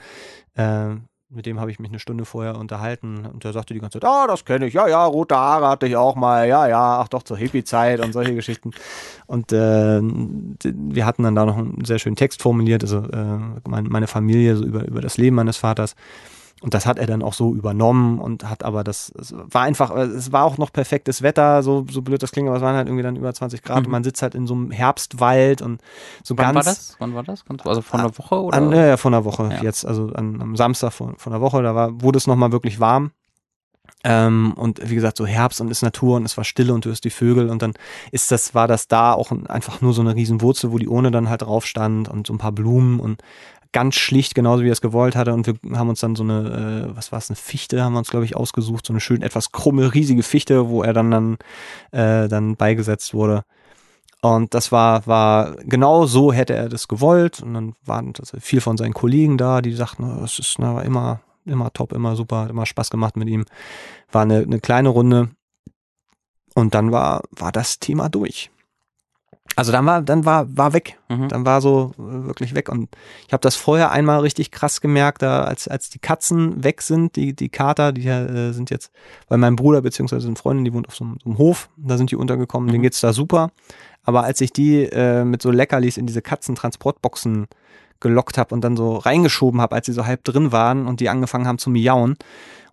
Äh, 0.54 0.96
mit 1.30 1.44
dem 1.44 1.60
habe 1.60 1.70
ich 1.70 1.78
mich 1.78 1.90
eine 1.90 1.98
Stunde 1.98 2.24
vorher 2.24 2.56
unterhalten 2.56 3.26
und 3.26 3.44
der 3.44 3.52
sagte 3.52 3.74
die 3.74 3.80
ganze 3.80 4.00
Zeit, 4.00 4.08
ah, 4.08 4.26
das 4.26 4.46
kenne 4.46 4.66
ich, 4.66 4.72
ja, 4.72 4.88
ja, 4.88 5.04
rote 5.04 5.36
Haare 5.36 5.68
hatte 5.68 5.86
ich 5.86 5.94
auch 5.94 6.16
mal, 6.16 6.48
ja, 6.48 6.66
ja, 6.66 7.00
ach 7.00 7.08
doch, 7.08 7.22
zur 7.22 7.36
Hippie-Zeit 7.36 8.00
und 8.00 8.12
solche 8.14 8.34
Geschichten. 8.34 8.70
Und 9.26 9.52
äh, 9.52 10.00
wir 10.00 11.04
hatten 11.04 11.24
dann 11.24 11.34
da 11.34 11.44
noch 11.44 11.58
einen 11.58 11.84
sehr 11.84 11.98
schönen 11.98 12.16
Text 12.16 12.40
formuliert, 12.40 12.82
also 12.82 13.00
äh, 13.00 13.38
mein, 13.68 13.84
meine 13.84 14.06
Familie 14.06 14.56
so 14.56 14.64
über, 14.64 14.86
über 14.86 15.02
das 15.02 15.18
Leben 15.18 15.36
meines 15.36 15.58
Vaters. 15.58 15.96
Und 16.60 16.74
das 16.74 16.86
hat 16.86 16.98
er 16.98 17.06
dann 17.06 17.22
auch 17.22 17.34
so 17.34 17.54
übernommen 17.54 18.18
und 18.18 18.50
hat 18.50 18.64
aber 18.64 18.82
das, 18.82 19.12
es 19.16 19.32
war 19.32 19.62
einfach, 19.62 19.94
äh, 19.94 20.00
es 20.06 20.32
war 20.32 20.44
auch 20.44 20.58
noch 20.58 20.72
perfektes 20.72 21.22
Wetter, 21.22 21.62
so, 21.62 21.86
so 21.88 22.02
blöd 22.02 22.20
das 22.22 22.32
klingt, 22.32 22.48
aber 22.48 22.56
es 22.56 22.62
waren 22.62 22.74
halt 22.74 22.88
irgendwie 22.88 23.04
dann 23.04 23.14
über 23.14 23.32
20 23.32 23.62
Grad 23.62 23.80
Mhm. 23.80 23.84
und 23.86 23.92
man 23.92 24.02
sitzt 24.04 24.22
halt 24.22 24.34
in 24.34 24.46
so 24.48 24.54
einem 24.54 24.72
Herbstwald 24.72 25.62
und 25.62 25.80
so 26.24 26.36
Wann 26.36 26.54
ganz. 26.54 26.56
war 26.56 26.62
das? 26.64 26.96
Wann 26.98 27.14
war 27.14 27.22
das? 27.22 27.44
Also 27.64 27.80
vor 27.80 28.00
einer 28.00 28.18
Woche 28.18 28.42
oder? 28.42 28.56
An, 28.56 28.72
ja, 28.72 28.86
ja, 28.86 28.96
von 28.96 29.12
der 29.12 29.24
Woche 29.24 29.50
Ja. 29.52 29.62
jetzt, 29.62 29.86
also 29.86 30.08
an, 30.14 30.42
am 30.42 30.56
Samstag 30.56 30.92
von, 30.92 31.16
von 31.16 31.30
der 31.32 31.40
Woche, 31.40 31.62
da 31.62 31.76
war, 31.76 32.02
wurde 32.02 32.16
es 32.18 32.26
nochmal 32.26 32.50
wirklich 32.50 32.80
warm. 32.80 33.12
Ähm, 34.04 34.52
und 34.54 34.80
wie 34.88 34.94
gesagt, 34.94 35.16
so 35.16 35.26
Herbst 35.26 35.60
und 35.60 35.70
ist 35.70 35.82
Natur 35.82 36.16
und 36.16 36.24
es 36.24 36.36
war 36.36 36.44
Stille 36.44 36.72
und 36.72 36.84
du 36.84 36.88
hörst 36.90 37.04
die 37.04 37.10
Vögel 37.10 37.50
und 37.50 37.62
dann 37.62 37.74
ist 38.12 38.30
das, 38.30 38.54
war 38.54 38.68
das 38.68 38.86
da 38.86 39.12
auch 39.12 39.32
ein- 39.32 39.48
einfach 39.48 39.80
nur 39.80 39.92
so 39.92 40.00
eine 40.02 40.14
riesen 40.14 40.40
Wurzel, 40.40 40.70
wo 40.70 40.78
die 40.78 40.86
Urne 40.86 41.10
dann 41.10 41.28
halt 41.28 41.42
drauf 41.42 41.66
stand 41.66 42.08
und 42.08 42.26
so 42.26 42.32
ein 42.32 42.38
paar 42.38 42.52
Blumen 42.52 43.00
und 43.00 43.22
ganz 43.72 43.94
schlicht, 43.96 44.34
genauso 44.34 44.62
wie 44.62 44.68
er 44.68 44.72
es 44.72 44.80
gewollt 44.80 45.16
hatte. 45.16 45.34
Und 45.34 45.46
wir 45.46 45.78
haben 45.78 45.88
uns 45.88 46.00
dann 46.00 46.16
so 46.16 46.22
eine, 46.22 46.88
äh, 46.90 46.96
was 46.96 47.12
war 47.12 47.18
es, 47.18 47.30
eine 47.30 47.36
Fichte 47.36 47.82
haben 47.82 47.92
wir 47.92 47.98
uns, 47.98 48.10
glaube 48.10 48.24
ich, 48.24 48.36
ausgesucht, 48.36 48.86
so 48.86 48.92
eine 48.92 49.00
schön 49.00 49.22
etwas 49.22 49.52
krumme, 49.52 49.94
riesige 49.94 50.22
Fichte, 50.22 50.68
wo 50.68 50.82
er 50.82 50.92
dann 50.92 51.10
dann, 51.10 51.38
äh, 51.92 52.28
dann 52.28 52.56
beigesetzt 52.56 53.14
wurde. 53.14 53.44
Und 54.20 54.54
das 54.54 54.72
war, 54.72 55.06
war 55.06 55.56
genau 55.64 56.06
so 56.06 56.32
hätte 56.32 56.54
er 56.54 56.68
das 56.68 56.88
gewollt. 56.88 57.40
Und 57.42 57.54
dann 57.54 57.74
waren 57.84 58.12
das 58.14 58.32
viel 58.40 58.60
von 58.60 58.76
seinen 58.76 58.94
Kollegen 58.94 59.38
da, 59.38 59.62
die 59.62 59.72
sagten, 59.72 60.04
"Oh, 60.04 60.24
es 60.24 60.38
ist 60.38 60.56
na, 60.58 60.74
war 60.74 60.84
immer, 60.84 61.20
immer 61.44 61.72
top, 61.72 61.92
immer 61.92 62.16
super, 62.16 62.42
hat 62.42 62.50
immer 62.50 62.66
Spaß 62.66 62.90
gemacht 62.90 63.16
mit 63.16 63.28
ihm. 63.28 63.44
War 64.10 64.22
eine, 64.22 64.38
eine 64.38 64.60
kleine 64.60 64.88
Runde. 64.88 65.30
Und 66.54 66.74
dann 66.74 66.90
war, 66.90 67.22
war 67.30 67.52
das 67.52 67.78
Thema 67.78 68.08
durch. 68.08 68.50
Also 69.58 69.72
dann 69.72 69.84
war, 69.86 70.00
dann 70.02 70.24
war, 70.24 70.46
war 70.56 70.72
weg. 70.72 70.98
Mhm. 71.08 71.28
Dann 71.28 71.44
war 71.44 71.60
so 71.60 71.92
äh, 71.98 72.26
wirklich 72.26 72.54
weg. 72.54 72.68
Und 72.70 72.88
ich 73.26 73.32
habe 73.32 73.40
das 73.40 73.56
vorher 73.56 73.90
einmal 73.90 74.20
richtig 74.20 74.50
krass 74.50 74.80
gemerkt, 74.80 75.22
da 75.22 75.42
als, 75.44 75.68
als 75.68 75.90
die 75.90 75.98
Katzen 75.98 76.62
weg 76.64 76.80
sind, 76.82 77.16
die, 77.16 77.34
die 77.34 77.48
Kater, 77.48 77.92
die 77.92 78.06
äh, 78.06 78.52
sind 78.52 78.70
jetzt 78.70 78.90
bei 79.28 79.36
meinem 79.36 79.56
Bruder 79.56 79.82
beziehungsweise 79.82 80.26
eine 80.28 80.36
Freundin, 80.36 80.64
die 80.64 80.72
wohnt 80.72 80.88
auf 80.88 80.96
so, 80.96 81.04
einem- 81.04 81.18
so 81.22 81.28
einem 81.30 81.38
Hof, 81.38 81.68
da 81.76 81.96
sind 81.98 82.10
die 82.10 82.16
untergekommen, 82.16 82.68
denen 82.68 82.78
Mhm. 82.80 82.84
geht's 82.84 83.00
da 83.00 83.12
super. 83.12 83.50
Aber 84.04 84.24
als 84.24 84.40
ich 84.40 84.52
die 84.52 84.84
äh, 84.84 85.24
mit 85.24 85.42
so 85.42 85.50
Leckerlis 85.50 85.96
in 85.98 86.06
diese 86.06 86.22
Katzentransportboxen 86.22 87.46
gelockt 88.00 88.38
habe 88.38 88.54
und 88.54 88.62
dann 88.62 88.76
so 88.76 88.96
reingeschoben 88.96 89.60
habe, 89.60 89.74
als 89.74 89.86
sie 89.86 89.92
so 89.92 90.06
halb 90.06 90.22
drin 90.24 90.52
waren 90.52 90.86
und 90.86 91.00
die 91.00 91.08
angefangen 91.08 91.46
haben 91.48 91.58
zu 91.58 91.68
miauen. 91.68 92.16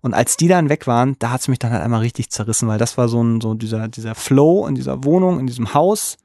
Und 0.02 0.14
als 0.14 0.38
die 0.38 0.48
dann 0.48 0.70
weg 0.70 0.86
waren, 0.86 1.16
da 1.18 1.32
hat's 1.32 1.48
mich 1.48 1.57
dann 1.57 1.72
halt 1.72 1.82
einmal 1.82 2.02
richtig 2.02 2.30
zerrissen, 2.30 2.68
weil 2.68 2.78
das 2.78 2.95
war 2.98 3.07
so 3.07 3.24
ein, 3.24 3.41
so 3.41 3.56
dieser, 3.56 3.88
dieser 3.88 4.14
Flow 4.14 4.68
in 4.68 4.76
dieser 4.76 5.03
Wohnung, 5.03 5.40
in 5.40 5.48
diesem 5.48 5.74
Haus, 5.74 6.18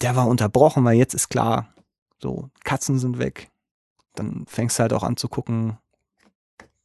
der 0.00 0.16
war 0.16 0.26
unterbrochen, 0.26 0.84
weil 0.84 0.96
jetzt 0.96 1.14
ist 1.14 1.28
klar, 1.28 1.68
so, 2.18 2.50
Katzen 2.64 2.98
sind 2.98 3.18
weg. 3.18 3.50
Dann 4.14 4.44
fängst 4.46 4.78
du 4.78 4.82
halt 4.82 4.92
auch 4.92 5.02
an 5.02 5.16
zu 5.16 5.28
gucken, 5.28 5.78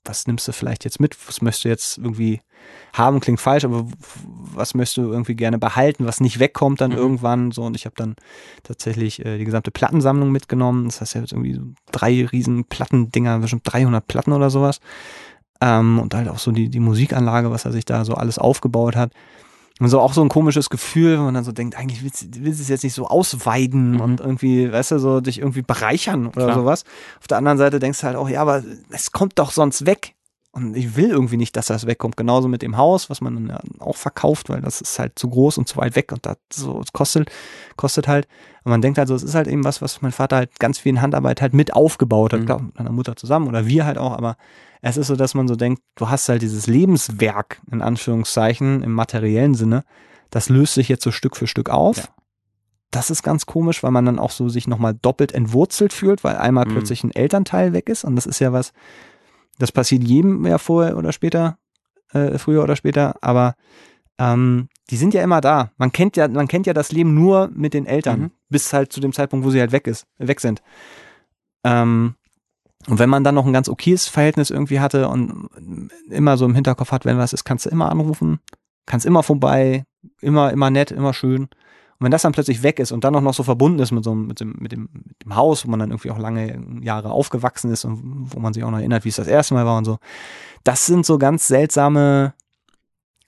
was 0.03 0.27
nimmst 0.27 0.47
du 0.47 0.51
vielleicht 0.51 0.85
jetzt 0.85 0.99
mit, 0.99 1.17
was 1.27 1.41
möchtest 1.41 1.65
du 1.65 1.69
jetzt 1.69 1.97
irgendwie 1.97 2.39
haben, 2.93 3.19
klingt 3.19 3.41
falsch, 3.41 3.65
aber 3.65 3.87
was 4.53 4.75
möchtest 4.75 4.97
du 4.97 5.11
irgendwie 5.11 5.35
gerne 5.35 5.57
behalten, 5.57 6.05
was 6.05 6.21
nicht 6.21 6.39
wegkommt 6.39 6.79
dann 6.79 6.91
Mhm. 6.91 6.97
irgendwann? 6.97 7.51
So 7.51 7.63
und 7.63 7.75
ich 7.75 7.85
habe 7.85 7.95
dann 7.97 8.15
tatsächlich 8.63 9.25
äh, 9.25 9.39
die 9.39 9.45
gesamte 9.45 9.71
Plattensammlung 9.71 10.31
mitgenommen, 10.31 10.85
das 10.85 11.01
heißt 11.01 11.15
ja 11.15 11.21
jetzt 11.21 11.33
irgendwie 11.33 11.55
so 11.55 11.63
drei 11.91 12.25
riesen 12.25 12.65
Plattendinger, 12.65 13.39
bestimmt 13.39 13.63
300 13.65 14.05
Platten 14.07 14.31
oder 14.31 14.49
sowas. 14.51 14.79
Ähm, 15.59 15.99
und 15.99 16.13
halt 16.13 16.27
auch 16.27 16.37
so 16.39 16.51
die, 16.51 16.69
die 16.69 16.79
Musikanlage, 16.79 17.49
was 17.49 17.65
er 17.65 17.71
sich 17.71 17.85
da 17.85 18.05
so 18.05 18.13
alles 18.13 18.37
aufgebaut 18.37 18.95
hat 18.95 19.11
und 19.79 19.89
so 19.89 19.99
auch 19.99 20.13
so 20.13 20.21
ein 20.21 20.29
komisches 20.29 20.69
Gefühl, 20.69 21.17
wenn 21.17 21.25
man 21.25 21.33
dann 21.33 21.43
so 21.43 21.51
denkt, 21.51 21.77
eigentlich 21.77 22.03
willst, 22.03 22.21
du- 22.23 22.43
willst 22.45 22.59
du 22.59 22.63
es 22.63 22.69
jetzt 22.69 22.83
nicht 22.83 22.93
so 22.93 23.07
ausweiden 23.07 23.93
Mhm. 23.93 23.99
und 24.01 24.19
irgendwie, 24.21 24.71
weißt 24.71 24.91
du, 24.91 24.99
so 24.99 25.19
dich 25.21 25.39
irgendwie 25.39 25.61
bereichern 25.63 26.27
oder 26.27 26.45
Klar. 26.45 26.55
sowas. 26.55 26.83
Auf 27.19 27.27
der 27.27 27.37
anderen 27.37 27.57
Seite 27.57 27.79
denkst 27.79 27.99
du 27.99 28.07
halt 28.07 28.15
auch, 28.15 28.29
ja, 28.29 28.41
aber 28.41 28.63
es 28.89 29.11
kommt 29.11 29.37
doch 29.39 29.51
sonst 29.51 29.85
weg. 29.85 30.13
Und 30.53 30.77
ich 30.77 30.95
will 30.95 31.09
irgendwie 31.09 31.35
nicht, 31.35 31.57
dass 31.57 31.65
das 31.65 31.85
wegkommt. 31.85 32.15
Genauso 32.15 32.47
mit 32.47 32.61
dem 32.61 32.77
Haus, 32.77 33.09
was 33.09 33.19
man 33.19 33.35
dann 33.35 33.47
ja 33.49 33.59
auch 33.79 33.97
verkauft, 33.97 34.47
weil 34.47 34.61
das 34.61 34.79
ist 34.79 34.97
halt 34.99 35.19
zu 35.19 35.27
groß 35.29 35.57
und 35.57 35.67
zu 35.67 35.75
weit 35.75 35.97
weg 35.97 36.13
und 36.13 36.25
das 36.25 36.37
so 36.53 36.79
es 36.79 36.93
kostet, 36.93 37.29
kostet 37.75 38.07
halt. 38.07 38.25
Und 38.63 38.69
man 38.69 38.81
denkt 38.81 38.97
halt 38.97 39.09
so, 39.09 39.15
es 39.15 39.23
ist 39.23 39.35
halt 39.35 39.47
eben 39.47 39.65
was, 39.65 39.81
was 39.81 40.01
mein 40.01 40.13
Vater 40.13 40.37
halt 40.37 40.57
ganz 40.57 40.79
viel 40.79 40.91
in 40.91 41.01
Handarbeit 41.01 41.41
halt 41.41 41.53
mit 41.53 41.73
aufgebaut 41.73 42.31
hat. 42.31 42.39
Mhm. 42.39 42.45
Klar, 42.45 42.61
mit 42.61 42.77
meiner 42.77 42.93
Mutter 42.93 43.17
zusammen 43.17 43.47
oder 43.49 43.65
wir 43.67 43.85
halt 43.85 43.97
auch, 43.97 44.13
aber 44.13 44.37
es 44.87 44.97
ist 44.97 45.07
so, 45.07 45.15
dass 45.15 45.33
man 45.33 45.47
so 45.47 45.55
denkt, 45.55 45.81
du 45.95 46.09
hast 46.09 46.29
halt 46.29 46.41
dieses 46.43 46.67
Lebenswerk, 46.67 47.59
in 47.71 47.81
Anführungszeichen, 47.81 48.83
im 48.83 48.91
materiellen 48.93 49.55
Sinne, 49.55 49.83
das 50.29 50.47
löst 50.49 50.75
sich 50.75 50.89
jetzt 50.89 51.03
so 51.03 51.11
Stück 51.11 51.35
für 51.35 51.47
Stück 51.47 51.69
auf. 51.71 51.97
Ja. 51.97 52.03
Das 52.91 53.09
ist 53.09 53.23
ganz 53.23 53.45
komisch, 53.47 53.81
weil 53.81 53.89
man 53.91 54.05
dann 54.05 54.19
auch 54.19 54.29
so 54.31 54.47
sich 54.47 54.67
nochmal 54.67 54.93
doppelt 54.93 55.31
entwurzelt 55.33 55.91
fühlt, 55.91 56.23
weil 56.23 56.35
einmal 56.37 56.65
Mhm. 56.65 56.71
plötzlich 56.73 57.03
ein 57.03 57.11
Elternteil 57.11 57.73
weg 57.73 57.89
ist 57.89 58.03
und 58.03 58.15
das 58.15 58.25
ist 58.27 58.39
ja 58.39 58.53
was, 58.53 58.73
das 59.57 59.71
passiert 59.71 60.03
jedem 60.03 60.45
ja 60.45 60.59
vorher 60.59 60.97
oder 60.97 61.11
später, 61.11 61.57
äh, 62.13 62.37
früher 62.37 62.61
oder 62.63 62.75
später, 62.75 63.15
aber 63.21 63.55
ähm, 64.19 64.69
die 64.91 64.97
sind 64.97 65.13
ja 65.15 65.23
immer 65.23 65.41
da. 65.41 65.71
Man 65.77 65.91
kennt 65.91 66.15
ja, 66.15 66.27
man 66.27 66.47
kennt 66.47 66.67
ja 66.67 66.73
das 66.73 66.91
Leben 66.91 67.15
nur 67.15 67.49
mit 67.53 67.73
den 67.73 67.87
Eltern, 67.87 68.19
Mhm. 68.19 68.31
bis 68.49 68.71
halt 68.71 68.93
zu 68.93 69.01
dem 69.01 69.13
Zeitpunkt, 69.13 69.45
wo 69.45 69.49
sie 69.49 69.59
halt 69.59 69.71
weg 69.71 69.87
ist, 69.87 70.05
weg 70.19 70.39
sind. 70.39 70.61
Ähm, 71.63 72.13
und 72.87 72.99
wenn 72.99 73.09
man 73.09 73.23
dann 73.23 73.35
noch 73.35 73.45
ein 73.45 73.53
ganz 73.53 73.67
okayes 73.67 74.07
Verhältnis 74.07 74.49
irgendwie 74.49 74.79
hatte 74.79 75.07
und 75.07 75.49
immer 76.09 76.37
so 76.37 76.45
im 76.45 76.55
Hinterkopf 76.55 76.91
hat, 76.91 77.05
wenn 77.05 77.17
was 77.17 77.33
ist, 77.33 77.43
kannst 77.43 77.65
du 77.65 77.69
immer 77.69 77.91
anrufen, 77.91 78.39
kannst 78.85 79.05
immer 79.05 79.23
vorbei, 79.23 79.85
immer, 80.21 80.51
immer 80.51 80.69
nett, 80.69 80.91
immer 80.91 81.13
schön. 81.13 81.43
Und 81.97 82.03
wenn 82.03 82.11
das 82.11 82.23
dann 82.23 82.33
plötzlich 82.33 82.61
weg 82.61 82.79
ist 82.79 82.91
und 82.91 83.03
dann 83.03 83.15
auch 83.15 83.21
noch 83.21 83.33
so 83.33 83.43
verbunden 83.43 83.79
ist 83.79 83.91
mit 83.91 84.03
so 84.03 84.11
einem, 84.11 84.27
mit 84.27 84.39
dem, 84.39 84.55
mit 84.59 84.71
dem, 84.71 84.89
mit 84.91 85.23
dem 85.23 85.35
Haus, 85.35 85.65
wo 85.65 85.71
man 85.71 85.79
dann 85.79 85.91
irgendwie 85.91 86.11
auch 86.11 86.19
lange 86.19 86.61
Jahre 86.81 87.09
aufgewachsen 87.09 87.71
ist 87.71 87.85
und 87.85 88.33
wo 88.33 88.39
man 88.39 88.53
sich 88.53 88.63
auch 88.63 88.71
noch 88.71 88.79
erinnert, 88.79 89.05
wie 89.05 89.09
es 89.09 89.15
das 89.15 89.27
erste 89.27 89.53
Mal 89.53 89.65
war 89.65 89.77
und 89.77 89.85
so. 89.85 89.97
Das 90.63 90.85
sind 90.85 91.05
so 91.05 91.17
ganz 91.17 91.47
seltsame, 91.47 92.33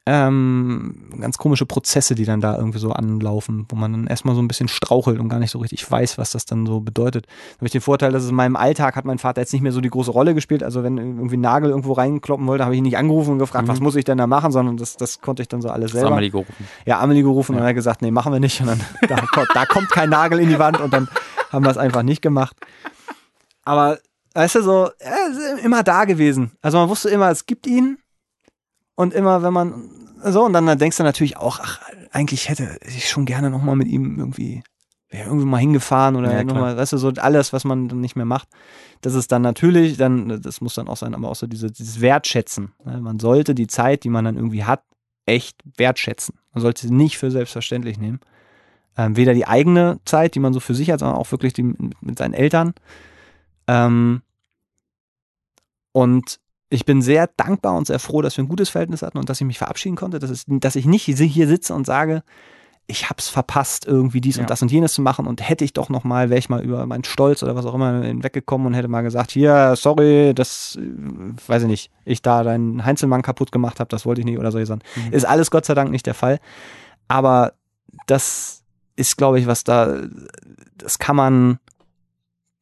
ähm, 0.10 0.96
ganz 1.20 1.38
komische 1.38 1.66
Prozesse, 1.66 2.16
die 2.16 2.24
dann 2.24 2.40
da 2.40 2.56
irgendwie 2.58 2.80
so 2.80 2.92
anlaufen, 2.94 3.66
wo 3.68 3.76
man 3.76 3.92
dann 3.92 4.08
erstmal 4.08 4.36
so 4.36 4.42
ein 4.42 4.48
bisschen 4.48 4.70
strauchelt 4.70 5.20
und 5.20 5.28
gar 5.28 5.40
nicht 5.40 5.52
so 5.52 5.60
richtig 5.60 5.90
weiß, 5.92 6.18
was 6.18 6.32
das 6.32 6.46
dann 6.46 6.66
so 6.66 6.80
bedeutet. 6.80 7.26
Da 7.26 7.56
habe 7.58 7.66
ich 7.66 7.74
den 7.74 7.82
Vorteil, 7.82 8.14
dass 8.14 8.24
es 8.24 8.30
in 8.30 8.36
meinem 8.36 8.56
Alltag 8.56 8.96
hat 8.96 9.04
mein 9.04 9.18
Vater 9.18 9.42
jetzt 9.42 9.52
nicht 9.52 9.62
mehr 9.62 9.74
so 9.74 9.82
die 9.82 9.90
große 9.90 10.10
Rolle 10.12 10.34
gespielt. 10.34 10.64
Also 10.64 10.82
wenn 10.82 10.98
irgendwie 10.98 11.36
ein 11.36 11.42
Nagel 11.42 11.70
irgendwo 11.72 11.92
reinkloppen 11.92 12.48
wollte, 12.48 12.64
habe 12.64 12.74
ich 12.74 12.78
ihn 12.78 12.84
nicht 12.86 12.98
angerufen 12.98 13.32
und 13.34 13.40
gefragt, 13.40 13.68
Mhm. 13.68 13.72
was 13.72 13.80
muss 13.82 13.96
ich 13.98 14.06
denn 14.06 14.18
da 14.18 14.28
machen, 14.28 14.54
sondern 14.54 14.78
das, 14.78 14.96
das 14.96 15.20
konnte 15.20 15.42
ich 15.42 15.50
dann 15.50 15.62
so 15.62 15.70
alles 15.70 15.92
selber. 15.92 16.12
Amelie 16.12 16.30
gerufen. 16.32 16.54
Ja, 16.86 17.00
Amelie 17.02 17.24
gerufen 17.24 17.52
und 17.54 17.58
Ja. 17.60 17.66
er 17.66 17.70
hat 17.70 17.76
gesagt, 17.76 18.02
nee, 18.02 18.12
machen 18.12 18.32
wir 18.32 18.40
nicht. 18.40 18.62
Und 18.62 18.68
dann, 18.68 18.82
da, 19.10 19.18
kommt- 19.18 19.50
da 19.54 19.66
kommt 19.66 19.90
kein 19.90 20.10
Nagel 20.10 20.40
in 20.40 20.48
die 20.48 20.58
Wand 20.60 20.80
und 20.80 20.94
dann 20.94 21.10
haben 21.52 21.66
wir 21.66 21.72
es 21.72 21.78
einfach 21.78 22.04
nicht 22.04 22.22
gemacht. 22.22 22.56
Aber, 23.66 23.98
weißt 24.34 24.56
du, 24.56 24.62
so, 24.64 24.90
er 25.00 25.18
ist 25.58 25.66
immer 25.66 25.84
da 25.84 26.06
gewesen. 26.06 26.52
Also 26.62 26.78
man 26.78 26.88
wusste 26.90 27.10
immer, 27.10 27.30
es 27.30 27.46
gibt 27.46 27.68
ihn. 27.68 27.98
Und 28.98 29.14
immer, 29.14 29.44
wenn 29.44 29.54
man 29.54 29.90
so, 30.24 30.44
und 30.44 30.54
dann 30.54 30.78
denkst 30.80 30.98
du 30.98 31.04
natürlich 31.04 31.38
auch, 31.38 31.60
ach, 31.62 31.82
eigentlich 32.12 32.50
hätte 32.50 32.80
ich 32.82 33.08
schon 33.08 33.26
gerne 33.26 33.52
nochmal 33.52 33.76
mit 33.76 33.88
ihm 33.88 34.18
irgendwie, 34.18 34.64
wäre 35.10 35.28
irgendwie 35.28 35.46
mal 35.46 35.60
hingefahren 35.60 36.16
oder 36.16 36.34
Ja, 36.34 36.44
nochmal, 36.44 36.76
weißt 36.76 36.94
du, 36.94 36.98
so 36.98 37.10
alles, 37.10 37.54
was 37.54 37.64
man 37.64 37.90
dann 37.90 38.02
nicht 38.02 38.16
mehr 38.16 38.26
macht. 38.26 38.50
Das 39.02 39.14
ist 39.14 39.32
dann 39.32 39.44
natürlich, 39.44 39.98
dann, 39.98 40.42
das 40.42 40.62
muss 40.62 40.74
dann 40.74 40.88
auch 40.88 40.98
sein, 40.98 41.14
aber 41.14 41.30
auch 41.30 41.36
so 41.36 41.46
diese, 41.46 41.72
dieses 41.72 42.02
Wertschätzen. 42.02 42.74
Ne? 42.84 43.00
Man 43.00 43.20
sollte 43.20 43.54
die 43.54 43.68
Zeit, 43.68 44.04
die 44.04 44.10
man 44.10 44.26
dann 44.26 44.36
irgendwie 44.36 44.64
hat, 44.64 44.82
echt 45.28 45.62
wertschätzen. 45.78 46.40
Man 46.54 46.64
sollte 46.64 46.88
sie 46.88 46.94
nicht 46.94 47.20
für 47.20 47.30
selbstverständlich 47.30 48.00
nehmen. 48.00 48.20
Ähm, 48.98 49.16
weder 49.16 49.36
die 49.36 49.46
eigene 49.46 50.00
Zeit, 50.06 50.34
die 50.34 50.40
man 50.40 50.54
so 50.54 50.60
für 50.60 50.74
sich 50.74 50.90
hat, 50.90 51.02
sondern 51.02 51.20
auch 51.20 51.32
wirklich 51.32 51.54
die 51.54 51.62
mit, 51.62 52.02
mit 52.02 52.18
seinen 52.18 52.34
Eltern. 52.34 52.74
Ähm, 53.68 54.24
und 55.92 56.40
ich 56.70 56.86
bin 56.86 57.02
sehr 57.02 57.30
dankbar 57.38 57.76
und 57.76 57.88
sehr 57.88 58.00
froh, 58.00 58.22
dass 58.22 58.36
wir 58.38 58.44
ein 58.44 58.50
gutes 58.50 58.70
Verhältnis 58.70 59.02
hatten 59.02 59.18
und 59.18 59.30
dass 59.30 59.40
ich 59.40 59.48
mich 59.48 59.58
verabschieden 59.58 59.96
konnte, 59.96 60.20
dass, 60.20 60.30
es, 60.30 60.44
dass 60.48 60.76
ich 60.76 60.86
nicht 60.86 61.04
hier 61.04 61.48
sitze 61.48 61.74
und 61.74 61.86
sage, 61.86 62.24
ich 62.90 63.10
hab's 63.10 63.28
verpasst, 63.28 63.86
irgendwie 63.86 64.22
dies 64.22 64.38
Ja. 64.38 64.44
und 64.44 64.50
das 64.50 64.62
und 64.62 64.72
jenes 64.72 64.94
zu 64.94 65.02
machen 65.02 65.28
und 65.28 65.48
hätte 65.48 65.66
ich 65.66 65.74
doch 65.74 65.90
noch 65.90 66.06
mal, 66.06 66.30
wäre 66.30 66.40
ich 66.40 66.48
mal 66.50 66.62
über 66.64 66.86
meinen 66.86 67.04
Stolz 67.04 67.44
oder 67.44 67.56
was 67.56 67.66
auch 67.66 67.74
immer 67.74 68.02
hinweggekommen 68.04 68.68
und 68.68 68.74
hätte 68.74 68.88
mal 68.88 69.02
gesagt, 69.02 69.32
hier, 69.32 69.76
sorry, 69.76 70.34
das, 70.34 70.78
äh, 70.82 71.50
weiß 71.50 71.64
ich 71.64 71.68
nicht, 71.68 71.92
ich 72.06 72.22
da 72.22 72.44
deinen 72.44 72.86
Heinzelmann 72.86 73.22
kaputt 73.24 73.52
gemacht 73.52 73.80
habe, 73.82 73.90
das 73.90 74.06
wollte 74.06 74.22
ich 74.22 74.26
nicht 74.26 74.40
oder 74.40 74.52
solche 74.52 74.68
Sachen. 74.68 74.84
Mhm. 74.96 75.14
Ist 75.14 75.26
alles 75.26 75.52
Gott 75.52 75.66
sei 75.66 75.74
Dank 75.74 75.92
nicht 75.92 76.06
der 76.06 76.14
Fall. 76.14 76.40
Aber 77.10 77.54
das 78.08 78.64
ist, 78.96 79.18
glaube 79.18 79.40
ich, 79.40 79.48
was 79.48 79.64
da, 79.66 80.04
das 80.78 80.98
kann 80.98 81.16
man, 81.16 81.60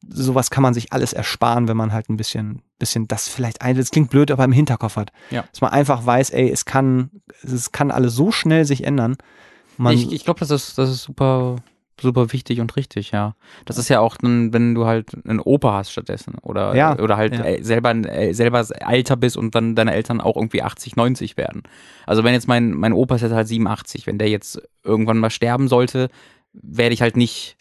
sowas 0.08 0.50
kann 0.50 0.62
man 0.62 0.74
sich 0.74 0.92
alles 0.92 1.12
ersparen, 1.12 1.68
wenn 1.68 1.76
man 1.76 1.92
halt 1.92 2.08
ein 2.08 2.16
bisschen, 2.16 2.62
bisschen 2.78 3.08
das 3.08 3.28
vielleicht 3.28 3.62
ein, 3.62 3.76
das 3.76 3.90
klingt 3.90 4.10
blöd, 4.10 4.30
aber 4.30 4.44
im 4.44 4.52
Hinterkopf 4.52 4.96
hat. 4.96 5.12
Ja. 5.30 5.44
Dass 5.50 5.60
man 5.60 5.72
einfach 5.72 6.04
weiß, 6.04 6.30
ey, 6.30 6.50
es 6.50 6.64
kann, 6.64 7.10
es 7.42 7.72
kann 7.72 7.90
alles 7.90 8.14
so 8.14 8.30
schnell 8.30 8.64
sich 8.64 8.84
ändern. 8.84 9.16
Man, 9.76 9.94
ich 9.94 10.12
ich 10.12 10.24
glaube, 10.24 10.40
das 10.40 10.50
ist, 10.50 10.78
das 10.78 10.90
ist 10.90 11.02
super, 11.02 11.56
super 12.00 12.32
wichtig 12.32 12.60
und 12.60 12.76
richtig, 12.76 13.10
ja. 13.10 13.34
Das 13.64 13.78
ist 13.78 13.88
ja 13.88 14.00
auch 14.00 14.16
dann, 14.16 14.52
wenn 14.52 14.74
du 14.74 14.86
halt 14.86 15.12
einen 15.26 15.40
Opa 15.40 15.72
hast 15.74 15.90
stattdessen 15.90 16.36
oder, 16.42 16.74
Ja, 16.74 16.98
oder 16.98 17.16
halt 17.16 17.34
ja. 17.34 17.44
äh, 17.44 17.62
selber, 17.62 17.94
äh, 17.94 18.32
selber 18.32 18.66
älter 18.80 19.16
bist 19.16 19.36
und 19.36 19.54
dann 19.54 19.74
deine 19.74 19.94
Eltern 19.94 20.20
auch 20.20 20.36
irgendwie 20.36 20.62
80, 20.62 20.96
90 20.96 21.36
werden. 21.36 21.62
Also 22.06 22.24
wenn 22.24 22.32
jetzt 22.32 22.48
mein, 22.48 22.72
mein 22.72 22.92
Opa 22.92 23.16
ist 23.16 23.22
jetzt 23.22 23.32
halt 23.32 23.48
87, 23.48 24.06
wenn 24.06 24.18
der 24.18 24.28
jetzt 24.28 24.60
irgendwann 24.82 25.18
mal 25.18 25.30
sterben 25.30 25.68
sollte, 25.68 26.08
werde 26.52 26.94
ich 26.94 27.02
halt 27.02 27.16
nicht 27.16 27.55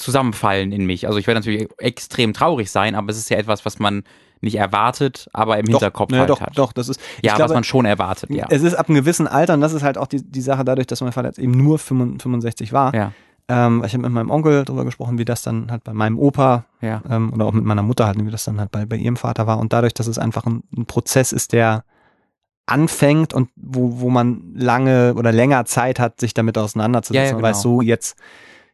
zusammenfallen 0.00 0.72
in 0.72 0.86
mich. 0.86 1.06
Also 1.06 1.18
ich 1.18 1.26
werde 1.26 1.40
natürlich 1.40 1.68
extrem 1.78 2.32
traurig 2.32 2.70
sein, 2.70 2.94
aber 2.94 3.10
es 3.10 3.18
ist 3.18 3.30
ja 3.30 3.38
etwas, 3.38 3.64
was 3.64 3.78
man 3.78 4.02
nicht 4.40 4.56
erwartet, 4.56 5.28
aber 5.32 5.58
im 5.58 5.66
Hinterkopf 5.66 6.08
doch, 6.08 6.14
ne, 6.14 6.20
halt 6.20 6.30
doch, 6.30 6.40
hat. 6.40 6.58
doch, 6.58 6.72
das 6.72 6.88
ist, 6.88 7.00
ja, 7.22 7.32
was 7.32 7.36
glaube, 7.36 7.54
man 7.54 7.64
schon 7.64 7.84
erwartet, 7.84 8.30
ja. 8.30 8.46
es 8.48 8.62
ist 8.62 8.74
ab 8.74 8.88
einem 8.88 8.96
gewissen 8.96 9.26
Alter 9.26 9.52
und 9.52 9.60
das 9.60 9.74
ist 9.74 9.82
halt 9.82 9.98
auch 9.98 10.06
die, 10.06 10.22
die 10.22 10.40
Sache 10.40 10.64
dadurch, 10.64 10.86
dass 10.86 11.02
mein 11.02 11.12
Vater 11.12 11.28
jetzt 11.28 11.38
eben 11.38 11.52
nur 11.52 11.78
65 11.78 12.72
war. 12.72 12.94
Ja, 12.94 13.12
Ähm, 13.48 13.82
ich 13.84 13.92
habe 13.92 14.04
mit 14.04 14.12
meinem 14.12 14.30
Onkel 14.30 14.64
darüber 14.64 14.84
gesprochen, 14.84 15.18
wie 15.18 15.24
das 15.26 15.42
dann 15.42 15.70
halt 15.70 15.84
bei 15.84 15.92
meinem 15.92 16.18
Opa 16.18 16.64
ja. 16.80 17.02
ähm, 17.10 17.32
oder 17.34 17.44
auch 17.44 17.52
mit 17.52 17.64
meiner 17.64 17.82
Mutter 17.82 18.06
halt, 18.06 18.24
wie 18.24 18.30
das 18.30 18.44
dann 18.44 18.60
halt 18.60 18.70
bei, 18.70 18.86
bei 18.86 18.96
ihrem 18.96 19.16
Vater 19.16 19.46
war. 19.46 19.58
Und 19.58 19.72
dadurch, 19.72 19.92
dass 19.92 20.06
es 20.06 20.18
einfach 20.18 20.46
ein, 20.46 20.62
ein 20.74 20.86
Prozess 20.86 21.32
ist, 21.32 21.52
der 21.52 21.84
anfängt 22.66 23.34
und 23.34 23.50
wo, 23.56 24.00
wo 24.00 24.10
man 24.10 24.52
lange 24.54 25.14
oder 25.14 25.32
länger 25.32 25.64
Zeit 25.64 25.98
hat, 25.98 26.20
sich 26.20 26.32
damit 26.32 26.56
auseinanderzusetzen. 26.56 27.24
Ja, 27.24 27.30
ja, 27.30 27.34
Man 27.34 27.42
weiß 27.42 27.62
genau. 27.62 27.76
so, 27.76 27.82
jetzt, 27.82 28.16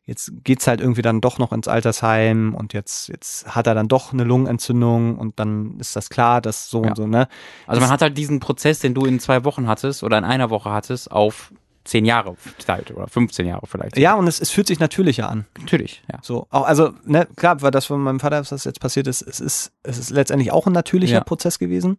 jetzt 0.07 0.33
geht's 0.45 0.67
halt 0.67 0.81
irgendwie 0.81 1.03
dann 1.03 1.21
doch 1.21 1.39
noch 1.39 1.53
ins 1.53 1.69
Altersheim 1.69 2.55
und 2.55 2.73
jetzt, 2.73 3.09
jetzt 3.09 3.55
hat 3.55 3.67
er 3.67 3.75
dann 3.75 3.89
doch 3.89 4.13
eine 4.13 4.25
Lungenentzündung 4.25 5.19
und 5.19 5.39
dann 5.39 5.79
ist 5.81 5.97
das 5.97 6.09
klar, 6.11 6.41
dass 6.41 6.71
so 6.71 6.83
Ja. 6.83 6.91
und 6.91 6.97
so, 6.97 7.07
ne? 7.07 7.29
Also 7.67 7.81
man 7.81 7.91
hat 7.91 8.01
halt 8.03 8.17
diesen 8.17 8.39
Prozess, 8.41 8.79
den 8.79 8.95
du 8.95 9.05
in 9.05 9.19
zwei 9.21 9.45
Wochen 9.45 9.67
hattest 9.69 10.03
oder 10.05 10.17
in 10.17 10.25
einer 10.25 10.49
Woche 10.51 10.71
hattest, 10.71 11.11
auf 11.11 11.53
zehn 11.85 12.05
Jahre 12.05 12.35
verteilt 12.37 12.91
oder 12.91 13.07
15 13.07 13.47
Jahre 13.47 13.67
vielleicht. 13.67 13.97
Ja, 13.97 14.15
und 14.15 14.27
es, 14.27 14.41
es 14.41 14.51
fühlt 14.51 14.67
sich 14.67 14.81
natürlicher 14.81 15.29
an. 15.29 15.45
natürlich, 15.59 16.03
ja. 16.13 16.19
So, 16.23 16.47
auch, 16.51 16.65
also, 16.67 16.93
ne, 17.05 17.29
klar, 17.37 17.63
weil 17.63 17.71
das 17.71 17.87
von 17.87 18.01
meinem 18.01 18.19
Vater, 18.19 18.41
was 18.41 18.49
das 18.49 18.65
jetzt 18.65 18.81
passiert 18.81 19.07
ist, 19.07 19.23
es 19.23 19.39
ist, 19.39 19.73
es 19.85 19.97
ist 19.99 20.11
letztendlich 20.11 20.51
auch 20.53 20.67
ein 20.67 20.73
natürlicher 20.73 21.15
Ja. 21.19 21.25
Prozess 21.25 21.59
gewesen, 21.61 21.97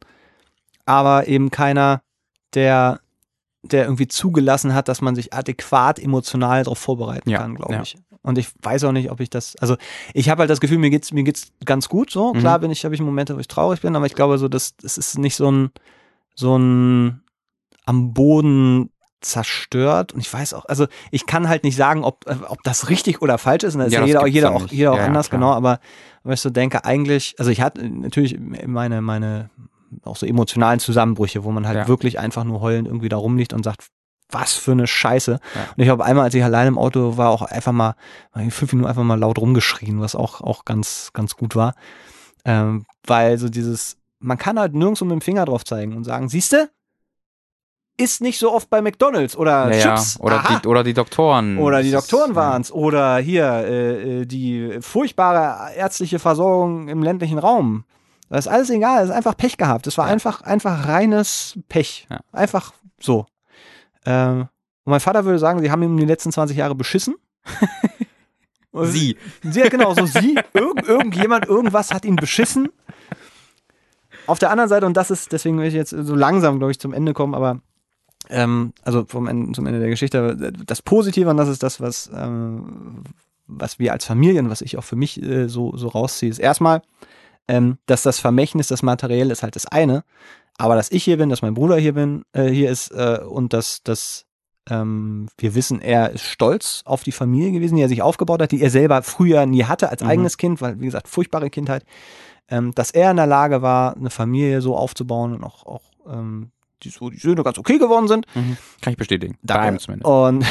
aber 0.85 1.27
eben 1.27 1.51
keiner, 1.51 2.01
der, 2.53 2.99
der 3.71 3.83
irgendwie 3.85 4.07
zugelassen 4.07 4.73
hat, 4.73 4.87
dass 4.87 5.01
man 5.01 5.15
sich 5.15 5.33
adäquat 5.33 5.99
emotional 5.99 6.63
darauf 6.63 6.79
vorbereiten 6.79 7.29
Ja, 7.29 7.39
kann, 7.39 7.55
glaube 7.55 7.73
ja. 7.73 7.81
ich. 7.81 7.97
Und 8.23 8.37
ich 8.37 8.49
weiß 8.61 8.83
auch 8.83 8.91
nicht, 8.91 9.09
ob 9.11 9.19
ich 9.21 9.29
das, 9.29 9.55
also 9.57 9.77
ich 10.13 10.29
habe 10.29 10.41
halt 10.41 10.49
das 10.49 10.59
Gefühl, 10.59 10.77
mir 10.79 10.89
geht's, 10.89 11.13
mir 11.13 11.23
geht's 11.23 11.51
ganz 11.63 11.87
gut, 11.87 12.11
so. 12.11 12.33
Mhm. 12.33 12.39
Klar 12.39 12.59
bin 12.59 12.71
ich, 12.71 12.83
habe 12.83 12.93
ich 12.93 13.01
Momente, 13.01 13.35
wo 13.35 13.39
ich 13.39 13.47
traurig 13.47 13.81
bin, 13.81 13.95
aber 13.95 14.05
ich 14.05 14.15
glaube 14.15 14.37
so, 14.37 14.47
dass, 14.47 14.75
das 14.77 14.97
ist 14.97 15.17
nicht 15.17 15.35
so 15.35 15.49
ein, 15.51 15.71
so 16.35 16.57
ein 16.57 17.21
am 17.85 18.13
Boden 18.13 18.89
zerstört 19.21 20.13
und 20.13 20.19
ich 20.19 20.31
weiß 20.31 20.53
auch, 20.53 20.65
also 20.65 20.87
ich 21.09 21.25
kann 21.25 21.49
halt 21.49 21.63
nicht 21.63 21.75
sagen, 21.75 22.03
ob, 22.03 22.27
äh, 22.27 22.35
ob 22.47 22.61
das 22.63 22.89
richtig 22.89 23.21
oder 23.21 23.37
falsch 23.37 23.63
ist 23.63 23.73
und 23.75 23.79
das 23.79 23.91
Ja, 23.91 24.03
ist 24.03 24.09
ja 24.13 24.19
das 24.21 24.29
jeder, 24.29 24.49
jeder 24.49 24.51
auch, 24.51 24.67
jeder 24.67 24.91
auch 24.93 24.97
ja, 24.97 25.05
anders, 25.05 25.29
klar. 25.29 25.39
genau, 25.39 25.53
aber 25.53 25.79
wenn 26.23 26.33
ich 26.33 26.41
so 26.41 26.49
denke, 26.49 26.85
eigentlich, 26.85 27.35
also 27.39 27.49
ich 27.49 27.61
hatte 27.61 27.87
natürlich 27.89 28.37
meine, 28.39 29.01
meine 29.01 29.49
auch 30.03 30.15
so 30.15 30.25
emotionalen 30.25 30.79
Zusammenbrüche, 30.79 31.43
wo 31.43 31.51
man 31.51 31.67
halt 31.67 31.77
Ja. 31.77 31.87
wirklich 31.87 32.19
einfach 32.19 32.43
nur 32.43 32.61
heulend 32.61 32.87
irgendwie 32.87 33.09
da 33.09 33.17
rumliegt 33.17 33.53
und 33.53 33.63
sagt, 33.63 33.87
was 34.29 34.53
für 34.53 34.73
eine 34.73 34.87
Scheiße. 34.87 35.31
Ja. 35.31 35.61
Und 35.75 35.83
ich 35.83 35.89
habe 35.89 36.03
einmal, 36.03 36.25
als 36.25 36.33
ich 36.33 36.43
allein 36.43 36.67
im 36.67 36.77
Auto 36.77 37.17
war, 37.17 37.29
auch 37.29 37.43
einfach 37.43 37.71
mal, 37.71 37.95
fünf 38.49 38.73
Minuten 38.73 38.89
einfach 38.89 39.03
mal 39.03 39.19
laut 39.19 39.39
rumgeschrien, 39.39 40.01
was 40.01 40.15
auch, 40.15 40.41
auch 40.41 40.65
ganz, 40.65 41.11
ganz 41.13 41.35
gut 41.35 41.55
war. 41.55 41.75
Ähm, 42.43 42.85
weil 43.05 43.37
so 43.37 43.47
dieses, 43.49 43.97
man 44.19 44.37
kann 44.37 44.59
halt 44.59 44.73
nirgendwo 44.73 45.05
mit 45.05 45.13
dem 45.13 45.21
Finger 45.21 45.45
drauf 45.45 45.63
zeigen 45.63 45.95
und 45.95 46.03
sagen, 46.03 46.27
siehste, 46.27 46.69
ist 47.99 48.21
nicht 48.21 48.37
so 48.37 48.53
oft 48.53 48.69
bei 48.69 48.81
McDonalds 48.81 49.35
oder 49.35 49.71
ja, 49.71 49.77
ja. 49.77 49.95
Chips. 49.95 50.19
Oder, 50.19 50.35
Aha. 50.39 50.59
die, 50.59 50.67
oder 50.67 50.83
die 50.83 50.93
Doktoren. 50.93 51.57
Oder 51.57 51.81
die 51.81 51.91
Doktoren 51.91 52.35
waren's. 52.35 52.71
Oder 52.71 53.17
hier 53.17 53.45
äh, 53.45 54.21
äh, 54.21 54.25
die 54.25 54.77
furchtbare 54.81 55.73
ärztliche 55.73 56.19
Versorgung 56.19 56.89
im 56.89 57.01
ländlichen 57.01 57.39
Raum. 57.39 57.85
Das 58.29 58.45
ist 58.45 58.51
alles 58.51 58.69
egal, 58.69 58.99
das 59.01 59.09
ist 59.09 59.15
einfach 59.15 59.37
Pech 59.37 59.57
gehabt. 59.57 59.87
Das 59.87 59.97
war 59.97 60.07
Ja. 60.07 60.13
einfach, 60.13 60.41
einfach 60.41 60.87
reines 60.87 61.57
Pech. 61.69 62.07
Ja. 62.09 62.19
Einfach 62.31 62.73
so. 62.99 63.25
Ähm, 64.05 64.47
und 64.83 64.91
mein 64.91 64.99
Vater 64.99 65.25
würde 65.25 65.39
sagen, 65.39 65.59
sie 65.61 65.71
haben 65.71 65.83
ihm 65.83 65.97
die 65.97 66.05
letzten 66.05 66.31
20 66.31 66.57
Jahre 66.57 66.75
beschissen. 66.75 67.15
Sie. 68.83 69.17
Sie, 69.41 69.59
ja, 69.59 69.69
genau, 69.69 69.93
so 69.95 70.05
sie. 70.05 70.37
Irgend, 70.53 70.87
irgendjemand, 70.87 71.47
irgendwas 71.47 71.91
hat 71.93 72.05
ihn 72.05 72.15
beschissen. 72.15 72.69
Auf 74.27 74.37
der 74.39 74.51
anderen 74.51 74.69
Seite, 74.69 74.85
und 74.85 74.95
das 74.95 75.09
ist, 75.09 75.31
deswegen 75.31 75.57
will 75.57 75.65
ich 75.67 75.73
jetzt 75.73 75.89
so 75.91 76.13
langsam, 76.15 76.59
glaube 76.59 76.71
ich, 76.71 76.79
zum 76.79 76.93
Ende 76.93 77.13
kommen, 77.13 77.33
aber 77.33 77.61
ähm, 78.29 78.73
also 78.83 79.05
vom 79.07 79.25
Ende, 79.27 79.53
zum 79.53 79.65
Ende 79.65 79.79
der 79.79 79.89
Geschichte, 79.89 80.53
das 80.65 80.81
Positive, 80.83 81.29
und 81.29 81.37
das 81.37 81.47
ist 81.49 81.63
das, 81.63 81.81
was, 81.81 82.11
ähm, 82.13 83.03
was 83.47 83.79
wir 83.79 83.93
als 83.93 84.05
Familien, 84.05 84.49
was 84.49 84.61
ich 84.61 84.77
auch 84.77 84.83
für 84.83 84.97
mich 84.97 85.23
äh, 85.23 85.47
so, 85.47 85.75
so 85.75 85.87
rausziehe, 85.87 86.29
ist 86.29 86.39
erstmal, 86.39 86.81
ähm, 87.47 87.77
dass 87.85 88.03
das 88.03 88.19
Vermächtnis, 88.19 88.67
das 88.67 88.83
Materielle 88.83 89.31
ist 89.31 89.43
halt 89.43 89.55
das 89.55 89.65
eine, 89.65 90.03
aber 90.57 90.75
dass 90.75 90.91
ich 90.91 91.03
hier 91.03 91.17
bin, 91.17 91.29
dass 91.29 91.41
mein 91.41 91.53
Bruder 91.53 91.77
hier 91.77 91.93
bin, 91.93 92.23
äh, 92.33 92.49
hier 92.49 92.69
ist 92.71 92.91
äh, 92.91 93.19
und 93.27 93.53
dass, 93.53 93.83
dass 93.83 94.25
ähm, 94.69 95.29
wir 95.37 95.55
wissen, 95.55 95.81
er 95.81 96.11
ist 96.11 96.23
stolz 96.23 96.81
auf 96.85 97.03
die 97.03 97.11
Familie 97.11 97.51
gewesen, 97.51 97.75
die 97.75 97.81
er 97.83 97.89
sich 97.89 98.01
aufgebaut 98.01 98.41
hat, 98.41 98.51
die 98.51 98.61
er 98.61 98.69
selber 98.69 99.01
früher 99.03 99.45
nie 99.45 99.63
hatte 99.63 99.89
als 99.89 100.01
Mhm. 100.01 100.09
eigenes 100.09 100.37
Kind, 100.37 100.61
weil, 100.61 100.79
wie 100.79 100.85
gesagt, 100.85 101.07
furchtbare 101.07 101.49
Kindheit, 101.49 101.85
ähm, 102.49 102.73
dass 102.75 102.91
er 102.91 103.11
in 103.11 103.17
der 103.17 103.27
Lage 103.27 103.61
war, 103.61 103.95
eine 103.95 104.09
Familie 104.09 104.61
so 104.61 104.75
aufzubauen 104.75 105.33
und 105.35 105.43
auch, 105.43 105.65
auch 105.65 105.83
ähm, 106.09 106.51
die, 106.83 106.89
so, 106.89 107.09
die 107.09 107.17
Söhne 107.17 107.43
ganz 107.43 107.57
okay 107.57 107.77
geworden 107.77 108.07
sind. 108.07 108.25
Mhm. 108.35 108.57
Kann 108.81 108.91
ich 108.93 108.97
bestätigen. 108.97 109.37
Danke. 109.41 109.79
Und, 110.03 110.45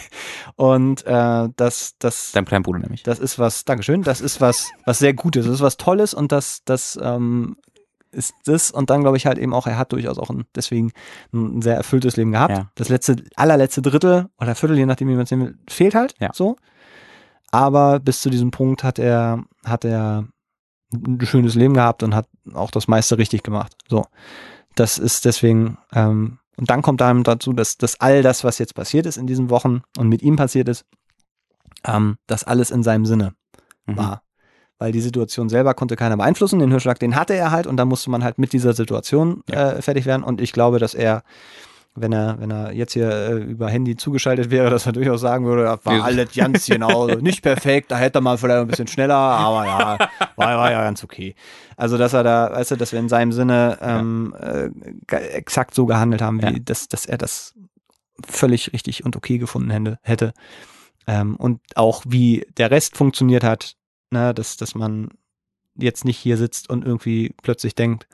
und 0.56 1.06
äh, 1.06 1.48
das, 1.56 1.94
das, 1.98 2.32
Dein 2.32 2.44
kleiner 2.44 2.62
Bruder 2.62 2.78
nämlich. 2.80 3.02
das 3.02 3.18
ist 3.18 3.38
was, 3.38 3.64
Dankeschön, 3.64 4.02
das 4.02 4.20
ist 4.20 4.40
was, 4.40 4.70
was 4.84 4.98
sehr 4.98 5.14
Gutes, 5.14 5.46
das 5.46 5.56
ist 5.56 5.60
was 5.60 5.76
Tolles 5.76 6.14
und 6.14 6.32
das, 6.32 6.62
das 6.64 6.98
ähm, 7.02 7.56
ist 8.12 8.34
das 8.46 8.70
und 8.70 8.88
dann 8.90 9.02
glaube 9.02 9.16
ich 9.18 9.26
halt 9.26 9.38
eben 9.38 9.52
auch, 9.52 9.66
er 9.66 9.76
hat 9.76 9.92
durchaus 9.92 10.18
auch 10.18 10.30
ein, 10.30 10.44
deswegen 10.54 10.92
ein 11.32 11.60
sehr 11.60 11.76
erfülltes 11.76 12.16
Leben 12.16 12.32
gehabt. 12.32 12.56
Ja. 12.56 12.70
Das 12.74 12.88
letzte, 12.88 13.16
allerletzte 13.34 13.82
Drittel 13.82 14.28
oder 14.40 14.54
Viertel, 14.54 14.78
je 14.78 14.86
nachdem 14.86 15.08
wie 15.08 15.14
man 15.14 15.24
es 15.24 15.28
sehen 15.28 15.40
will, 15.40 15.58
fehlt 15.68 15.94
halt 15.94 16.14
Ja. 16.20 16.30
so. 16.32 16.56
Aber 17.52 18.00
bis 18.00 18.22
zu 18.22 18.30
diesem 18.30 18.50
Punkt 18.50 18.82
hat 18.82 18.98
er, 18.98 19.44
hat 19.64 19.84
er 19.84 20.26
ein 20.92 21.18
schönes 21.24 21.54
Leben 21.54 21.74
gehabt 21.74 22.02
und 22.02 22.14
hat 22.14 22.28
auch 22.54 22.70
das 22.70 22.88
meiste 22.88 23.18
richtig 23.18 23.42
gemacht. 23.42 23.74
So. 23.88 24.04
Das 24.76 24.98
ist 24.98 25.24
deswegen, 25.24 25.78
ähm, 25.92 26.38
und 26.56 26.70
dann 26.70 26.82
kommt 26.82 27.02
einem 27.02 27.22
dazu, 27.24 27.52
dass, 27.52 27.76
dass 27.76 28.00
all 28.00 28.22
das, 28.22 28.44
was 28.44 28.58
jetzt 28.58 28.74
passiert 28.74 29.04
ist 29.06 29.16
in 29.16 29.26
diesen 29.26 29.50
Wochen 29.50 29.82
und 29.98 30.08
mit 30.08 30.22
ihm 30.22 30.36
passiert 30.36 30.68
ist, 30.68 30.84
ähm, 31.84 32.16
dass 32.26 32.44
alles 32.44 32.70
in 32.70 32.82
seinem 32.82 33.04
Sinne 33.04 33.34
Mhm. 33.86 33.96
war. 33.96 34.22
Weil 34.78 34.92
die 34.92 35.00
Situation 35.00 35.48
selber 35.48 35.74
konnte 35.74 35.96
keiner 35.96 36.16
beeinflussen. 36.16 36.58
Den 36.58 36.70
Hirschschlag, 36.70 36.98
den 36.98 37.16
hatte 37.16 37.34
er 37.34 37.50
halt 37.50 37.66
und 37.66 37.76
da 37.78 37.84
musste 37.84 38.10
man 38.10 38.22
halt 38.22 38.38
mit 38.38 38.52
dieser 38.52 38.74
Situation 38.74 39.42
Ja. 39.50 39.72
äh, 39.72 39.82
fertig 39.82 40.04
werden. 40.06 40.22
Und 40.22 40.40
ich 40.40 40.52
glaube, 40.52 40.78
dass 40.78 40.94
er 40.94 41.22
wenn 41.96 42.12
er, 42.12 42.38
wenn 42.38 42.50
er 42.50 42.72
jetzt 42.72 42.92
hier 42.92 43.10
äh, 43.10 43.32
über 43.38 43.68
Handy 43.68 43.96
zugeschaltet 43.96 44.50
wäre, 44.50 44.70
dass 44.70 44.86
er 44.86 44.92
durchaus 44.92 45.20
sagen 45.20 45.44
würde, 45.46 45.64
das 45.64 45.84
war 45.84 46.04
alles 46.04 46.32
ganz 46.34 46.66
genau, 46.66 47.06
nicht 47.20 47.42
perfekt, 47.42 47.90
da 47.90 47.96
hätte 47.96 48.18
er 48.18 48.22
mal 48.22 48.38
vielleicht 48.38 48.60
ein 48.60 48.66
bisschen 48.68 48.86
schneller, 48.86 49.14
aber 49.14 49.66
ja, 49.66 49.98
war, 50.36 50.58
war 50.58 50.70
ja 50.70 50.82
ganz 50.82 51.02
okay. 51.02 51.34
Also, 51.76 51.98
dass 51.98 52.12
er 52.12 52.22
da, 52.22 52.50
weißt 52.52 52.72
du, 52.72 52.76
dass 52.76 52.92
wir 52.92 52.98
in 53.00 53.08
seinem 53.08 53.32
Sinne 53.32 53.78
ähm, 53.80 54.34
äh, 54.40 54.70
exakt 55.14 55.74
so 55.74 55.86
gehandelt 55.86 56.22
haben, 56.22 56.40
wie 56.42 56.54
Ja. 56.54 56.58
dass, 56.58 56.88
dass 56.88 57.06
er 57.06 57.18
das 57.18 57.54
völlig 58.26 58.72
richtig 58.72 59.04
und 59.04 59.16
okay 59.16 59.38
gefunden 59.38 59.70
hätte. 59.70 59.98
hätte. 60.02 60.32
Ähm, 61.06 61.36
und 61.36 61.60
auch 61.74 62.02
wie 62.06 62.46
der 62.56 62.70
Rest 62.70 62.96
funktioniert 62.96 63.44
hat, 63.44 63.76
ne, 64.10 64.32
dass, 64.34 64.56
dass 64.56 64.74
man 64.74 65.08
jetzt 65.76 66.04
nicht 66.04 66.18
hier 66.18 66.36
sitzt 66.36 66.70
und 66.70 66.84
irgendwie 66.84 67.34
plötzlich 67.42 67.74
denkt, 67.74 68.08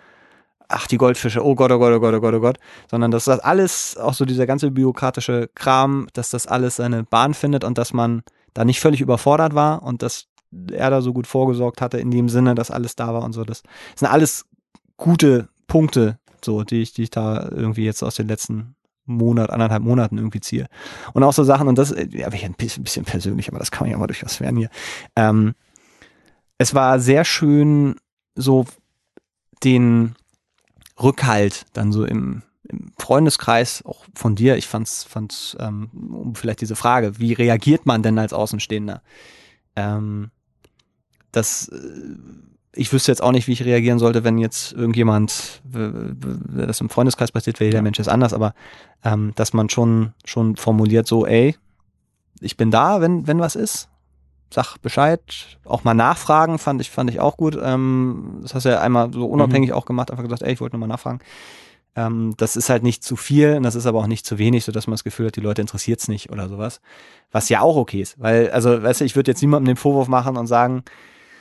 ach, 0.73 0.87
die 0.87 0.99
Goldfische, 0.99 1.45
oh 1.45 1.55
Gott, 1.55 1.71
oh 1.71 1.79
Gott, 1.79 1.93
oh 1.93 2.01
Gott, 2.01 2.15
oh 2.15 2.21
Gott, 2.21 2.35
oh 2.35 2.41
Gott, 2.41 2.59
sondern 2.91 3.11
dass 3.11 3.25
das 3.27 3.41
alles, 3.41 3.97
auch 3.97 4.15
so 4.15 4.25
dieser 4.25 4.47
ganze 4.47 4.71
bürokratische 4.71 5.51
Kram, 5.55 6.09
dass 6.13 6.31
das 6.31 6.47
alles 6.47 6.77
seine 6.77 7.05
Bahn 7.05 7.35
findet 7.35 7.65
und 7.65 7.79
dass 7.79 7.93
man 7.93 8.23
da 8.55 8.65
nicht 8.65 8.81
völlig 8.81 9.01
überfordert 9.01 9.55
war 9.55 9.83
und 9.83 10.03
dass 10.03 10.27
er 10.71 10.91
da 10.91 11.01
so 11.01 11.13
gut 11.13 11.27
vorgesorgt 11.27 11.81
hatte, 11.81 11.99
in 11.99 12.11
dem 12.11 12.29
Sinne, 12.29 12.55
dass 12.55 12.71
alles 12.71 12.97
da 12.97 13.15
war 13.15 13.23
und 13.23 13.33
so. 13.33 13.45
Das 13.45 13.63
sind 13.97 14.09
alles 14.09 14.47
gute 14.97 15.49
Punkte, 15.67 16.19
so, 16.45 16.63
die 16.65 16.83
ich, 16.83 16.93
die 16.93 17.05
ich 17.05 17.11
da 17.11 17.49
irgendwie 17.51 17.85
jetzt 17.85 18.03
aus 18.03 18.17
den 18.17 18.29
letzten 18.29 18.75
Monat, 19.05 19.51
anderthalb 19.51 19.83
Monaten 19.83 20.19
irgendwie 20.19 20.41
ziehe. 20.41 20.67
Und 21.13 21.23
auch 21.23 21.33
so 21.33 21.45
Sachen, 21.45 21.69
und 21.69 21.77
das, 21.77 21.91
äh, 21.91 22.07
ja, 22.11 22.29
ein 22.29 22.55
bisschen, 22.55 22.85
bisschen 22.85 23.05
persönlich, 23.05 23.49
aber 23.49 23.59
das 23.59 23.71
kann 23.71 23.87
man 23.87 23.91
ja 23.91 23.99
mal 23.99 24.07
durchaus 24.07 24.41
werden 24.41 24.57
hier. 24.57 24.71
Ähm, 25.17 25.55
es 26.59 26.75
war 26.75 27.01
sehr 27.01 27.25
schön, 27.25 27.97
so 28.35 28.67
den 29.65 30.15
Rückhalt 31.01 31.67
dann 31.73 31.93
so 31.93 32.05
im, 32.05 32.43
im 32.69 32.93
Freundeskreis, 32.99 33.85
auch 33.85 34.05
von 34.15 34.35
dir, 34.35 34.57
ich 34.57 34.67
fand's, 34.67 35.05
fand's, 35.05 35.57
ähm, 35.61 35.91
um 35.93 36.35
vielleicht 36.35 36.61
diese 36.61 36.77
Frage, 36.77 37.19
wie 37.19 37.33
reagiert 37.33 37.87
man 37.87 38.03
denn 38.03 38.19
als 38.19 38.33
Außenstehender? 38.33 39.03
Ähm, 39.77 40.31
das, 41.33 41.69
äh, 41.69 42.17
ich 42.75 42.93
wüsste 42.93 43.13
jetzt 43.13 43.23
auch 43.23 43.33
nicht, 43.33 43.49
wie 43.49 43.53
ich 43.53 43.65
reagieren 43.65 43.99
sollte, 43.99 44.25
wenn 44.25 44.39
jetzt 44.39 44.73
irgendjemand, 44.73 45.63
das 45.65 46.81
im 46.81 46.89
Freundeskreis 46.89 47.33
passiert, 47.33 47.61
weil 47.61 47.67
jeder 47.67 47.79
Ja. 47.79 47.83
Mensch 47.83 47.99
ist 47.99 48.09
anders, 48.09 48.33
aber 48.33 48.55
ähm, 49.05 49.33
dass 49.35 49.53
man 49.53 49.69
schon, 49.69 50.15
schon 50.25 50.57
formuliert 50.57 51.07
so, 51.07 51.27
ey, 51.27 51.57
ich 52.41 52.57
bin 52.57 52.71
da, 52.71 53.01
wenn, 53.01 53.27
wenn 53.27 53.41
was 53.41 53.57
ist. 53.57 53.89
Sag 54.53 54.77
Bescheid, 54.79 55.23
auch 55.65 55.83
mal 55.85 55.95
nachfragen, 55.95 56.59
fand 56.59 56.81
ich, 56.81 56.91
fand 56.91 57.09
ich 57.09 57.21
auch 57.21 57.37
gut. 57.37 57.59
Ähm, 57.63 58.41
das 58.43 58.55
hast 58.55 58.65
du 58.65 58.69
ja 58.69 58.81
einmal 58.81 59.13
so 59.13 59.27
unabhängig 59.27 59.73
auch 59.73 59.87
gemacht, 59.87 60.11
einfach 60.11 60.25
gesagt, 60.25 60.43
ey, 60.43 60.53
ich 60.53 60.61
wollte 60.61 60.77
nur 60.77 60.87
mal 60.87 60.93
nachfragen. 60.93 61.21
Ähm, 61.97 62.35
das 62.37 62.57
ist 62.57 62.69
halt 62.69 62.83
nicht 62.83 63.03
zu 63.03 63.17
viel 63.17 63.57
und 63.57 63.63
das 63.63 63.75
ist 63.75 63.87
aber 63.87 64.01
auch 64.01 64.07
nicht 64.07 64.27
zu 64.27 64.39
wenig, 64.39 64.65
sodass 64.65 64.87
man 64.87 64.95
das 64.95 65.05
Gefühl 65.05 65.29
hat, 65.29 65.37
die 65.37 65.41
Leute 65.41 65.63
interessiert 65.63 66.01
es 66.01 66.09
nicht 66.09 66.31
oder 66.31 66.49
sowas. 66.49 66.81
Was 67.31 67.49
ja 67.49 67.61
auch 67.61 67.77
okay 67.77 68.03
ist. 68.03 68.21
Weil, 68.21 68.51
also, 68.51 68.83
weißt 68.83 69.01
du, 69.01 69.05
ich 69.05 69.17
würde 69.17 69.31
jetzt 69.31 69.41
niemandem 69.41 69.75
den 69.75 69.77
Vorwurf 69.77 70.09
machen 70.09 70.37
und 70.37 70.47
sagen, 70.47 70.85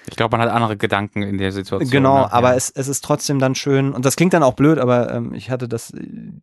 Ich 0.09 0.15
glaube, 0.15 0.35
man 0.35 0.45
hat 0.47 0.53
andere 0.53 0.77
Gedanken 0.77 1.21
in 1.21 1.37
der 1.37 1.51
Situation. 1.51 1.89
Genau, 1.91 2.21
ne? 2.21 2.33
aber 2.33 2.49
ja. 2.51 2.55
es, 2.55 2.71
es 2.71 2.87
ist 2.87 3.03
trotzdem 3.05 3.37
dann 3.39 3.53
schön, 3.55 3.93
und 3.93 4.03
das 4.03 4.15
klingt 4.15 4.33
dann 4.33 4.41
auch 4.43 4.53
blöd, 4.53 4.79
aber 4.79 5.13
ähm, 5.13 5.33
ich 5.33 5.51
hatte 5.51 5.67
das 5.67 5.91
äh, 5.91 5.99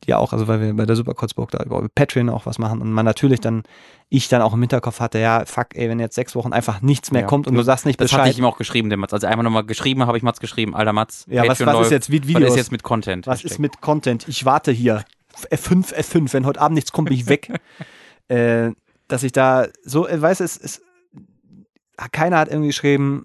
ja 0.07 0.19
auch, 0.19 0.33
also 0.33 0.47
weil 0.47 0.61
wir 0.61 0.75
bei 0.75 0.87
der 0.87 0.95
Superkurzburg 0.95 1.51
da 1.51 1.65
über 1.65 1.87
Patreon 1.95 2.29
auch 2.31 2.47
was 2.47 2.59
machen 2.59 2.81
und 2.81 2.93
man 2.93 3.05
natürlich 3.05 3.41
dann, 3.41 3.65
ich 4.09 4.29
dann 4.29 4.43
auch 4.43 4.55
im 4.55 4.61
Hinterkopf 4.61 5.01
hatte, 5.01 5.19
ja, 5.19 5.45
fuck, 5.45 5.75
ey, 5.75 5.89
wenn 5.89 5.99
jetzt 5.99 6.15
sechs 6.15 6.37
Wochen 6.37 6.53
einfach 6.53 6.83
nichts 6.83 7.11
mehr 7.11 7.23
Ja. 7.23 7.27
kommt 7.27 7.47
und 7.49 7.55
du 7.55 7.63
sagst 7.63 7.85
nicht 7.85 8.01
Das 8.01 8.13
hatte 8.13 8.23
Bescheid, 8.23 8.33
ich 8.33 8.39
ihm 8.39 8.45
auch 8.45 8.59
geschrieben, 8.59 8.91
der 8.91 8.99
Mats. 8.99 9.13
Also 9.13 9.27
einmal 9.27 9.43
nochmal 9.45 9.65
geschrieben 9.65 10.07
habe 10.07 10.17
ich 10.17 10.23
Mats 10.23 10.39
geschrieben, 10.41 10.77
alter 10.77 10.93
Mats. 10.93 11.27
Ja, 11.29 11.43
was- 11.43 11.59
Patreon 11.59 11.67
was 11.67 11.75
ist 11.75 11.81
läuft. 11.81 11.91
jetzt 11.93 12.09
mit 12.11 12.23
Was 12.23 12.29
Videos? 12.29 12.51
ist 12.51 12.57
jetzt 12.57 12.73
mit 12.73 12.83
Content? 12.85 13.27
was 13.27 13.39
Hashtag. 13.41 13.51
ist 13.51 13.59
mit 13.59 13.81
Content? 13.81 14.29
Ich 14.29 14.45
warte 14.45 14.71
hier. 14.71 15.05
F5, 15.51 15.95
F5, 15.95 16.33
wenn 16.33 16.47
heute 16.47 16.61
Abend 16.61 16.77
nichts 16.77 16.93
kommt, 16.93 17.09
bin 17.09 17.19
ich 17.19 17.29
weg. 17.29 17.53
äh, 18.29 18.71
dass 19.09 19.23
ich 19.25 19.33
da 19.33 19.67
so, 19.85 20.07
äh, 20.07 20.21
weißt 20.21 20.41
du, 20.41 20.45
es, 20.45 20.57
es, 20.57 20.81
keiner 22.13 22.39
hat 22.39 22.49
irgendwie 22.49 22.69
geschrieben, 22.69 23.25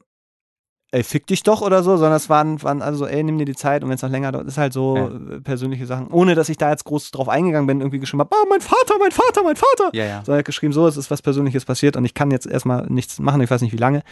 ey, 0.94 1.04
fick 1.04 1.26
dich 1.28 1.42
doch 1.44 1.62
oder 1.62 1.82
so, 1.82 1.98
sondern 1.98 2.18
es 2.18 2.30
waren, 2.30 2.62
waren 2.62 2.82
also, 2.84 3.08
ey, 3.08 3.24
nimm 3.24 3.38
dir 3.40 3.46
die 3.46 3.56
Zeit 3.56 3.84
und 3.84 3.90
wenn 3.90 3.96
es 3.96 4.02
noch 4.04 4.10
länger 4.12 4.32
dauert, 4.32 4.48
ist 4.48 4.58
halt 4.60 4.74
so 4.74 4.96
Ja. 4.96 5.08
äh, 5.08 5.42
persönliche 5.42 5.86
Sachen, 5.88 6.08
ohne 6.08 6.36
dass 6.36 6.50
ich 6.50 6.58
da 6.58 6.70
jetzt 6.70 6.86
groß 6.86 7.10
drauf 7.12 7.30
eingegangen 7.30 7.66
bin, 7.68 7.82
irgendwie 7.82 8.00
geschrieben 8.00 8.22
habe, 8.22 8.36
ah, 8.36 8.46
mein 8.50 8.62
Vater, 8.62 8.96
mein 9.00 9.12
Vater, 9.12 9.42
mein 9.44 9.56
Vater. 9.56 9.90
Ja, 9.94 10.06
ja. 10.06 10.18
Sondern 10.24 10.36
er 10.36 10.40
hat 10.40 10.46
geschrieben, 10.46 10.72
so, 10.72 10.86
es 10.88 10.96
ist 10.96 11.10
was 11.10 11.22
Persönliches 11.22 11.66
passiert 11.66 11.96
und 11.98 12.06
ich 12.06 12.14
kann 12.14 12.30
jetzt 12.32 12.46
erstmal 12.46 12.86
nichts 12.88 13.20
machen, 13.20 13.42
ich 13.42 13.50
weiß 13.50 13.62
nicht 13.62 13.74
wie 13.74 13.78
lange. 13.78 14.04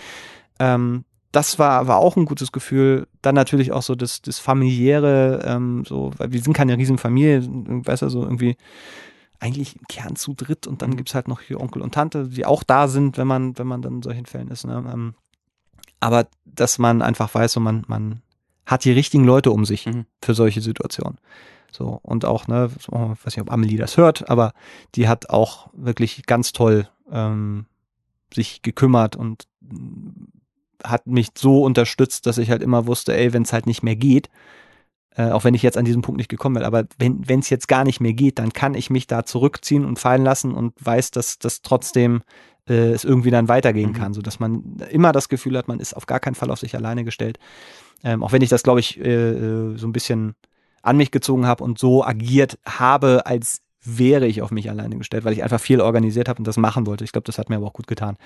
Ähm, 0.60 1.06
das 1.32 1.60
war, 1.60 1.88
war 1.88 1.98
auch 1.98 2.18
ein 2.18 2.26
gutes 2.26 2.52
Gefühl. 2.52 3.08
Dann 3.22 3.36
natürlich 3.36 3.72
auch 3.72 3.84
so 3.84 3.96
das, 3.96 4.22
das 4.22 4.40
familiäre, 4.40 5.42
ähm, 5.46 5.84
so, 5.88 6.12
weil 6.18 6.34
wir 6.34 6.42
sind 6.42 6.54
keine 6.54 6.78
Riesenfamilie, 6.78 7.44
weißt 7.86 8.02
du, 8.02 8.10
so 8.10 8.24
irgendwie 8.24 8.58
eigentlich 9.40 9.76
im 9.78 9.88
Kern 9.88 10.16
zu 10.16 10.34
dritt 10.34 10.68
und 10.68 10.82
dann 10.82 10.92
Mhm. 10.92 10.98
gibt's 10.98 11.16
halt 11.16 11.28
noch 11.28 11.42
hier 11.42 11.60
Onkel 11.62 11.82
und 11.82 11.94
Tante, 11.94 12.28
die 12.28 12.46
auch 12.46 12.64
da 12.64 12.88
sind, 12.88 13.18
wenn 13.18 13.28
man, 13.28 13.58
wenn 13.58 13.66
man 13.68 13.82
dann 13.82 13.96
in 13.96 14.02
solchen 14.02 14.26
Fällen 14.26 14.50
ist. 14.50 14.66
Ne? 14.68 14.84
Ähm, 14.92 15.14
aber 16.02 16.28
dass 16.44 16.78
man 16.78 17.02
einfach 17.02 17.34
weiß, 17.34 17.54
so 17.54 17.62
man, 17.62 17.86
man 17.88 18.22
hat 18.66 18.84
die 18.84 18.92
richtigen 18.92 19.24
Leute 19.24 19.52
um 19.52 19.64
sich 19.64 19.86
Mhm. 19.86 20.06
für 20.22 20.34
solche 20.34 20.60
Situationen. 20.60 21.20
So, 21.72 22.00
und 22.04 22.26
auch, 22.26 22.48
ne, 22.48 22.70
ich 22.78 22.92
weiß 22.92 23.26
nicht, 23.26 23.42
ob 23.42 23.52
Amelie 23.52 23.78
das 23.78 23.96
hört, 23.96 24.30
aber 24.30 24.54
die 24.96 25.08
hat 25.08 25.30
auch 25.30 25.70
wirklich 25.72 26.26
ganz 26.26 26.52
toll 26.52 26.90
ähm, 27.10 27.66
sich 28.34 28.62
gekümmert 28.62 29.16
und 29.16 29.48
hat 30.84 31.08
mich 31.08 31.30
so 31.38 31.64
unterstützt, 31.64 32.26
dass 32.26 32.38
ich 32.38 32.50
halt 32.50 32.62
immer 32.62 32.88
wusste, 32.88 33.16
ey, 33.16 33.32
wenn 33.32 33.44
es 33.44 33.54
halt 33.54 33.68
nicht 33.68 33.84
mehr 33.84 33.96
geht, 33.96 34.30
äh, 35.16 35.32
auch 35.32 35.44
wenn 35.44 35.54
ich 35.54 35.62
jetzt 35.64 35.78
an 35.78 35.86
diesem 35.86 36.02
Punkt 36.02 36.18
nicht 36.18 36.30
gekommen 36.30 36.56
bin, 36.56 36.64
aber 36.64 36.86
wenn 36.98 37.40
es 37.40 37.50
jetzt 37.50 37.68
gar 37.68 37.84
nicht 37.84 38.00
mehr 38.00 38.14
geht, 38.14 38.40
dann 38.40 38.54
kann 38.54 38.74
ich 38.74 38.90
mich 38.90 39.08
da 39.08 39.26
zurückziehen 39.26 39.86
und 39.86 40.00
fallen 40.00 40.24
lassen 40.24 40.54
und 40.54 40.74
weiß, 40.84 41.12
dass 41.12 41.40
das 41.40 41.62
trotzdem 41.62 42.22
äh, 42.70 42.92
es 42.92 43.04
irgendwie 43.04 43.32
dann 43.32 43.48
weitergehen 43.48 43.92
Mhm. 43.92 43.96
kann, 43.96 44.14
so 44.14 44.22
dass 44.22 44.40
man 44.40 44.78
immer 44.92 45.12
das 45.12 45.30
Gefühl 45.30 45.58
hat, 45.58 45.68
man 45.68 45.80
ist 45.80 45.94
auf 45.96 46.06
gar 46.06 46.20
keinen 46.20 46.36
Fall 46.36 46.52
auf 46.52 46.60
sich 46.60 46.76
alleine 46.76 47.04
gestellt. 47.04 47.40
Ähm, 48.04 48.24
auch 48.24 48.32
wenn 48.32 48.42
ich 48.42 48.50
das, 48.50 48.64
glaube 48.64 48.80
ich, 48.80 49.00
äh, 49.00 49.04
äh, 49.32 49.78
so 49.78 49.88
ein 49.88 49.92
bisschen 49.94 50.36
an 50.82 50.98
mich 50.98 51.12
gezogen 51.12 51.46
habe 51.46 51.64
und 51.64 51.78
so 51.78 52.04
agiert 52.04 52.58
habe, 52.66 53.26
als 53.26 53.62
wäre 53.84 54.28
ich 54.28 54.42
auf 54.42 54.52
mich 54.52 54.70
alleine 54.70 54.98
gestellt, 54.98 55.26
weil 55.26 55.34
ich 55.34 55.44
einfach 55.44 55.60
viel 55.60 55.82
organisiert 55.82 56.30
habe 56.30 56.40
und 56.40 56.46
das 56.48 56.58
machen 56.58 56.86
wollte. 56.88 57.04
Ich 57.04 57.12
glaube, 57.12 57.26
das 57.26 57.38
hat 57.38 57.50
mir 57.50 57.56
aber 57.58 57.68
auch 57.68 57.74
gut 57.74 57.88
getan. 57.88 58.18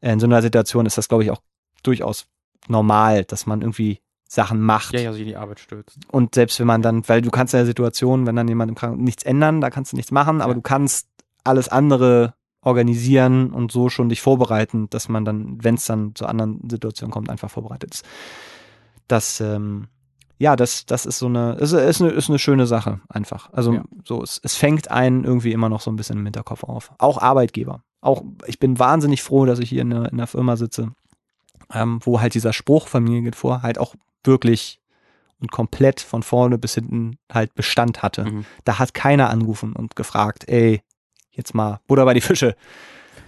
Äh, 0.00 0.12
In 0.12 0.20
so 0.20 0.26
einer 0.26 0.42
Situation 0.42 0.86
ist 0.86 0.98
das, 0.98 1.08
glaube 1.08 1.24
ich, 1.24 1.30
auch 1.30 1.40
durchaus 1.82 2.26
normal, 2.68 3.24
dass 3.24 3.46
man 3.46 3.60
irgendwie 3.62 4.00
Sachen 4.28 4.60
macht. 4.60 4.92
Ja, 4.94 5.00
ja, 5.00 5.12
sich 5.12 5.22
in 5.22 5.28
die 5.28 5.36
Arbeit 5.36 5.60
stürzt. 5.60 5.98
Und 6.10 6.34
selbst 6.34 6.60
wenn 6.60 6.66
man 6.66 6.82
dann, 6.82 7.08
weil 7.08 7.22
du 7.22 7.30
kannst 7.30 7.54
in 7.54 7.58
der 7.58 7.66
Situation, 7.66 8.26
wenn 8.26 8.36
dann 8.36 8.48
jemand 8.48 8.70
im 8.70 8.74
Krankenhaus 8.74 9.02
nichts 9.04 9.22
ändern, 9.22 9.60
da 9.62 9.70
kannst 9.70 9.92
du 9.92 9.96
nichts 9.96 10.10
machen, 10.12 10.42
aber 10.42 10.50
Ja. 10.52 10.56
du 10.56 10.60
kannst 10.62 11.08
alles 11.44 11.68
andere 11.70 12.34
organisieren 12.62 13.50
und 13.52 13.70
so 13.72 13.88
schon 13.88 14.08
dich 14.08 14.20
vorbereiten, 14.20 14.88
dass 14.90 15.08
man 15.08 15.24
dann, 15.24 15.62
wenn 15.62 15.76
es 15.76 15.84
dann 15.86 16.14
zu 16.14 16.26
anderen 16.26 16.60
Situationen 16.68 17.12
kommt, 17.12 17.30
einfach 17.30 17.50
vorbereitet 17.50 17.94
ist. 17.94 18.04
Das, 19.06 19.40
ähm, 19.40 19.88
ja, 20.38 20.54
das, 20.54 20.86
das 20.86 21.06
ist 21.06 21.18
so 21.18 21.26
eine, 21.26 21.54
ist, 21.54 21.72
ist 21.72 22.00
eine, 22.00 22.10
ist 22.10 22.28
eine 22.28 22.38
schöne 22.38 22.66
Sache 22.66 23.00
einfach. 23.08 23.52
Also 23.52 23.74
Ja. 23.74 23.84
so, 24.04 24.22
es, 24.22 24.40
es 24.42 24.54
fängt 24.54 24.90
einen 24.90 25.24
irgendwie 25.24 25.52
immer 25.52 25.68
noch 25.68 25.80
so 25.80 25.90
ein 25.90 25.96
bisschen 25.96 26.18
im 26.18 26.24
Hinterkopf 26.24 26.64
auf. 26.64 26.92
Auch 26.98 27.18
Arbeitgeber. 27.18 27.82
Auch, 28.00 28.22
ich 28.46 28.58
bin 28.58 28.78
wahnsinnig 28.78 29.22
froh, 29.22 29.46
dass 29.46 29.58
ich 29.58 29.68
hier 29.68 29.82
in 29.82 29.90
der, 29.90 30.10
in 30.10 30.18
der 30.18 30.26
Firma 30.28 30.56
sitze, 30.56 30.92
ähm, 31.72 32.00
wo 32.02 32.20
halt 32.20 32.34
dieser 32.34 32.52
Spruch 32.52 32.86
Familie 32.88 33.22
geht 33.22 33.36
vor, 33.36 33.62
halt 33.62 33.78
auch 33.78 33.94
wirklich 34.24 34.80
und 35.40 35.50
komplett 35.52 36.00
von 36.00 36.22
vorne 36.22 36.58
bis 36.58 36.74
hinten 36.74 37.18
halt 37.32 37.54
Bestand 37.54 38.02
hatte. 38.02 38.24
Mhm. 38.24 38.44
Da 38.64 38.78
hat 38.78 38.94
keiner 38.94 39.30
angerufen 39.30 39.72
und 39.74 39.94
gefragt, 39.96 40.48
ey, 40.48 40.82
jetzt 41.38 41.54
mal 41.54 41.80
Butter 41.86 42.04
bei 42.04 42.12
die 42.12 42.20
Fische. 42.20 42.54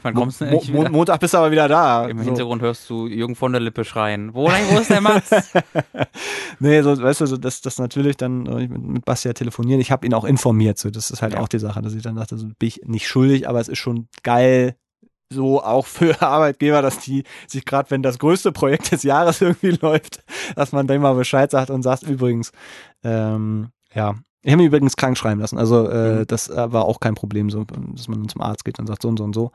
Wann 0.02 0.14
Mo 0.14 0.20
kommst 0.20 0.40
du 0.40 0.44
Mo 0.46 0.50
endlich 0.52 0.72
Mo 0.72 0.80
wieder? 0.80 0.90
Montag 0.90 1.20
bist 1.20 1.34
du 1.34 1.38
aber 1.38 1.50
wieder 1.50 1.68
da. 1.68 2.06
Im 2.06 2.18
so. 2.18 2.24
Hintergrund 2.24 2.62
hörst 2.62 2.88
du 2.88 3.06
Jürgen 3.06 3.36
von 3.36 3.52
der 3.52 3.60
Lippe 3.60 3.84
schreien. 3.84 4.34
Wo, 4.34 4.48
wo 4.48 4.78
ist 4.78 4.90
der 4.90 5.00
Mats? 5.00 5.30
nee, 6.58 6.80
so, 6.82 7.00
weißt 7.00 7.20
du, 7.20 7.26
so, 7.26 7.36
das, 7.36 7.60
das 7.60 7.78
natürlich 7.78 8.16
dann 8.16 8.46
äh, 8.46 8.68
mit, 8.68 8.82
mit 8.82 9.04
Basti 9.04 9.28
ja 9.28 9.34
telefonieren. 9.34 9.80
Ich 9.80 9.90
habe 9.90 10.06
ihn 10.06 10.14
auch 10.14 10.24
informiert. 10.24 10.78
So, 10.78 10.90
das 10.90 11.10
ist 11.10 11.22
halt 11.22 11.34
Ja. 11.34 11.40
auch 11.40 11.48
die 11.48 11.58
Sache, 11.58 11.82
dass 11.82 11.94
ich 11.94 12.02
dann 12.02 12.16
dachte, 12.16 12.38
so 12.38 12.46
bin 12.46 12.68
ich 12.68 12.80
nicht 12.84 13.06
schuldig, 13.08 13.48
aber 13.48 13.60
es 13.60 13.68
ist 13.68 13.78
schon 13.78 14.08
geil, 14.22 14.74
so 15.32 15.62
auch 15.62 15.86
für 15.86 16.20
Arbeitgeber, 16.22 16.82
dass 16.82 16.98
die 17.00 17.24
sich 17.46 17.64
gerade, 17.64 17.90
wenn 17.90 18.02
das 18.02 18.18
größte 18.18 18.52
Projekt 18.52 18.92
des 18.92 19.02
Jahres 19.02 19.40
irgendwie 19.42 19.78
läuft, 19.80 20.24
dass 20.56 20.72
man 20.72 20.86
dann 20.86 21.00
mal 21.00 21.14
Bescheid 21.14 21.50
sagt 21.50 21.70
und 21.70 21.82
sagt, 21.82 22.02
übrigens, 22.04 22.52
ähm, 23.04 23.68
ja. 23.94 24.14
Ich 24.42 24.52
habe 24.52 24.58
mich 24.58 24.68
übrigens 24.68 24.96
krank 24.96 25.18
schreiben 25.18 25.40
lassen. 25.40 25.58
Also 25.58 25.88
äh, 25.88 26.20
Mhm. 26.20 26.26
das 26.26 26.48
äh, 26.48 26.72
war 26.72 26.84
auch 26.84 27.00
kein 27.00 27.14
Problem, 27.14 27.50
so, 27.50 27.64
dass 27.64 28.08
man 28.08 28.28
zum 28.28 28.40
Arzt 28.40 28.64
geht 28.64 28.78
und 28.78 28.86
sagt 28.86 29.02
so 29.02 29.08
und 29.08 29.18
so 29.18 29.24
und 29.24 29.34
so. 29.34 29.52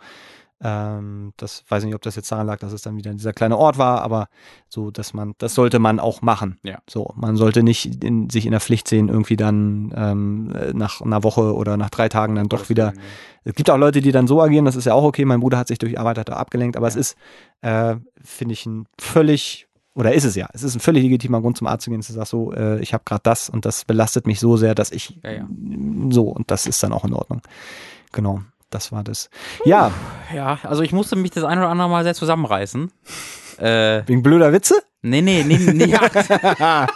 Ähm, 0.61 1.33
das 1.35 1.65
weiß 1.67 1.83
ich 1.83 1.87
nicht, 1.87 1.95
ob 1.95 2.01
das 2.01 2.15
jetzt 2.15 2.31
daran 2.31 2.47
lag, 2.47 2.59
dass 2.59 2.71
es 2.71 2.81
dann 2.81 2.95
wieder 2.95 3.11
dieser 3.11 3.33
kleine 3.33 3.57
Ort 3.57 3.77
war, 3.77 4.01
aber 4.01 4.27
so, 4.69 4.89
dass 4.89 5.13
man, 5.13 5.33
das 5.37 5.53
sollte 5.53 5.79
man 5.79 5.99
auch 5.99 6.21
machen. 6.21 6.59
Ja. 6.63 6.77
So, 6.89 7.11
man 7.17 7.35
sollte 7.35 7.61
nicht 7.61 8.03
in, 8.05 8.29
sich 8.29 8.45
in 8.45 8.51
der 8.51 8.61
Pflicht 8.61 8.87
sehen, 8.87 9.09
irgendwie 9.09 9.35
dann 9.35 9.93
ähm, 9.95 10.53
äh, 10.55 10.71
nach 10.73 11.01
einer 11.01 11.23
Woche 11.23 11.53
oder 11.53 11.75
nach 11.75 11.89
drei 11.89 12.07
Tagen 12.07 12.35
dann 12.35 12.47
doch 12.47 12.69
wieder. 12.69 12.93
Es 13.43 13.53
gibt 13.53 13.69
auch 13.69 13.77
Leute, 13.77 13.99
die 13.99 14.13
dann 14.13 14.27
so 14.27 14.41
agieren, 14.41 14.63
das 14.65 14.77
ist 14.77 14.85
ja 14.85 14.93
auch 14.93 15.03
okay. 15.03 15.25
Mein 15.25 15.41
Bruder 15.41 15.57
hat 15.57 15.67
sich 15.67 15.77
durch 15.77 15.99
Arbeit 15.99 16.17
hat 16.19 16.29
abgelenkt, 16.29 16.77
aber 16.77 16.87
es 16.87 16.95
Ja. 16.95 17.01
ist, 17.01 17.17
äh, 17.61 17.95
finde 18.23 18.53
ich, 18.53 18.65
ein 18.65 18.85
völlig 18.97 19.67
oder 19.95 20.13
ist 20.13 20.25
es 20.25 20.35
ja, 20.35 20.47
es 20.53 20.63
ist 20.63 20.75
ein 20.75 20.81
völlig 20.81 21.03
legitimer 21.03 21.41
Grund 21.41 21.57
zum 21.57 21.67
Arzt 21.67 21.85
zu 21.85 21.89
gehen, 21.89 22.01
zu 22.01 22.13
sagen 22.13 22.25
so, 22.25 22.53
äh, 22.53 22.79
ich 22.81 22.93
habe 22.93 23.03
gerade 23.05 23.21
das 23.23 23.49
und 23.49 23.65
das 23.65 23.85
belastet 23.85 24.27
mich 24.27 24.39
so 24.39 24.57
sehr, 24.57 24.75
dass 24.75 24.91
ich 24.91 25.17
Ja, 25.23 25.31
ja. 25.31 25.47
so 26.09 26.23
und 26.29 26.51
das 26.51 26.67
ist 26.67 26.83
dann 26.83 26.93
auch 26.93 27.05
in 27.05 27.13
Ordnung. 27.13 27.41
Genau, 28.11 28.41
das 28.69 28.91
war 28.91 29.03
das. 29.03 29.29
Ja, 29.63 29.91
Ja, 30.33 30.59
also 30.63 30.83
ich 30.83 30.91
musste 30.91 31.15
mich 31.15 31.31
das 31.31 31.43
ein 31.43 31.57
oder 31.57 31.69
andere 31.69 31.89
Mal 31.89 32.03
sehr 32.03 32.13
zusammenreißen. 32.13 32.91
Äh, 33.57 34.03
wegen 34.05 34.21
blöder 34.21 34.51
Witze? 34.51 34.75
nee, 35.01 35.21
nee, 35.21 35.43
nee, 35.43 35.57
nee. 35.57 35.85
Ja. 35.85 36.01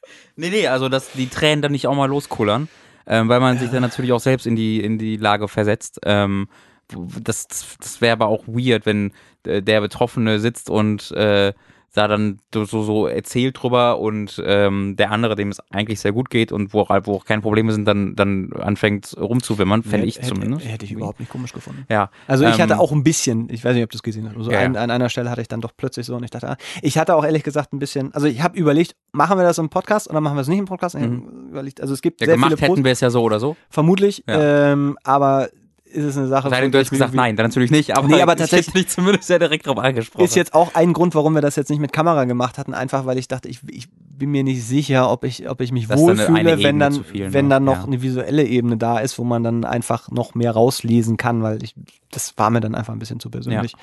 nee, 0.36 0.50
nee, 0.50 0.68
also 0.68 0.88
dass 0.88 1.10
die 1.12 1.28
Tränen 1.28 1.60
dann 1.62 1.72
nicht 1.72 1.88
auch 1.88 1.94
mal 1.96 2.08
loskullern, 2.08 2.68
ähm, 3.06 3.28
weil 3.28 3.40
man 3.40 3.58
sich 3.58 3.70
dann 3.70 3.82
natürlich 3.82 4.12
auch 4.12 4.20
selbst 4.20 4.46
in 4.46 4.54
die, 4.54 4.80
in 4.80 4.98
die 4.98 5.16
Lage 5.16 5.48
versetzt. 5.48 6.00
Ähm, 6.04 6.48
das 6.88 7.48
das, 7.48 7.76
das 7.80 8.00
wäre 8.00 8.12
aber 8.12 8.26
auch 8.26 8.46
weird, 8.46 8.86
wenn 8.86 9.12
äh, 9.44 9.62
der 9.62 9.80
Betroffene 9.80 10.38
sitzt 10.38 10.70
und 10.70 11.10
äh, 11.12 11.52
da 11.94 12.08
dann 12.08 12.38
so, 12.52 12.64
so 12.64 13.06
erzählt 13.06 13.56
drüber 13.62 13.98
und 14.00 14.42
ähm, 14.44 14.96
der 14.96 15.10
andere, 15.12 15.36
dem 15.36 15.48
es 15.50 15.60
eigentlich 15.70 16.00
sehr 16.00 16.12
gut 16.12 16.28
geht 16.28 16.52
und 16.52 16.74
wo 16.74 16.80
auch, 16.80 16.90
wo 17.04 17.14
auch 17.14 17.24
keine 17.24 17.40
Probleme 17.40 17.72
sind, 17.72 17.86
dann, 17.86 18.14
dann 18.16 18.52
anfängt 18.52 19.16
rumzuwimmern, 19.18 19.82
fände 19.82 20.06
ich 20.06 20.16
Hätte- 20.18 20.26
zumindest. 20.28 20.66
Hätte 20.66 20.84
ich 20.84 20.92
überhaupt 20.92 21.20
nicht 21.20 21.30
komisch 21.30 21.52
gefunden. 21.52 21.86
Ja. 21.88 22.10
Also 22.26 22.44
ich 22.44 22.54
Ähm, 22.56 22.62
hatte 22.62 22.78
auch 22.80 22.92
ein 22.92 23.04
bisschen, 23.04 23.48
ich 23.48 23.64
weiß 23.64 23.74
nicht, 23.74 23.84
ob 23.84 23.90
du 23.90 23.96
es 23.96 24.02
gesehen 24.02 24.28
hast, 24.28 24.34
so 24.44 24.50
Ja, 24.50 24.60
ja. 24.60 24.66
an, 24.66 24.76
an 24.76 24.90
einer 24.90 25.08
Stelle 25.08 25.30
hatte 25.30 25.40
ich 25.40 25.48
dann 25.48 25.60
doch 25.60 25.72
plötzlich 25.76 26.04
so 26.06 26.16
und 26.16 26.24
ich 26.24 26.30
dachte, 26.30 26.50
ah, 26.50 26.56
ich 26.82 26.98
hatte 26.98 27.14
auch 27.14 27.24
ehrlich 27.24 27.44
gesagt 27.44 27.72
ein 27.72 27.78
bisschen, 27.78 28.12
also 28.12 28.26
ich 28.26 28.42
habe 28.42 28.58
überlegt, 28.58 28.96
machen 29.12 29.38
wir 29.38 29.44
das 29.44 29.58
im 29.58 29.68
Podcast 29.70 30.10
oder 30.10 30.20
machen 30.20 30.36
wir 30.36 30.42
es 30.42 30.48
nicht 30.48 30.58
im 30.58 30.64
Podcast? 30.66 30.96
Hab 30.96 31.02
Überlegt, 31.04 31.80
also 31.80 31.94
es 31.94 32.02
gibt 32.02 32.20
Ja, 32.20 32.26
sehr 32.26 32.34
gemacht 32.34 32.54
viele 32.58 32.72
hätten 32.72 32.84
wir 32.84 32.90
es 32.92 33.00
ja 33.00 33.10
so 33.10 33.22
oder 33.22 33.38
so. 33.38 33.56
vermutlich, 33.70 34.24
Ja. 34.28 34.72
ähm, 34.72 34.98
aber 35.04 35.48
ist 35.94 36.04
es 36.04 36.16
eine 36.16 36.26
Sache, 36.26 36.50
von 36.50 36.50
du 36.50 36.56
hättest 36.58 36.74
ich 36.74 36.90
mich 36.92 36.98
gesagt, 36.98 37.14
nein, 37.14 37.36
dann 37.36 37.46
natürlich 37.46 37.70
nicht. 37.70 37.96
Aber, 37.96 38.08
Nee, 38.08 38.20
aber 38.20 38.32
ich 38.32 38.38
tatsächlich- 38.40 38.66
hätte 38.74 38.78
dich 38.78 38.88
zumindest 38.88 39.26
sehr 39.26 39.38
direkt 39.38 39.66
drauf 39.66 39.78
angesprochen. 39.78 40.24
Ist 40.24 40.34
jetzt 40.36 40.52
auch 40.54 40.74
ein 40.74 40.92
Grund, 40.92 41.14
warum 41.14 41.34
wir 41.34 41.40
das 41.42 41.56
jetzt 41.56 41.70
nicht 41.70 41.80
mit 41.80 41.92
Kamera 41.92 42.24
gemacht 42.24 42.58
hatten, 42.58 42.74
einfach 42.74 43.06
weil 43.06 43.18
ich 43.18 43.28
dachte, 43.28 43.48
ich, 43.48 43.60
ich 43.70 43.88
bin 44.16 44.30
mir 44.30 44.44
nicht 44.44 44.64
sicher, 44.64 45.10
ob 45.10 45.24
ich, 45.24 45.48
ob 45.48 45.60
ich 45.60 45.72
mich 45.72 45.88
Das 45.88 45.98
wohlfühle, 45.98 46.62
wenn 46.62 46.78
dann, 46.78 47.02
viel, 47.04 47.32
wenn 47.32 47.46
ne? 47.46 47.54
dann 47.54 47.64
noch 47.64 47.78
Ja. 47.78 47.84
eine 47.84 48.00
visuelle 48.02 48.44
Ebene 48.44 48.76
da 48.76 48.98
ist, 48.98 49.18
wo 49.18 49.24
man 49.24 49.42
dann 49.42 49.64
einfach 49.64 50.10
noch 50.10 50.34
mehr 50.34 50.52
rauslesen 50.52 51.16
kann, 51.16 51.42
weil 51.42 51.62
ich, 51.64 51.74
das 52.10 52.34
war 52.36 52.50
mir 52.50 52.60
dann 52.60 52.74
einfach 52.74 52.92
ein 52.92 52.98
bisschen 52.98 53.18
zu 53.20 53.30
persönlich. 53.30 53.72
Ja, 53.72 53.78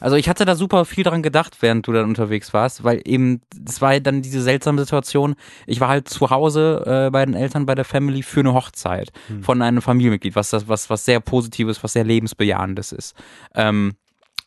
Also 0.00 0.16
ich 0.16 0.28
hatte 0.28 0.44
da 0.44 0.54
super 0.54 0.84
viel 0.84 1.02
dran 1.02 1.22
gedacht, 1.22 1.56
während 1.60 1.86
du 1.86 1.92
dann 1.92 2.04
unterwegs 2.04 2.54
warst, 2.54 2.84
weil 2.84 3.02
eben, 3.04 3.40
das 3.54 3.80
war 3.80 3.98
dann 3.98 4.22
diese 4.22 4.40
seltsame 4.40 4.80
Situation. 4.80 5.34
Ich 5.66 5.80
war 5.80 5.88
halt 5.88 6.08
zu 6.08 6.30
Hause 6.30 6.84
äh, 6.86 7.10
bei 7.10 7.26
den 7.26 7.34
Eltern, 7.34 7.66
bei 7.66 7.74
der 7.74 7.84
Family 7.84 8.22
für 8.22 8.40
eine 8.40 8.54
Hochzeit 8.54 9.10
von 9.42 9.60
einem 9.62 9.82
Familienmitglied, 9.82 10.36
was 10.36 10.50
das, 10.50 10.68
was, 10.68 10.88
was 10.88 11.04
sehr 11.04 11.18
Positives, 11.18 11.82
was 11.82 11.94
sehr 11.94 12.04
Lebensbejahendes 12.04 12.92
ist. 12.92 13.16
Ähm, 13.54 13.96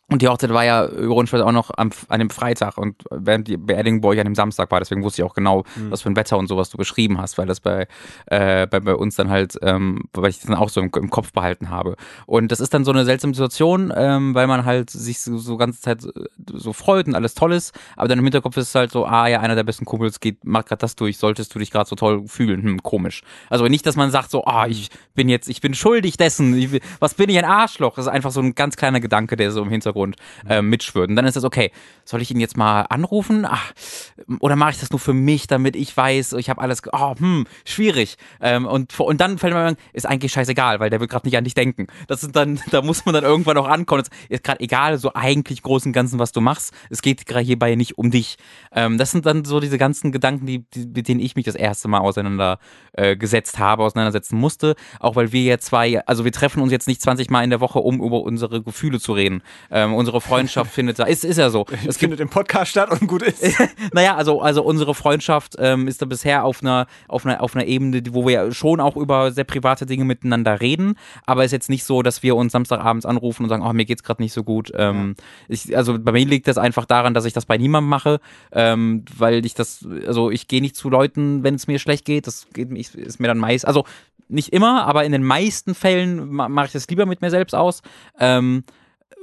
und 0.10 0.22
die 0.22 0.28
Hochzeit 0.28 0.52
war 0.52 0.66
ja 0.66 0.86
ironischerweise 0.86 1.46
auch 1.46 1.52
noch 1.52 1.72
am, 1.78 1.92
an 2.08 2.20
dem 2.20 2.30
Freitag 2.30 2.78
und 2.78 3.04
während 3.12 3.48
die 3.48 3.58
Beerdigung 3.58 4.02
bei 4.02 4.10
euch 4.10 4.20
an 4.20 4.26
dem 4.26 4.36
Samstag 4.36 4.72
war, 4.72 4.80
deswegen 4.80 5.04
wusste 5.04 5.22
ich 5.22 5.28
auch 5.28 5.36
genau, 5.36 5.64
was 5.90 6.02
für 6.02 6.10
ein 6.10 6.16
Wetter 6.16 6.38
und 6.38 6.48
so, 6.48 6.58
was 6.58 6.70
du 6.70 6.78
beschrieben 6.78 7.20
hast, 7.20 7.38
weil 7.38 7.46
das 7.46 7.60
bei, 7.60 7.88
äh, 8.26 8.66
bei, 8.68 8.80
bei 8.80 8.96
uns 8.96 9.16
dann 9.16 9.30
halt, 9.30 9.58
ähm, 9.62 10.04
weil 10.14 10.32
ich 10.32 10.38
das 10.38 10.48
dann 10.48 10.56
auch 10.56 10.70
so 10.70 10.82
im, 10.82 10.90
im 10.96 11.10
Kopf 11.10 11.32
behalten 11.32 11.70
habe. 11.70 11.96
Und 12.26 12.52
das 12.52 12.60
ist 12.60 12.74
dann 12.74 12.86
so 12.86 12.92
eine 12.92 13.06
seltsame 13.06 13.34
Situation, 13.34 13.94
ähm, 13.96 14.34
weil 14.34 14.48
man 14.48 14.66
halt 14.66 14.90
sich 14.90 15.20
so, 15.20 15.38
so 15.38 15.58
ganze 15.58 15.82
Zeit 15.82 16.02
so, 16.52 16.74
freut 16.74 17.08
und 17.08 17.16
alles 17.16 17.36
toll 17.36 17.54
ist, 17.54 17.78
aber 17.96 18.08
dann 18.08 18.18
im 18.18 18.26
Hinterkopf 18.26 18.58
ist 18.58 18.70
es 18.70 18.76
halt 18.76 18.92
so, 18.92 19.06
ah 19.06 19.28
ja, 19.28 19.40
einer 19.42 19.56
der 19.56 19.64
besten 19.64 19.86
Kumpels 19.86 20.20
geht, 20.20 20.44
macht 20.44 20.68
gerade 20.68 20.80
das 20.80 20.96
durch, 20.96 21.18
solltest 21.18 21.54
du 21.54 21.60
dich 21.60 21.72
gerade 21.72 21.88
so 21.88 21.96
toll 21.96 22.24
fühlen, 22.28 22.64
hm, 22.64 22.84
komisch. 22.84 23.22
Also 23.50 23.68
nicht, 23.68 23.86
dass 23.86 23.96
man 23.96 24.10
sagt 24.10 24.32
so, 24.32 24.44
ah, 24.46 24.66
ich 24.68 24.90
bin 25.14 25.30
jetzt, 25.30 25.50
ich 25.50 25.62
bin 25.62 25.74
schuldig 25.74 26.18
dessen, 26.18 26.56
ich, 26.56 26.82
was 27.00 27.14
bin 27.14 27.30
ich, 27.30 27.38
ein 27.38 27.46
Arschloch? 27.46 27.96
Das 27.96 28.06
ist 28.06 28.12
einfach 28.12 28.32
so 28.32 28.42
ein 28.42 28.56
ganz 28.56 28.76
kleiner 28.76 29.00
Gedanke, 29.00 29.36
der 29.36 29.52
so 29.52 29.62
im 29.62 29.70
Hintergrund 29.70 29.99
äh, 30.48 30.62
mitschwirrt. 30.62 31.10
Und 31.10 31.16
dann 31.16 31.26
ist 31.26 31.36
das 31.36 31.44
okay, 31.44 31.72
soll 32.06 32.22
ich 32.22 32.32
ihn 32.32 32.40
jetzt 32.40 32.58
mal 32.58 32.82
anrufen? 32.82 33.46
Ach, 33.48 33.72
oder 34.40 34.56
mache 34.56 34.72
ich 34.72 34.80
das 34.80 34.90
nur 34.90 35.00
für 35.00 35.14
mich, 35.14 35.48
damit 35.48 35.76
ich 35.76 35.96
weiß, 35.96 36.34
ich 36.34 36.50
habe 36.50 36.62
alles, 36.62 36.82
oh, 36.92 37.16
hm, 37.18 37.46
schwierig. 37.66 38.18
Ähm, 38.42 38.66
und, 38.66 39.00
und 39.00 39.22
dann 39.22 39.38
fällt 39.38 39.54
mir, 39.54 39.76
ist 39.94 40.06
eigentlich 40.06 40.32
scheißegal, 40.32 40.80
weil 40.80 40.90
der 40.90 41.00
will 41.00 41.08
gerade 41.08 41.28
nicht 41.28 41.38
an 41.38 41.44
dich 41.44 41.54
denken. 41.54 41.88
Das 42.08 42.22
sind 42.22 42.36
dann, 42.36 42.60
da 42.72 42.82
muss 42.82 43.06
man 43.06 43.14
dann 43.14 43.24
irgendwann 43.24 43.58
auch 43.58 43.68
ankommen. 43.68 44.02
Es 44.02 44.10
ist 44.30 44.44
gerade 44.44 44.60
egal, 44.62 44.98
so 44.98 45.12
eigentlich 45.14 45.62
großen 45.62 45.94
Ganzen, 45.94 46.20
was 46.20 46.32
du 46.32 46.42
machst. 46.42 46.74
Es 46.90 47.02
geht 47.02 47.26
gerade 47.26 47.46
hierbei 47.46 47.76
nicht 47.76 47.98
um 47.98 48.12
dich. 48.12 48.38
Ähm, 48.72 48.98
das 48.98 49.12
sind 49.12 49.26
dann 49.26 49.46
so 49.46 49.60
diese 49.60 49.78
ganzen 49.78 50.12
Gedanken, 50.12 50.46
die, 50.46 50.66
die, 50.70 50.86
mit 50.88 51.08
denen 51.08 51.20
ich 51.20 51.36
mich 51.36 51.46
das 51.46 51.56
erste 51.56 51.88
Mal 51.88 52.00
auseinander 52.00 52.60
äh, 52.94 53.16
habe, 53.58 53.84
auseinandersetzen 53.84 54.38
musste. 54.38 54.76
Auch 55.00 55.16
weil 55.16 55.32
wir 55.32 55.44
ja 55.44 55.58
zwei, 55.60 56.04
also 56.06 56.26
wir 56.26 56.32
treffen 56.32 56.62
uns 56.62 56.72
jetzt 56.72 56.88
nicht 56.88 57.02
20 57.02 57.30
Mal 57.30 57.44
in 57.44 57.50
der 57.50 57.60
Woche, 57.60 57.80
um 57.80 58.02
über 58.02 58.22
unsere 58.22 58.62
Gefühle 58.64 59.00
zu 59.00 59.14
reden. 59.14 59.42
Ähm, 59.72 59.89
unsere 59.94 60.22
Freundschaft 60.22 60.72
findet 60.72 61.00
da, 61.00 61.04
ist, 61.06 61.24
ist 61.26 61.38
ja 61.38 61.50
so. 61.50 61.66
Es 61.88 61.98
findet 61.98 62.20
im 62.20 62.30
Podcast 62.30 62.72
statt 62.72 62.90
und 62.92 63.08
gut 63.08 63.22
ist. 63.22 63.44
naja, 63.94 64.16
also, 64.16 64.42
also 64.42 64.64
unsere 64.64 64.94
Freundschaft 64.96 65.56
ähm, 65.60 65.88
ist 65.88 66.02
da 66.02 66.06
bisher 66.06 66.44
auf 66.46 66.62
einer, 66.62 66.88
auf, 67.08 67.26
einer, 67.26 67.42
auf 67.42 67.56
einer 67.56 67.66
Ebene, 67.66 68.02
wo 68.12 68.28
wir 68.28 68.52
schon 68.52 68.80
auch 68.80 68.96
über 68.96 69.32
sehr 69.32 69.44
private 69.44 69.86
Dinge 69.86 70.06
miteinander 70.06 70.62
reden, 70.62 70.96
aber 71.26 71.42
es 71.44 71.48
ist 71.48 71.54
jetzt 71.54 71.70
nicht 71.70 71.84
so, 71.84 72.02
dass 72.02 72.24
wir 72.24 72.36
uns 72.36 72.52
Samstagabends 72.52 73.06
anrufen 73.06 73.44
und 73.44 73.50
sagen, 73.50 73.64
oh, 73.66 73.74
mir 73.74 73.86
geht's 73.86 74.04
gerade 74.04 74.22
nicht 74.22 74.34
so 74.34 74.44
gut. 74.44 74.72
Ähm, 74.76 75.16
ich, 75.48 75.76
also 75.76 75.98
bei 76.00 76.12
mir 76.12 76.26
liegt 76.26 76.48
das 76.48 76.58
einfach 76.58 76.86
daran, 76.86 77.14
dass 77.14 77.26
ich 77.26 77.34
das 77.34 77.46
bei 77.46 77.58
niemandem 77.58 77.90
mache, 77.90 78.20
ähm, 78.52 79.06
weil 79.18 79.46
ich 79.46 79.54
das, 79.54 79.86
also 80.06 80.32
ich 80.32 80.48
gehe 80.48 80.62
nicht 80.62 80.76
zu 80.76 80.90
Leuten, 80.90 81.44
wenn 81.44 81.56
es 81.56 81.68
mir 81.68 81.80
schlecht 81.80 82.06
geht, 82.06 82.28
das 82.28 82.48
geht, 82.54 82.70
mir- 82.70 82.80
ist 82.80 83.20
mir 83.20 83.28
dann 83.28 83.38
meist, 83.38 83.68
also 83.68 83.86
nicht 84.32 84.54
immer, 84.54 84.86
aber 84.86 85.06
in 85.06 85.12
den 85.12 85.24
meisten 85.24 85.74
Fällen 85.74 86.30
ma- 86.30 86.50
mache 86.50 86.68
ich 86.68 86.72
das 86.74 86.88
lieber 86.88 87.08
mit 87.08 87.22
mir 87.22 87.32
selbst 87.32 87.56
aus. 87.56 87.82
Ähm, 88.20 88.64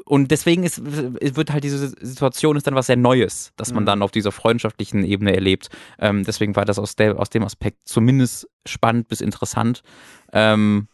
und 0.08 0.30
deswegen 0.30 0.62
ist, 0.62 0.80
wird 0.84 1.52
halt 1.52 1.64
diese 1.64 1.88
Situation 1.88 2.56
ist 2.56 2.66
dann 2.66 2.76
was 2.76 2.86
sehr 2.86 2.96
Neues, 2.96 3.52
dass 3.56 3.72
man 3.74 3.84
dann 3.84 4.02
auf 4.02 4.12
dieser 4.12 4.30
freundschaftlichen 4.30 5.04
Ebene 5.04 5.34
erlebt. 5.34 5.68
Ähm, 5.98 6.22
deswegen 6.22 6.54
war 6.54 6.64
das 6.64 6.78
aus, 6.78 6.94
der, 6.94 7.18
aus 7.18 7.28
dem 7.28 7.42
Aspekt 7.42 7.78
zumindest 7.88 8.48
spannend 8.64 9.08
bis 9.08 9.20
interessant. 9.20 9.82
Ähm, 10.32 10.86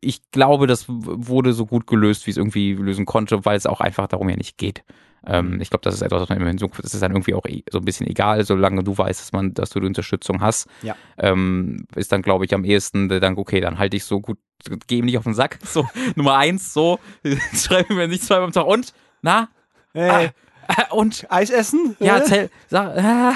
ich 0.00 0.30
glaube, 0.30 0.66
das 0.66 0.86
wurde 0.88 1.52
so 1.52 1.66
gut 1.66 1.86
gelöst, 1.86 2.26
wie 2.26 2.30
es 2.30 2.38
irgendwie 2.38 2.72
lösen 2.72 3.04
konnte, 3.04 3.44
weil 3.44 3.56
es 3.56 3.66
auch 3.66 3.80
einfach 3.80 4.06
darum 4.06 4.30
ja 4.30 4.36
nicht 4.36 4.56
geht. 4.56 4.84
Ähm, 5.26 5.60
ich 5.60 5.70
glaube, 5.70 5.82
das 5.82 5.94
ist 5.94 6.02
etwas, 6.02 6.22
was 6.22 6.28
man 6.28 6.38
immerhin 6.38 6.58
so, 6.58 6.68
das 6.80 6.94
ist 6.94 7.02
dann 7.02 7.12
irgendwie 7.12 7.34
auch 7.34 7.44
eh 7.46 7.62
so 7.70 7.78
ein 7.78 7.84
bisschen 7.84 8.06
egal, 8.06 8.44
solange 8.44 8.84
du 8.84 8.96
weißt, 8.96 9.20
dass 9.20 9.32
man, 9.32 9.52
dass 9.54 9.70
du 9.70 9.80
die 9.80 9.86
Unterstützung 9.86 10.40
hast. 10.40 10.68
Ja. 10.82 10.96
Ähm, 11.18 11.86
ist 11.96 12.12
dann, 12.12 12.22
glaube 12.22 12.44
ich, 12.44 12.54
am 12.54 12.64
ehesten 12.64 13.08
der 13.08 13.16
Gedanke, 13.18 13.40
okay, 13.40 13.60
dann 13.60 13.78
halte 13.78 13.96
ich 13.96 14.04
so 14.04 14.20
gut, 14.20 14.38
geh 14.86 14.98
ihm 14.98 15.04
nicht 15.06 15.18
auf 15.18 15.24
den 15.24 15.34
Sack. 15.34 15.58
So, 15.64 15.86
Nummer 16.14 16.36
eins, 16.36 16.72
so, 16.72 16.98
schreibe 17.54 17.94
mir 17.94 18.08
nicht 18.08 18.22
zweimal 18.22 18.44
am 18.46 18.52
Tag 18.52 18.66
und, 18.66 18.92
na? 19.22 19.48
Hey, 19.92 20.30
Ah, 20.70 20.92
und 20.94 21.26
Eis 21.30 21.48
essen? 21.48 21.96
ja, 21.98 22.18
Äh? 22.18 22.24
zähl, 22.24 22.50
sag, 22.68 22.94
ah, 22.98 23.32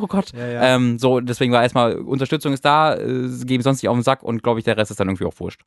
oh 0.00 0.06
Gott. 0.06 0.32
Ja, 0.32 0.46
ja. 0.46 0.76
Ähm, 0.76 1.00
so, 1.00 1.18
deswegen 1.18 1.52
war 1.52 1.64
erstmal, 1.64 1.96
Unterstützung 1.96 2.52
ist 2.52 2.64
da, 2.64 2.94
äh, 2.94 3.28
geben 3.44 3.64
sonst 3.64 3.82
nicht 3.82 3.88
auf 3.88 3.96
den 3.96 4.04
Sack 4.04 4.22
und 4.22 4.44
glaube 4.44 4.60
ich, 4.60 4.64
der 4.64 4.76
Rest 4.76 4.92
ist 4.92 5.00
dann 5.00 5.08
irgendwie 5.08 5.24
auch 5.24 5.34
wurscht. 5.40 5.62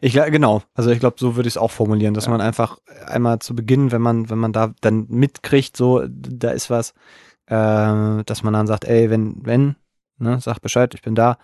Ich 0.00 0.14
gla- 0.14 0.30
genau, 0.30 0.62
also 0.74 0.90
ich 0.90 1.00
glaube, 1.00 1.16
so 1.18 1.36
würde 1.36 1.48
ich 1.48 1.54
es 1.54 1.58
auch 1.58 1.70
formulieren, 1.70 2.14
dass 2.14 2.28
man 2.28 2.40
einfach 2.40 2.78
einmal 3.06 3.38
zu 3.40 3.54
Beginn, 3.54 3.92
wenn 3.92 4.02
man, 4.02 4.30
wenn 4.30 4.38
man 4.38 4.52
da 4.52 4.72
dann 4.80 5.06
mitkriegt, 5.08 5.76
so, 5.76 6.02
da 6.08 6.50
ist 6.50 6.70
was, 6.70 6.90
äh, 7.46 8.24
dass 8.24 8.42
man 8.42 8.52
dann 8.52 8.66
sagt, 8.66 8.84
ey, 8.84 9.10
wenn, 9.10 9.36
wenn, 9.44 9.76
ne, 10.18 10.38
sag 10.40 10.60
Bescheid, 10.60 10.94
ich 10.94 11.02
bin 11.02 11.14
da. 11.14 11.36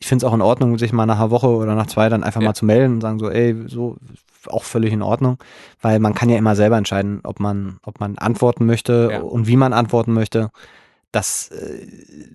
Ich 0.00 0.06
finde 0.06 0.24
es 0.24 0.30
auch 0.30 0.34
in 0.34 0.42
Ordnung, 0.42 0.78
sich 0.78 0.92
mal 0.92 1.06
nach 1.06 1.18
einer 1.18 1.30
Woche 1.32 1.48
oder 1.48 1.74
nach 1.74 1.88
zwei 1.88 2.08
dann 2.08 2.22
einfach 2.22 2.40
Ja. 2.40 2.48
mal 2.50 2.54
zu 2.54 2.64
melden 2.64 2.94
und 2.94 3.00
sagen 3.00 3.18
so, 3.18 3.30
ey, 3.30 3.64
so 3.66 3.96
auch 4.46 4.62
völlig 4.62 4.92
in 4.92 5.02
Ordnung, 5.02 5.38
weil 5.82 5.98
man 5.98 6.14
kann 6.14 6.30
ja 6.30 6.38
immer 6.38 6.54
selber 6.54 6.76
entscheiden, 6.78 7.20
ob 7.24 7.40
man, 7.40 7.78
ob 7.82 7.98
man 7.98 8.16
antworten 8.16 8.64
möchte 8.64 9.08
Ja. 9.10 9.20
und 9.22 9.48
wie 9.48 9.56
man 9.56 9.72
antworten 9.72 10.12
möchte. 10.12 10.50
Das 11.10 11.48
äh, 11.48 11.86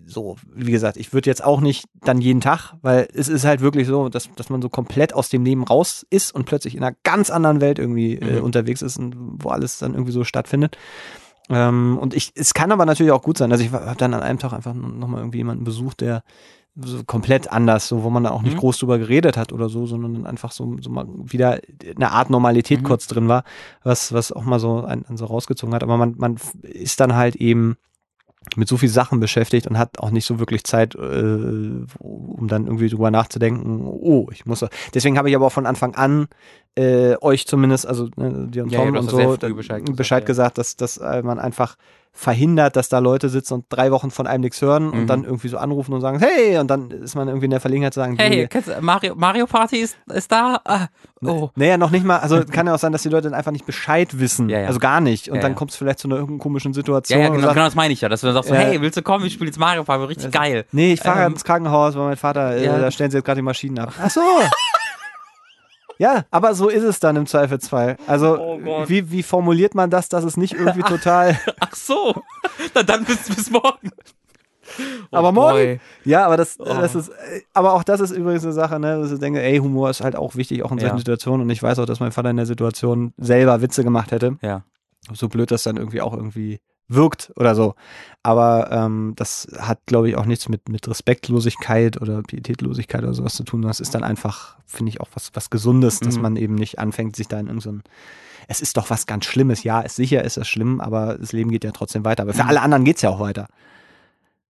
so, 0.07 0.35
wie 0.51 0.71
gesagt, 0.71 0.97
ich 0.97 1.13
würde 1.13 1.29
jetzt 1.29 1.43
auch 1.43 1.61
nicht 1.61 1.85
dann 2.01 2.19
jeden 2.21 2.41
Tag, 2.41 2.73
weil 2.81 3.07
es 3.13 3.27
ist 3.27 3.45
halt 3.45 3.61
wirklich 3.61 3.85
so, 3.87 4.09
dass, 4.09 4.29
dass 4.35 4.49
man 4.49 4.63
so 4.63 4.69
komplett 4.69 5.13
aus 5.13 5.29
dem 5.29 5.45
Leben 5.45 5.63
raus 5.63 6.05
ist 6.09 6.33
und 6.33 6.45
plötzlich 6.45 6.75
in 6.75 6.83
einer 6.83 6.95
ganz 7.03 7.29
anderen 7.29 7.61
Welt 7.61 7.77
irgendwie 7.77 8.15
äh, 8.15 8.39
Mhm. 8.39 8.43
unterwegs 8.45 8.81
ist 8.81 8.97
und 8.97 9.15
wo 9.17 9.49
alles 9.49 9.77
dann 9.77 9.93
irgendwie 9.93 10.11
so 10.11 10.23
stattfindet. 10.23 10.77
Ähm, 11.49 11.97
und 11.99 12.15
ich, 12.15 12.31
es 12.35 12.53
kann 12.55 12.71
aber 12.71 12.85
natürlich 12.85 13.11
auch 13.11 13.21
gut 13.21 13.37
sein. 13.37 13.51
Also 13.51 13.63
ich 13.63 13.71
habe 13.71 13.95
dann 13.97 14.13
an 14.15 14.21
einem 14.23 14.39
Tag 14.39 14.53
einfach 14.53 14.73
nochmal 14.73 15.19
irgendwie 15.21 15.37
jemanden 15.39 15.65
besucht, 15.65 16.01
der 16.01 16.23
so 16.75 17.03
komplett 17.03 17.51
anders, 17.51 17.87
so 17.87 18.01
wo 18.01 18.09
man 18.09 18.23
da 18.23 18.31
auch 18.31 18.41
nicht 18.41 18.55
Mhm. 18.55 18.59
groß 18.61 18.79
drüber 18.79 18.97
geredet 18.97 19.37
hat 19.37 19.53
oder 19.53 19.69
so, 19.69 19.85
sondern 19.85 20.15
dann 20.15 20.25
einfach 20.25 20.51
so, 20.51 20.75
so 20.81 20.89
mal 20.89 21.05
wieder 21.07 21.59
eine 21.95 22.11
Art 22.11 22.31
Normalität 22.31 22.79
Mhm. 22.81 22.85
kurz 22.85 23.05
drin 23.05 23.27
war, 23.27 23.43
was, 23.83 24.13
was 24.13 24.31
auch 24.31 24.43
mal 24.45 24.59
so 24.59 24.83
einen, 24.83 25.05
einen 25.05 25.17
so 25.17 25.25
rausgezogen 25.25 25.75
hat. 25.75 25.83
Aber 25.83 25.97
man, 25.97 26.15
man 26.17 26.37
ist 26.63 26.99
dann 26.99 27.13
halt 27.15 27.35
eben 27.35 27.77
mit 28.55 28.67
so 28.67 28.77
viel 28.77 28.89
Sachen 28.89 29.19
beschäftigt 29.19 29.67
und 29.67 29.77
hat 29.77 29.99
auch 29.99 30.11
nicht 30.11 30.25
so 30.25 30.39
wirklich 30.39 30.63
Zeit, 30.63 30.95
äh, 30.95 30.99
um 30.99 32.47
dann 32.47 32.65
irgendwie 32.65 32.89
drüber 32.89 33.11
nachzudenken, 33.11 33.81
oh, 33.85 34.27
ich 34.31 34.45
muss. 34.45 34.65
Deswegen 34.93 35.17
habe 35.17 35.29
ich 35.29 35.35
aber 35.35 35.47
auch 35.47 35.51
von 35.51 35.65
Anfang 35.65 35.95
an 35.95 36.27
äh, 36.75 37.15
euch 37.21 37.47
zumindest, 37.47 37.87
also 37.87 38.09
ne, 38.15 38.47
dir 38.49 38.63
und 38.63 38.71
ja, 38.71 38.79
Tom 38.79 38.95
und 38.95 39.11
ja 39.11 39.15
sehr 39.15 39.49
so, 39.49 39.55
Bescheid 39.55 39.83
Bescheid, 39.95 40.25
gesagt, 40.25 40.57
ja. 40.57 40.61
dass, 40.61 40.75
dass 40.75 40.97
äh, 40.97 41.21
man 41.21 41.39
einfach 41.39 41.75
verhindert, 42.15 42.75
dass 42.75 42.89
da 42.89 42.99
Leute 42.99 43.27
sitzen 43.27 43.55
und 43.55 43.65
drei 43.69 43.89
Wochen 43.91 44.11
von 44.11 44.27
einem 44.27 44.41
nichts 44.41 44.61
hören 44.61 44.91
und 44.91 45.01
Mhm. 45.01 45.07
dann 45.07 45.23
irgendwie 45.23 45.47
so 45.47 45.57
anrufen 45.57 45.93
und 45.93 46.01
sagen, 46.01 46.19
hey, 46.19 46.59
und 46.59 46.67
dann 46.69 46.91
ist 46.91 47.15
man 47.15 47.27
irgendwie 47.27 47.45
in 47.45 47.51
der 47.51 47.59
Verlegenheit 47.59 47.93
zu 47.95 47.99
sagen, 48.01 48.15
Hey, 48.17 48.47
du, 48.47 48.81
Mario, 48.81 49.15
Mario 49.15 49.47
Party 49.47 49.77
ist, 49.77 49.97
ist 50.13 50.31
da? 50.31 50.61
Ah, 50.63 50.87
oh. 51.25 51.49
Naja, 51.55 51.77
noch 51.77 51.89
nicht 51.89 52.05
mal, 52.05 52.19
also 52.19 52.43
kann 52.51 52.67
ja 52.67 52.75
auch 52.75 52.79
sein, 52.79 52.91
dass 52.91 53.01
die 53.01 53.09
Leute 53.09 53.29
dann 53.29 53.33
einfach 53.37 53.51
nicht 53.51 53.65
Bescheid 53.65 54.19
wissen. 54.19 54.47
Ja, 54.47 54.59
ja. 54.59 54.67
Also 54.67 54.79
gar 54.79 55.01
nicht. 55.01 55.29
Und 55.29 55.37
Ja, 55.37 55.41
dann 55.41 55.55
kommt 55.55 55.71
es 55.71 55.77
vielleicht 55.77 55.97
zu 55.99 56.07
einer 56.07 56.15
irgendeiner 56.17 56.43
komischen 56.43 56.73
Situation. 56.73 57.19
ja, 57.19 57.29
genau, 57.29 57.41
sagt, 57.41 57.53
genau 57.55 57.65
das 57.65 57.75
meine 57.75 57.93
ich 57.93 58.01
ja. 58.01 58.09
Dass 58.09 58.21
du 58.21 58.27
dann 58.27 58.35
sagst, 58.35 58.51
hey, 58.51 58.79
willst 58.79 58.95
du 58.97 59.01
kommen? 59.01 59.25
Ich 59.25 59.33
spiele 59.33 59.47
jetzt 59.49 59.57
Mario 59.59 59.83
Party, 59.83 60.05
richtig 60.05 60.31
geil. 60.31 60.65
Nee, 60.71 60.93
ich 60.93 61.01
fahre 61.01 61.23
Ähm, 61.25 61.31
ins 61.33 61.43
Krankenhaus, 61.43 61.95
weil 61.95 62.03
mein 62.09 62.17
Vater, 62.17 62.55
äh, 62.55 62.65
da 62.67 62.91
stellen 62.91 63.09
sie 63.09 63.17
jetzt 63.17 63.25
gerade 63.25 63.39
die 63.39 63.43
Maschinen 63.43 63.79
ab. 63.79 63.91
Ach 63.99 64.09
so. 64.11 64.21
ja, 65.99 66.25
aber 66.31 66.53
so 66.55 66.69
ist 66.69 66.83
es 66.83 66.99
dann 66.99 67.15
im 67.15 67.25
Zweifelsfall. 67.25 67.97
Also, 68.07 68.37
Oh 68.39 68.59
wie, 68.87 69.11
wie 69.11 69.23
formuliert 69.23 69.75
man 69.75 69.89
das, 69.89 70.09
dass 70.09 70.23
es 70.23 70.37
nicht 70.37 70.53
irgendwie 70.53 70.81
total. 70.83 71.37
Ach 71.59 71.75
so. 71.75 72.15
Na 72.73 72.83
dann 72.83 73.03
bis, 73.05 73.29
bis 73.33 73.49
morgen. 73.51 73.91
Oh 75.11 75.17
aber 75.17 75.31
morgen? 75.33 75.53
boy. 75.53 75.79
Ja, 76.05 76.25
aber 76.25 76.37
das, 76.37 76.57
Oh. 76.59 76.63
das 76.63 76.95
ist, 76.95 77.09
äh, 77.09 77.41
aber 77.53 77.73
auch 77.73 77.83
das 77.83 77.99
ist 77.99 78.11
übrigens 78.11 78.43
eine 78.43 78.53
Sache, 78.53 78.79
ne, 78.79 78.97
dass 78.99 79.11
ich 79.11 79.19
denke, 79.19 79.41
ey, 79.41 79.57
Humor 79.59 79.89
ist 79.89 80.01
halt 80.01 80.15
auch 80.15 80.35
wichtig, 80.35 80.63
auch 80.63 80.71
in 80.71 80.79
solchen 80.79 80.95
Ja. 80.95 80.99
Situationen. 80.99 81.41
Und 81.41 81.49
ich 81.49 81.61
weiß 81.61 81.77
auch, 81.79 81.85
dass 81.85 81.99
mein 81.99 82.13
Vater 82.13 82.29
in 82.31 82.37
der 82.37 82.45
Situation 82.45 83.13
selber 83.17 83.61
Witze 83.61 83.83
gemacht 83.83 84.11
hätte. 84.11 84.37
Ja. 84.41 84.63
so 85.11 85.27
blöd 85.27 85.51
das 85.51 85.63
dann 85.63 85.75
irgendwie 85.77 86.01
auch 86.01 86.13
irgendwie 86.13 86.59
wirkt 86.87 87.31
oder 87.35 87.55
so. 87.55 87.75
Aber 88.23 88.71
ähm, 88.71 89.13
das 89.15 89.47
hat, 89.57 89.79
glaube 89.85 90.09
ich, 90.09 90.15
auch 90.17 90.25
nichts 90.25 90.47
mit, 90.49 90.69
mit 90.69 90.87
Respektlosigkeit 90.87 92.01
oder 92.01 92.21
Pietätlosigkeit 92.23 93.03
oder 93.03 93.13
sowas 93.13 93.35
zu 93.35 93.43
tun. 93.43 93.61
Das 93.61 93.79
ist 93.79 93.95
dann 93.95 94.03
einfach, 94.03 94.57
finde 94.65 94.89
ich, 94.89 95.01
auch 95.01 95.07
was, 95.13 95.31
was 95.33 95.49
Gesundes, 95.49 95.99
dass 95.99 96.15
Mhm. 96.17 96.21
man 96.21 96.35
eben 96.35 96.55
nicht 96.55 96.79
anfängt, 96.79 97.15
sich 97.15 97.27
da 97.27 97.39
in 97.39 97.47
irgendein 97.47 97.83
es 98.49 98.59
ist 98.59 98.75
doch 98.75 98.89
was 98.89 99.05
ganz 99.05 99.23
Schlimmes. 99.25 99.63
Ja, 99.63 99.79
ist 99.79 99.95
sicher 99.95 100.21
ist 100.23 100.35
das 100.35 100.49
schlimm, 100.49 100.81
aber 100.81 101.17
das 101.17 101.31
Leben 101.31 101.49
geht 101.49 101.63
ja 101.63 101.71
trotzdem 101.71 102.03
weiter. 102.03 102.23
Aber 102.23 102.33
für 102.33 102.43
Mhm. 102.43 102.49
alle 102.49 102.61
anderen 102.61 102.83
geht's 102.83 103.01
ja 103.01 103.09
auch 103.09 103.21
weiter. 103.21 103.47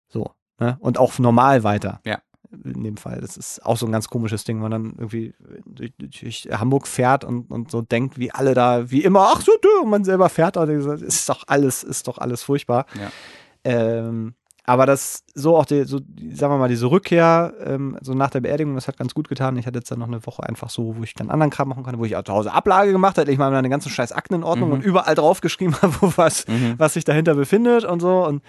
So. 0.07 0.31
Ne? 0.59 0.77
Und 0.79 0.97
auch 0.97 1.19
normal 1.19 1.63
weiter. 1.63 1.99
Ja. 2.05 2.19
In 2.51 2.83
dem 2.83 2.97
Fall. 2.97 3.21
Das 3.21 3.37
ist 3.37 3.65
auch 3.65 3.77
so 3.77 3.85
ein 3.85 3.91
ganz 3.91 4.09
komisches 4.09 4.43
Ding, 4.43 4.57
wenn 4.57 4.69
man 4.69 4.71
dann 4.71 4.95
irgendwie 4.97 5.33
durch, 5.65 5.93
durch 5.97 6.49
Hamburg 6.51 6.85
fährt 6.85 7.23
und, 7.23 7.49
und 7.49 7.71
so 7.71 7.81
denkt, 7.81 8.19
wie 8.19 8.31
alle 8.31 8.53
da, 8.53 8.91
wie 8.91 9.03
immer, 9.03 9.31
ach 9.33 9.41
so, 9.41 9.53
und 9.81 9.89
man 9.89 10.03
selber 10.03 10.27
fährt, 10.27 10.57
das 10.57 11.01
ist 11.01 11.29
doch 11.29 11.43
alles, 11.47 11.83
ist 11.83 12.07
doch 12.07 12.17
alles 12.17 12.43
furchtbar. 12.43 12.85
Ja. 12.99 13.11
Ähm, 13.63 14.33
aber 14.71 14.85
das, 14.85 15.23
so 15.35 15.57
auch 15.57 15.65
die, 15.65 15.83
so, 15.83 15.97
sagen 16.33 16.53
wir 16.53 16.57
mal, 16.57 16.67
diese 16.69 16.89
Rückkehr, 16.89 17.53
ähm, 17.63 17.97
so 18.01 18.13
nach 18.13 18.29
der 18.29 18.41
Beerdigung, 18.41 18.75
das 18.75 18.87
hat 18.87 18.97
ganz 18.97 19.13
gut 19.13 19.27
getan. 19.29 19.55
Ich 19.57 19.67
hatte 19.67 19.79
jetzt 19.79 19.91
dann 19.91 19.99
noch 19.99 20.07
eine 20.07 20.25
Woche 20.25 20.43
einfach 20.43 20.69
so, 20.69 20.95
wo 20.97 21.03
ich 21.03 21.13
dann 21.13 21.29
anderen 21.29 21.49
Kram 21.51 21.69
machen 21.69 21.83
kann, 21.83 21.97
wo 21.99 22.05
ich 22.05 22.15
auch 22.15 22.23
zu 22.23 22.33
Hause 22.33 22.53
Ablage 22.53 22.91
gemacht 22.91 23.17
hatte, 23.17 23.31
ich 23.31 23.37
mal 23.37 23.51
meine 23.51 23.69
ganzen 23.69 23.89
scheiß 23.89 24.11
Akten 24.11 24.33
in 24.35 24.43
Ordnung 24.43 24.69
Mhm. 24.69 24.75
und 24.75 24.83
überall 24.83 25.15
draufgeschrieben 25.15 25.75
habe, 25.81 25.93
wo 26.01 26.13
was, 26.15 26.47
Mhm. 26.47 26.75
was 26.77 26.93
sich 26.93 27.03
dahinter 27.03 27.35
befindet 27.35 27.83
und 27.85 27.99
so. 28.01 28.25
Und 28.25 28.41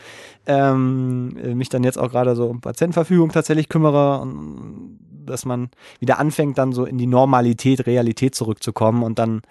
ähm, 0.47 1.37
äh, 1.43 1.55
mich 1.55 1.69
dann 1.69 1.85
jetzt 1.85 1.99
auch 1.99 2.11
gerade 2.11 2.35
so 2.37 2.47
um 2.47 2.61
Patientenverfügung 2.61 3.31
tatsächlich 3.33 3.69
kümmere 3.69 4.21
und 4.21 4.99
dass 5.25 5.45
man 5.45 5.71
wieder 6.01 6.19
anfängt, 6.19 6.59
dann 6.59 6.73
so 6.73 6.85
in 6.85 6.99
die 6.99 7.07
Normalität, 7.07 7.87
Realität 7.87 8.35
zurückzukommen 8.35 9.03
und 9.05 9.19
dann 9.19 9.43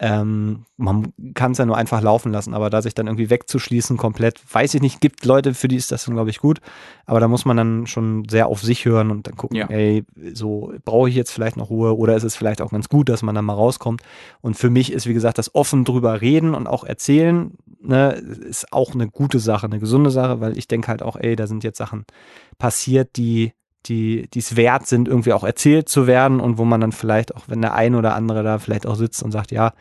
ähm, 0.00 0.66
man 0.76 1.12
kann 1.34 1.52
es 1.52 1.58
ja 1.58 1.66
nur 1.66 1.76
einfach 1.76 2.00
laufen 2.02 2.32
lassen, 2.32 2.52
aber 2.52 2.68
da 2.68 2.82
sich 2.82 2.94
dann 2.94 3.06
irgendwie 3.06 3.30
wegzuschließen 3.30 3.96
komplett, 3.96 4.40
weiß 4.52 4.74
ich 4.74 4.82
nicht, 4.82 5.00
gibt 5.00 5.24
Leute, 5.24 5.54
für 5.54 5.68
die 5.68 5.76
ist 5.76 5.92
das 5.92 6.04
dann, 6.04 6.14
glaube 6.14 6.30
ich, 6.30 6.40
gut, 6.40 6.60
aber 7.06 7.20
da 7.20 7.28
muss 7.28 7.44
man 7.44 7.56
dann 7.56 7.86
schon 7.86 8.24
sehr 8.28 8.48
auf 8.48 8.60
sich 8.60 8.84
hören 8.84 9.10
und 9.12 9.26
dann 9.28 9.36
gucken, 9.36 9.56
Ja. 9.56 9.66
ey, 9.68 10.04
so 10.32 10.72
brauche 10.84 11.08
ich 11.08 11.14
jetzt 11.14 11.30
vielleicht 11.30 11.56
noch 11.56 11.70
Ruhe 11.70 11.96
oder 11.96 12.16
ist 12.16 12.24
es 12.24 12.34
vielleicht 12.34 12.60
auch 12.60 12.70
ganz 12.70 12.88
gut, 12.88 13.08
dass 13.08 13.22
man 13.22 13.34
dann 13.36 13.44
mal 13.44 13.54
rauskommt 13.54 14.02
und 14.40 14.56
für 14.56 14.68
mich 14.70 14.92
ist, 14.92 15.06
wie 15.06 15.14
gesagt, 15.14 15.38
das 15.38 15.54
offen 15.54 15.84
drüber 15.84 16.20
reden 16.20 16.54
und 16.54 16.66
auch 16.66 16.82
erzählen, 16.82 17.52
ne, 17.80 18.10
ist 18.12 18.72
auch 18.72 18.94
eine 18.94 19.08
gute 19.08 19.38
Sache, 19.38 19.66
eine 19.66 19.78
gesunde 19.78 20.10
Sache, 20.10 20.40
weil 20.40 20.58
ich 20.58 20.66
denke 20.66 20.88
halt 20.88 21.02
auch, 21.02 21.16
ey, 21.16 21.36
da 21.36 21.46
sind 21.46 21.62
jetzt 21.62 21.78
Sachen 21.78 22.04
passiert, 22.58 23.16
die 23.16 23.52
die 23.88 24.28
es 24.34 24.56
wert 24.56 24.86
sind, 24.86 25.08
irgendwie 25.08 25.32
auch 25.32 25.44
erzählt 25.44 25.88
zu 25.88 26.06
werden 26.06 26.40
und 26.40 26.58
wo 26.58 26.64
man 26.64 26.80
dann 26.80 26.92
vielleicht 26.92 27.34
auch, 27.34 27.42
wenn 27.46 27.62
der 27.62 27.74
ein 27.74 27.94
oder 27.94 28.14
andere 28.14 28.42
da 28.42 28.58
vielleicht 28.58 28.86
auch 28.86 28.96
sitzt 28.96 29.22
und 29.22 29.32
sagt, 29.32 29.52
ja, 29.52 29.72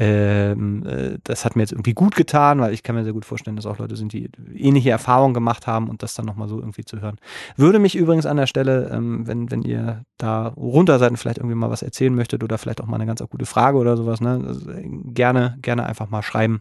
ähm, 0.00 0.86
äh, 0.86 1.18
das 1.24 1.44
hat 1.44 1.56
mir 1.56 1.62
jetzt 1.62 1.72
irgendwie 1.72 1.94
gut 1.94 2.14
getan, 2.14 2.60
weil 2.60 2.72
ich 2.72 2.82
kann 2.82 2.94
mir 2.94 3.02
sehr 3.02 3.12
gut 3.12 3.24
vorstellen, 3.24 3.56
dass 3.56 3.66
auch 3.66 3.78
Leute 3.78 3.96
sind, 3.96 4.12
die 4.12 4.30
ähnliche 4.54 4.90
Erfahrungen 4.90 5.34
gemacht 5.34 5.66
haben 5.66 5.88
und 5.88 6.02
das 6.02 6.14
dann 6.14 6.24
nochmal 6.24 6.48
so 6.48 6.58
irgendwie 6.58 6.84
zu 6.84 7.00
hören. 7.00 7.16
Würde 7.56 7.80
mich 7.80 7.96
übrigens 7.96 8.24
an 8.24 8.36
der 8.36 8.46
Stelle, 8.46 8.90
ähm, 8.92 9.26
wenn, 9.26 9.50
wenn 9.50 9.62
ihr 9.62 10.04
da 10.16 10.48
runter 10.48 10.98
seid 11.00 11.10
und 11.10 11.16
vielleicht 11.16 11.38
irgendwie 11.38 11.56
mal 11.56 11.70
was 11.70 11.82
erzählen 11.82 12.14
möchtet 12.14 12.44
oder 12.44 12.58
vielleicht 12.58 12.80
auch 12.80 12.86
mal 12.86 12.96
eine 12.96 13.06
ganz 13.06 13.22
gute 13.28 13.46
Frage 13.46 13.78
oder 13.78 13.96
sowas, 13.96 14.20
ne, 14.20 14.40
also, 14.46 14.70
äh, 14.70 14.88
gerne, 15.06 15.58
gerne 15.62 15.84
einfach 15.84 16.08
mal 16.08 16.22
schreiben. 16.22 16.60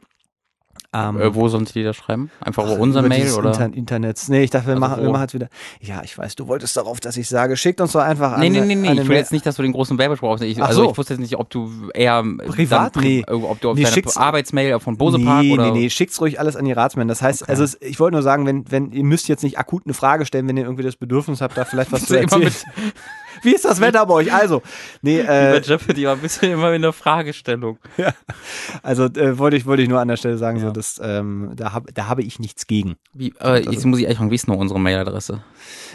Ähm, 0.94 1.20
Äh, 1.20 1.36
wo 1.36 1.48
sollen 1.50 1.66
sie 1.66 1.74
die 1.74 1.84
da 1.84 1.94
schreiben? 1.94 2.32
Einfach 2.40 2.64
über 2.66 2.74
Ach, 2.76 2.80
unser 2.80 3.00
über 3.02 3.10
Mail 3.10 3.32
oder? 3.34 3.50
Inter 3.52 3.74
Internets. 3.74 4.30
Nee, 4.30 4.44
ich 4.44 4.50
dachte, 4.50 4.68
wir 4.68 4.74
Also 4.76 4.80
machen, 4.80 5.04
wir 5.04 5.10
machen 5.12 5.22
jetzt 5.24 5.34
wieder. 5.34 5.48
Ja, 5.82 6.02
ich 6.04 6.18
weiß, 6.18 6.36
du 6.36 6.48
wolltest 6.48 6.78
darauf, 6.78 7.00
dass 7.00 7.18
ich 7.18 7.28
sage, 7.28 7.58
schickt 7.58 7.82
uns 7.82 7.92
doch 7.92 8.02
einfach 8.02 8.34
an. 8.34 8.40
Nee, 8.40 8.50
nee, 8.50 8.62
nee, 8.62 8.76
nee. 8.76 8.94
Ich 9.02 9.08
will 9.08 9.18
jetzt 9.18 9.32
nicht, 9.32 9.46
dass 9.46 9.56
du 9.58 9.62
den 9.64 9.74
großen 9.74 9.98
Werbespruch 9.98 10.30
aufnimmst. 10.30 10.58
Ich, 10.58 10.64
Ach 10.64 10.68
also 10.70 10.84
so. 10.86 10.92
ich 10.92 10.98
wusste 10.98 11.14
jetzt 11.14 11.22
nicht, 11.22 11.36
ob 11.38 11.50
du 11.50 11.70
eher 11.94 12.24
Privat? 12.48 12.96
dann, 12.96 13.04
Nee. 13.04 13.24
ob 13.28 13.60
du 13.62 13.72
auf 13.72 13.76
Nee, 13.78 13.84
deine 13.84 14.16
Arbeitsmail 14.16 14.80
von 14.80 14.98
Bose 14.98 15.20
Park 15.20 15.44
nee, 15.44 15.54
oder 15.54 15.72
nee, 15.72 15.80
nee, 15.82 15.90
schickt's 15.90 16.20
ruhig 16.22 16.40
alles 16.40 16.56
an 16.56 16.66
die 16.66 16.72
Ratsmänner. 16.72 17.10
Das 17.10 17.22
heißt, 17.22 17.44
Okay. 17.44 17.52
also 17.52 17.64
es, 17.64 17.78
ich 17.82 18.00
wollte 18.00 18.14
nur 18.16 18.24
sagen, 18.24 18.46
wenn, 18.46 18.70
wenn 18.72 18.92
ihr 18.92 19.04
müsst 19.04 19.28
jetzt 19.28 19.44
nicht 19.44 19.58
akut 19.60 19.84
eine 19.86 19.94
Frage 19.94 20.26
stellen, 20.26 20.48
wenn 20.48 20.58
ihr 20.58 20.64
irgendwie 20.64 20.84
das 20.84 20.96
Bedürfnis 20.96 21.42
habt, 21.42 21.58
da 21.58 21.66
vielleicht 21.66 21.92
was 21.92 22.06
zu 22.08 22.20
erzählen. 22.20 22.52
Wie 23.44 23.54
ist 23.56 23.66
das 23.66 23.80
Wetter 23.82 24.06
bei 24.06 24.14
euch? 24.16 24.34
Also, 24.34 24.62
nee, 25.02 25.20
äh, 25.20 25.60
Jeopardy 25.62 26.06
war 26.06 26.14
ein 26.14 26.20
bisschen 26.22 26.52
immer 26.52 26.74
in 26.74 26.82
der 26.82 26.94
Fragestellung. 26.94 27.80
also 28.84 29.06
äh, 29.06 29.38
wollte 29.38 29.58
ich 29.58 29.66
wollte 29.66 29.84
ich 29.84 29.90
nur 29.90 30.00
an 30.00 30.08
der 30.08 30.18
Stelle 30.18 30.38
sagen, 30.38 30.60
so 30.60 30.68
Ja. 30.68 30.72
dass 30.72 31.00
ähm, 31.04 31.52
da 31.56 31.74
habe 31.74 31.92
da 31.94 32.08
habe 32.08 32.22
ich 32.24 32.40
nichts 32.40 32.68
gegen. 32.68 32.96
Wie, 33.14 33.34
äh, 33.40 33.60
jetzt 33.70 33.86
muss 33.86 34.00
ich 34.00 34.04
ehrlich 34.06 34.18
fragen, 34.18 34.32
wie 34.32 34.36
ist 34.36 34.48
nur 34.48 34.58
unsere 34.58 34.80
Mailadresse? 34.80 35.44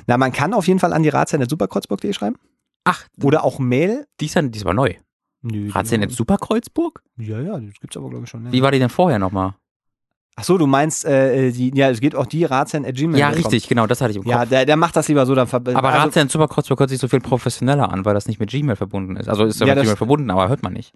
Na, 0.06 0.16
man 0.16 0.32
kann 0.32 0.55
auf 0.55 0.66
jeden 0.69 0.81
Fall 0.81 0.93
an 0.93 1.02
die 1.02 1.09
ratsherren.superkreuzburg.de 1.10 2.12
schreiben 2.12 2.36
Ach, 2.85 3.05
oder 3.23 3.44
auch 3.44 3.59
Mail. 3.59 4.06
die 4.20 4.27
ist, 4.27 4.35
ja, 4.35 4.43
die 4.43 4.56
ist 4.59 4.64
aber 4.64 4.74
neu. 4.74 4.94
Nö, 5.43 5.73
Hat 5.73 5.86
sie 5.86 5.93
denn 5.93 6.02
jetzt 6.02 6.16
Superkreuzburg? 6.16 7.02
Ja, 7.16 7.40
ja, 7.40 7.59
das 7.59 7.74
gibt's 7.81 7.97
aber 7.97 8.09
glaube 8.10 8.24
ich 8.24 8.31
schon. 8.31 8.47
Ja. 8.47 8.52
Wie 8.52 8.62
war 8.62 8.70
die 8.70 8.78
denn 8.78 8.89
vorher 8.90 9.19
nochmal? 9.19 9.55
Ach 10.35 10.45
so, 10.45 10.57
du 10.57 10.67
meinst, 10.67 11.05
äh, 11.05 11.51
die, 11.53 11.73
ja, 11.75 11.91
es 11.91 12.01
geht 12.01 12.15
auch 12.15 12.25
die 12.27 12.45
ratsherren.gmail. 12.45 13.19
Ja, 13.21 13.29
richtig, 13.29 13.69
genau, 13.69 13.87
das 13.87 14.01
hatte 14.01 14.13
ich 14.13 14.17
im 14.17 14.23
Kopf. 14.23 14.33
Ja, 14.33 14.47
der, 14.47 14.65
der 14.65 14.77
macht 14.77 14.97
das 14.97 15.09
lieber 15.09 15.27
so, 15.27 15.35
dann 15.35 15.47
ver- 15.47 15.57
aber 15.75 15.91
also, 15.91 16.07
Ratsherren 16.07 16.29
Superkreuzburg 16.31 16.81
hört 16.81 16.89
sich 16.91 16.99
so 16.99 17.07
viel 17.09 17.21
professioneller 17.21 17.91
an, 17.93 18.05
weil 18.07 18.15
das 18.15 18.27
nicht 18.29 18.41
mit 18.41 18.49
Gmail 18.51 18.77
verbunden 18.77 19.17
ist. 19.17 19.29
Also 19.29 19.45
ist 19.45 19.61
ja 19.61 19.67
Ja, 19.67 19.75
mit 19.75 19.83
Gmail 19.85 19.97
verbunden, 19.97 20.31
aber 20.31 20.49
hört 20.49 20.63
man 20.63 20.73
nicht. 20.73 20.95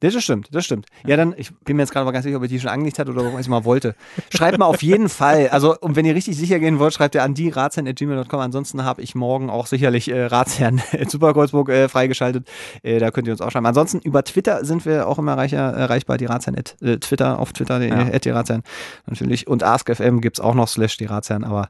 Das 0.00 0.14
stimmt, 0.22 0.48
das 0.52 0.64
stimmt. 0.64 0.86
Ja, 1.06 1.16
dann, 1.18 1.34
ich 1.36 1.54
bin 1.58 1.76
mir 1.76 1.82
jetzt 1.82 1.92
gerade 1.92 2.06
mal 2.06 2.12
ganz 2.12 2.24
sicher, 2.24 2.38
ob 2.38 2.42
ich 2.42 2.48
die 2.48 2.58
schon 2.58 2.70
angelegt 2.70 2.98
hat 2.98 3.08
oder 3.10 3.22
ob 3.34 3.38
ich 3.38 3.48
mal 3.48 3.66
wollte. 3.66 3.94
Schreibt 4.34 4.58
mal 4.58 4.64
auf 4.64 4.82
jeden 4.82 5.10
Fall. 5.10 5.48
Also, 5.50 5.76
und 5.78 5.94
wenn 5.94 6.06
ihr 6.06 6.14
richtig 6.14 6.38
sicher 6.38 6.58
gehen 6.58 6.78
wollt, 6.78 6.94
schreibt 6.94 7.14
ihr 7.14 7.22
an 7.22 7.34
die 7.34 7.50
ratsherren.gmail.com. 7.50 8.40
Ansonsten 8.40 8.82
habe 8.84 9.02
ich 9.02 9.14
morgen 9.14 9.50
auch 9.50 9.66
sicherlich 9.66 10.10
äh, 10.10 10.24
Ratsherren 10.24 10.80
Superkreuzburg 11.08 11.68
äh, 11.68 11.88
freigeschaltet. 11.90 12.48
Äh, 12.82 12.98
da 12.98 13.10
könnt 13.10 13.26
ihr 13.28 13.32
uns 13.34 13.42
auch 13.42 13.50
schreiben. 13.50 13.66
Ansonsten 13.66 13.98
über 14.00 14.24
Twitter 14.24 14.64
sind 14.64 14.86
wir 14.86 15.06
auch 15.06 15.18
immer 15.18 15.36
reicher, 15.36 15.58
erreichbar. 15.58 16.16
Die 16.16 16.24
Ratsherren, 16.24 16.58
at, 16.58 16.76
äh, 16.80 16.96
Twitter, 16.96 17.38
auf 17.38 17.52
Twitter, 17.52 17.78
die, 17.78 17.88
Ja. 17.88 17.98
at 18.12 18.24
die 18.24 18.30
Ratsherren 18.30 18.62
natürlich. 19.06 19.48
Und 19.48 19.62
AskFM 19.62 20.20
gibt's 20.22 20.40
auch 20.40 20.54
noch, 20.54 20.68
slash 20.68 20.96
die 20.96 21.04
Ratsherren, 21.06 21.44
aber 21.44 21.68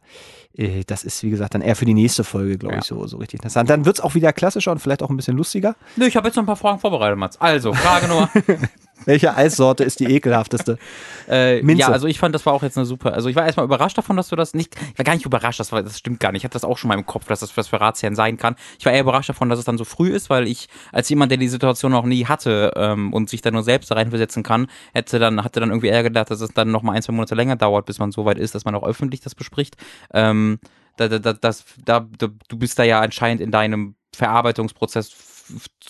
äh, 0.56 0.82
das 0.86 1.04
ist, 1.04 1.22
wie 1.22 1.30
gesagt, 1.30 1.54
dann 1.54 1.62
eher 1.62 1.76
für 1.76 1.84
die 1.84 1.94
nächste 1.94 2.24
Folge, 2.24 2.58
glaube 2.58 2.74
Ja. 2.76 2.80
ich, 2.80 2.86
so, 2.86 3.06
so 3.06 3.16
richtig 3.18 3.40
interessant. 3.40 3.70
Dann 3.70 3.84
wird's 3.84 4.00
auch 4.00 4.14
wieder 4.14 4.32
klassischer 4.32 4.72
und 4.72 4.78
vielleicht 4.80 5.02
auch 5.02 5.10
ein 5.10 5.16
bisschen 5.16 5.36
lustiger. 5.36 5.76
Nö, 5.96 6.06
ich 6.06 6.16
habe 6.16 6.28
jetzt 6.28 6.36
noch 6.36 6.42
ein 6.42 6.46
paar 6.46 6.56
Fragen 6.56 6.78
vorbereitet, 6.78 7.18
Mats. 7.18 7.40
Also, 7.40 7.72
Frage 7.72 8.08
Nummer. 8.08 8.30
Welche 9.06 9.34
Eissorte 9.34 9.84
ist 9.84 10.00
die 10.00 10.06
ekelhafteste? 10.06 10.78
Äh, 11.28 11.62
Minze. 11.62 11.82
Ja, 11.82 11.88
also 11.88 12.08
ich 12.08 12.18
fand, 12.18 12.34
das 12.34 12.44
war 12.44 12.52
auch 12.52 12.64
jetzt 12.64 12.76
eine 12.76 12.86
super. 12.86 13.12
Also 13.12 13.28
ich 13.28 13.36
war 13.36 13.46
erstmal 13.46 13.64
überrascht 13.64 13.96
davon, 13.96 14.16
dass 14.16 14.28
du 14.30 14.36
das 14.36 14.52
nicht. 14.52 14.74
Ich 14.92 14.98
war 14.98 15.04
gar 15.04 15.14
nicht 15.14 15.26
überrascht, 15.26 15.60
das, 15.60 15.70
war, 15.70 15.80
das 15.80 15.96
stimmt 15.96 16.18
gar 16.18 16.32
nicht. 16.32 16.40
Ich 16.40 16.44
hatte 16.44 16.54
das 16.54 16.64
auch 16.64 16.76
schon 16.76 16.88
mal 16.88 16.98
im 16.98 17.06
Kopf, 17.06 17.26
dass 17.26 17.38
das 17.38 17.56
was 17.56 17.68
für 17.68 17.80
Ratsherren 17.80 18.16
sein 18.16 18.36
kann. 18.36 18.56
Ich 18.80 18.84
war 18.84 18.92
eher 18.92 19.02
überrascht 19.02 19.28
davon, 19.28 19.48
dass 19.48 19.60
es 19.60 19.64
dann 19.64 19.78
so 19.78 19.84
früh 19.84 20.08
ist, 20.08 20.28
weil 20.28 20.48
ich, 20.48 20.68
als 20.90 21.08
jemand, 21.08 21.30
der 21.30 21.38
die 21.38 21.46
Situation 21.46 21.92
noch 21.92 22.04
nie 22.04 22.26
hatte 22.26 22.72
ähm, 22.74 23.12
und 23.12 23.30
sich 23.30 23.42
da 23.42 23.52
nur 23.52 23.62
selbst 23.62 23.92
da 23.92 23.94
reinversetzen 23.94 24.42
kann, 24.42 24.66
hätte 24.92 25.20
dann, 25.20 25.44
hatte 25.44 25.60
dann 25.60 25.68
irgendwie 25.68 25.86
eher 25.88 26.02
gedacht, 26.02 26.32
dass 26.32 26.40
es 26.40 26.50
dann 26.52 26.72
noch 26.72 26.82
mal 26.82 26.94
ein, 26.94 27.02
zwei 27.02 27.12
Monate 27.12 27.36
länger 27.36 27.54
dauert, 27.54 27.86
bis 27.86 28.00
man 28.00 28.10
so 28.10 28.24
weit 28.24 28.38
ist, 28.38 28.56
dass 28.56 28.64
man 28.64 28.74
auch 28.74 28.82
öffentlich 28.82 29.20
das 29.20 29.36
bespricht. 29.36 29.76
Ähm, 30.12 30.58
da, 30.96 31.06
da, 31.06 31.20
da, 31.20 31.32
das, 31.32 31.64
da, 31.84 32.08
da, 32.18 32.28
du 32.48 32.58
bist 32.58 32.76
da 32.76 32.82
ja 32.82 33.00
anscheinend 33.00 33.40
in 33.40 33.52
deinem 33.52 33.94
Verarbeitungsprozess. 34.14 35.12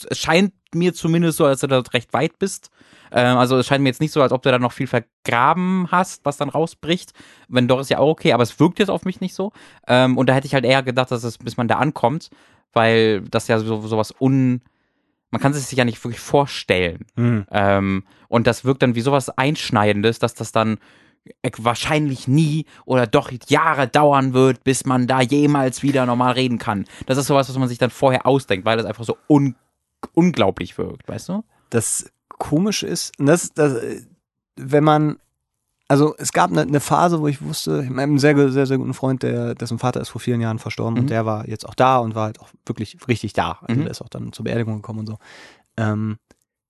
Es 0.08 0.18
scheint 0.18 0.52
mir 0.74 0.94
zumindest 0.94 1.38
so, 1.38 1.44
als 1.44 1.60
du 1.60 1.66
da 1.66 1.80
recht 1.92 2.12
weit 2.12 2.38
bist. 2.38 2.70
Ähm, 3.12 3.36
also 3.36 3.58
es 3.58 3.66
scheint 3.66 3.82
mir 3.82 3.88
jetzt 3.88 4.00
nicht 4.00 4.12
so, 4.12 4.22
als 4.22 4.32
ob 4.32 4.42
du 4.42 4.50
da 4.50 4.58
noch 4.58 4.72
viel 4.72 4.86
vergraben 4.86 5.88
hast, 5.90 6.24
was 6.24 6.36
dann 6.36 6.48
rausbricht. 6.48 7.12
Wenn 7.48 7.68
doch, 7.68 7.80
ist 7.80 7.90
ja 7.90 7.98
auch 7.98 8.10
okay, 8.10 8.32
aber 8.32 8.42
es 8.42 8.60
wirkt 8.60 8.78
jetzt 8.78 8.90
auf 8.90 9.04
mich 9.04 9.20
nicht 9.20 9.34
so. 9.34 9.52
Ähm, 9.86 10.16
und 10.16 10.28
da 10.28 10.34
hätte 10.34 10.46
ich 10.46 10.54
halt 10.54 10.64
eher 10.64 10.82
gedacht, 10.82 11.10
dass 11.10 11.24
es, 11.24 11.38
bis 11.38 11.56
man 11.56 11.68
da 11.68 11.76
ankommt, 11.76 12.30
weil 12.72 13.22
das 13.22 13.48
ja 13.48 13.58
so 13.58 13.80
sowas 13.82 14.14
un. 14.20 14.62
Man 15.32 15.40
kann 15.40 15.52
es 15.52 15.68
sich 15.68 15.78
ja 15.78 15.84
nicht 15.84 16.02
wirklich 16.02 16.20
vorstellen. 16.20 17.06
Hm. 17.16 17.46
Ähm, 17.52 18.04
und 18.28 18.48
das 18.48 18.64
wirkt 18.64 18.82
dann 18.82 18.96
wie 18.96 19.00
sowas 19.00 19.28
Einschneidendes, 19.30 20.18
dass 20.18 20.34
das 20.34 20.50
dann 20.50 20.78
wahrscheinlich 21.58 22.28
nie 22.28 22.66
oder 22.84 23.06
doch 23.06 23.30
Jahre 23.48 23.88
dauern 23.88 24.32
wird, 24.32 24.64
bis 24.64 24.84
man 24.84 25.06
da 25.06 25.20
jemals 25.20 25.82
wieder 25.82 26.06
normal 26.06 26.32
reden 26.32 26.58
kann. 26.58 26.84
Das 27.06 27.18
ist 27.18 27.26
sowas, 27.26 27.48
was 27.48 27.58
man 27.58 27.68
sich 27.68 27.78
dann 27.78 27.90
vorher 27.90 28.26
ausdenkt, 28.26 28.64
weil 28.64 28.76
das 28.76 28.86
einfach 28.86 29.04
so 29.04 29.16
unglaublich 30.14 30.78
wirkt, 30.78 31.08
weißt 31.08 31.28
du? 31.30 31.44
Das 31.70 32.10
Komische 32.28 32.86
ist, 32.86 33.12
das, 33.18 33.52
das, 33.54 33.74
wenn 34.56 34.84
man, 34.84 35.18
also 35.88 36.14
es 36.18 36.32
gab 36.32 36.50
eine, 36.50 36.62
eine 36.62 36.80
Phase, 36.80 37.20
wo 37.20 37.28
ich 37.28 37.42
wusste, 37.42 37.82
ich 37.84 37.90
habe 37.90 38.00
einen 38.00 38.18
sehr, 38.18 38.50
sehr, 38.50 38.66
sehr 38.66 38.78
guten 38.78 38.94
Freund, 38.94 39.22
der, 39.22 39.54
dessen 39.54 39.78
Vater 39.78 40.00
ist 40.00 40.08
vor 40.08 40.20
vielen 40.20 40.40
Jahren 40.40 40.58
verstorben 40.58 40.94
Mhm. 40.94 41.00
und 41.00 41.10
der 41.10 41.26
war 41.26 41.48
jetzt 41.48 41.66
auch 41.68 41.74
da 41.74 41.98
und 41.98 42.14
war 42.14 42.24
halt 42.24 42.40
auch 42.40 42.48
wirklich 42.66 42.96
richtig 43.08 43.32
da. 43.34 43.58
Also 43.62 43.80
Mhm. 43.80 43.84
der 43.84 43.90
ist 43.90 44.00
auch 44.02 44.08
dann 44.08 44.32
zur 44.32 44.44
Beerdigung 44.44 44.76
gekommen 44.76 45.00
und 45.00 45.06
so. 45.06 45.18
Ähm, 45.76 46.18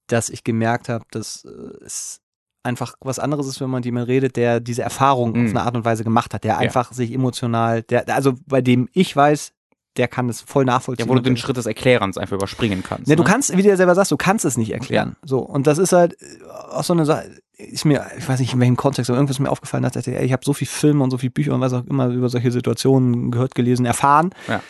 dass 0.09 0.28
ich 0.28 0.43
gemerkt 0.43 0.89
habe, 0.89 1.05
dass 1.12 1.45
äh, 1.45 1.85
es 1.85 2.20
einfach 2.62 2.95
was 3.01 3.19
anderes 3.19 3.47
ist, 3.47 3.61
wenn 3.61 3.70
man 3.70 3.78
mit 3.78 3.87
jemandem 3.87 4.09
redet, 4.09 4.37
der 4.37 4.61
diese 4.61 4.82
Erfahrung 4.82 5.32
Mhm. 5.32 5.45
auf 5.47 5.51
eine 5.51 5.62
Art 5.62 5.77
und 5.77 5.85
Weise 5.85 6.05
gemacht 6.05 6.35
hat, 6.35 6.45
der 6.45 6.59
einfach 6.59 6.93
sich 6.93 7.12
emotional, 7.12 7.82
der, 7.82 8.09
also 8.15 8.35
bei 8.47 8.61
dem 8.61 8.89
ich 8.93 9.15
weiß, 9.16 9.53
der 9.97 10.09
kann 10.09 10.28
es 10.28 10.41
voll 10.41 10.65
nachvollziehen. 10.65 11.07
Ja, 11.07 11.11
wo 11.11 11.15
du 11.16 11.23
den 11.23 11.37
Schritt 11.37 11.57
des 11.57 11.66
Erklärens 11.66 12.16
einfach 12.16 12.37
überspringen 12.37 12.82
kannst. 12.82 13.09
Ne, 13.09 13.16
du 13.16 13.23
ne? 13.24 13.28
kannst, 13.28 13.57
wie 13.57 13.62
du 13.62 13.69
ja 13.69 13.77
selber 13.77 13.95
sagst, 13.95 14.12
du 14.12 14.16
kannst 14.16 14.45
es 14.45 14.57
nicht 14.57 14.73
erklären. 14.73 15.16
So, 15.23 15.41
und 15.41 15.66
das 15.66 15.78
ist 15.78 15.93
halt 15.93 16.20
äh, 16.23 16.27
auch 16.70 16.85
so 16.85 16.93
eine 16.93 17.05
Sache, 17.05 17.28
ist 17.57 17.85
mir, 17.85 18.07
ich 18.16 18.28
weiß 18.28 18.39
nicht 18.41 18.55
in 18.55 18.61
welchem 18.61 18.77
Kontext, 18.77 19.11
aber 19.11 19.19
irgendwas 19.19 19.39
mir 19.41 19.51
aufgefallen, 19.51 19.82
dachte, 19.82 20.01
ey, 20.16 20.24
ich 20.24 20.32
habe 20.32 20.45
so 20.45 20.53
viel 20.53 20.69
Filme 20.69 21.03
und 21.03 21.11
so 21.11 21.19
viel 21.19 21.31
Bücher 21.31 21.55
und 21.55 21.61
was 21.61 21.73
auch 21.73 21.85
immer 21.87 22.07
über 22.09 22.28
solche 22.28 22.53
Situationen 22.53 23.31
gehört, 23.31 23.55
gelesen, 23.55 23.85
erfahren. 23.85 24.31
Ja. 24.49 24.62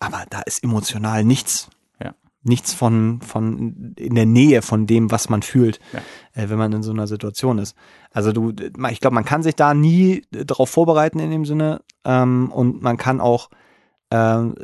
Aber 0.00 0.24
da 0.30 0.40
ist 0.42 0.62
emotional 0.62 1.24
nichts. 1.24 1.68
Nichts 2.42 2.72
von, 2.72 3.20
von 3.20 3.94
in 3.98 4.14
der 4.14 4.24
Nähe 4.26 4.62
von 4.62 4.86
dem, 4.86 5.10
was 5.10 5.28
man 5.28 5.42
fühlt, 5.42 5.78
Ja. 5.92 5.98
äh, 6.42 6.48
wenn 6.48 6.56
man 6.58 6.72
in 6.72 6.82
so 6.82 6.90
einer 6.90 7.06
Situation 7.06 7.58
ist. 7.58 7.76
Also 8.10 8.32
du, 8.32 8.52
ich 8.90 9.00
glaube, 9.00 9.14
man 9.14 9.26
kann 9.26 9.42
sich 9.42 9.56
da 9.56 9.74
nie 9.74 10.22
äh, 10.34 10.46
darauf 10.46 10.70
vorbereiten 10.70 11.18
in 11.18 11.30
dem 11.30 11.44
Sinne 11.44 11.82
ähm, 12.04 12.50
und 12.50 12.82
man 12.82 12.96
kann 12.96 13.20
auch 13.20 13.50
ähm, 14.10 14.54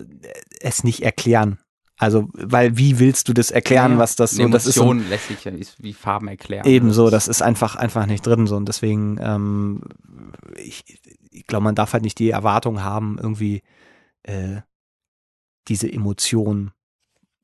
es 0.60 0.84
nicht 0.84 1.02
erklären. 1.02 1.58
Also, 1.98 2.28
weil 2.34 2.76
wie 2.76 2.98
willst 2.98 3.28
du 3.28 3.32
das 3.32 3.50
erklären, 3.50 3.92
Ja, 3.92 3.98
was 3.98 4.16
das 4.16 4.32
so, 4.32 4.42
Eine 4.42 4.50
das 4.52 4.66
ist 4.66 4.76
Emotion 4.76 5.08
lässt 5.08 5.28
sich 5.28 5.44
ja 5.44 5.52
ist 5.52 5.82
wie 5.82 5.94
Farben 5.94 6.28
erklären. 6.28 6.66
ebenso, 6.66 7.08
das 7.08 7.26
ist 7.28 7.40
einfach, 7.42 7.74
einfach 7.76 8.04
nicht 8.06 8.26
drin 8.26 8.46
so 8.46 8.56
und 8.56 8.66
deswegen, 8.68 9.18
ähm, 9.20 9.80
ich, 10.62 10.84
ich 11.30 11.46
glaube, 11.46 11.64
man 11.64 11.74
darf 11.74 11.92
halt 11.94 12.02
nicht 12.02 12.18
die 12.18 12.28
Erwartung 12.30 12.82
haben, 12.82 13.18
irgendwie 13.18 13.62
äh, 14.24 14.60
diese 15.68 15.90
Emotion 15.90 16.72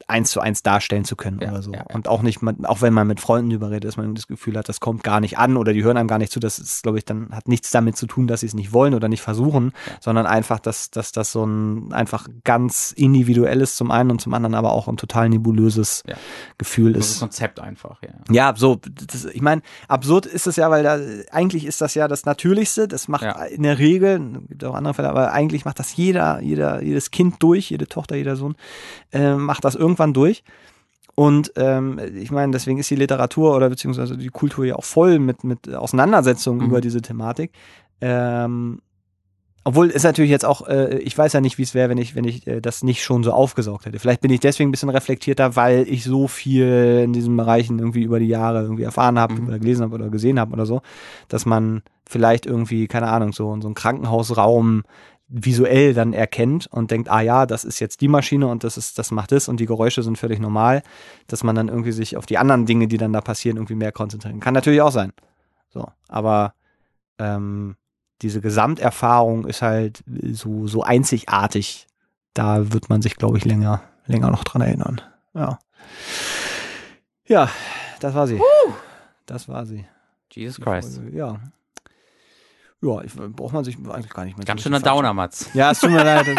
eins 0.08 0.30
zu 0.30 0.40
eins 0.40 0.62
darstellen 0.62 1.04
zu 1.04 1.16
können 1.16 1.40
Ja, 1.40 1.50
oder 1.52 1.62
so. 1.62 1.72
ja, 1.72 1.84
ja. 1.88 1.94
Und 1.94 2.08
auch 2.08 2.22
nicht, 2.22 2.42
man, 2.42 2.64
auch 2.64 2.82
wenn 2.82 2.92
man 2.92 3.06
mit 3.06 3.20
Freunden 3.20 3.50
drüber 3.50 3.70
redet, 3.70 3.84
dass 3.84 3.96
man 3.96 4.14
das 4.14 4.26
Gefühl 4.26 4.56
hat, 4.56 4.68
das 4.68 4.80
kommt 4.80 5.02
gar 5.02 5.20
nicht 5.20 5.38
an 5.38 5.56
oder 5.56 5.72
die 5.72 5.82
hören 5.82 5.96
einem 5.96 6.08
gar 6.08 6.18
nicht 6.18 6.32
zu. 6.32 6.40
Das 6.40 6.58
ist, 6.58 6.82
glaube 6.82 6.98
ich, 6.98 7.04
dann 7.04 7.30
hat 7.32 7.48
nichts 7.48 7.70
damit 7.70 7.96
zu 7.96 8.06
tun, 8.06 8.26
dass 8.26 8.40
sie 8.40 8.46
es 8.46 8.54
nicht 8.54 8.72
wollen 8.72 8.94
oder 8.94 9.08
nicht 9.08 9.22
versuchen, 9.22 9.72
sondern 10.00 10.26
einfach, 10.26 10.58
dass, 10.58 10.90
dass 10.90 11.12
das 11.12 11.32
so 11.32 11.44
ein 11.44 11.92
einfach 11.92 12.28
ganz 12.44 12.92
individuelles 12.92 13.76
zum 13.76 13.90
einen 13.90 14.10
und 14.10 14.20
zum 14.20 14.34
anderen 14.34 14.54
aber 14.54 14.72
auch 14.72 14.88
ein 14.88 14.96
total 14.96 15.28
nebulöses. 15.28 16.02
Gefühl 16.58 16.96
ist. 16.96 17.12
ist 17.12 17.20
Konzept 17.20 17.60
einfach, 17.60 18.02
ja. 18.02 18.10
Ja, 18.30 18.54
so, 18.56 18.78
das, 19.06 19.24
ich 19.26 19.42
meine, 19.42 19.62
absurd 19.88 20.26
ist 20.26 20.46
es 20.46 20.56
ja, 20.56 20.70
weil 20.70 20.82
da, 20.82 20.98
eigentlich 21.30 21.64
ist 21.66 21.80
das 21.80 21.94
ja 21.94 22.08
das 22.08 22.24
Natürlichste, 22.24 22.88
das 22.88 23.08
macht 23.08 23.24
in 23.50 23.62
der 23.62 23.78
Regel, 23.78 24.42
gibt 24.48 24.64
auch 24.64 24.74
andere 24.74 24.94
Fälle, 24.94 25.08
aber 25.08 25.32
eigentlich 25.32 25.64
macht 25.64 25.78
das 25.78 25.96
jeder, 25.96 26.40
jeder, 26.40 26.82
jedes 26.82 27.10
Kind 27.10 27.42
durch, 27.42 27.70
jede 27.70 27.86
Tochter, 27.86 28.16
jeder 28.16 28.36
Sohn, 28.36 28.56
äh, 29.12 29.34
macht 29.34 29.64
das 29.64 29.74
irgendwann 29.92 30.12
durch. 30.14 30.42
Und 31.14 31.52
ähm, 31.56 32.00
ich 32.16 32.30
meine, 32.30 32.52
deswegen 32.52 32.78
ist 32.78 32.88
die 32.90 32.96
Literatur 32.96 33.54
oder 33.54 33.68
beziehungsweise 33.68 34.16
die 34.16 34.28
Kultur 34.30 34.64
ja 34.64 34.76
auch 34.76 34.84
voll 34.84 35.18
mit, 35.18 35.44
mit 35.44 35.72
Auseinandersetzungen 35.74 36.60
Mhm. 36.60 36.66
über 36.66 36.80
diese 36.80 37.02
Thematik. 37.02 37.52
Ähm, 38.00 38.80
obwohl 39.64 39.90
es 39.90 40.02
natürlich 40.02 40.30
jetzt 40.30 40.44
auch, 40.44 40.66
äh, 40.66 40.98
ich 40.98 41.16
weiß 41.16 41.34
ja 41.34 41.40
nicht, 41.40 41.56
wie 41.56 41.62
es 41.62 41.74
wäre, 41.74 41.88
wenn 41.88 41.98
ich, 41.98 42.16
wenn 42.16 42.24
ich 42.24 42.46
äh, 42.48 42.60
das 42.60 42.82
nicht 42.82 43.04
schon 43.04 43.22
so 43.22 43.30
aufgesaugt 43.32 43.86
hätte. 43.86 43.98
Vielleicht 44.00 44.20
bin 44.22 44.32
ich 44.32 44.40
deswegen 44.40 44.70
ein 44.70 44.72
bisschen 44.72 44.88
reflektierter, 44.88 45.54
weil 45.54 45.86
ich 45.88 46.02
so 46.02 46.26
viel 46.26 47.02
in 47.04 47.12
diesen 47.12 47.36
Bereichen 47.36 47.78
irgendwie 47.78 48.02
über 48.02 48.18
die 48.18 48.26
Jahre 48.26 48.62
irgendwie 48.62 48.82
erfahren 48.82 49.18
habe 49.20 49.34
Mhm. 49.34 49.46
oder 49.48 49.58
gelesen 49.60 49.82
habe 49.84 49.94
oder 49.94 50.08
gesehen 50.08 50.40
habe 50.40 50.52
oder 50.52 50.66
so, 50.66 50.80
dass 51.28 51.46
man 51.46 51.82
vielleicht 52.08 52.44
irgendwie, 52.46 52.88
keine 52.88 53.06
Ahnung, 53.08 53.32
so, 53.32 53.56
so 53.60 53.68
einen 53.68 53.74
Krankenhausraum 53.74 54.82
visuell 55.32 55.94
dann 55.94 56.12
erkennt 56.12 56.66
und 56.66 56.90
denkt, 56.90 57.10
ah 57.10 57.22
ja, 57.22 57.46
das 57.46 57.64
ist 57.64 57.80
jetzt 57.80 58.02
die 58.02 58.08
Maschine 58.08 58.46
und 58.48 58.64
das 58.64 58.76
ist, 58.76 58.98
das 58.98 59.10
macht 59.10 59.32
das 59.32 59.48
und 59.48 59.60
die 59.60 59.66
Geräusche 59.66 60.02
sind 60.02 60.18
völlig 60.18 60.38
normal, 60.38 60.82
dass 61.26 61.42
man 61.42 61.56
dann 61.56 61.68
irgendwie 61.68 61.92
sich 61.92 62.16
auf 62.18 62.26
die 62.26 62.36
anderen 62.36 62.66
Dinge, 62.66 62.86
die 62.86 62.98
dann 62.98 63.14
da 63.14 63.22
passieren, 63.22 63.56
irgendwie 63.56 63.74
mehr 63.74 63.92
konzentrieren 63.92 64.40
kann. 64.40 64.52
Natürlich 64.52 64.82
auch 64.82 64.92
sein. 64.92 65.12
So, 65.70 65.88
aber 66.08 66.54
ähm, 67.18 67.76
diese 68.20 68.42
Gesamterfahrung 68.42 69.46
ist 69.46 69.62
halt 69.62 70.04
so, 70.32 70.66
so 70.66 70.82
einzigartig. 70.82 71.86
Da 72.34 72.72
wird 72.72 72.90
man 72.90 73.00
sich, 73.00 73.16
glaube 73.16 73.38
ich, 73.38 73.44
länger, 73.44 73.82
länger 74.06 74.30
noch 74.30 74.44
dran 74.44 74.62
erinnern. 74.62 75.00
Ja. 75.34 75.58
Ja, 77.26 77.48
das 78.00 78.14
war 78.14 78.26
sie. 78.26 78.40
Das 79.26 79.48
war 79.48 79.64
sie. 79.64 79.86
Jesus 80.30 80.60
Christ. 80.60 81.00
Ja. 81.12 81.40
Ja, 82.82 83.00
ich, 83.02 83.14
braucht 83.14 83.54
man 83.54 83.64
sich 83.64 83.76
eigentlich 83.76 84.12
gar 84.12 84.24
nicht 84.24 84.36
mehr 84.36 84.44
Ganz 84.44 84.62
schöner 84.62 84.80
Downer, 84.80 85.14
Mats. 85.14 85.48
ja, 85.54 85.70
es 85.70 85.80
tut 85.80 85.90
mir 85.90 86.04
leid. 86.04 86.26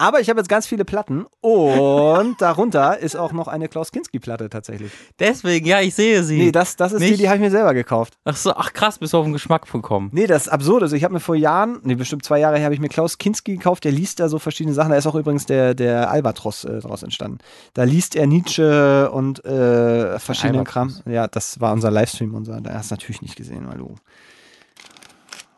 Aber 0.00 0.20
ich 0.20 0.30
habe 0.30 0.38
jetzt 0.38 0.48
ganz 0.48 0.68
viele 0.68 0.84
Platten 0.84 1.26
und 1.40 2.40
darunter 2.40 3.00
ist 3.00 3.16
auch 3.16 3.32
noch 3.32 3.48
eine 3.48 3.66
Klaus 3.66 3.90
Kinski-Platte 3.90 4.48
tatsächlich. 4.48 4.92
Deswegen, 5.18 5.66
ja, 5.66 5.80
ich 5.80 5.96
sehe 5.96 6.22
sie. 6.22 6.38
Nee, 6.38 6.52
das, 6.52 6.76
das 6.76 6.92
ist 6.92 7.02
die, 7.02 7.10
Nicht? 7.10 7.20
die 7.20 7.28
habe 7.28 7.38
ich 7.38 7.42
mir 7.42 7.50
selber 7.50 7.74
gekauft. 7.74 8.16
ach 8.24 8.36
so, 8.36 8.54
ach 8.54 8.72
krass, 8.72 8.98
bist 8.98 9.12
du 9.12 9.18
auf 9.18 9.24
den 9.24 9.32
Geschmack 9.32 9.70
gekommen. 9.70 10.10
Nee, 10.12 10.28
das 10.28 10.42
ist 10.42 10.48
absurd. 10.50 10.84
Also 10.84 10.94
ich 10.94 11.02
habe 11.02 11.14
mir 11.14 11.20
vor 11.20 11.34
Jahren, 11.34 11.80
nee, 11.82 11.96
bestimmt 11.96 12.24
zwei 12.24 12.38
Jahre 12.38 12.58
her, 12.58 12.66
habe 12.66 12.74
ich 12.74 12.80
mir 12.80 12.88
Klaus 12.88 13.18
Kinski 13.18 13.56
gekauft. 13.56 13.82
Der 13.82 13.90
liest 13.90 14.20
da 14.20 14.28
so 14.28 14.38
verschiedene 14.38 14.72
Sachen. 14.72 14.90
Da 14.90 14.96
ist 14.96 15.06
auch 15.08 15.16
übrigens 15.16 15.46
der, 15.46 15.74
der 15.74 16.12
Albatros 16.12 16.64
äh, 16.64 16.78
daraus 16.78 17.02
entstanden. 17.02 17.38
Da 17.74 17.82
liest 17.82 18.14
er 18.14 18.28
Nietzsche 18.28 19.10
und 19.10 19.44
äh, 19.44 20.20
verschiedenen 20.20 20.62
Kram. 20.64 20.94
Ja, 21.06 21.26
das 21.26 21.60
war 21.60 21.72
unser 21.72 21.90
Livestream. 21.90 22.36
Unser, 22.36 22.60
da 22.60 22.74
hast 22.74 22.92
du 22.92 22.94
natürlich 22.94 23.20
nicht 23.20 23.34
gesehen, 23.34 23.66
weil 23.66 23.78
du 23.78 23.96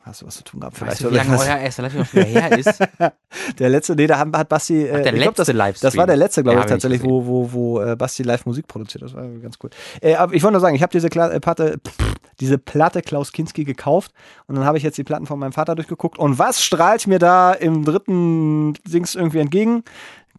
hast 0.02 0.22
du 0.22 0.27
was 0.27 0.36
zu 0.36 0.44
tun 0.44 0.60
gehabt. 0.60 0.81
Weißt 0.81 0.98
Vielleicht 0.98 1.05
du, 1.05 1.10
wie 1.10 1.16
lange 1.16 1.39
euer 1.39 1.59
erster 1.59 1.82
Live 1.82 1.94
noch 1.94 2.12
wieder 2.12 2.24
her 2.24 2.59
ist? 2.59 2.78
Der 3.59 3.68
letzte, 3.68 3.94
nee, 3.94 4.06
da 4.06 4.18
hat, 4.18 4.48
Basti. 4.48 4.82
Äh, 4.85 4.89
Ach, 4.90 5.02
der 5.02 5.06
ich 5.14 5.20
glaub, 5.20 5.36
letzte 5.36 5.52
das, 5.52 5.56
Livestream. 5.56 5.89
Das 5.89 5.97
war 5.97 6.06
der 6.06 6.16
letzte, 6.16 6.43
glaube 6.43 6.59
Ja, 6.59 6.64
ich 6.64 6.70
tatsächlich, 6.70 7.02
wo, 7.02 7.27
wo, 7.27 7.52
wo 7.52 7.81
äh, 7.81 7.97
Basti 7.97 8.22
live 8.22 8.47
Musik 8.47 8.66
produziert. 8.66 9.02
Das 9.02 9.14
war 9.14 9.27
ganz 9.27 9.56
cool. 9.62 9.70
Äh, 10.01 10.14
aber 10.16 10.35
ich 10.35 10.43
wollte 10.43 10.52
nur 10.52 10.60
sagen, 10.60 10.74
ich 10.74 10.82
habe 10.82 10.90
diese, 10.93 11.09
Kla- 11.09 11.31
äh, 11.31 11.40
Platte, 11.40 11.78
pff, 11.86 11.97
diese 12.40 12.59
Platte 12.59 13.02
Klaus 13.02 13.32
Kinski 13.32 13.64
gekauft 13.64 14.12
und 14.47 14.56
dann 14.56 14.64
habe 14.64 14.78
ich 14.78 14.85
jetzt 14.85 14.97
die 14.98 15.05
Platten 15.05 15.27
von 15.27 15.39
meinem 15.39 15.52
Vater 15.52 15.74
durchgeguckt. 15.74 16.18
Und 16.18 16.39
was 16.39 16.62
strahlt 16.62 17.06
mir 17.06 17.18
da 17.18 17.52
im 17.52 17.85
dritten 17.85 18.74
Dings 18.86 19.14
irgendwie 19.14 19.39
entgegen? 19.40 19.85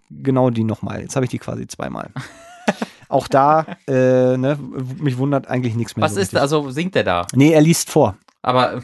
Genau 0.09 0.49
die 0.49 0.63
nochmal. 0.63 1.01
Jetzt 1.01 1.15
habe 1.15 1.25
ich 1.25 1.29
die 1.31 1.39
quasi 1.39 1.67
zweimal. 1.67 2.09
Auch 3.09 3.27
da, 3.27 3.65
äh, 3.87 4.37
ne, 4.37 4.57
mich 4.99 5.17
wundert 5.17 5.47
eigentlich 5.47 5.75
nichts 5.75 5.95
mehr. 5.95 6.03
Was 6.05 6.13
so 6.13 6.19
ist, 6.19 6.27
richtig. 6.27 6.41
also 6.41 6.69
singt 6.71 6.95
er 6.95 7.03
da? 7.03 7.27
Nee, 7.33 7.51
er 7.51 7.61
liest 7.61 7.89
vor. 7.89 8.15
Aber 8.41 8.81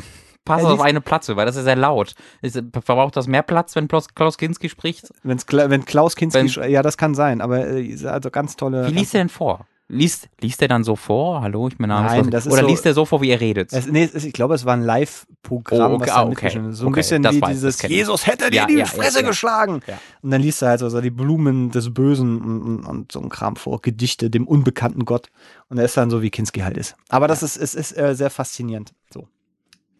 pass 0.47 0.63
Er 0.63 0.69
auf 0.71 0.81
eine 0.81 1.01
Platte, 1.01 1.35
weil 1.35 1.45
das 1.45 1.55
ist 1.55 1.65
sehr 1.65 1.75
laut. 1.75 2.15
Ist, 2.41 2.55
verbraucht 2.71 3.15
das 3.15 3.27
mehr 3.27 3.43
Platz, 3.43 3.75
wenn 3.75 3.87
Klaus, 3.87 4.37
Kinski 4.37 4.69
spricht? 4.69 5.09
Wenn's, 5.23 5.45
wenn 5.49 5.85
Klaus 5.85 6.15
Kinski, 6.15 6.55
Wenn- 6.55 6.71
ja, 6.71 6.81
das 6.81 6.97
kann 6.97 7.13
sein, 7.15 7.41
aber 7.41 7.67
äh, 7.67 7.95
also 8.05 8.31
ganz 8.31 8.55
tolle. 8.55 8.87
Wie 8.87 8.91
liest 8.93 9.13
er 9.13 9.19
denn 9.21 9.29
vor? 9.29 9.65
Liest, 9.89 10.27
liest 10.41 10.61
er 10.61 10.67
dann 10.67 10.83
so 10.83 10.97
vor? 10.97 11.41
Hallo, 11.41 11.69
ich 11.69 11.77
bin 11.77 11.87
Name. 11.87 12.07
Nein, 12.07 12.29
das 12.29 12.45
ist 12.45 12.51
Oder 12.51 12.63
so- 12.63 12.67
liest 12.67 12.85
er 12.85 12.93
so 12.93 13.05
vor, 13.05 13.21
wie 13.21 13.29
er 13.29 13.39
redet? 13.39 13.71
Es, 13.71 13.87
nee, 13.87 14.03
es 14.13 14.25
ich 14.25 14.33
glaube, 14.33 14.53
es 14.53 14.65
war 14.65 14.73
ein 14.73 14.81
Live-Programm, 14.81 15.91
Oh, 15.93 15.95
okay, 15.95 16.07
was 16.07 16.09
ah, 16.11 16.25
okay. 16.25 16.47
ist. 16.47 16.77
So 16.77 16.83
ein 16.85 16.87
Okay, 16.89 16.99
bisschen 16.99 17.23
wie 17.23 17.39
dieses 17.39 17.81
ich. 17.81 17.89
Jesus 17.89 18.27
hätte 18.27 18.49
dir 18.49 18.57
Ja, 18.57 18.65
die 18.65 18.73
ja, 18.73 18.79
ja, 18.79 18.85
Fresse 18.85 19.21
ja. 19.21 19.27
geschlagen. 19.27 19.79
Ja. 19.87 19.97
Und 20.21 20.31
dann 20.31 20.41
liest 20.41 20.61
er 20.61 20.69
halt 20.71 20.81
so, 20.81 20.89
so 20.89 20.99
die 20.99 21.09
Blumen 21.09 21.71
des 21.71 21.93
Bösen 21.93 22.41
und, 22.41 22.61
und, 22.63 22.85
und 22.85 23.11
so 23.13 23.21
ein 23.21 23.29
Kram 23.29 23.55
vor, 23.55 23.81
Gedichte 23.81 24.29
dem 24.29 24.45
unbekannten 24.45 25.05
Gott. 25.05 25.29
Und 25.69 25.77
er 25.77 25.85
ist 25.85 25.95
dann 25.95 26.09
so, 26.09 26.21
wie 26.21 26.31
Kinski 26.31 26.59
halt 26.59 26.75
ist. 26.77 26.95
Aber 27.07 27.29
das 27.29 27.41
ist, 27.41 27.55
ist, 27.55 27.73
ist 27.73 27.97
äh, 27.97 28.13
sehr 28.13 28.29
faszinierend. 28.29 28.91
So. 29.13 29.29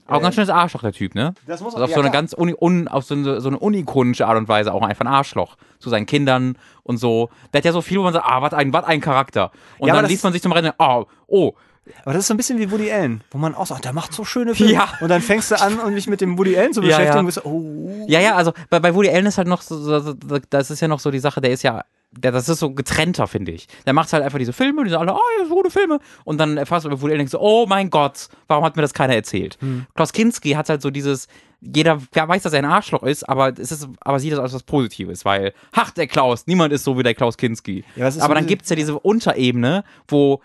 Auch 0.08 0.16
ein 0.18 0.22
ganz 0.22 0.36
schönes 0.36 0.50
Arschloch, 0.50 0.82
der 0.82 0.94
Typ, 0.94 1.16
ne? 1.16 1.34
Das 1.46 1.62
muss 1.62 1.74
Also 1.74 1.86
auf 1.86 1.92
so 1.94 2.00
eine 2.00 2.12
ganz 2.12 2.34
uni, 2.34 2.56
un, 2.60 2.88
auf 2.88 3.04
so 3.04 3.14
eine, 3.16 3.42
so 3.42 3.50
eine 3.50 3.60
unikonische 3.60 4.26
Art 4.28 4.38
und 4.38 4.48
Weise 4.48 4.74
auch 4.74 4.82
einfach 4.82 5.06
ein 5.06 5.12
Arschloch 5.12 5.56
zu 5.80 5.90
seinen 5.90 6.06
Kindern 6.06 6.58
und 6.84 6.98
so. 6.98 7.30
Der 7.54 7.60
hat 7.60 7.66
ja 7.66 7.72
so 7.74 7.82
viel, 7.82 8.00
wo 8.00 8.04
man 8.04 8.14
sagt, 8.14 8.26
ah, 8.26 8.42
was 8.42 8.54
ein, 8.54 8.72
was 8.74 8.86
ein 8.86 9.02
Charakter. 9.02 9.52
Und 9.80 9.88
Ja, 9.90 9.96
dann 9.96 10.06
liest 10.06 10.24
man 10.24 10.34
sich 10.34 10.42
zum 10.42 10.52
Rennen, 10.52 10.72
oh, 10.80 11.06
oh, 11.28 11.54
Aber 12.04 12.14
das 12.14 12.22
ist 12.22 12.28
so 12.28 12.34
ein 12.34 12.38
bisschen 12.38 12.58
wie 12.60 12.70
Woody 12.72 12.92
Allen, 12.92 13.22
wo 13.32 13.38
man 13.38 13.54
auch 13.56 13.66
sagt, 13.66 13.86
der 13.86 13.94
macht 13.94 14.14
so 14.14 14.24
schöne 14.26 14.56
Filme. 14.56 14.74
Ja. 14.74 14.88
Und 15.02 15.10
dann 15.10 15.22
fängst 15.22 15.52
du 15.52 15.60
an, 15.62 15.80
um 15.80 15.94
dich 15.96 16.08
mit 16.08 16.22
dem 16.22 16.38
Woody 16.38 16.58
Allen 16.58 16.74
zu 16.74 16.82
Ja, 16.82 16.98
beschäftigen. 16.98 17.14
ja. 17.14 17.20
Und 17.20 17.26
bist, 17.26 17.46
oh. 17.46 18.06
Ja, 18.08 18.20
ja, 18.20 18.36
also 18.36 18.54
bei, 18.70 18.80
bei 18.80 18.94
Woody 18.96 19.10
Allen 19.10 19.26
ist 19.26 19.38
halt 19.38 19.48
noch 19.48 19.62
so, 19.62 20.14
das 20.50 20.72
ist 20.72 20.80
ja 20.82 20.88
noch 20.88 21.00
so 21.00 21.12
die 21.12 21.20
Sache, 21.20 21.42
der 21.42 21.52
ist 21.52 21.64
ja, 21.64 21.84
der, 22.18 22.32
das 22.32 22.50
ist 22.50 22.60
so 22.60 22.72
getrennter, 22.74 23.28
finde 23.28 23.52
ich. 23.52 23.68
Der 23.86 23.94
macht 23.94 24.12
halt 24.14 24.24
einfach 24.24 24.40
diese 24.40 24.54
Filme, 24.54 24.84
die 24.84 24.90
sind 24.90 25.00
alle, 25.00 25.14
oh, 25.14 25.20
ja, 25.40 25.46
so 25.48 25.56
gute 25.56 25.72
Filme. 25.72 26.00
Und 26.26 26.38
dann 26.40 26.58
erfasst 26.58 26.86
du 26.86 26.90
bei 26.90 27.00
Woody 27.02 27.12
Allen 27.14 27.20
denkst 27.20 27.32
du, 27.32 27.40
oh 27.40 27.66
mein 27.68 27.90
Gott, 27.90 28.28
warum 28.48 28.64
hat 28.64 28.76
mir 28.76 28.82
das 28.82 28.94
keiner 28.94 29.16
erzählt? 29.16 29.58
Klaus 29.96 30.12
Kinski 30.14 30.52
hat 30.52 30.70
halt 30.70 30.82
so 30.82 30.90
dieses, 30.90 31.28
jeder 31.62 32.02
weiß, 32.14 32.44
dass 32.44 32.54
er 32.54 32.60
ein 32.60 32.66
Arschloch 32.66 33.04
ist, 33.04 33.28
aber 33.28 33.50
es 33.58 33.72
ist, 33.72 33.88
aber 34.02 34.20
sieht 34.20 34.32
das 34.34 34.40
als 34.40 34.54
was 34.54 34.64
Positives, 34.64 35.26
weil, 35.26 35.54
ach, 35.72 35.92
der 35.92 36.08
Klaus, 36.08 36.48
niemand 36.48 36.74
ist 36.74 36.84
so 36.84 36.98
wie 36.98 37.04
der 37.04 37.16
Klaus 37.16 37.38
Kinski. 37.38 37.84
Ja, 37.96 38.04
aber 38.06 38.12
so 38.12 38.20
dann 38.28 38.38
diese- 38.38 38.48
gibt's 38.48 38.70
ja 38.70 38.76
diese 38.76 39.00
Unterebene, 39.00 39.84
wo 40.08 40.42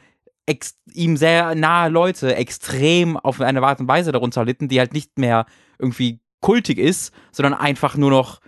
ihm 0.92 1.16
sehr 1.16 1.54
nahe 1.54 1.88
Leute 1.88 2.34
extrem 2.36 3.16
auf 3.16 3.40
eine 3.40 3.62
Art 3.62 3.80
und 3.80 3.88
Weise 3.88 4.12
darunter 4.12 4.44
litten, 4.44 4.68
die 4.68 4.78
halt 4.80 4.92
nicht 4.92 5.16
mehr 5.18 5.46
irgendwie 5.78 6.18
kultig 6.40 6.78
ist, 6.78 7.12
sondern 7.30 7.54
einfach 7.54 7.96
nur 7.96 8.10
noch 8.10 8.40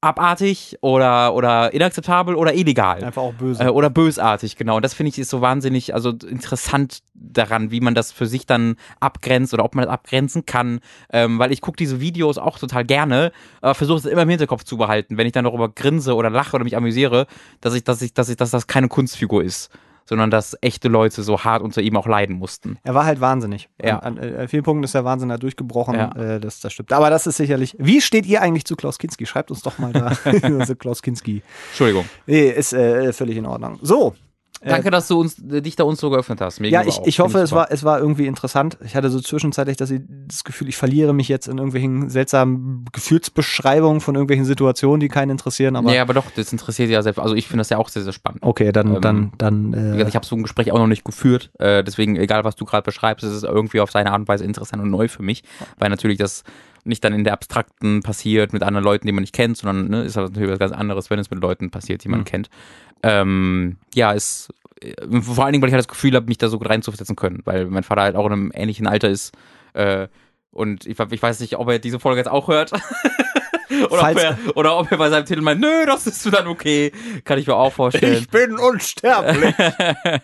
abartig 0.00 0.78
oder, 0.80 1.34
oder 1.34 1.74
inakzeptabel 1.74 2.34
oder 2.34 2.54
illegal. 2.54 3.04
Einfach 3.04 3.22
auch 3.22 3.34
böse. 3.34 3.64
Äh, 3.64 3.68
oder 3.68 3.90
bösartig, 3.90 4.56
genau. 4.56 4.76
Und 4.76 4.84
das 4.84 4.94
finde 4.94 5.10
ich 5.10 5.18
ist 5.18 5.30
so 5.30 5.40
wahnsinnig, 5.40 5.94
also 5.94 6.10
interessant 6.10 7.00
daran, 7.14 7.70
wie 7.70 7.80
man 7.80 7.94
das 7.94 8.10
für 8.10 8.26
sich 8.26 8.46
dann 8.46 8.76
abgrenzt 8.98 9.52
oder 9.52 9.64
ob 9.64 9.74
man 9.74 9.84
das 9.84 9.92
abgrenzen 9.92 10.46
kann. 10.46 10.80
Ähm, 11.12 11.38
weil 11.38 11.52
ich 11.52 11.60
gucke 11.60 11.76
diese 11.76 12.00
Videos 12.00 12.38
auch 12.38 12.58
total 12.58 12.84
gerne, 12.84 13.32
aber 13.60 13.74
versuche 13.74 13.98
es 13.98 14.04
immer 14.06 14.22
im 14.22 14.28
Hinterkopf 14.30 14.64
zu 14.64 14.78
behalten, 14.78 15.18
wenn 15.18 15.26
ich 15.26 15.32
dann 15.32 15.44
darüber 15.44 15.68
grinse 15.68 16.14
oder 16.14 16.30
lache 16.30 16.54
oder 16.54 16.64
mich 16.64 16.76
amüsiere, 16.76 17.26
dass 17.60 17.74
ich, 17.74 17.84
dass 17.84 18.00
ich, 18.00 18.14
dass 18.14 18.28
ich, 18.28 18.36
dass 18.36 18.50
das 18.50 18.66
keine 18.66 18.88
Kunstfigur 18.88 19.44
ist 19.44 19.70
sondern 20.10 20.28
dass 20.28 20.56
echte 20.60 20.88
Leute 20.88 21.22
so 21.22 21.44
hart 21.44 21.62
unter 21.62 21.80
ihm 21.82 21.96
auch 21.96 22.08
leiden 22.08 22.34
mussten. 22.34 22.78
Er 22.82 22.96
war 22.96 23.04
halt 23.04 23.20
wahnsinnig. 23.20 23.68
Ja. 23.80 24.00
An, 24.00 24.18
an, 24.18 24.34
an 24.38 24.48
vielen 24.48 24.64
Punkten 24.64 24.82
ist 24.82 24.92
der 24.92 25.04
Wahnsinn 25.04 25.28
da 25.28 25.38
durchgebrochen. 25.38 25.94
Ja. 25.94 26.10
Äh, 26.16 26.40
das, 26.40 26.58
das 26.58 26.72
stimmt. 26.72 26.92
Aber 26.92 27.10
das 27.10 27.28
ist 27.28 27.36
sicherlich. 27.36 27.76
Wie 27.78 28.00
steht 28.00 28.26
ihr 28.26 28.42
eigentlich 28.42 28.64
zu 28.64 28.74
Klaus 28.74 28.98
Kinski? 28.98 29.24
Schreibt 29.24 29.52
uns 29.52 29.62
doch 29.62 29.78
mal 29.78 29.92
da. 29.92 30.12
also 30.42 30.74
Klaus 30.78 31.00
Kinski. 31.00 31.42
Entschuldigung. 31.68 32.06
Nee, 32.26 32.48
ist 32.48 32.72
äh, 32.72 33.12
völlig 33.12 33.36
in 33.36 33.46
Ordnung. 33.46 33.78
So. 33.82 34.16
Danke, 34.62 34.90
dass 34.90 35.08
du 35.08 35.18
uns, 35.18 35.38
äh, 35.38 35.62
dich 35.62 35.76
da 35.76 35.84
uns 35.84 36.00
so 36.00 36.10
geöffnet 36.10 36.40
hast. 36.42 36.60
Mir 36.60 36.68
Ja, 36.68 36.82
ich, 36.86 37.00
ich 37.04 37.18
hoffe, 37.18 37.38
es 37.38 37.52
war, 37.52 37.70
es 37.70 37.82
war 37.82 37.98
irgendwie 37.98 38.26
interessant. 38.26 38.76
Ich 38.84 38.94
hatte 38.94 39.08
so 39.08 39.18
zwischenzeitlich 39.20 39.76
dass 39.78 39.90
ich, 39.90 40.02
das 40.28 40.44
Gefühl, 40.44 40.68
ich 40.68 40.76
verliere 40.76 41.14
mich 41.14 41.28
jetzt 41.28 41.48
in 41.48 41.56
irgendwelchen 41.56 42.10
seltsamen 42.10 42.84
Gefühlsbeschreibungen 42.92 44.00
von 44.00 44.14
irgendwelchen 44.14 44.44
Situationen, 44.44 45.00
die 45.00 45.08
keinen 45.08 45.30
interessieren. 45.30 45.76
Aber 45.76 45.94
ja, 45.94 46.02
aber 46.02 46.14
doch, 46.14 46.24
das 46.34 46.52
interessiert 46.52 46.90
ja 46.90 47.02
sehr. 47.02 47.16
Also 47.18 47.34
ich 47.34 47.46
finde 47.46 47.60
das 47.60 47.70
ja 47.70 47.78
auch 47.78 47.88
sehr, 47.88 48.02
sehr 48.02 48.12
spannend. 48.12 48.42
okay, 48.42 48.72
dann, 48.72 48.96
Ähm, 48.96 49.00
dann, 49.00 49.32
dann. 49.38 49.72
Wie 49.72 49.76
Äh, 49.78 49.92
gesagt, 49.92 50.08
ich 50.10 50.14
habe 50.16 50.26
so 50.26 50.36
ein 50.36 50.42
Gespräch 50.42 50.72
auch 50.72 50.78
noch 50.78 50.86
nicht 50.86 51.04
geführt, 51.04 51.50
äh, 51.58 51.82
deswegen, 51.82 52.16
egal 52.16 52.44
was 52.44 52.56
du 52.56 52.64
gerade 52.64 52.82
beschreibst, 52.84 53.24
ist 53.24 53.32
es 53.32 53.42
irgendwie 53.42 53.80
auf 53.80 53.90
seine 53.90 54.10
Art 54.12 54.20
und 54.20 54.28
Weise 54.28 54.44
interessant 54.44 54.82
und 54.82 54.90
neu 54.90 55.08
für 55.08 55.22
mich, 55.22 55.42
weil 55.78 55.88
natürlich 55.90 56.18
das 56.18 56.44
nicht 56.84 57.04
dann 57.04 57.12
in 57.12 57.24
der 57.24 57.32
Abstrakten 57.34 58.02
passiert 58.02 58.52
mit 58.52 58.62
anderen 58.62 58.84
Leuten, 58.84 59.06
die 59.06 59.12
man 59.12 59.22
nicht 59.22 59.34
kennt, 59.34 59.56
sondern 59.56 59.88
ne, 59.88 60.02
ist 60.04 60.16
halt 60.16 60.30
natürlich 60.30 60.50
was 60.50 60.58
ganz 60.58 60.72
anderes, 60.72 61.10
wenn 61.10 61.18
es 61.18 61.30
mit 61.30 61.40
Leuten 61.40 61.70
passiert, 61.70 62.04
die 62.04 62.08
man 62.08 62.20
Mhm. 62.20 62.24
kennt. 62.24 62.50
Ähm, 63.02 63.76
ja, 63.94 64.12
ist 64.12 64.52
äh, 64.82 64.94
vor 65.20 65.44
allen 65.44 65.52
Dingen, 65.52 65.62
weil 65.62 65.68
ich 65.68 65.74
halt 65.74 65.84
das 65.84 65.88
Gefühl 65.88 66.14
habe, 66.14 66.26
mich 66.26 66.38
da 66.38 66.48
so 66.48 66.56
reinzusetzen 66.58 67.16
können, 67.16 67.40
weil 67.44 67.66
mein 67.66 67.82
Vater 67.82 68.02
halt 68.02 68.16
auch 68.16 68.26
in 68.26 68.32
einem 68.32 68.52
ähnlichen 68.54 68.86
Alter 68.86 69.08
ist 69.08 69.32
äh, 69.74 70.08
und 70.52 70.86
ich, 70.86 70.98
ich 70.98 71.22
weiß 71.22 71.40
nicht, 71.40 71.56
ob 71.58 71.68
er 71.68 71.78
diese 71.78 72.00
Folge 72.00 72.18
jetzt 72.20 72.30
auch 72.30 72.48
hört. 72.48 72.72
oder, 73.90 74.10
ob 74.10 74.18
er, 74.18 74.38
oder 74.56 74.78
ob 74.78 74.90
er 74.90 74.98
bei 74.98 75.10
seinem 75.10 75.24
Titel 75.26 75.42
meint, 75.42 75.60
nö, 75.60 75.86
das 75.86 76.06
ist 76.06 76.26
dann 76.32 76.48
okay. 76.48 76.92
Kann 77.24 77.38
ich 77.38 77.46
mir 77.46 77.54
auch 77.54 77.72
vorstellen. 77.72 78.26
bin 78.30 78.58
unsterblich. 78.58 79.54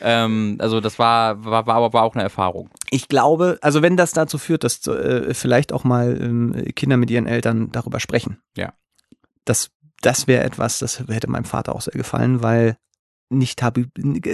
Ähm, 0.00 0.56
also 0.60 0.80
das 0.80 0.98
war, 0.98 1.44
war, 1.44 1.66
war, 1.66 1.76
aber 1.76 1.92
war 1.92 2.02
auch 2.04 2.14
eine 2.14 2.22
Erfahrung. 2.22 2.70
Ich 2.90 3.08
glaube, 3.08 3.58
also 3.62 3.82
wenn 3.82 3.96
das 3.96 4.12
dazu 4.12 4.38
führt, 4.38 4.64
dass 4.64 4.86
äh, 4.86 5.34
vielleicht 5.34 5.72
auch 5.72 5.84
mal 5.84 6.20
ähm, 6.20 6.54
Kinder 6.74 6.96
mit 6.96 7.10
ihren 7.10 7.26
Eltern 7.26 7.70
darüber 7.72 8.00
sprechen. 8.00 8.38
Ja. 8.56 8.72
Das, 9.44 9.70
das 10.00 10.26
wäre 10.26 10.44
etwas, 10.44 10.78
das 10.78 11.00
hätte 11.08 11.30
meinem 11.30 11.44
Vater 11.44 11.74
auch 11.74 11.80
sehr 11.82 11.92
gefallen, 11.94 12.42
weil 12.42 12.76
nicht 13.28 13.58
tabu, 13.58 13.84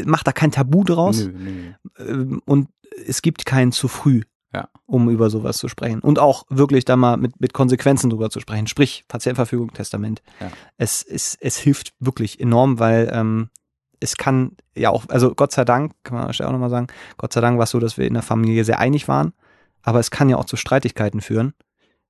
macht 0.06 0.26
da 0.26 0.32
kein 0.32 0.52
Tabu 0.52 0.82
draus 0.82 1.26
Nö, 1.26 1.32
nö. 1.32 1.72
ähm, 1.98 2.42
und 2.46 2.68
es 3.06 3.20
gibt 3.20 3.44
kein 3.44 3.70
zu 3.72 3.88
früh, 3.88 4.22
Ja. 4.54 4.68
um 4.86 5.10
über 5.10 5.28
sowas 5.28 5.58
zu 5.58 5.68
sprechen. 5.68 6.00
Und 6.00 6.18
auch 6.18 6.44
wirklich 6.48 6.86
da 6.86 6.96
mal 6.96 7.18
mit, 7.18 7.38
mit 7.40 7.52
Konsequenzen 7.52 8.08
drüber 8.08 8.30
zu 8.30 8.40
sprechen. 8.40 8.66
Sprich, 8.68 9.04
Patientenverfügung, 9.08 9.72
Testament. 9.74 10.22
Ja. 10.40 10.50
Es, 10.78 11.02
es, 11.02 11.36
es 11.40 11.58
hilft 11.58 11.92
wirklich 11.98 12.40
enorm, 12.40 12.78
weil 12.78 13.10
ähm, 13.12 13.50
es 14.00 14.16
kann 14.16 14.52
ja 14.74 14.90
auch, 14.90 15.04
also 15.08 15.34
Gott 15.34 15.52
sei 15.52 15.64
Dank, 15.64 15.92
kann 16.04 16.18
man 16.18 16.28
auch 16.28 16.52
nochmal 16.52 16.70
sagen, 16.70 16.86
Gott 17.16 17.32
sei 17.32 17.40
Dank 17.40 17.58
war 17.58 17.64
es 17.64 17.70
so, 17.70 17.80
dass 17.80 17.98
wir 17.98 18.06
in 18.06 18.14
der 18.14 18.22
Familie 18.22 18.64
sehr 18.64 18.78
einig 18.78 19.08
waren, 19.08 19.32
aber 19.82 20.00
es 20.00 20.10
kann 20.10 20.28
ja 20.28 20.36
auch 20.36 20.44
zu 20.44 20.56
Streitigkeiten 20.56 21.20
führen. 21.20 21.54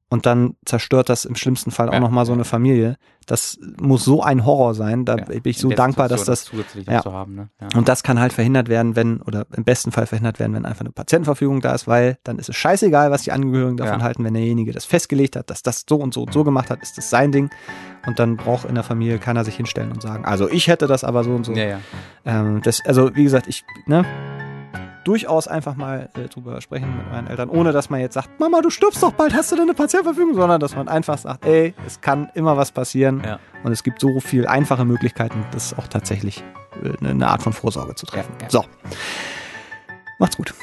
Und 0.09 0.25
dann 0.25 0.55
zerstört 0.65 1.09
das 1.09 1.25
im 1.25 1.35
schlimmsten 1.35 1.73
Fall 1.73 1.89
auch 1.89 1.95
Ja, 1.95 1.99
nochmal 2.01 2.27
so 2.27 2.33
eine 2.33 2.45
Familie. 2.45 2.97
Das 3.27 3.59
muss 3.81 4.05
so 4.05 4.23
ein 4.23 4.45
Horror 4.47 4.73
sein. 4.75 5.05
Da 5.05 5.17
Ja. 5.17 5.25
bin 5.25 5.41
ich 5.45 5.59
so 5.59 5.69
dankbar, 5.71 6.09
dass 6.09 6.23
das 6.25 6.45
zusätzlich 6.45 6.87
ja. 6.87 7.05
haben. 7.05 7.35
Ne? 7.35 7.49
Ja. 7.61 7.77
und 7.77 7.89
das 7.89 8.05
kann 8.05 8.21
halt 8.21 8.33
verhindert 8.33 8.69
werden, 8.69 8.95
wenn, 8.95 9.21
oder 9.23 9.47
im 9.57 9.65
besten 9.65 9.91
Fall 9.91 10.07
verhindert 10.07 10.39
werden, 10.39 10.55
wenn 10.55 10.65
einfach 10.65 10.83
eine 10.83 10.93
Patientenverfügung 10.93 11.61
da 11.61 11.75
ist, 11.75 11.89
weil 11.89 12.19
dann 12.23 12.39
ist 12.39 12.49
es 12.49 12.55
scheißegal, 12.55 13.11
was 13.11 13.23
die 13.23 13.33
Angehörigen 13.33 13.77
davon 13.77 14.05
halten, 14.05 14.23
wenn 14.23 14.35
derjenige 14.35 14.71
das 14.71 14.85
festgelegt 14.85 15.35
hat, 15.35 15.51
dass 15.51 15.65
das 15.65 15.85
so 15.89 15.97
und 15.97 16.15
so 16.15 16.23
und 16.23 16.33
so 16.33 16.45
gemacht 16.45 16.71
hat, 16.71 16.81
ist 16.83 16.97
das 16.97 17.11
sein 17.11 17.33
Ding. 17.33 17.51
Und 18.07 18.21
dann 18.21 18.37
braucht 18.37 18.65
in 18.69 18.77
der 18.77 18.85
Familie 18.85 19.19
keiner 19.19 19.45
sich 19.45 19.57
hinstellen 19.57 19.91
und 19.91 20.03
sagen, 20.03 20.25
also 20.25 20.49
ich 20.49 20.69
hätte 20.69 20.87
das 20.87 21.03
aber 21.03 21.25
so 21.25 21.35
und 21.35 21.45
so. 21.45 21.53
ja, 21.53 21.65
ja. 21.65 21.79
Ähm, 22.25 22.61
das, 22.63 22.81
also 22.87 23.13
wie 23.17 23.25
gesagt, 23.25 23.49
ich, 23.49 23.65
ne, 23.87 24.05
durchaus 25.07 25.47
einfach 25.49 25.77
mal 25.77 26.09
äh, 26.15 26.29
drüber 26.29 26.61
sprechen 26.61 26.97
mit 26.97 27.11
meinen 27.11 27.27
Eltern, 27.29 27.49
ohne 27.49 27.73
dass 27.73 27.91
man 27.91 28.01
jetzt 28.01 28.15
sagt, 28.15 28.41
Mama, 28.41 28.61
du 28.61 28.71
stirbst 28.71 29.03
doch 29.03 29.13
bald, 29.13 29.35
hast 29.35 29.53
du 29.53 29.57
denn 29.57 29.65
eine 29.65 29.75
Patientenverfügung, 29.75 30.35
sondern 30.35 30.61
dass 30.61 30.75
man 30.75 30.89
einfach 30.89 31.17
sagt, 31.19 31.45
ey, 31.47 31.75
es 31.87 32.01
kann 32.01 32.29
immer 32.35 32.57
was 32.57 32.73
passieren 32.73 33.23
Ja. 33.25 33.39
und 33.63 33.73
es 33.73 33.83
gibt 33.83 34.01
so 34.01 34.19
viel 34.21 34.47
einfache 34.47 34.85
Möglichkeiten, 34.85 35.45
das 35.53 35.77
auch 35.79 35.87
tatsächlich 35.89 36.43
äh, 36.83 37.07
eine 37.07 37.29
Art 37.29 37.43
von 37.43 37.53
Vorsorge 37.53 37.95
zu 37.95 38.07
treffen. 38.07 38.33
Ja, 38.41 38.45
ja. 38.45 38.51
So. 38.51 38.65
Macht's 40.19 40.37
gut. 40.37 40.55